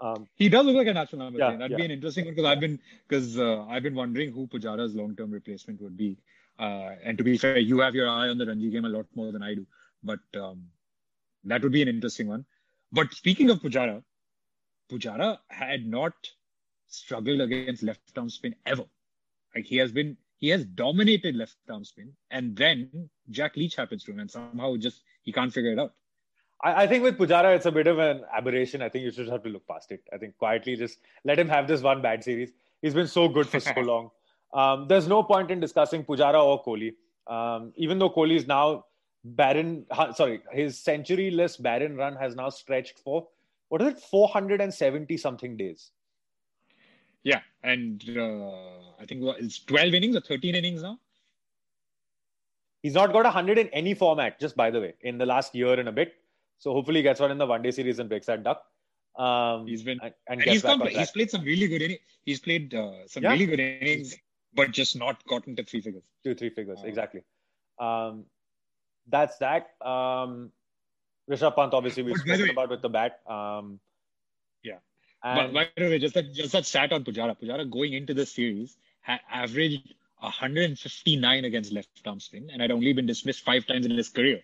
Um, 0.00 0.26
He 0.34 0.48
does 0.48 0.66
look 0.66 0.74
like 0.74 0.88
a 0.88 0.92
natural 0.92 1.20
number 1.20 1.38
Yeah, 1.38 1.50
three. 1.50 1.58
That'd 1.58 1.76
be 1.76 1.84
an 1.84 1.90
interesting 1.92 2.24
one 2.24 2.34
because 2.34 2.46
I've 2.50 2.60
been 2.60 2.78
because 3.08 3.38
uh, 3.38 3.64
I've 3.66 3.82
been 3.82 3.94
wondering 3.94 4.32
who 4.32 4.46
Pujara's 4.46 4.94
long 4.94 5.14
term 5.16 5.30
replacement 5.30 5.80
would 5.80 5.96
be. 5.96 6.18
Uh, 6.58 6.90
and 7.02 7.18
to 7.18 7.24
be 7.24 7.38
fair, 7.38 7.58
you 7.58 7.80
have 7.80 7.94
your 7.94 8.08
eye 8.08 8.28
on 8.28 8.38
the 8.38 8.46
Ranji 8.46 8.70
game 8.70 8.84
a 8.84 8.88
lot 8.88 9.06
more 9.14 9.32
than 9.32 9.42
I 9.42 9.54
do. 9.54 9.66
But 10.02 10.20
um, 10.38 10.64
that 11.44 11.62
would 11.62 11.72
be 11.72 11.82
an 11.82 11.88
interesting 11.88 12.28
one. 12.28 12.44
But 12.92 13.12
speaking 13.14 13.50
of 13.50 13.60
Pujara, 13.60 14.02
Pujara 14.90 15.38
had 15.48 15.86
not 15.86 16.12
struggled 16.88 17.40
against 17.40 17.82
left 17.82 18.00
arm 18.16 18.28
spin 18.28 18.54
ever. 18.66 18.84
Like 19.54 19.64
he 19.64 19.76
has 19.78 19.92
been, 19.92 20.16
he 20.38 20.48
has 20.48 20.64
dominated 20.64 21.34
left 21.36 21.56
arm 21.70 21.84
spin, 21.84 22.12
and 22.30 22.54
then 22.54 23.08
Jack 23.30 23.56
Leach 23.56 23.76
happens 23.76 24.04
to 24.04 24.12
him, 24.12 24.20
and 24.20 24.30
somehow 24.30 24.76
just 24.76 25.02
he 25.22 25.32
can't 25.32 25.52
figure 25.52 25.72
it 25.72 25.78
out. 25.78 25.94
I, 26.62 26.84
I 26.84 26.86
think 26.86 27.02
with 27.02 27.18
Pujara, 27.18 27.56
it's 27.56 27.66
a 27.66 27.72
bit 27.72 27.86
of 27.86 27.98
an 27.98 28.22
aberration. 28.32 28.82
I 28.82 28.88
think 28.88 29.04
you 29.04 29.10
just 29.10 29.30
have 29.30 29.42
to 29.44 29.48
look 29.48 29.66
past 29.66 29.90
it. 29.92 30.02
I 30.12 30.18
think 30.18 30.36
quietly 30.38 30.76
just 30.76 30.98
let 31.24 31.38
him 31.38 31.48
have 31.48 31.66
this 31.66 31.80
one 31.80 32.02
bad 32.02 32.22
series. 32.22 32.52
He's 32.82 32.94
been 32.94 33.08
so 33.08 33.28
good 33.28 33.48
for 33.48 33.60
so 33.60 33.72
long. 33.80 34.10
Um, 34.52 34.86
there's 34.88 35.08
no 35.08 35.22
point 35.22 35.50
in 35.50 35.60
discussing 35.60 36.04
Pujara 36.04 36.42
or 36.42 36.62
Kohli. 36.62 36.94
Um, 37.26 37.72
even 37.76 37.98
though 37.98 38.10
Kohli 38.10 38.36
is 38.36 38.46
now 38.46 38.84
barren, 39.24 39.86
sorry, 40.14 40.42
his 40.52 40.78
century-less 40.78 41.56
barren 41.56 41.96
run 41.96 42.16
has 42.16 42.34
now 42.34 42.48
stretched 42.48 42.98
for 42.98 43.28
what 43.68 43.80
is 43.80 43.88
it, 43.88 44.00
470 44.00 45.16
something 45.16 45.56
days. 45.56 45.92
Yeah, 47.22 47.40
and 47.62 48.04
uh, 48.18 48.50
I 49.00 49.06
think 49.08 49.22
it's 49.38 49.60
12 49.60 49.94
innings 49.94 50.14
or 50.16 50.20
13 50.20 50.54
innings 50.54 50.82
now. 50.82 50.98
He's 52.82 52.92
not 52.92 53.12
got 53.12 53.20
a 53.20 53.30
100 53.30 53.56
in 53.58 53.68
any 53.68 53.94
format, 53.94 54.38
just 54.38 54.56
by 54.56 54.70
the 54.70 54.80
way, 54.80 54.94
in 55.00 55.16
the 55.16 55.24
last 55.24 55.54
year 55.54 55.72
and 55.80 55.88
a 55.88 55.92
bit. 55.92 56.14
So 56.58 56.72
hopefully 56.74 56.98
he 56.98 57.02
gets 57.02 57.18
one 57.20 57.30
in 57.30 57.38
the 57.38 57.46
one 57.46 57.62
day 57.62 57.70
series 57.70 57.98
and 57.98 58.10
breaks 58.10 58.26
that 58.26 58.42
duck. 58.42 58.62
Um, 59.16 59.66
He's 59.66 59.82
been 59.82 60.00
and, 60.02 60.12
and 60.28 60.42
And 60.42 60.50
he's 60.50 60.62
come. 60.62 60.86
He's 60.86 61.10
played 61.10 61.30
some 61.30 61.42
really 61.42 61.68
good 61.68 61.80
innings. 61.80 62.00
He's 62.26 62.40
played 62.40 62.74
uh, 62.74 63.06
some 63.06 63.22
Yeah. 63.22 63.30
really 63.30 63.46
good 63.46 63.60
innings, 63.60 64.16
but 64.54 64.70
just 64.70 64.96
not 64.96 65.24
gotten 65.26 65.56
to 65.56 65.64
three 65.64 65.80
figures. 65.80 66.04
two 66.24 66.34
three 66.34 66.50
figures 66.50 66.80
Uh, 66.82 66.88
exactly 66.88 67.22
um 67.78 68.24
that's 69.08 69.38
that 69.38 69.70
um 69.92 70.52
rishabh 71.30 71.56
pant 71.56 71.74
obviously 71.74 72.02
we've 72.02 72.18
spoken 72.18 72.50
about 72.50 72.70
with 72.70 72.82
the 72.82 72.88
bat 72.88 73.20
um 73.38 73.80
Yeah. 74.62 74.78
and 75.24 75.36
but 75.38 75.52
by 75.54 75.68
the 75.76 75.88
way, 75.90 75.98
just 75.98 76.14
that 76.14 76.32
just 76.32 76.52
that 76.52 76.66
stat 76.66 76.92
on 76.92 77.04
Pujara. 77.04 77.34
Pujara 77.40 77.68
going 77.70 77.92
into 77.94 78.14
the 78.14 78.26
series 78.26 78.76
had 79.00 79.20
averaged 79.30 79.94
159 80.18 81.44
against 81.44 81.72
left 81.72 82.06
arm 82.06 82.20
spin, 82.20 82.50
and 82.52 82.62
had 82.62 82.70
only 82.70 82.92
been 82.92 83.06
dismissed 83.06 83.44
five 83.44 83.66
times 83.66 83.86
in 83.86 83.96
his 83.96 84.08
career, 84.08 84.40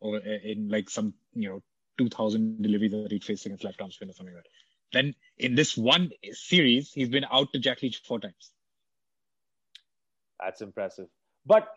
or 0.00 0.18
in 0.18 0.68
like 0.68 0.90
some 0.90 1.14
you 1.34 1.48
know 1.48 1.62
2,000 1.98 2.62
deliveries 2.62 2.92
that 2.92 3.12
he'd 3.12 3.24
faced 3.24 3.46
against 3.46 3.64
left 3.64 3.80
arm 3.80 3.90
spin 3.90 4.10
or 4.10 4.12
something 4.12 4.34
like 4.34 4.44
that. 4.44 4.50
Then 4.92 5.14
in 5.38 5.54
this 5.54 5.76
one 5.76 6.10
series, 6.32 6.92
he's 6.92 7.08
been 7.08 7.26
out 7.30 7.52
to 7.52 7.58
Jack 7.60 7.82
Leach 7.82 7.98
four 8.04 8.18
times. 8.18 8.50
That's 10.40 10.60
impressive 10.60 11.06
but 11.46 11.68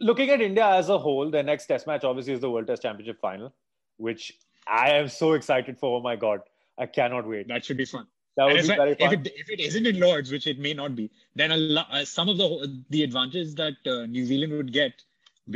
looking 0.00 0.30
at 0.30 0.40
india 0.40 0.66
as 0.66 0.88
a 0.88 0.98
whole 0.98 1.30
the 1.30 1.42
next 1.42 1.66
test 1.66 1.86
match 1.86 2.04
obviously 2.04 2.32
is 2.32 2.40
the 2.40 2.50
world 2.50 2.66
test 2.66 2.82
championship 2.82 3.20
final 3.20 3.52
which 3.96 4.32
i 4.66 4.90
am 4.90 5.08
so 5.08 5.32
excited 5.32 5.78
for 5.78 5.98
oh 5.98 6.02
my 6.02 6.16
god 6.16 6.40
i 6.78 6.86
cannot 6.86 7.26
wait 7.26 7.48
That 7.48 7.64
should 7.64 7.76
be 7.76 7.84
fun. 7.84 8.06
that 8.36 8.46
would 8.46 8.62
be 8.62 8.66
very 8.68 8.90
like, 8.90 9.00
if 9.00 9.10
fun 9.10 9.14
it 9.14 9.32
if 9.36 9.50
it 9.50 9.60
isn't 9.60 9.86
in 9.86 9.98
Lords, 10.00 10.30
which 10.30 10.46
it 10.46 10.58
may 10.66 10.72
not 10.72 10.94
be, 10.98 11.10
then 11.34 11.50
a 11.54 11.56
uh, 11.80 12.04
some 12.04 12.28
of 12.32 12.36
the 12.40 12.48
the 12.90 13.02
advantage 13.02 13.54
that 13.62 13.88
uh, 13.92 14.06
New 14.06 14.24
Zealand 14.24 14.52
would 14.58 14.72
get 14.72 15.02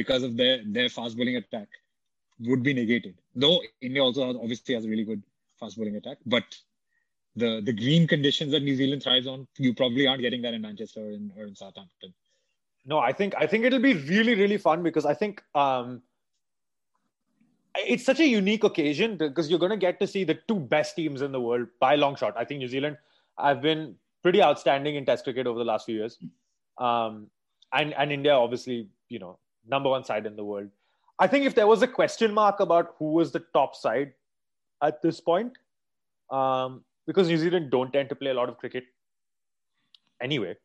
because 0.00 0.24
of 0.28 0.36
their 0.36 0.56
their 0.64 0.88
fast 0.88 1.16
bowling 1.16 1.36
attack 1.36 1.68
would 2.40 2.62
be 2.62 2.74
negated. 2.74 3.14
Though 3.34 3.60
India 3.80 4.02
also 4.02 4.30
obviously 4.30 4.74
has 4.74 4.84
a 4.84 4.88
really 4.88 5.04
good 5.04 5.22
fast 5.60 5.76
bowling 5.76 5.96
attack, 5.96 6.18
but 6.26 6.44
the 7.36 7.60
the 7.64 7.72
green 7.72 8.06
conditions 8.06 8.52
that 8.52 8.62
New 8.62 8.76
Zealand 8.76 9.02
thrives 9.02 9.26
on, 9.26 9.46
you 9.58 9.74
probably 9.74 10.06
aren't 10.06 10.22
getting 10.22 10.42
that 10.42 10.54
in 10.54 10.62
Manchester 10.62 11.00
or 11.00 11.12
in, 11.12 11.32
or 11.36 11.44
in 11.44 11.54
Southampton. 11.54 12.12
No, 12.84 12.98
I 12.98 13.12
think 13.12 13.34
I 13.36 13.46
think 13.46 13.64
it'll 13.64 13.78
be 13.78 13.94
really 13.94 14.34
really 14.34 14.58
fun 14.58 14.82
because 14.82 15.06
I 15.06 15.14
think 15.14 15.42
um, 15.54 16.02
it's 17.76 18.04
such 18.04 18.20
a 18.20 18.26
unique 18.26 18.64
occasion 18.64 19.16
because 19.16 19.48
you're 19.48 19.58
going 19.58 19.70
to 19.70 19.76
get 19.76 20.00
to 20.00 20.06
see 20.06 20.24
the 20.24 20.38
two 20.48 20.58
best 20.58 20.96
teams 20.96 21.22
in 21.22 21.32
the 21.32 21.40
world 21.40 21.68
by 21.80 21.94
long 21.94 22.16
shot. 22.16 22.34
I 22.36 22.44
think 22.44 22.58
New 22.58 22.68
Zealand 22.68 22.98
have 23.38 23.62
been 23.62 23.94
pretty 24.22 24.42
outstanding 24.42 24.96
in 24.96 25.06
Test 25.06 25.24
cricket 25.24 25.46
over 25.46 25.58
the 25.58 25.64
last 25.64 25.86
few 25.86 25.96
years, 25.96 26.18
um, 26.78 27.28
and 27.72 27.94
and 27.94 28.12
India 28.12 28.32
obviously 28.32 28.88
you 29.08 29.18
know 29.18 29.38
number 29.66 29.88
one 29.88 30.04
side 30.04 30.26
in 30.26 30.36
the 30.36 30.44
world. 30.44 30.68
I 31.18 31.28
think 31.28 31.46
if 31.46 31.54
there 31.54 31.68
was 31.68 31.82
a 31.82 31.86
question 31.86 32.34
mark 32.34 32.58
about 32.58 32.96
who 32.98 33.12
was 33.12 33.30
the 33.30 33.44
top 33.54 33.76
side 33.76 34.12
at 34.82 35.00
this 35.02 35.20
point, 35.20 35.56
um, 36.30 36.82
because 37.06 37.28
New 37.28 37.38
Zealand 37.38 37.70
don't 37.70 37.92
tend 37.92 38.08
to 38.08 38.16
play 38.16 38.30
a 38.30 38.34
lot 38.34 38.48
of 38.48 38.58
cricket 38.58 38.84
anyway. 40.20 40.56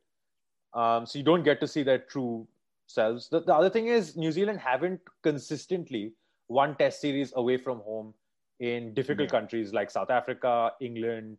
Um, 0.78 1.06
so 1.08 1.18
you 1.20 1.26
don't 1.26 1.44
get 1.44 1.60
to 1.62 1.68
see 1.68 1.82
their 1.84 1.98
true 2.14 2.48
selves. 2.86 3.30
The, 3.30 3.40
the 3.42 3.54
other 3.54 3.70
thing 3.70 3.88
is 3.88 4.16
New 4.16 4.32
Zealand 4.32 4.60
haven't 4.60 5.02
consistently 5.24 6.14
won 6.50 6.76
Test 6.78 7.02
series 7.02 7.34
away 7.36 7.58
from 7.58 7.80
home 7.80 8.14
in 8.60 8.94
difficult 8.94 9.30
Yeah. 9.32 9.40
countries 9.40 9.74
like 9.74 9.90
South 9.92 10.12
Africa, 10.12 10.72
England, 10.80 11.38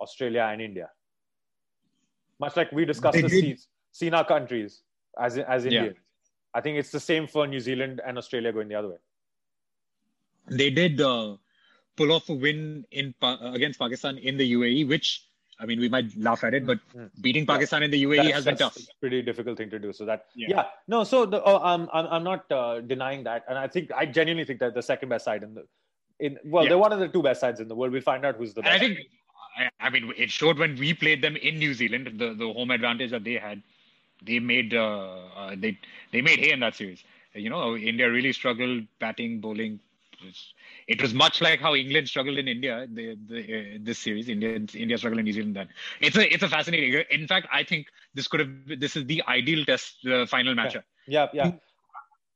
Australia, 0.00 0.48
and 0.52 0.62
India. 0.62 0.88
Much 2.40 2.56
like 2.56 2.72
we 2.72 2.84
discussed 2.84 3.14
They 3.14 3.22
the 3.22 3.28
did- 3.28 3.58
C- 3.60 3.66
SENA 3.92 4.24
countries 4.26 4.82
as 5.20 5.36
as 5.38 5.66
Yeah. 5.66 5.90
I 6.54 6.60
think 6.62 6.78
it's 6.78 6.90
the 6.90 7.00
same 7.00 7.26
for 7.26 7.46
New 7.46 7.60
Zealand 7.60 8.00
and 8.06 8.18
Australia 8.18 8.52
going 8.52 8.68
the 8.68 8.74
other 8.74 8.88
way. 8.88 9.00
They 10.50 10.70
did 10.70 11.00
uh, 11.00 11.36
pull 11.96 12.10
off 12.12 12.28
a 12.28 12.34
win 12.34 12.84
in 12.90 13.14
uh, 13.22 13.36
against 13.58 13.78
Pakistan 13.78 14.18
in 14.18 14.36
the 14.36 14.52
UAE, 14.54 14.88
which 14.88 15.28
I 15.62 15.66
mean 15.70 15.80
we 15.84 15.88
might 15.94 16.14
laugh 16.28 16.42
at 16.48 16.54
it, 16.58 16.66
but 16.70 16.78
Mm. 16.96 17.08
beating 17.26 17.46
Pakistan 17.50 17.82
in 17.86 17.90
the 17.94 18.00
UAE 18.04 18.16
That's- 18.16 18.34
has 18.38 18.44
been 18.50 18.56
tough. 18.62 18.76
pretty 19.00 19.22
difficult 19.30 19.56
thing 19.58 19.70
to 19.74 19.78
do. 19.84 19.92
So 19.98 20.04
that 20.10 20.26
Yeah. 20.34 20.48
yeah, 20.54 20.64
no. 20.94 21.04
So 21.12 21.24
the, 21.34 21.40
oh, 21.52 21.58
I'm 21.72 21.88
I'm 21.98 22.06
I'm 22.16 22.24
not 22.30 22.50
uh, 22.60 22.80
denying 22.94 23.22
that, 23.30 23.44
and 23.48 23.56
I 23.64 23.68
think 23.76 23.92
I 24.02 24.06
genuinely 24.18 24.44
think 24.50 24.60
that 24.66 24.74
the 24.80 24.82
second 24.90 25.08
best 25.14 25.24
side 25.30 25.42
in 25.48 25.54
the 25.58 25.64
in 26.28 26.38
well, 26.44 26.64
Yeah. 26.64 26.70
they're 26.70 26.78
one 26.86 26.92
of 26.96 27.00
the 27.04 27.08
two 27.16 27.22
best 27.28 27.40
sides 27.46 27.60
in 27.66 27.68
the 27.68 27.74
world. 27.82 27.92
We'll 27.98 28.08
find 28.12 28.24
out 28.30 28.36
who's 28.42 28.54
the 28.54 28.62
And 28.62 28.68
I 28.74 28.78
think, 28.78 28.98
I, 29.58 29.68
I 29.86 29.90
mean, 29.90 30.12
it 30.16 30.30
showed 30.30 30.58
when 30.64 30.76
we 30.82 30.94
played 30.94 31.22
them 31.22 31.36
in 31.36 31.58
New 31.58 31.72
Zealand, 31.74 32.10
the, 32.24 32.28
the 32.42 32.50
home 32.58 32.70
advantage 32.70 33.10
that 33.16 33.24
they 33.24 33.38
had. 33.46 33.62
They 34.24 34.38
made 34.38 34.72
uh, 34.72 35.16
uh, 35.36 35.54
they 35.58 35.78
they 36.12 36.20
made 36.22 36.38
hay 36.38 36.52
in 36.52 36.60
that 36.60 36.76
series. 36.76 37.02
You 37.34 37.50
know, 37.50 37.76
India 37.76 38.08
really 38.10 38.32
struggled 38.32 38.84
batting, 39.00 39.40
bowling, 39.40 39.80
it 40.88 41.00
was 41.00 41.14
much 41.14 41.40
like 41.40 41.60
how 41.60 41.74
England 41.74 42.08
struggled 42.08 42.38
in 42.38 42.48
India 42.48 42.86
the, 42.90 43.16
the, 43.26 43.40
uh, 43.40 43.78
this 43.80 43.98
series. 43.98 44.28
India 44.28 44.60
India 44.74 44.98
struggled 44.98 45.18
in 45.18 45.24
New 45.24 45.32
Zealand. 45.32 45.56
Then 45.56 45.68
it's 46.00 46.16
a 46.16 46.32
it's 46.32 46.42
a 46.42 46.48
fascinating. 46.48 47.04
In 47.10 47.26
fact, 47.26 47.46
I 47.52 47.62
think 47.64 47.86
this 48.14 48.28
could 48.28 48.40
have 48.40 48.50
this 48.80 48.96
is 48.96 49.06
the 49.06 49.22
ideal 49.28 49.64
test 49.64 50.06
uh, 50.06 50.26
final 50.26 50.54
matchup. 50.54 50.84
Yeah, 51.06 51.28
yeah, 51.32 51.52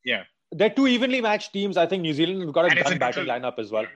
yeah. 0.04 0.24
They're 0.52 0.70
two 0.70 0.86
evenly 0.86 1.20
matched 1.20 1.52
teams. 1.52 1.76
I 1.76 1.86
think 1.86 2.02
New 2.02 2.12
Zealand 2.12 2.42
have 2.42 2.52
got 2.52 2.72
a 2.72 2.82
done 2.82 2.98
batting 2.98 3.26
lineup 3.26 3.58
as 3.58 3.70
well. 3.70 3.86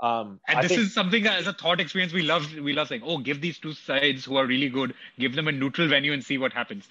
Um, 0.00 0.40
and 0.46 0.58
I 0.58 0.62
this 0.62 0.72
think, 0.72 0.82
is 0.82 0.94
something 0.94 1.26
as 1.26 1.46
a 1.46 1.52
thought 1.52 1.80
experience 1.80 2.12
we 2.12 2.22
love. 2.22 2.52
We 2.54 2.74
love 2.74 2.88
saying, 2.88 3.02
"Oh, 3.04 3.18
give 3.18 3.40
these 3.40 3.58
two 3.58 3.72
sides 3.72 4.24
who 4.24 4.36
are 4.36 4.46
really 4.46 4.68
good, 4.68 4.94
give 5.18 5.34
them 5.34 5.48
a 5.48 5.52
neutral 5.52 5.88
venue 5.88 6.12
and 6.12 6.22
see 6.22 6.36
what 6.36 6.52
happens." 6.52 6.88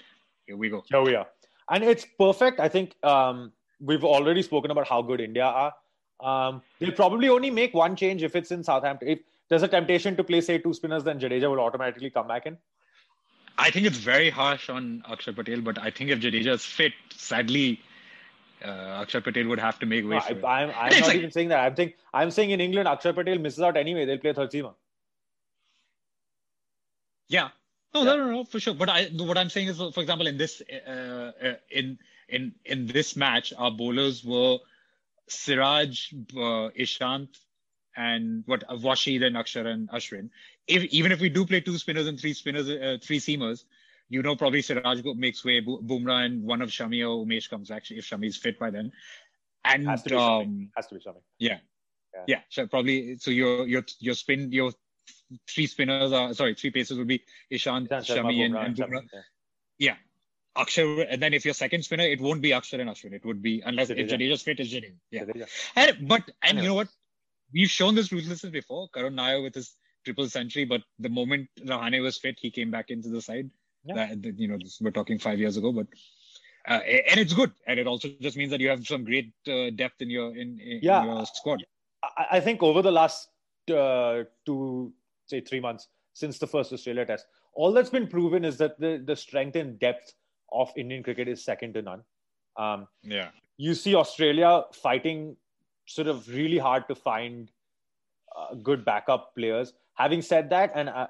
Here 0.48 0.58
we 0.58 0.70
go. 0.70 0.84
Here 0.90 1.02
we 1.02 1.14
are, 1.16 1.28
and 1.70 1.84
it's 1.84 2.06
perfect. 2.18 2.60
I 2.60 2.68
think 2.68 2.96
um, 3.04 3.52
we've 3.80 4.04
already 4.04 4.42
spoken 4.42 4.72
about 4.72 4.88
how 4.88 5.04
good 5.04 5.22
India 5.22 5.46
are. 5.46 5.74
Um, 6.22 6.62
they'll 6.80 6.92
probably 6.92 7.30
only 7.30 7.52
make 7.52 7.74
one 7.74 7.96
change 7.96 8.24
if 8.24 8.36
it's 8.36 8.52
in 8.52 8.64
Southampton. 8.64 9.08
If 9.10 9.20
there's 9.50 9.64
a 9.64 9.68
temptation 9.68 10.16
to 10.16 10.24
play, 10.24 10.42
say, 10.42 10.58
two 10.58 10.74
spinners, 10.74 11.04
then 11.04 11.20
Jadeja 11.20 11.50
will 11.50 11.60
automatically 11.60 12.10
come 12.10 12.28
back 12.28 12.46
in. 12.46 12.58
I 13.58 13.70
think 13.72 13.86
it's 13.86 13.98
very 13.98 14.30
harsh 14.30 14.70
on 14.70 15.04
Akshar 15.10 15.36
Patel, 15.36 15.62
but 15.62 15.78
I 15.78 15.90
think 15.90 16.10
if 16.10 16.20
Jadeja 16.20 16.54
is 16.54 16.66
fit, 16.66 16.94
sadly, 17.16 17.80
uh, 18.64 19.04
Akshar 19.04 19.24
Patel 19.24 19.48
would 19.48 19.60
have 19.60 19.80
to 19.80 19.86
make 19.86 20.04
way. 20.04 20.16
No, 20.16 20.20
for 20.22 20.46
I, 20.46 20.64
I'm 20.64 20.70
not 21.00 21.08
like- 21.08 21.16
even 21.18 21.32
saying 21.32 21.50
that. 21.50 21.60
I'm 21.60 21.76
think 21.76 21.96
I'm 22.14 22.32
saying 22.32 22.52
in 22.52 22.60
England, 22.62 22.88
Akshar 22.88 23.14
Patel 23.16 23.38
misses 23.40 23.62
out 23.62 23.78
anyway. 23.78 24.06
They'll 24.06 24.18
play 24.18 24.34
third 24.34 24.52
seamer. 24.52 24.74
Yeah. 27.28 27.50
No, 27.94 28.02
Yeah. 28.04 28.16
no, 28.16 28.18
no, 28.18 28.32
no, 28.32 28.44
for 28.44 28.60
sure. 28.60 28.74
But 28.74 28.90
I, 28.90 29.06
what 29.06 29.38
I'm 29.38 29.50
saying 29.50 29.70
is, 29.70 29.78
for 29.78 30.02
example, 30.02 30.28
in 30.28 30.38
this, 30.38 30.62
uh, 30.88 30.90
uh, 30.90 31.54
in 31.70 31.98
in 32.30 32.54
in 32.66 32.88
this 32.88 33.16
match, 33.16 33.54
our 33.58 33.72
bowlers 33.72 34.24
were 34.24 34.58
Siraj, 35.30 36.14
uh, 36.36 36.70
Ishant, 36.78 37.30
and 37.98 38.44
what 38.46 38.64
uh, 38.70 38.76
Washi, 38.76 39.20
then 39.20 39.34
Akshar 39.34 39.66
and 39.66 39.90
Ashwin. 39.90 40.30
If 40.68 40.84
even 40.86 41.12
if 41.12 41.20
we 41.22 41.30
do 41.30 41.46
play 41.46 41.62
two 41.62 41.78
spinners 41.78 42.08
and 42.08 42.20
three 42.20 42.34
spinners, 42.34 42.70
uh, 42.70 42.98
three 43.02 43.20
seamers, 43.20 43.64
you 44.10 44.22
know, 44.22 44.36
probably 44.36 44.62
Siraj 44.62 45.02
makes 45.16 45.44
way, 45.44 45.62
Bu- 45.62 45.82
Bumrah, 45.82 46.26
and 46.26 46.44
one 46.44 46.62
of 46.62 46.70
Shami 46.70 47.02
or 47.02 47.26
Umesh 47.26 47.50
comes 47.50 47.72
actually 47.72 47.98
if 47.98 48.06
Shami 48.06 48.28
is 48.28 48.38
fit 48.38 48.60
by 48.60 48.70
then. 48.70 48.92
And 49.64 49.88
Has 49.88 50.04
to 50.04 50.10
be 50.10 50.16
Shami. 50.16 50.42
um, 50.44 50.70
Has 50.76 50.88
to 50.88 50.96
be 50.96 51.02
something. 51.02 51.24
yeah. 51.40 51.58
Yeah. 52.14 52.24
Yeah. 52.28 52.40
So 52.50 52.68
probably 52.68 53.18
so 53.18 53.32
your 53.32 53.68
your 53.68 53.84
your 54.00 54.14
spin 54.14 54.52
your 54.52 54.72
three 55.50 55.68
spinners 55.68 56.12
are 56.12 56.34
sorry, 56.34 56.54
three 56.56 56.72
paces 56.72 56.98
would 56.98 57.08
be 57.08 57.24
Ishant, 57.52 57.90
Ishan 57.92 58.04
Sharma, 58.04 58.32
Shami 58.32 58.46
and, 58.46 58.54
Bumrah, 58.54 58.66
and 58.66 58.76
Shami, 58.76 58.90
Bumrah. 58.90 59.24
yeah. 59.80 59.96
Akshar 60.58 61.06
and 61.10 61.22
then 61.22 61.34
if 61.34 61.46
your 61.46 61.54
second 61.54 61.84
spinner, 61.84 62.04
it 62.04 62.22
won't 62.22 62.42
be 62.42 62.52
Akshar 62.52 62.80
and 62.80 62.90
Ashwin. 62.90 63.14
It 63.14 63.26
would 63.26 63.42
be 63.42 63.62
unless 63.66 63.90
if 63.90 63.98
Jadeja. 63.98 64.12
Jadeja's 64.12 64.42
fit 64.42 64.60
is 64.60 64.74
Jadeja. 64.74 64.94
Yeah. 65.12 65.24
Jadeja. 65.26 65.48
And, 65.76 66.08
but 66.08 66.24
and 66.44 66.58
you 66.58 66.64
know 66.64 66.74
what? 66.76 66.88
We've 67.54 67.70
shown 67.70 67.96
this 67.96 68.12
ruthlessness 68.12 68.52
before. 68.52 68.90
Karun 68.90 69.14
Nair 69.16 69.42
with 69.42 69.56
his 69.56 69.76
triple 70.04 70.28
century, 70.30 70.66
but 70.66 70.82
the 71.00 71.10
moment 71.10 71.50
Rahane 71.60 72.02
was 72.02 72.18
fit, 72.18 72.38
he 72.40 72.52
came 72.52 72.72
back 72.72 72.90
into 72.90 73.10
the 73.10 73.22
side. 73.22 73.50
Yeah. 73.84 73.96
That, 73.96 74.24
that, 74.24 74.40
you 74.40 74.48
know, 74.48 74.58
this, 74.58 74.80
we're 74.82 74.92
talking 74.92 75.20
five 75.20 75.40
years 75.40 75.58
ago, 75.58 75.72
but 75.72 75.88
uh, 76.68 76.80
and 77.10 77.20
it's 77.20 77.34
good, 77.34 77.52
and 77.68 77.80
it 77.80 77.86
also 77.86 78.10
just 78.20 78.36
means 78.36 78.50
that 78.50 78.60
you 78.60 78.70
have 78.70 78.86
some 78.86 79.04
great 79.04 79.32
uh, 79.48 79.70
depth 79.76 80.02
in 80.02 80.10
your 80.10 80.32
in, 80.36 80.60
in 80.60 80.80
Yeah. 80.82 81.04
your 81.04 81.26
squad. 81.28 81.64
I, 82.04 82.26
I 82.38 82.40
think 82.40 82.64
over 82.64 82.82
the 82.82 82.92
last 82.92 83.30
uh, 83.72 84.24
two, 84.46 84.94
say, 85.28 85.42
three 85.42 85.60
months 85.60 85.88
since 86.14 86.40
the 86.40 86.48
first 86.48 86.74
Australia 86.74 87.06
test, 87.06 87.26
all 87.54 87.72
that's 87.72 87.92
been 87.92 88.08
proven 88.08 88.44
is 88.44 88.58
that 88.58 88.80
the, 88.80 89.04
the 89.06 89.16
strength 89.16 89.56
and 89.56 89.78
depth 89.80 90.14
of 90.62 90.72
Indian 90.76 91.04
cricket 91.04 91.28
is 91.28 91.44
second 91.44 91.74
to 91.74 91.82
none. 91.82 92.04
Um, 92.58 92.88
Yeah. 93.04 93.30
you 93.58 93.74
see 93.74 93.96
Australia 93.96 94.64
fighting 94.74 95.36
sort 95.86 96.08
of 96.08 96.28
really 96.30 96.58
hard 96.58 96.88
to 96.88 96.96
find 96.96 97.52
uh, 98.36 98.54
good 98.56 98.84
backup 98.86 99.34
players. 99.36 99.74
Having 99.96 100.22
said 100.22 100.50
that, 100.50 100.72
and 100.76 100.90
uh, 100.90 101.08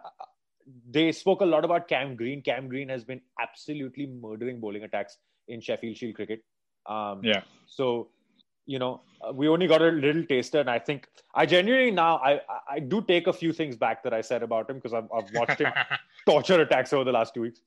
they 0.89 1.11
spoke 1.11 1.41
a 1.41 1.45
lot 1.45 1.65
about 1.65 1.87
Cam 1.87 2.15
Green. 2.15 2.41
Cam 2.41 2.67
Green 2.67 2.89
has 2.89 3.03
been 3.03 3.21
absolutely 3.39 4.05
murdering 4.07 4.59
bowling 4.59 4.83
attacks 4.83 5.17
in 5.47 5.61
Sheffield 5.61 5.97
Shield 5.97 6.15
cricket. 6.15 6.43
Um, 6.87 7.23
Yeah. 7.23 7.41
so, 7.67 8.09
you 8.67 8.77
know, 8.79 9.01
uh, 9.27 9.31
we 9.31 9.47
only 9.47 9.67
got 9.67 9.81
a 9.81 9.89
little 9.89 10.23
taster, 10.25 10.59
and 10.59 10.69
I 10.69 10.77
think 10.79 11.07
I 11.33 11.45
genuinely 11.45 11.91
now 11.91 12.17
I 12.17 12.33
I- 12.55 12.61
I 12.75 12.79
do 12.93 13.01
take 13.01 13.27
a 13.27 13.33
few 13.41 13.53
things 13.53 13.75
back 13.87 14.03
that 14.03 14.13
I 14.13 14.21
said 14.21 14.43
about 14.43 14.69
him 14.69 14.77
because 14.77 14.93
I've, 14.99 15.09
I've 15.17 15.33
watched 15.39 15.59
him 15.61 15.73
torture 16.29 16.61
attacks 16.61 16.93
over 16.93 17.03
the 17.11 17.11
last 17.19 17.33
two 17.35 17.41
weeks. 17.41 17.61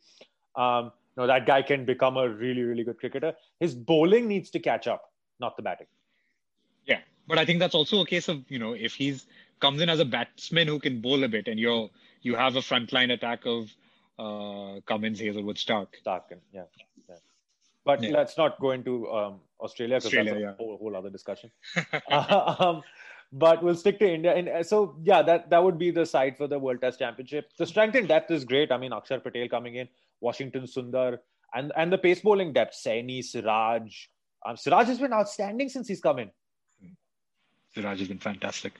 Um, 0.56 0.92
no, 1.18 1.26
that 1.26 1.46
guy 1.46 1.60
can 1.60 1.84
become 1.84 2.16
a 2.16 2.28
really 2.28 2.62
really 2.62 2.84
good 2.84 2.98
cricketer. 2.98 3.34
His 3.60 3.74
bowling 3.74 4.28
needs 4.28 4.50
to 4.50 4.58
catch 4.58 4.86
up, 4.86 5.12
not 5.40 5.56
the 5.56 5.62
batting. 5.62 5.88
Yeah, 6.86 7.00
but 7.26 7.38
I 7.38 7.44
think 7.44 7.58
that's 7.58 7.74
also 7.74 8.00
a 8.00 8.06
case 8.06 8.28
of 8.28 8.44
you 8.48 8.58
know 8.58 8.72
if 8.72 8.94
he's 8.94 9.26
comes 9.60 9.82
in 9.82 9.90
as 9.90 10.00
a 10.00 10.04
batsman 10.04 10.68
who 10.68 10.78
can 10.78 11.00
bowl 11.00 11.24
a 11.24 11.28
bit, 11.28 11.48
and 11.48 11.58
you're 11.60 11.90
you 12.22 12.34
have 12.36 12.56
a 12.56 12.60
frontline 12.60 13.12
attack 13.12 13.44
of 13.44 13.74
uh, 14.18 14.80
Cummins, 14.86 15.20
Hazlewood, 15.20 15.58
Stark. 15.58 15.98
Darken, 16.04 16.40
yeah, 16.52 16.62
yeah. 17.08 17.16
But 17.84 18.02
Yeah. 18.02 18.10
let's 18.10 18.36
not 18.36 18.60
go 18.60 18.72
into 18.72 19.10
um, 19.10 19.40
Australia 19.60 19.96
because 19.96 20.12
that's 20.12 20.36
a 20.36 20.40
yeah. 20.40 20.54
whole, 20.54 20.76
whole 20.76 20.96
other 20.96 21.10
discussion. 21.10 21.50
um, 22.10 22.82
but 23.32 23.62
we'll 23.62 23.76
stick 23.76 23.98
to 24.00 24.10
India. 24.10 24.34
And 24.34 24.48
uh, 24.48 24.62
so, 24.62 24.96
yeah, 25.02 25.22
that, 25.22 25.50
that 25.50 25.62
would 25.62 25.78
be 25.78 25.90
the 25.90 26.04
side 26.04 26.36
for 26.36 26.46
the 26.46 26.58
World 26.58 26.80
Test 26.80 26.98
Championship. 26.98 27.50
The 27.56 27.66
strength 27.66 27.94
and 27.94 28.08
depth 28.08 28.30
is 28.30 28.44
great. 28.44 28.72
I 28.72 28.76
mean, 28.76 28.90
Akshar 28.90 29.22
Patel 29.22 29.48
coming 29.48 29.76
in, 29.76 29.88
Washington 30.20 30.64
Sundar, 30.64 31.18
and, 31.54 31.72
and 31.76 31.92
the 31.92 31.98
pace 31.98 32.20
bowling 32.20 32.52
depth, 32.52 32.76
Saini, 32.84 33.24
Siraj. 33.24 34.06
Um, 34.44 34.56
Siraj 34.56 34.86
has 34.86 34.98
been 34.98 35.12
outstanding 35.12 35.68
since 35.68 35.88
he's 35.88 36.00
come 36.00 36.18
in. 36.18 36.30
Siraj 37.74 37.98
has 37.98 38.08
been 38.08 38.18
fantastic. 38.18 38.72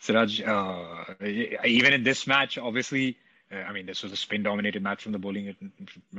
Siraj, 0.00 0.40
uh, 0.42 1.04
even 1.24 1.92
in 1.92 2.02
this 2.02 2.26
match, 2.26 2.58
obviously, 2.58 3.16
uh, 3.52 3.56
I 3.56 3.72
mean, 3.72 3.86
this 3.86 4.02
was 4.02 4.12
a 4.12 4.16
spin-dominated 4.16 4.82
match 4.82 5.02
from 5.02 5.12
the 5.12 5.18
bowling 5.18 5.54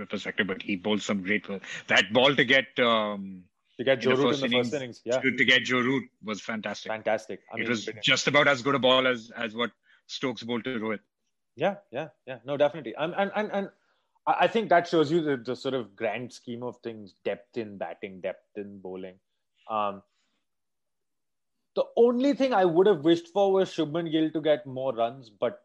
perspective, 0.09 0.47
but 0.47 0.61
he 0.61 0.75
bowled 0.75 1.01
some 1.01 1.21
great. 1.23 1.45
That 1.87 2.13
ball 2.13 2.35
to 2.35 2.45
get 2.45 2.79
um, 2.79 3.43
To 3.77 3.83
get 3.83 3.97
In 3.97 4.01
Joe 4.01 4.15
Root 4.15 4.17
in 4.17 4.27
the 4.27 4.31
first 4.31 4.43
innings, 4.43 4.73
innings. 4.73 5.01
Yeah, 5.03 5.19
to, 5.19 5.35
to 5.35 5.45
get 5.45 5.63
Joe 5.63 5.79
Root 5.79 6.03
was 6.23 6.41
fantastic. 6.41 6.91
fantastic. 6.91 7.41
I 7.51 7.57
mean, 7.57 7.65
it 7.65 7.69
was 7.69 7.85
brilliant. 7.85 8.05
just 8.05 8.27
about 8.27 8.47
as 8.47 8.61
good 8.61 8.75
a 8.75 8.79
ball 8.79 9.07
as 9.07 9.31
as 9.35 9.55
what 9.55 9.71
Stokes 10.05 10.43
bowled 10.43 10.63
to 10.65 10.79
Rohit. 10.79 10.99
Yeah, 11.55 11.75
yeah, 11.91 12.09
yeah. 12.27 12.37
No, 12.45 12.55
definitely. 12.55 12.93
And 12.97 13.13
and 13.15 13.31
and, 13.35 13.51
and 13.51 13.69
I 14.25 14.47
think 14.47 14.69
that 14.69 14.87
shows 14.87 15.11
you 15.11 15.21
the, 15.21 15.35
the 15.37 15.55
sort 15.55 15.73
of 15.73 15.95
grand 15.95 16.31
scheme 16.31 16.63
of 16.63 16.77
things: 16.77 17.13
depth 17.25 17.57
in 17.57 17.77
batting, 17.77 18.21
depth 18.21 18.57
in 18.57 18.79
bowling. 18.79 19.15
Um, 19.69 20.01
the 21.75 21.83
only 21.97 22.33
thing 22.33 22.53
I 22.53 22.65
would 22.65 22.87
have 22.87 23.03
wished 23.03 23.27
for 23.29 23.51
was 23.51 23.69
Shubman 23.69 24.11
Gill 24.11 24.29
to 24.31 24.41
get 24.41 24.65
more 24.65 24.93
runs, 24.93 25.29
but 25.29 25.59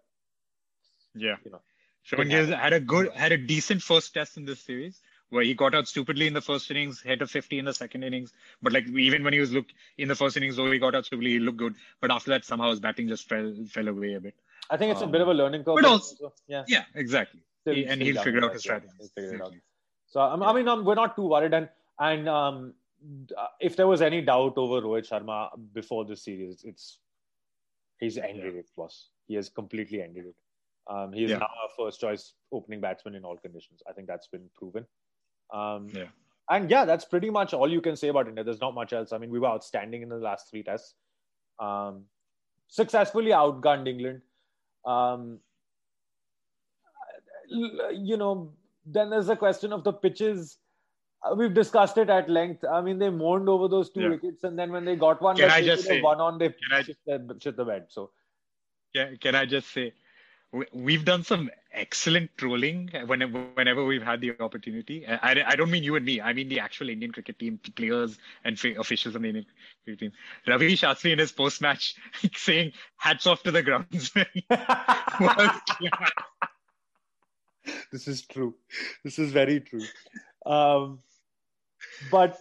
Yeah, 1.14 1.36
You 1.44 1.50
know, 1.52 1.60
Shubman 2.04 2.30
Gill 2.30 2.46
had 2.56 2.72
a 2.72 2.80
good, 2.80 3.12
had 3.12 3.32
a 3.32 3.36
decent 3.38 3.82
first 3.82 4.14
test 4.14 4.36
in 4.36 4.44
this 4.44 4.60
series 4.60 5.00
where 5.30 5.44
he 5.44 5.52
got 5.54 5.74
out 5.74 5.86
stupidly 5.86 6.26
in 6.26 6.32
the 6.32 6.40
first 6.40 6.70
innings, 6.70 7.02
hit 7.02 7.20
a 7.20 7.26
50 7.26 7.58
in 7.58 7.66
the 7.66 7.74
second 7.74 8.02
innings. 8.02 8.32
But 8.62 8.72
like 8.72 8.86
even 8.88 9.22
when 9.22 9.34
he 9.34 9.40
was 9.40 9.52
look 9.52 9.66
in 9.98 10.08
the 10.08 10.14
first 10.14 10.36
innings, 10.38 10.56
though 10.56 10.70
he 10.70 10.78
got 10.78 10.94
out 10.94 11.04
stupidly, 11.04 11.32
he 11.32 11.38
looked 11.38 11.58
good. 11.58 11.74
But 12.00 12.10
after 12.10 12.30
that, 12.30 12.44
somehow 12.46 12.70
his 12.70 12.80
batting 12.80 13.08
just 13.08 13.28
fell 13.28 13.54
fell 13.68 13.88
away 13.88 14.14
a 14.14 14.20
bit. 14.20 14.34
I 14.70 14.76
think 14.78 14.92
it's 14.92 15.02
a 15.02 15.04
Um, 15.04 15.12
bit 15.12 15.20
of 15.20 15.28
a 15.28 15.34
learning 15.34 15.64
curve. 15.64 15.76
but 15.76 15.84
also- 15.84 16.32
yeah, 16.46 16.64
Yeah, 16.66 16.84
exactly. 16.94 17.42
Still- 17.72 17.74
He- 17.74 17.86
and 17.86 18.00
still 18.02 18.14
he'll 18.14 18.22
figure 18.22 18.44
out 18.44 18.52
his 18.52 18.62
strategy. 18.62 18.92
he'll 18.98 19.08
figure 19.08 19.34
it 19.34 19.40
out. 19.42 19.46
Exactly. 19.48 19.60
So 20.06 20.20
um, 20.20 20.42
I 20.42 20.52
mean, 20.52 20.68
um, 20.68 20.84
we're 20.84 20.94
not 20.94 21.16
too 21.16 21.26
worried. 21.26 21.54
And 21.54 21.68
and 22.00 22.28
um, 22.28 22.74
if 23.60 23.76
there 23.76 23.86
was 23.86 24.02
any 24.02 24.20
doubt 24.22 24.54
over 24.56 24.80
Rohit 24.80 25.08
Sharma 25.08 25.50
before 25.72 26.04
this 26.04 26.22
series, 26.24 26.64
it's 26.64 26.98
he's 28.00 28.16
ended 28.18 28.54
it, 28.54 28.66
boss. 28.76 29.08
He 29.26 29.34
has 29.34 29.48
completely 29.48 30.02
ended 30.02 30.26
it. 30.26 30.34
Um, 30.92 31.12
he 31.12 31.24
is 31.24 31.30
Yeah. 31.32 31.38
now 31.38 31.50
our 31.62 31.68
first 31.76 32.00
choice 32.00 32.34
opening 32.52 32.80
batsman 32.80 33.14
in 33.14 33.24
all 33.24 33.36
conditions. 33.36 33.82
I 33.88 33.92
think 33.92 34.06
that's 34.08 34.26
been 34.28 34.48
proven. 34.54 34.86
Um, 35.52 35.88
Yeah. 35.92 36.08
And 36.50 36.70
yeah, 36.70 36.86
that's 36.86 37.04
pretty 37.04 37.28
much 37.28 37.52
all 37.52 37.70
you 37.70 37.82
can 37.82 37.94
say 37.94 38.08
about 38.08 38.26
India. 38.26 38.42
There's 38.42 38.60
not 38.62 38.74
much 38.74 38.94
else. 38.94 39.12
I 39.12 39.18
mean, 39.18 39.28
we 39.30 39.38
were 39.38 39.48
outstanding 39.48 40.00
in 40.00 40.08
the 40.08 40.16
last 40.16 40.48
three 40.48 40.62
tests. 40.62 40.94
Um, 41.60 42.06
successfully 42.68 43.32
outgunned 43.32 43.86
England. 43.86 44.22
Um, 44.86 45.40
you 47.48 48.16
know, 48.16 48.52
then 48.86 49.10
there's 49.10 49.26
the 49.26 49.36
question 49.36 49.72
of 49.72 49.84
the 49.84 49.92
pitches. 49.92 50.58
Uh, 51.22 51.34
we've 51.34 51.54
discussed 51.54 51.98
it 51.98 52.08
at 52.10 52.28
length. 52.30 52.64
I 52.70 52.80
mean, 52.80 52.98
they 52.98 53.10
mourned 53.10 53.48
over 53.48 53.68
those 53.68 53.90
two 53.90 54.02
Yeah. 54.02 54.08
wickets, 54.10 54.44
and 54.44 54.58
then 54.58 54.70
when 54.72 54.84
they 54.84 54.96
got 54.96 55.20
one, 55.20 55.36
Can 55.36 55.50
I 55.50 55.60
they 55.60 55.66
just 55.66 55.84
say- 55.84 56.00
won 56.00 56.20
on, 56.20 56.38
they 56.38 56.48
can 56.50 56.72
I- 56.72 56.82
shit 56.82 56.96
the, 57.06 57.36
shit 57.40 57.56
the 57.56 57.64
bed. 57.64 57.86
So 57.88 58.10
Can, 58.94 59.16
can 59.18 59.34
I 59.34 59.44
just 59.44 59.70
say, 59.72 59.92
we, 60.52 60.64
we've 60.72 61.04
done 61.04 61.24
some 61.24 61.50
excellent 61.72 62.30
trolling 62.38 62.88
whenever 63.06 63.38
whenever 63.54 63.84
we've 63.84 64.02
had 64.02 64.22
the 64.22 64.32
opportunity. 64.40 65.06
I, 65.06 65.32
I, 65.32 65.44
I 65.48 65.56
don't 65.56 65.70
mean 65.70 65.82
you 65.82 65.94
and 65.96 66.06
me. 66.06 66.22
I 66.22 66.32
mean 66.32 66.48
the 66.48 66.60
actual 66.60 66.88
Indian 66.88 67.12
cricket 67.12 67.38
team 67.38 67.60
players 67.76 68.16
and 68.44 68.58
officials 68.78 69.14
on 69.14 69.22
the 69.22 69.28
Indian 69.28 69.46
cricket 69.84 70.00
team. 70.00 70.12
Ravi 70.46 70.74
Shastri 70.74 71.12
in 71.12 71.18
his 71.18 71.32
post 71.32 71.60
match 71.60 71.96
saying 72.34 72.72
"hats 72.96 73.26
off 73.26 73.42
to 73.42 73.50
the 73.50 73.62
groundsman." 73.62 74.26
this 77.92 78.08
is 78.08 78.22
true. 78.26 78.54
This 79.04 79.18
is 79.18 79.32
very 79.32 79.60
true. 79.60 79.84
Um, 80.46 81.00
but 82.10 82.38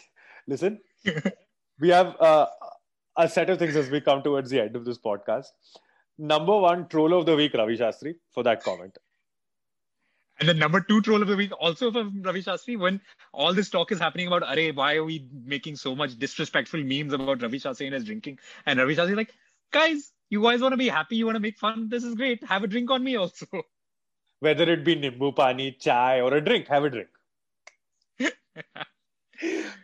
listen, 0.46 0.80
we 1.80 1.88
have 1.88 2.16
uh, 2.20 2.46
a 3.16 3.28
set 3.28 3.50
of 3.50 3.58
things 3.58 3.76
as 3.76 3.90
we 3.90 4.00
come 4.00 4.22
towards 4.22 4.50
the 4.50 4.60
end 4.60 4.76
of 4.76 4.84
this 4.84 4.98
podcast. 4.98 5.48
Number 6.18 6.56
one, 6.56 6.88
troll 6.88 7.12
of 7.12 7.26
the 7.26 7.36
week, 7.36 7.54
Ravi 7.54 7.76
Shastri, 7.76 8.14
for 8.32 8.42
that 8.44 8.62
comment. 8.62 8.96
And 10.38 10.48
the 10.48 10.54
number 10.54 10.80
two 10.80 11.00
troll 11.00 11.22
of 11.22 11.28
the 11.28 11.36
week, 11.36 11.50
also 11.58 11.90
from 11.90 12.22
Ravi 12.22 12.42
Shastri, 12.42 12.78
when 12.78 13.00
all 13.32 13.54
this 13.54 13.70
talk 13.70 13.90
is 13.90 13.98
happening 13.98 14.26
about, 14.26 14.42
Array, 14.42 14.70
why 14.70 14.96
are 14.96 15.04
we 15.04 15.26
making 15.44 15.76
so 15.76 15.94
much 15.96 16.18
disrespectful 16.18 16.82
memes 16.82 17.14
about 17.14 17.40
Ravi 17.42 17.58
Shastri 17.58 17.86
and 17.86 17.94
his 17.94 18.04
drinking? 18.04 18.38
And 18.66 18.78
Ravi 18.78 18.96
Shastri 18.96 19.16
like, 19.16 19.32
guys, 19.72 20.12
you 20.28 20.42
guys 20.42 20.60
want 20.60 20.72
to 20.72 20.78
be 20.78 20.88
happy, 20.88 21.16
you 21.16 21.24
want 21.24 21.36
to 21.36 21.40
make 21.40 21.58
fun, 21.58 21.88
this 21.88 22.04
is 22.04 22.14
great. 22.14 22.44
Have 22.44 22.64
a 22.64 22.66
drink 22.66 22.90
on 22.90 23.02
me 23.02 23.16
also. 23.16 23.46
Whether 24.40 24.70
it 24.70 24.84
be 24.84 24.96
nimbu 24.96 25.34
pani, 25.34 25.72
chai, 25.72 26.20
or 26.20 26.34
a 26.34 26.40
drink, 26.40 26.68
have 26.68 26.84
a 26.84 26.90
drink. 26.90 27.08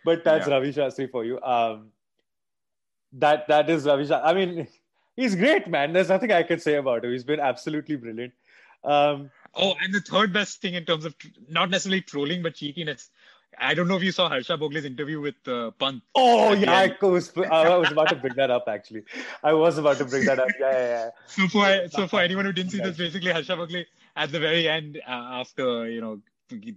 but 0.04 0.24
that's 0.24 0.46
yeah. 0.46 0.54
Ravi 0.54 0.72
Shastri 0.72 1.10
for 1.10 1.24
you. 1.24 1.40
Um, 1.42 1.88
that 3.14 3.48
that 3.48 3.70
is 3.70 3.86
Ravi 3.86 4.04
Shastri. 4.04 4.24
I 4.24 4.34
mean, 4.34 4.68
he's 5.16 5.34
great, 5.34 5.66
man. 5.68 5.92
There's 5.92 6.08
nothing 6.08 6.32
I 6.32 6.42
can 6.42 6.60
say 6.60 6.74
about 6.74 7.04
him. 7.04 7.12
He's 7.12 7.24
been 7.24 7.40
absolutely 7.40 7.96
brilliant. 7.96 8.32
Um, 8.84 9.30
oh, 9.54 9.74
and 9.80 9.94
the 9.94 10.00
third 10.00 10.32
best 10.32 10.60
thing 10.60 10.74
in 10.74 10.84
terms 10.84 11.04
of 11.04 11.14
not 11.48 11.70
necessarily 11.70 12.00
trolling 12.00 12.42
but 12.42 12.54
cheekiness. 12.54 13.10
I 13.58 13.74
don't 13.74 13.86
know 13.86 13.96
if 13.96 14.02
you 14.02 14.12
saw 14.12 14.28
Harsha 14.28 14.56
Bhogle's 14.56 14.84
interview 14.84 15.20
with 15.20 15.34
uh, 15.46 15.72
Pant. 15.72 16.02
Oh 16.14 16.52
yeah, 16.54 16.72
I 16.72 17.04
was, 17.04 17.30
I 17.36 17.76
was 17.76 17.92
about 17.92 18.08
to 18.08 18.16
bring 18.16 18.34
that 18.36 18.50
up 18.50 18.64
actually. 18.66 19.04
I 19.42 19.52
was 19.52 19.76
about 19.76 19.98
to 19.98 20.06
bring 20.06 20.24
that 20.24 20.38
up. 20.38 20.48
Yeah, 20.58 20.72
yeah, 20.72 20.86
yeah. 20.86 21.10
So 21.26 21.48
for 21.48 21.88
so 21.90 22.08
for 22.08 22.20
anyone 22.28 22.46
who 22.46 22.52
didn't 22.52 22.72
see 22.72 22.78
this, 22.78 22.96
basically 22.96 23.30
Harsha 23.30 23.52
Bhogle 23.52 23.84
at 24.16 24.32
the 24.32 24.40
very 24.40 24.68
end, 24.68 24.98
uh, 25.06 25.40
after 25.40 25.88
you 25.88 26.00
know 26.00 26.20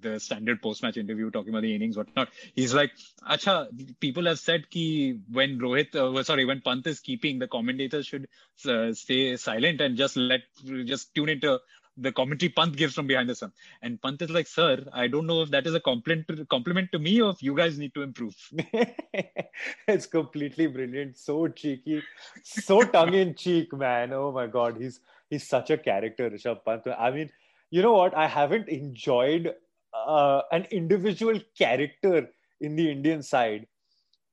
the 0.01 0.19
standard 0.19 0.61
post-match 0.61 0.97
interview 0.97 1.29
talking 1.29 1.49
about 1.49 1.63
the 1.63 1.75
innings, 1.75 1.97
whatnot. 1.97 2.29
He's 2.53 2.73
like, 2.73 2.91
"Acha, 3.29 3.67
people 3.99 4.25
have 4.25 4.39
said 4.39 4.69
ki 4.69 5.19
when 5.31 5.59
Rohit, 5.59 5.95
uh, 5.95 6.23
sorry, 6.23 6.45
when 6.45 6.61
Pant 6.61 6.87
is 6.87 6.99
keeping, 6.99 7.39
the 7.39 7.47
commentators 7.47 8.07
should 8.07 8.27
uh, 8.67 8.93
stay 8.93 9.35
silent 9.35 9.81
and 9.81 9.97
just 9.97 10.15
let, 10.15 10.41
just 10.85 11.13
tune 11.13 11.29
into 11.29 11.59
the 11.97 12.11
commentary 12.11 12.49
Pant 12.49 12.75
gives 12.75 12.93
from 12.93 13.07
behind 13.07 13.29
the 13.29 13.35
sun." 13.35 13.51
And 13.81 14.01
Pant 14.01 14.21
is 14.21 14.29
like, 14.29 14.47
"Sir, 14.47 14.85
I 14.93 15.07
don't 15.07 15.27
know 15.27 15.41
if 15.41 15.51
that 15.51 15.67
is 15.67 15.73
a 15.73 15.81
compliment 15.81 16.27
to, 16.29 16.45
compliment 16.45 16.91
to 16.93 16.99
me 16.99 17.21
or 17.21 17.31
if 17.31 17.43
you 17.43 17.55
guys 17.55 17.77
need 17.77 17.93
to 17.95 18.01
improve." 18.01 18.35
it's 19.87 20.05
completely 20.05 20.67
brilliant, 20.67 21.17
so 21.17 21.47
cheeky, 21.49 22.01
so 22.43 22.81
tongue-in-cheek, 22.83 23.73
man. 23.73 24.13
Oh 24.13 24.31
my 24.31 24.47
god, 24.47 24.77
he's 24.79 25.01
he's 25.29 25.47
such 25.47 25.69
a 25.69 25.77
character, 25.77 26.29
Rishabh 26.29 26.63
Pant. 26.65 26.87
I 26.97 27.11
mean 27.11 27.29
you 27.69 27.81
know 27.81 27.93
what? 27.93 28.15
I 28.15 28.27
haven't 28.27 28.69
enjoyed 28.69 29.53
uh, 29.93 30.41
an 30.51 30.65
individual 30.71 31.39
character 31.57 32.29
in 32.61 32.75
the 32.75 32.89
Indian 32.91 33.21
side 33.21 33.67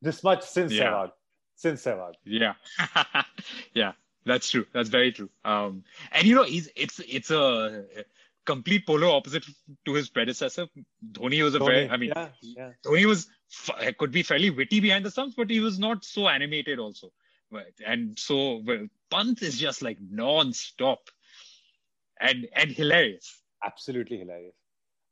this 0.00 0.22
much 0.22 0.42
since 0.42 0.72
yeah. 0.72 0.84
Sehwag. 0.84 1.10
Since 1.56 1.84
Sehwag. 1.84 2.12
Yeah, 2.24 2.54
yeah, 3.74 3.92
that's 4.24 4.50
true. 4.50 4.66
That's 4.72 4.88
very 4.88 5.12
true. 5.12 5.30
Um, 5.44 5.84
and 6.12 6.26
you 6.26 6.34
know, 6.34 6.44
he's 6.44 6.68
it's 6.76 7.00
it's 7.00 7.30
a 7.30 7.84
complete 8.44 8.86
polar 8.86 9.08
opposite 9.08 9.44
to 9.86 9.94
his 9.94 10.08
predecessor. 10.08 10.66
Dhoni 11.12 11.42
was 11.42 11.54
a 11.54 11.58
Dhoni, 11.58 11.66
very, 11.66 11.90
I 11.90 11.96
mean, 11.96 12.12
yeah, 12.14 12.28
yeah. 12.40 12.70
Dhoni 12.84 13.06
was 13.06 13.28
could 13.98 14.10
be 14.10 14.22
fairly 14.22 14.50
witty 14.50 14.80
behind 14.80 15.04
the 15.04 15.10
stumps, 15.10 15.34
but 15.36 15.50
he 15.50 15.60
was 15.60 15.78
not 15.78 16.04
so 16.04 16.28
animated 16.28 16.78
also. 16.78 17.12
And 17.86 18.18
so 18.18 18.62
well, 18.64 18.88
is 19.40 19.58
just 19.58 19.82
like 19.82 19.98
non-stop 20.00 21.10
and 22.20 22.48
and 22.54 22.70
hilarious. 22.70 23.40
Absolutely 23.64 24.18
hilarious. 24.18 24.54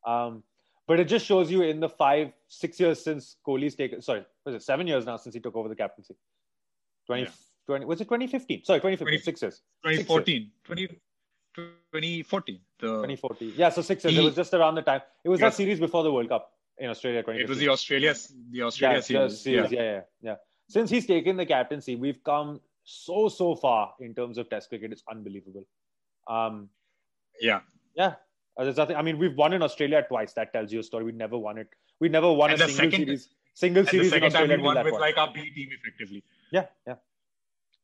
Um, 0.07 0.43
but 0.86 0.99
it 0.99 1.05
just 1.05 1.24
shows 1.24 1.51
you 1.51 1.62
in 1.62 1.78
the 1.78 1.88
five, 1.88 2.32
six 2.49 2.80
years 2.80 3.01
since 3.01 3.36
Kohli's 3.47 3.76
taken, 3.76 4.03
sorry, 4.03 4.24
was 4.45 4.57
it 4.57 4.62
seven 4.62 4.86
years 4.86 5.07
now 5.07 5.16
since 5.18 5.34
he 5.34 5.41
took 5.41 5.55
over 5.55 5.68
the 5.68 5.76
captaincy? 5.76 6.16
20, 7.07 7.22
yeah. 7.22 7.28
20 7.66 7.84
was 7.84 8.01
it 8.01 8.05
2015? 8.05 8.64
Sorry, 8.64 8.80
2015, 8.80 9.07
20, 9.07 9.18
six 9.22 9.43
years. 9.43 9.62
2014. 9.84 10.51
20, 10.64 10.86
2014. 11.57 12.61
The, 12.80 12.86
2014. 12.86 13.53
Yeah, 13.57 13.68
so 13.68 13.82
six 13.82 14.03
years. 14.03 14.14
He, 14.14 14.20
it 14.20 14.24
was 14.24 14.34
just 14.34 14.53
around 14.53 14.74
the 14.74 14.82
time. 14.82 15.03
It 15.22 15.28
was 15.28 15.41
yes. 15.41 15.53
that 15.53 15.57
series 15.57 15.78
before 15.78 16.03
the 16.03 16.12
World 16.12 16.28
Cup 16.28 16.51
in 16.78 16.91
Australia. 16.91 17.22
It 17.28 17.49
was 17.49 17.59
the 17.59 17.68
Australia, 17.68 18.14
the 18.51 18.62
Australia 18.62 18.97
yeah, 18.97 19.03
series. 19.03 19.41
series. 19.41 19.70
Yeah. 19.70 19.78
yeah, 19.80 19.93
yeah, 19.93 20.01
yeah. 20.22 20.36
Since 20.71 20.89
he's 20.89 21.05
taken 21.05 21.37
the 21.37 21.45
captaincy, 21.45 21.97
we've 21.97 22.23
come 22.23 22.61
so 22.85 23.29
so 23.29 23.57
far 23.57 23.93
in 23.99 24.14
terms 24.14 24.39
of 24.39 24.49
Test 24.49 24.68
cricket. 24.68 24.93
It's 24.93 25.03
unbelievable. 25.11 25.64
Um, 26.29 26.68
yeah, 27.41 27.61
yeah. 27.97 28.14
Uh, 28.57 28.64
there's 28.64 28.77
nothing. 28.77 28.95
I 28.95 29.03
mean, 29.03 29.18
we've 29.18 29.37
won 29.37 29.53
in 29.53 29.62
Australia 29.62 30.05
twice. 30.09 30.33
That 30.35 30.53
tells 30.53 30.73
you 30.73 30.79
a 30.79 30.83
story. 30.85 31.05
We 31.05 31.11
never 31.11 31.37
won 31.37 31.59
it. 31.59 31.68
We 31.99 32.09
never 32.09 32.33
won 32.33 32.53
and 32.53 32.61
a 32.61 32.68
single 32.68 32.91
second, 32.91 33.07
series. 33.07 33.29
Single 33.55 33.85
series 33.85 34.12
in 34.12 34.23
Australia. 34.23 34.59
We 34.59 34.62
won 34.62 34.85
with 34.85 34.95
like 34.95 35.18
our 35.18 35.33
B 35.33 35.51
team 35.51 35.71
effectively. 35.73 36.23
Yeah, 36.53 36.66
yeah, 36.87 36.95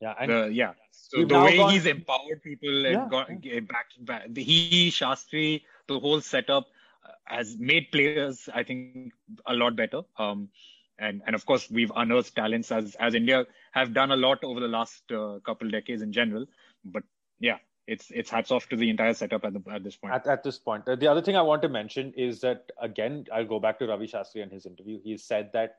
yeah. 0.01 0.15
And 0.21 0.31
the, 0.31 0.53
yeah. 0.53 0.75
So 0.93 1.25
the 1.25 1.41
way 1.41 1.57
gone, 1.57 1.73
he's 1.73 1.87
empowered 1.87 2.41
people 2.45 2.87
and 2.87 2.95
yeah, 2.95 3.09
got 3.11 3.45
yeah. 3.45 3.61
back, 3.61 3.87
back, 3.99 4.37
he 4.37 4.93
Shastri, 4.93 5.63
the 5.89 5.99
whole 5.99 6.21
setup 6.21 6.69
uh, 7.05 7.11
has 7.25 7.57
made 7.59 7.91
players, 7.91 8.49
I 8.55 8.63
think, 8.63 9.13
a 9.45 9.55
lot 9.55 9.75
better. 9.75 10.03
Um, 10.19 10.51
and 10.99 11.23
and 11.27 11.35
of 11.35 11.45
course 11.47 11.71
we've 11.71 11.93
unearthed 11.97 12.35
talents 12.35 12.73
as 12.73 12.95
as 12.97 13.15
India 13.15 13.47
have 13.73 13.93
done 13.93 14.11
a 14.13 14.17
lot 14.17 14.43
over 14.43 14.61
the 14.61 14.69
last 14.69 15.11
uh, 15.13 15.39
couple 15.45 15.69
decades 15.71 16.03
in 16.03 16.13
general. 16.13 16.47
But 16.85 17.03
yeah, 17.39 17.59
it's 17.87 18.11
it's 18.11 18.31
hats 18.31 18.51
off 18.51 18.69
to 18.69 18.77
the 18.77 18.89
entire 18.91 19.15
setup 19.15 19.45
at 19.45 19.53
the 19.53 19.63
at 19.71 19.85
this 19.85 19.97
point. 19.97 20.15
At, 20.15 20.27
at 20.27 20.43
this 20.43 20.59
point, 20.59 20.89
uh, 20.89 20.97
the 20.97 21.07
other 21.07 21.23
thing 21.23 21.37
I 21.37 21.43
want 21.43 21.63
to 21.63 21.69
mention 21.69 22.13
is 22.17 22.41
that 22.41 22.71
again, 22.81 23.27
I'll 23.33 23.47
go 23.47 23.61
back 23.61 23.79
to 23.81 23.87
Ravi 23.87 24.07
Shastri 24.07 24.43
and 24.43 24.51
his 24.51 24.67
interview. 24.67 25.01
He 25.03 25.17
said 25.17 25.51
that 25.53 25.79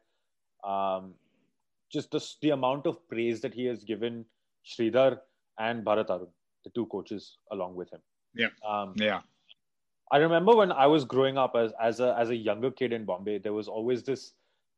um, 0.63 1.13
just 1.91 2.11
the, 2.11 2.23
the 2.41 2.51
amount 2.51 2.85
of 2.85 3.07
praise 3.09 3.41
that 3.41 3.53
he 3.53 3.65
has 3.65 3.83
given 3.83 4.25
Sridhar 4.65 5.19
and 5.59 5.83
Bharat 5.85 6.09
Arun, 6.09 6.27
the 6.63 6.69
two 6.71 6.85
coaches 6.87 7.37
along 7.51 7.75
with 7.75 7.91
him. 7.91 7.99
Yeah. 8.35 8.47
Um, 8.67 8.93
yeah. 8.97 9.21
I 10.11 10.17
remember 10.17 10.55
when 10.55 10.71
I 10.71 10.87
was 10.87 11.03
growing 11.03 11.37
up 11.37 11.55
as 11.55 11.73
as 11.81 11.99
a 11.99 12.15
as 12.17 12.29
a 12.29 12.35
younger 12.35 12.71
kid 12.71 12.93
in 12.93 13.03
Bombay, 13.03 13.39
there 13.39 13.53
was 13.53 13.67
always 13.67 14.03
this 14.03 14.33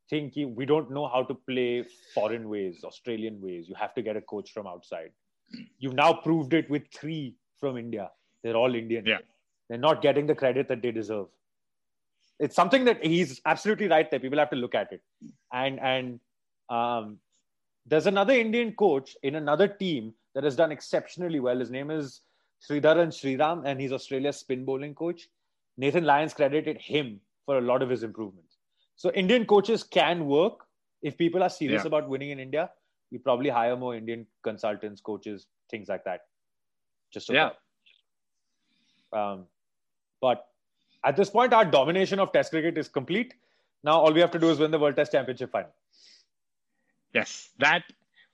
thing 0.10 0.32
we 0.55 0.66
don't 0.66 0.91
know 0.91 1.07
how 1.07 1.24
to 1.24 1.34
play 1.34 1.86
foreign 2.14 2.49
ways, 2.49 2.84
Australian 2.84 3.41
ways. 3.41 3.70
You 3.70 3.76
have 3.76 3.93
to 3.95 4.01
get 4.01 4.18
a 4.18 4.22
coach 4.22 4.51
from 4.51 4.68
outside 4.68 5.12
you've 5.78 5.93
now 5.93 6.14
proved 6.14 6.53
it 6.53 6.70
with 6.70 6.84
three 6.93 7.36
from 7.60 7.78
India. 7.78 8.10
They're 8.43 8.55
all 8.55 8.74
Indian. 8.76 9.05
Yeah. 9.05 9.18
They're 9.70 9.78
not 9.78 10.01
getting 10.01 10.28
the 10.28 10.36
credit 10.36 10.68
that 10.70 10.82
they 10.82 10.91
deserve. 10.91 11.28
It's 12.39 12.55
something 12.55 12.86
that 12.86 13.03
he's 13.05 13.41
absolutely 13.45 13.88
right 13.88 14.10
there. 14.10 14.20
People 14.20 14.39
have 14.39 14.49
to 14.51 14.55
look 14.55 14.74
at 14.74 14.91
it. 14.93 15.01
And 15.51 15.80
and 15.80 16.20
um, 16.70 17.18
there's 17.86 18.07
another 18.07 18.34
Indian 18.34 18.74
coach 18.74 19.16
in 19.24 19.36
another 19.36 19.68
team 19.68 20.14
that 20.36 20.43
has 20.43 20.55
done 20.55 20.72
exceptionally 20.72 21.39
well. 21.39 21.60
His 21.60 21.70
name 21.70 21.91
is 21.91 22.22
Sridharan 22.68 23.10
Sriram, 23.10 23.64
and 23.66 23.80
he's 23.80 23.91
Australia's 23.91 24.38
spin 24.38 24.64
bowling 24.64 24.95
coach. 24.95 25.28
Nathan 25.78 26.05
Lyons 26.05 26.34
credited 26.34 26.78
him 26.78 27.20
for 27.46 27.58
a 27.58 27.62
lot 27.62 27.82
of 27.82 27.89
his 27.89 28.04
improvements. 28.04 28.49
So 29.00 29.09
Indian 29.12 29.46
coaches 29.46 29.82
can 29.82 30.26
work 30.28 30.66
if 31.01 31.17
people 31.17 31.42
are 31.42 31.50
serious 31.50 31.84
yeah. 31.84 31.88
about 31.88 32.09
winning 32.09 32.32
in 32.32 32.39
India 32.39 32.70
You 33.12 33.20
probably 33.20 33.50
hire 33.50 33.76
more 33.78 33.96
Indian 33.96 34.26
consultants, 34.43 35.00
coaches, 35.01 35.46
things 35.71 35.88
like 35.88 36.04
that. 36.04 36.26
Just 37.13 37.28
so 37.28 37.34
yeah. 37.34 37.51
Um, 39.13 39.46
but 40.21 40.46
at 41.05 41.16
this 41.16 41.30
point, 41.30 41.54
our 41.54 41.63
domination 41.63 42.20
of 42.20 42.34
Test 42.34 42.51
cricket 42.51 42.78
is 42.78 42.89
complete. 42.89 43.34
Now 43.86 43.93
all 44.01 44.12
we 44.12 44.20
have 44.20 44.32
to 44.32 44.39
do 44.39 44.50
is 44.50 44.59
win 44.59 44.70
the 44.70 44.80
World 44.80 44.97
Test 44.97 45.13
Championship 45.13 45.54
final. 45.54 45.71
Yes, 47.13 47.50
that 47.59 47.84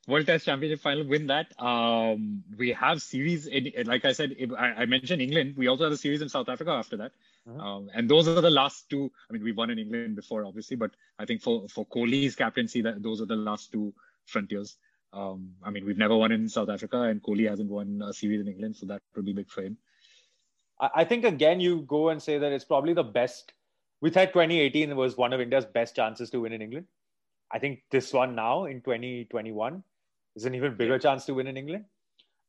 World 0.07 0.25
Test 0.25 0.45
Championship 0.45 0.81
final, 0.81 1.05
win 1.05 1.27
that. 1.27 1.53
Um, 1.61 2.43
we 2.57 2.71
have 2.73 3.03
series, 3.03 3.45
in, 3.45 3.71
like 3.85 4.03
I 4.03 4.13
said, 4.13 4.35
I, 4.57 4.65
I, 4.81 4.85
mentioned 4.85 5.21
England. 5.21 5.55
We 5.57 5.67
also 5.67 5.85
have 5.85 5.93
a 5.93 5.97
series 5.97 6.21
in 6.21 6.29
South 6.29 6.49
Africa 6.49 6.71
after 6.71 6.97
that. 6.97 7.11
Mm-hmm. 7.47 7.59
Um, 7.59 7.89
and 7.93 8.09
those 8.09 8.27
are 8.27 8.41
the 8.41 8.49
last 8.49 8.89
two. 8.89 9.11
I 9.29 9.33
mean, 9.33 9.43
we 9.43 9.51
won 9.51 9.69
in 9.69 9.77
England 9.77 10.15
before, 10.15 10.45
obviously, 10.45 10.75
but 10.75 10.91
I 11.19 11.25
think 11.25 11.41
for 11.41 11.67
for 11.69 11.85
Kohli's 11.87 12.35
captaincy, 12.35 12.81
that 12.81 13.03
those 13.03 13.21
are 13.21 13.25
the 13.25 13.35
last 13.35 13.71
two 13.71 13.93
frontiers. 14.25 14.77
Um, 15.13 15.53
I 15.63 15.69
mean, 15.69 15.85
we've 15.85 15.97
never 15.97 16.17
won 16.17 16.31
in 16.31 16.49
South 16.49 16.69
Africa, 16.69 17.03
and 17.03 17.21
Kohli 17.21 17.47
hasn't 17.47 17.69
won 17.69 18.01
a 18.03 18.13
series 18.13 18.41
in 18.41 18.47
England, 18.47 18.75
so 18.75 18.85
that 18.87 19.01
would 19.15 19.25
be 19.25 19.33
big 19.33 19.49
for 19.49 19.61
him. 19.61 19.77
I 20.79 21.05
think 21.05 21.23
again, 21.23 21.61
you 21.61 21.81
go 21.81 22.09
and 22.09 22.21
say 22.21 22.37
that 22.37 22.51
it's 22.51 22.65
probably 22.65 22.93
the 22.93 23.03
best. 23.03 23.53
We 24.01 24.09
thought 24.09 24.33
2018 24.33 24.93
was 24.95 25.15
one 25.15 25.31
of 25.31 25.39
India's 25.39 25.65
best 25.65 25.95
chances 25.95 26.29
to 26.31 26.41
win 26.41 26.51
in 26.51 26.61
England. 26.61 26.87
I 27.49 27.59
think 27.59 27.83
this 27.91 28.11
one 28.11 28.35
now 28.35 28.65
in 28.65 28.81
2021 28.81 29.83
is 30.35 30.43
an 30.43 30.53
even 30.53 30.75
bigger 30.75 30.99
chance 30.99 31.23
to 31.25 31.33
win 31.33 31.47
in 31.47 31.55
England. 31.55 31.85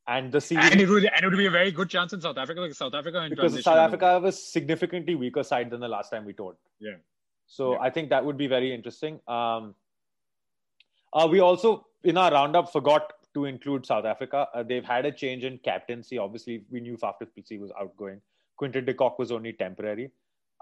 And 0.08 0.30
the 0.30 0.40
series, 0.40 0.70
and 0.70 0.80
it 0.80 0.88
would 0.88 1.04
and 1.04 1.24
it 1.24 1.28
would 1.28 1.36
be 1.36 1.46
a 1.46 1.50
very 1.50 1.72
good 1.72 1.90
chance 1.90 2.12
in 2.12 2.20
South 2.20 2.38
Africa, 2.38 2.60
like 2.60 2.74
South 2.74 2.94
Africa 2.94 3.26
because 3.28 3.60
South 3.62 3.78
Africa 3.78 4.20
was 4.22 4.40
significantly 4.40 5.16
weaker 5.16 5.42
side 5.42 5.70
than 5.70 5.80
the 5.80 5.88
last 5.88 6.10
time 6.10 6.24
we 6.24 6.32
toured. 6.32 6.56
Yeah. 6.78 6.96
So 7.46 7.72
yeah. 7.72 7.78
I 7.80 7.90
think 7.90 8.10
that 8.10 8.24
would 8.24 8.36
be 8.36 8.46
very 8.46 8.72
interesting. 8.72 9.20
Um, 9.26 9.74
uh, 11.12 11.26
we 11.28 11.40
also, 11.40 11.86
in 12.04 12.16
our 12.16 12.30
roundup, 12.30 12.72
forgot 12.72 13.12
to 13.34 13.46
include 13.46 13.84
South 13.84 14.04
Africa. 14.04 14.46
Uh, 14.54 14.62
they've 14.62 14.84
had 14.84 15.06
a 15.06 15.12
change 15.12 15.44
in 15.44 15.58
captaincy. 15.58 16.18
Obviously, 16.18 16.64
we 16.70 16.80
knew 16.80 16.96
Faf 16.96 17.18
du 17.18 17.26
Plessis 17.26 17.60
was 17.60 17.72
outgoing. 17.80 18.20
Quinton 18.56 18.84
de 18.84 18.94
Kock 18.94 19.18
was 19.18 19.32
only 19.32 19.52
temporary. 19.52 20.10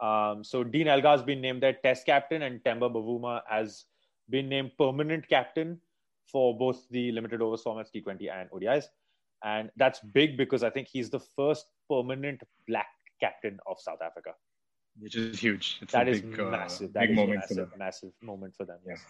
Um, 0.00 0.42
so 0.42 0.64
Dean 0.64 0.88
Elgar 0.88 1.08
has 1.08 1.22
been 1.22 1.40
named 1.40 1.62
their 1.62 1.74
test 1.74 2.06
captain, 2.06 2.42
and 2.42 2.62
Temba 2.64 2.92
Bavuma 2.92 3.42
has 3.48 3.84
been 4.30 4.48
named 4.48 4.72
permanent 4.78 5.28
captain. 5.28 5.80
for 6.26 6.56
both 6.56 6.88
the 6.90 7.12
limited 7.12 7.42
overs 7.42 7.62
formats, 7.62 7.90
T20 7.94 8.30
and 8.32 8.50
ODIs. 8.50 8.86
And 9.44 9.70
that's 9.76 10.00
big 10.00 10.36
because 10.36 10.62
I 10.62 10.70
think 10.70 10.88
he's 10.90 11.10
the 11.10 11.20
first 11.20 11.66
permanent 11.90 12.40
black 12.66 12.86
captain 13.20 13.58
of 13.66 13.76
South 13.78 14.00
Africa. 14.02 14.30
Which 14.98 15.16
is 15.16 15.38
huge. 15.38 15.78
It's 15.82 15.92
that 15.92 16.08
is 16.08 16.22
big, 16.22 16.38
massive. 16.38 16.90
Uh, 16.90 16.92
that 17.00 17.10
is 17.10 17.16
moment 17.16 17.40
massive, 17.40 17.68
massive 17.76 18.12
moment 18.22 18.54
for 18.56 18.64
them. 18.64 18.78
Yes. 18.86 19.00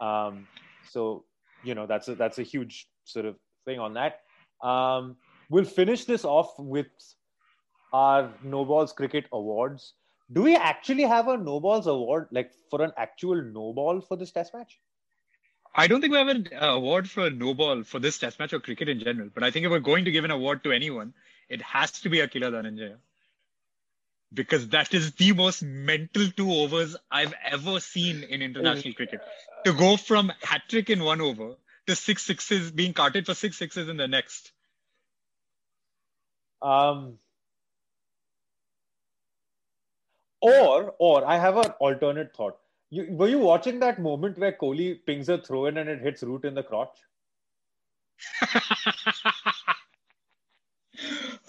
Yeah. 0.00 0.26
Um, 0.26 0.46
so 0.88 1.24
you 1.62 1.74
know 1.74 1.86
that's 1.86 2.08
a, 2.08 2.14
that's 2.14 2.38
a 2.38 2.42
huge 2.42 2.88
sort 3.04 3.26
of 3.26 3.36
thing 3.64 3.78
on 3.78 3.94
that. 3.94 4.20
Um, 4.62 5.16
we'll 5.48 5.64
finish 5.64 6.04
this 6.04 6.24
off 6.24 6.52
with 6.58 6.86
our 7.92 8.30
No 8.42 8.64
Balls 8.64 8.92
Cricket 8.92 9.26
Awards. 9.32 9.94
Do 10.32 10.42
we 10.42 10.56
actually 10.56 11.04
have 11.04 11.28
a 11.28 11.36
No 11.36 11.58
Balls 11.58 11.86
award, 11.86 12.28
like 12.30 12.52
for 12.70 12.82
an 12.82 12.92
actual 12.98 13.42
No 13.42 13.72
Ball 13.72 14.00
for 14.00 14.16
this 14.16 14.30
Test 14.30 14.54
match? 14.54 14.78
I 15.74 15.88
don't 15.88 16.00
think 16.00 16.12
we 16.12 16.18
have 16.18 16.28
an 16.28 16.48
award 16.60 17.10
for 17.10 17.26
a 17.26 17.30
no 17.30 17.52
ball 17.52 17.82
for 17.82 17.98
this 17.98 18.18
test 18.18 18.38
match 18.38 18.52
or 18.52 18.60
cricket 18.60 18.88
in 18.88 19.00
general. 19.00 19.28
But 19.34 19.42
I 19.42 19.50
think 19.50 19.66
if 19.66 19.72
we're 19.72 19.80
going 19.80 20.04
to 20.04 20.12
give 20.12 20.24
an 20.24 20.30
award 20.30 20.62
to 20.64 20.72
anyone, 20.72 21.14
it 21.48 21.60
has 21.62 21.90
to 22.02 22.08
be 22.08 22.18
Akila 22.18 22.52
Dhananjaya. 22.52 22.96
Because 24.32 24.68
that 24.68 24.94
is 24.94 25.12
the 25.12 25.32
most 25.32 25.62
mental 25.62 26.28
two 26.30 26.52
overs 26.52 26.96
I've 27.10 27.34
ever 27.44 27.80
seen 27.80 28.22
in 28.22 28.42
international 28.42 28.94
cricket. 28.94 29.20
To 29.64 29.72
go 29.72 29.96
from 29.96 30.32
hat 30.42 30.62
trick 30.68 30.90
in 30.90 31.02
one 31.02 31.20
over 31.20 31.54
to 31.86 31.96
six 31.96 32.22
sixes, 32.22 32.70
being 32.70 32.92
carted 32.92 33.26
for 33.26 33.34
six 33.34 33.56
sixes 33.56 33.88
in 33.88 33.96
the 33.96 34.08
next. 34.08 34.52
Um, 36.62 37.18
or, 40.40 40.94
or 40.98 41.26
I 41.26 41.36
have 41.38 41.56
an 41.56 41.72
alternate 41.78 42.34
thought 42.34 42.58
you, 42.94 43.06
were 43.10 43.28
you 43.28 43.38
watching 43.38 43.80
that 43.80 44.00
moment 44.00 44.38
where 44.38 44.52
Kohli 44.52 45.04
pings 45.04 45.28
a 45.28 45.38
throw 45.38 45.66
in 45.66 45.78
and 45.78 45.90
it 45.90 46.00
hits 46.00 46.22
Root 46.22 46.44
in 46.44 46.54
the 46.54 46.62
crotch? 46.62 46.96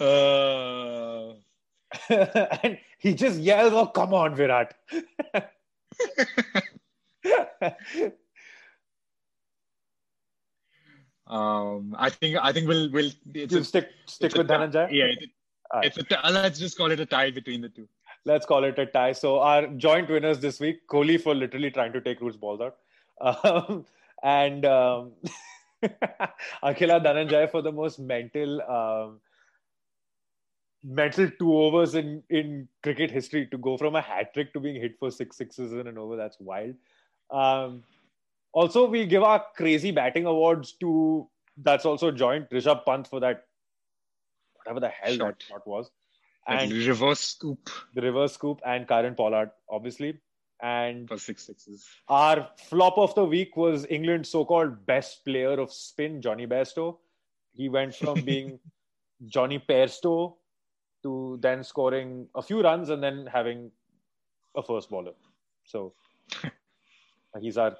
uh... 0.00 1.34
and 2.08 2.78
he 2.98 3.14
just 3.14 3.38
yells, 3.38 3.72
"Oh, 3.72 3.86
come 3.86 4.12
on, 4.12 4.34
Virat!" 4.34 4.74
um, 11.26 11.94
I 11.96 12.10
think 12.10 12.38
I 12.40 12.52
think 12.52 12.68
we'll 12.68 12.90
we'll 12.90 13.12
a, 13.36 13.64
stick 13.64 13.88
stick 14.06 14.34
with 14.34 14.48
Dhananjay. 14.48 14.90
Yeah, 14.90 15.04
it's, 15.84 15.96
a, 15.96 16.00
it's 16.00 16.10
a, 16.10 16.30
let's 16.32 16.58
just 16.58 16.76
call 16.76 16.90
it 16.90 16.98
a 17.00 17.06
tie 17.06 17.30
between 17.30 17.60
the 17.60 17.68
two 17.68 17.88
let's 18.26 18.44
call 18.44 18.64
it 18.64 18.78
a 18.78 18.84
tie. 18.84 19.12
So 19.12 19.38
our 19.38 19.66
joint 19.68 20.10
winners 20.10 20.40
this 20.40 20.60
week, 20.60 20.86
Kohli 20.88 21.18
for 21.20 21.34
literally 21.34 21.70
trying 21.70 21.92
to 21.94 22.00
take 22.00 22.20
Root's 22.20 22.36
balls 22.36 22.60
out, 22.60 22.76
um, 23.20 23.86
and 24.22 24.66
um, 24.66 25.12
Akila 26.62 27.02
Dhananjay 27.02 27.50
for 27.50 27.62
the 27.62 27.72
most 27.72 27.98
mental, 27.98 28.60
um, 28.62 29.20
mental 30.84 31.30
two 31.38 31.56
overs 31.56 31.94
in 31.94 32.22
in 32.28 32.68
cricket 32.82 33.10
history 33.10 33.46
to 33.46 33.58
go 33.58 33.76
from 33.76 33.96
a 33.96 34.02
hat 34.02 34.34
trick 34.34 34.52
to 34.52 34.60
being 34.60 34.80
hit 34.80 34.98
for 34.98 35.10
six 35.10 35.36
sixes 35.36 35.72
in 35.72 35.86
an 35.86 35.96
over. 35.96 36.16
That's 36.16 36.38
wild. 36.40 36.74
Um, 37.30 37.84
also, 38.52 38.86
we 38.86 39.06
give 39.06 39.22
our 39.22 39.44
crazy 39.56 39.90
batting 39.92 40.26
awards 40.26 40.72
to 40.80 41.28
that's 41.58 41.86
also 41.86 42.10
joint 42.10 42.50
Rishabh 42.50 42.84
Pant 42.84 43.06
for 43.06 43.20
that 43.20 43.44
whatever 44.56 44.80
the 44.80 44.88
hell 44.88 45.16
shot. 45.16 45.38
that 45.38 45.42
shot 45.42 45.66
was 45.66 45.90
and 46.46 46.70
the 46.70 46.88
reverse 46.88 47.20
scoop. 47.20 47.70
The 47.94 48.02
reverse 48.02 48.34
scoop 48.34 48.60
and 48.64 48.86
Kieron 48.86 49.16
Pollard, 49.16 49.50
obviously. 49.68 50.18
And 50.62 51.08
for 51.08 51.18
six 51.18 51.46
sixes. 51.46 51.86
Our 52.08 52.48
flop 52.68 52.96
of 52.96 53.14
the 53.14 53.24
week 53.24 53.56
was 53.56 53.86
England's 53.90 54.30
so-called 54.30 54.86
best 54.86 55.24
player 55.24 55.60
of 55.60 55.72
spin, 55.72 56.22
Jonny 56.22 56.46
Bairstow. 56.46 56.96
He 57.52 57.68
went 57.68 57.94
from 57.94 58.20
being 58.24 58.58
Jonny 59.26 59.58
Pairstow 59.58 60.34
to 61.02 61.38
then 61.40 61.62
scoring 61.62 62.28
a 62.34 62.42
few 62.42 62.62
runs 62.62 62.88
and 62.88 63.02
then 63.02 63.28
having 63.30 63.70
a 64.56 64.62
first 64.62 64.88
bowler. 64.88 65.12
So 65.64 65.92
he's 67.40 67.58
our 67.58 67.76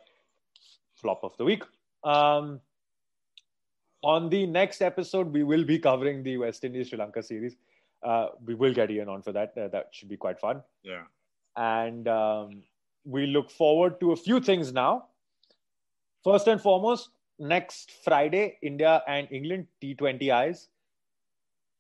flop 0.97 1.21
of 1.23 1.37
the 1.39 1.45
week. 1.45 1.63
Um, 2.05 2.61
on 4.03 4.29
the 4.29 4.47
next 4.47 4.83
episode, 4.83 5.33
we 5.33 5.43
will 5.43 5.65
be 5.65 5.79
covering 5.79 6.23
the 6.23 6.37
West 6.37 6.63
Indies 6.63 6.89
Sri 6.89 6.99
Lanka 6.99 7.23
series 7.23 7.57
uh, 8.07 8.29
we 8.45 8.55
will 8.55 8.73
get 8.73 8.91
Ian 8.91 9.09
on 9.09 9.23
for 9.23 9.33
that. 9.33 9.53
Uh, 9.59 9.69
that 9.69 9.89
should 9.91 10.09
be 10.09 10.17
quite 10.17 10.39
fun. 10.39 10.63
Yeah. 10.83 11.03
And 11.57 12.07
um, 12.07 12.63
we 13.05 13.27
look 13.27 13.51
forward 13.51 13.99
to 14.01 14.13
a 14.13 14.17
few 14.17 14.41
things 14.41 14.73
now. 14.73 15.07
First 16.23 16.47
and 16.47 16.61
foremost, 16.61 17.11
next 17.39 17.91
Friday, 18.05 18.59
India 18.63 19.03
and 19.09 19.29
England 19.31 19.67
T20Is. 19.83 20.69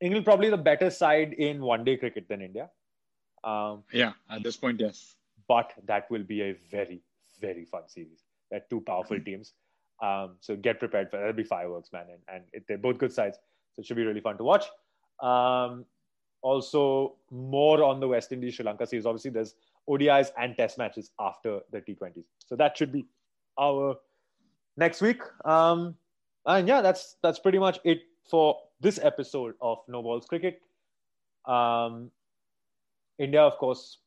England 0.00 0.24
probably 0.24 0.50
the 0.50 0.56
better 0.56 0.90
side 0.90 1.32
in 1.34 1.60
one 1.60 1.84
day 1.84 1.96
cricket 1.96 2.28
than 2.28 2.42
India. 2.42 2.70
Um, 3.44 3.84
yeah, 3.92 4.12
at 4.30 4.42
this 4.42 4.56
point, 4.56 4.80
yes. 4.80 5.14
But 5.48 5.72
that 5.86 6.10
will 6.10 6.24
be 6.24 6.42
a 6.42 6.56
very, 6.70 7.02
very 7.40 7.64
fun 7.64 7.82
series. 7.86 8.24
They're 8.50 8.64
two 8.68 8.80
powerful 8.80 9.20
teams. 9.20 9.52
Um, 10.02 10.36
so 10.40 10.56
get 10.56 10.80
prepared 10.80 11.10
for 11.10 11.16
that. 11.16 11.22
That'll 11.22 11.36
be 11.36 11.44
fireworks, 11.44 11.92
man. 11.92 12.06
And, 12.10 12.20
and 12.28 12.44
it, 12.52 12.64
they're 12.68 12.78
both 12.78 12.98
good 12.98 13.12
sides. 13.12 13.38
So 13.74 13.80
it 13.80 13.86
should 13.86 13.96
be 13.96 14.04
really 14.04 14.20
fun 14.20 14.36
to 14.38 14.44
watch. 14.44 14.64
Um, 15.22 15.86
also 16.42 17.16
more 17.30 17.82
on 17.82 18.00
the 18.00 18.08
West 18.08 18.32
Indies 18.32 18.54
Sri 18.54 18.64
Lanka 18.64 18.86
series. 18.86 19.06
Obviously, 19.06 19.30
there's 19.30 19.54
ODIs 19.88 20.30
and 20.38 20.56
Test 20.56 20.78
matches 20.78 21.10
after 21.18 21.60
the 21.72 21.80
T20s, 21.80 22.24
so 22.46 22.56
that 22.56 22.76
should 22.76 22.92
be 22.92 23.06
our 23.58 23.96
next 24.76 25.00
week. 25.00 25.20
Um, 25.44 25.96
and 26.46 26.68
yeah, 26.68 26.80
that's 26.80 27.16
that's 27.22 27.38
pretty 27.38 27.58
much 27.58 27.78
it 27.84 28.02
for 28.28 28.56
this 28.80 28.98
episode 29.02 29.54
of 29.60 29.78
No 29.88 30.02
Balls 30.02 30.26
Cricket. 30.26 30.60
Um, 31.46 32.10
India, 33.18 33.40
of 33.40 33.56
course, 33.58 33.98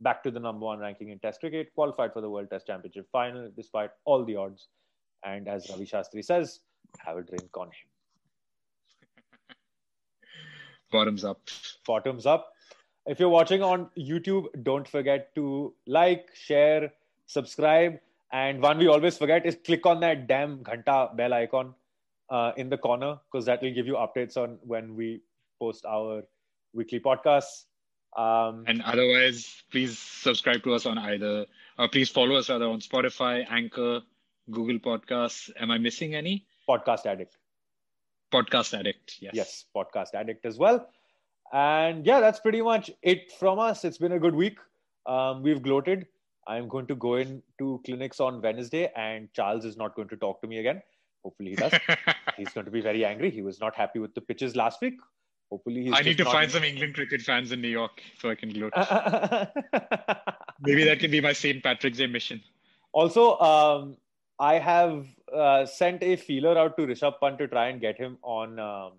back 0.00 0.22
to 0.24 0.30
the 0.30 0.40
number 0.40 0.64
one 0.64 0.78
ranking 0.78 1.10
in 1.10 1.18
Test 1.18 1.40
cricket, 1.40 1.72
qualified 1.74 2.12
for 2.12 2.20
the 2.20 2.28
World 2.28 2.50
Test 2.50 2.66
Championship 2.66 3.06
final 3.12 3.50
despite 3.56 3.90
all 4.04 4.24
the 4.24 4.36
odds. 4.36 4.68
And 5.24 5.48
as 5.48 5.68
Ravi 5.70 5.86
Shastri 5.86 6.24
says, 6.24 6.60
have 6.98 7.16
a 7.16 7.22
drink 7.22 7.56
on 7.56 7.68
him. 7.68 7.88
Bottoms 10.90 11.24
up. 11.24 11.40
Bottoms 11.86 12.26
up. 12.26 12.52
If 13.06 13.20
you're 13.20 13.28
watching 13.28 13.62
on 13.62 13.88
YouTube, 13.96 14.46
don't 14.62 14.86
forget 14.86 15.34
to 15.36 15.74
like, 15.86 16.30
share, 16.34 16.92
subscribe. 17.26 18.00
And 18.32 18.60
one 18.60 18.78
we 18.78 18.88
always 18.88 19.16
forget 19.16 19.46
is 19.46 19.56
click 19.64 19.86
on 19.86 20.00
that 20.00 20.26
damn 20.26 20.64
ghanta 20.64 21.16
bell 21.16 21.32
icon 21.32 21.74
uh, 22.30 22.52
in 22.56 22.68
the 22.68 22.76
corner 22.76 23.18
because 23.30 23.46
that 23.46 23.62
will 23.62 23.72
give 23.72 23.86
you 23.86 23.94
updates 23.94 24.36
on 24.36 24.58
when 24.62 24.96
we 24.96 25.20
post 25.60 25.84
our 25.86 26.22
weekly 26.74 27.00
podcasts. 27.00 27.64
Um, 28.16 28.64
and 28.66 28.82
otherwise, 28.82 29.62
please 29.70 29.98
subscribe 29.98 30.62
to 30.64 30.74
us 30.74 30.86
on 30.86 30.98
either, 30.98 31.46
uh, 31.78 31.88
please 31.88 32.08
follow 32.08 32.36
us 32.36 32.48
rather 32.48 32.66
on 32.66 32.80
Spotify, 32.80 33.44
Anchor, 33.48 34.00
Google 34.50 34.78
Podcasts. 34.78 35.50
Am 35.60 35.70
I 35.70 35.78
missing 35.78 36.14
any? 36.14 36.46
Podcast 36.68 37.06
Addict. 37.06 37.36
Podcast 38.32 38.78
Addict. 38.78 39.16
Yes. 39.20 39.32
Yes, 39.34 39.64
Podcast 39.74 40.14
Addict 40.14 40.44
as 40.46 40.58
well. 40.58 40.88
And 41.52 42.04
yeah, 42.04 42.20
that's 42.20 42.40
pretty 42.40 42.60
much 42.60 42.90
it 43.02 43.32
from 43.38 43.58
us. 43.58 43.84
It's 43.84 43.98
been 43.98 44.12
a 44.12 44.18
good 44.18 44.34
week. 44.34 44.58
Um, 45.06 45.42
we've 45.42 45.62
gloated. 45.62 46.06
I'm 46.48 46.68
going 46.68 46.86
to 46.86 46.94
go 46.94 47.16
into 47.16 47.80
clinics 47.84 48.20
on 48.20 48.40
Wednesday, 48.40 48.90
and 48.96 49.32
Charles 49.32 49.64
is 49.64 49.76
not 49.76 49.94
going 49.94 50.08
to 50.08 50.16
talk 50.16 50.40
to 50.42 50.46
me 50.46 50.58
again. 50.58 50.82
Hopefully, 51.24 51.50
he 51.50 51.56
does. 51.56 51.72
he's 52.36 52.50
going 52.50 52.66
to 52.66 52.70
be 52.70 52.80
very 52.80 53.04
angry. 53.04 53.30
He 53.30 53.42
was 53.42 53.60
not 53.60 53.74
happy 53.74 53.98
with 53.98 54.14
the 54.14 54.20
pitches 54.20 54.54
last 54.54 54.80
week. 54.80 54.94
Hopefully, 55.50 55.84
he's 55.84 55.92
I 55.92 56.02
need 56.02 56.18
to 56.18 56.24
not... 56.24 56.32
find 56.32 56.50
some 56.50 56.64
England 56.64 56.94
cricket 56.94 57.22
fans 57.22 57.52
in 57.52 57.60
New 57.60 57.68
York 57.68 58.02
so 58.20 58.30
I 58.30 58.34
can 58.34 58.50
gloat. 58.50 58.72
Maybe 60.60 60.84
that 60.84 60.98
can 61.00 61.10
be 61.10 61.20
my 61.20 61.32
St. 61.32 61.62
Patrick's 61.62 61.98
Day 61.98 62.06
mission. 62.06 62.42
Also, 62.92 63.38
um, 63.38 63.96
I 64.38 64.58
have 64.58 65.06
uh, 65.32 65.66
sent 65.66 66.02
a 66.02 66.16
feeler 66.16 66.58
out 66.58 66.76
to 66.76 66.86
Rishabh 66.86 67.20
Pant 67.20 67.38
to 67.38 67.48
try 67.48 67.68
and 67.68 67.80
get 67.80 67.96
him 67.96 68.18
on 68.22 68.58
um, 68.58 68.92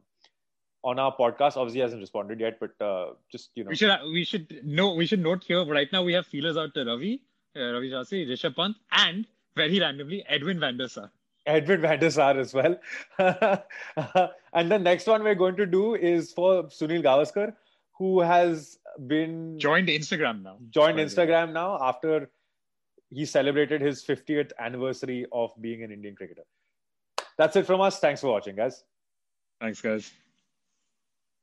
on 0.84 1.00
our 1.00 1.16
podcast. 1.16 1.58
Obviously, 1.58 1.76
he 1.76 1.80
hasn't 1.82 2.02
responded 2.02 2.40
yet, 2.40 2.60
but 2.60 2.80
uh, 2.84 3.14
just 3.32 3.52
you 3.56 3.64
know, 3.64 3.70
we 3.70 3.76
should 3.76 3.92
we 4.12 4.24
should 4.24 4.66
know 4.66 4.94
we 4.94 5.06
should 5.06 5.22
note 5.22 5.44
here 5.44 5.64
right 5.66 5.92
now 5.92 6.04
we 6.04 6.14
have 6.14 6.26
feelers 6.26 6.58
out 6.58 6.74
to 6.74 6.86
Ravi, 6.86 7.22
uh, 7.56 7.74
Ravi 7.74 7.92
Shastri, 7.92 8.28
Rishabh 8.28 8.56
Pant, 8.56 8.76
and 8.92 9.28
very 9.56 9.80
randomly 9.80 10.24
Edwin 10.28 10.60
van 10.60 10.78
der 10.78 10.88
Sar. 10.88 11.12
Edwin 11.46 11.82
van 11.82 12.00
der 12.00 12.10
Sar 12.10 12.38
as 12.40 12.54
well. 12.54 12.80
and 13.20 14.72
the 14.72 14.80
next 14.80 15.08
one 15.08 15.24
we're 15.24 15.36
going 15.36 15.56
to 15.56 15.66
do 15.66 15.96
is 15.96 16.34
for 16.34 16.64
Sunil 16.64 17.04
Gavaskar, 17.04 17.54
who 17.98 18.22
has 18.22 18.80
been 19.08 19.60
joined 19.60 19.88
Instagram 19.88 20.44
now. 20.44 20.58
Joined 20.70 21.00
Instagram 21.00 21.54
now 21.54 21.78
after 21.82 22.30
he 23.10 23.26
celebrated 23.26 23.82
his 23.82 24.04
50th 24.04 24.52
anniversary 24.60 25.26
of 25.32 25.52
being 25.62 25.84
an 25.84 25.92
Indian 25.92 26.16
cricketer. 26.16 26.44
That's 27.38 27.56
it 27.56 27.66
from 27.66 27.82
us. 27.82 28.00
Thanks 28.00 28.22
for 28.22 28.28
watching, 28.28 28.56
guys. 28.56 28.84
Thanks, 29.62 29.82
guys. 29.82 30.12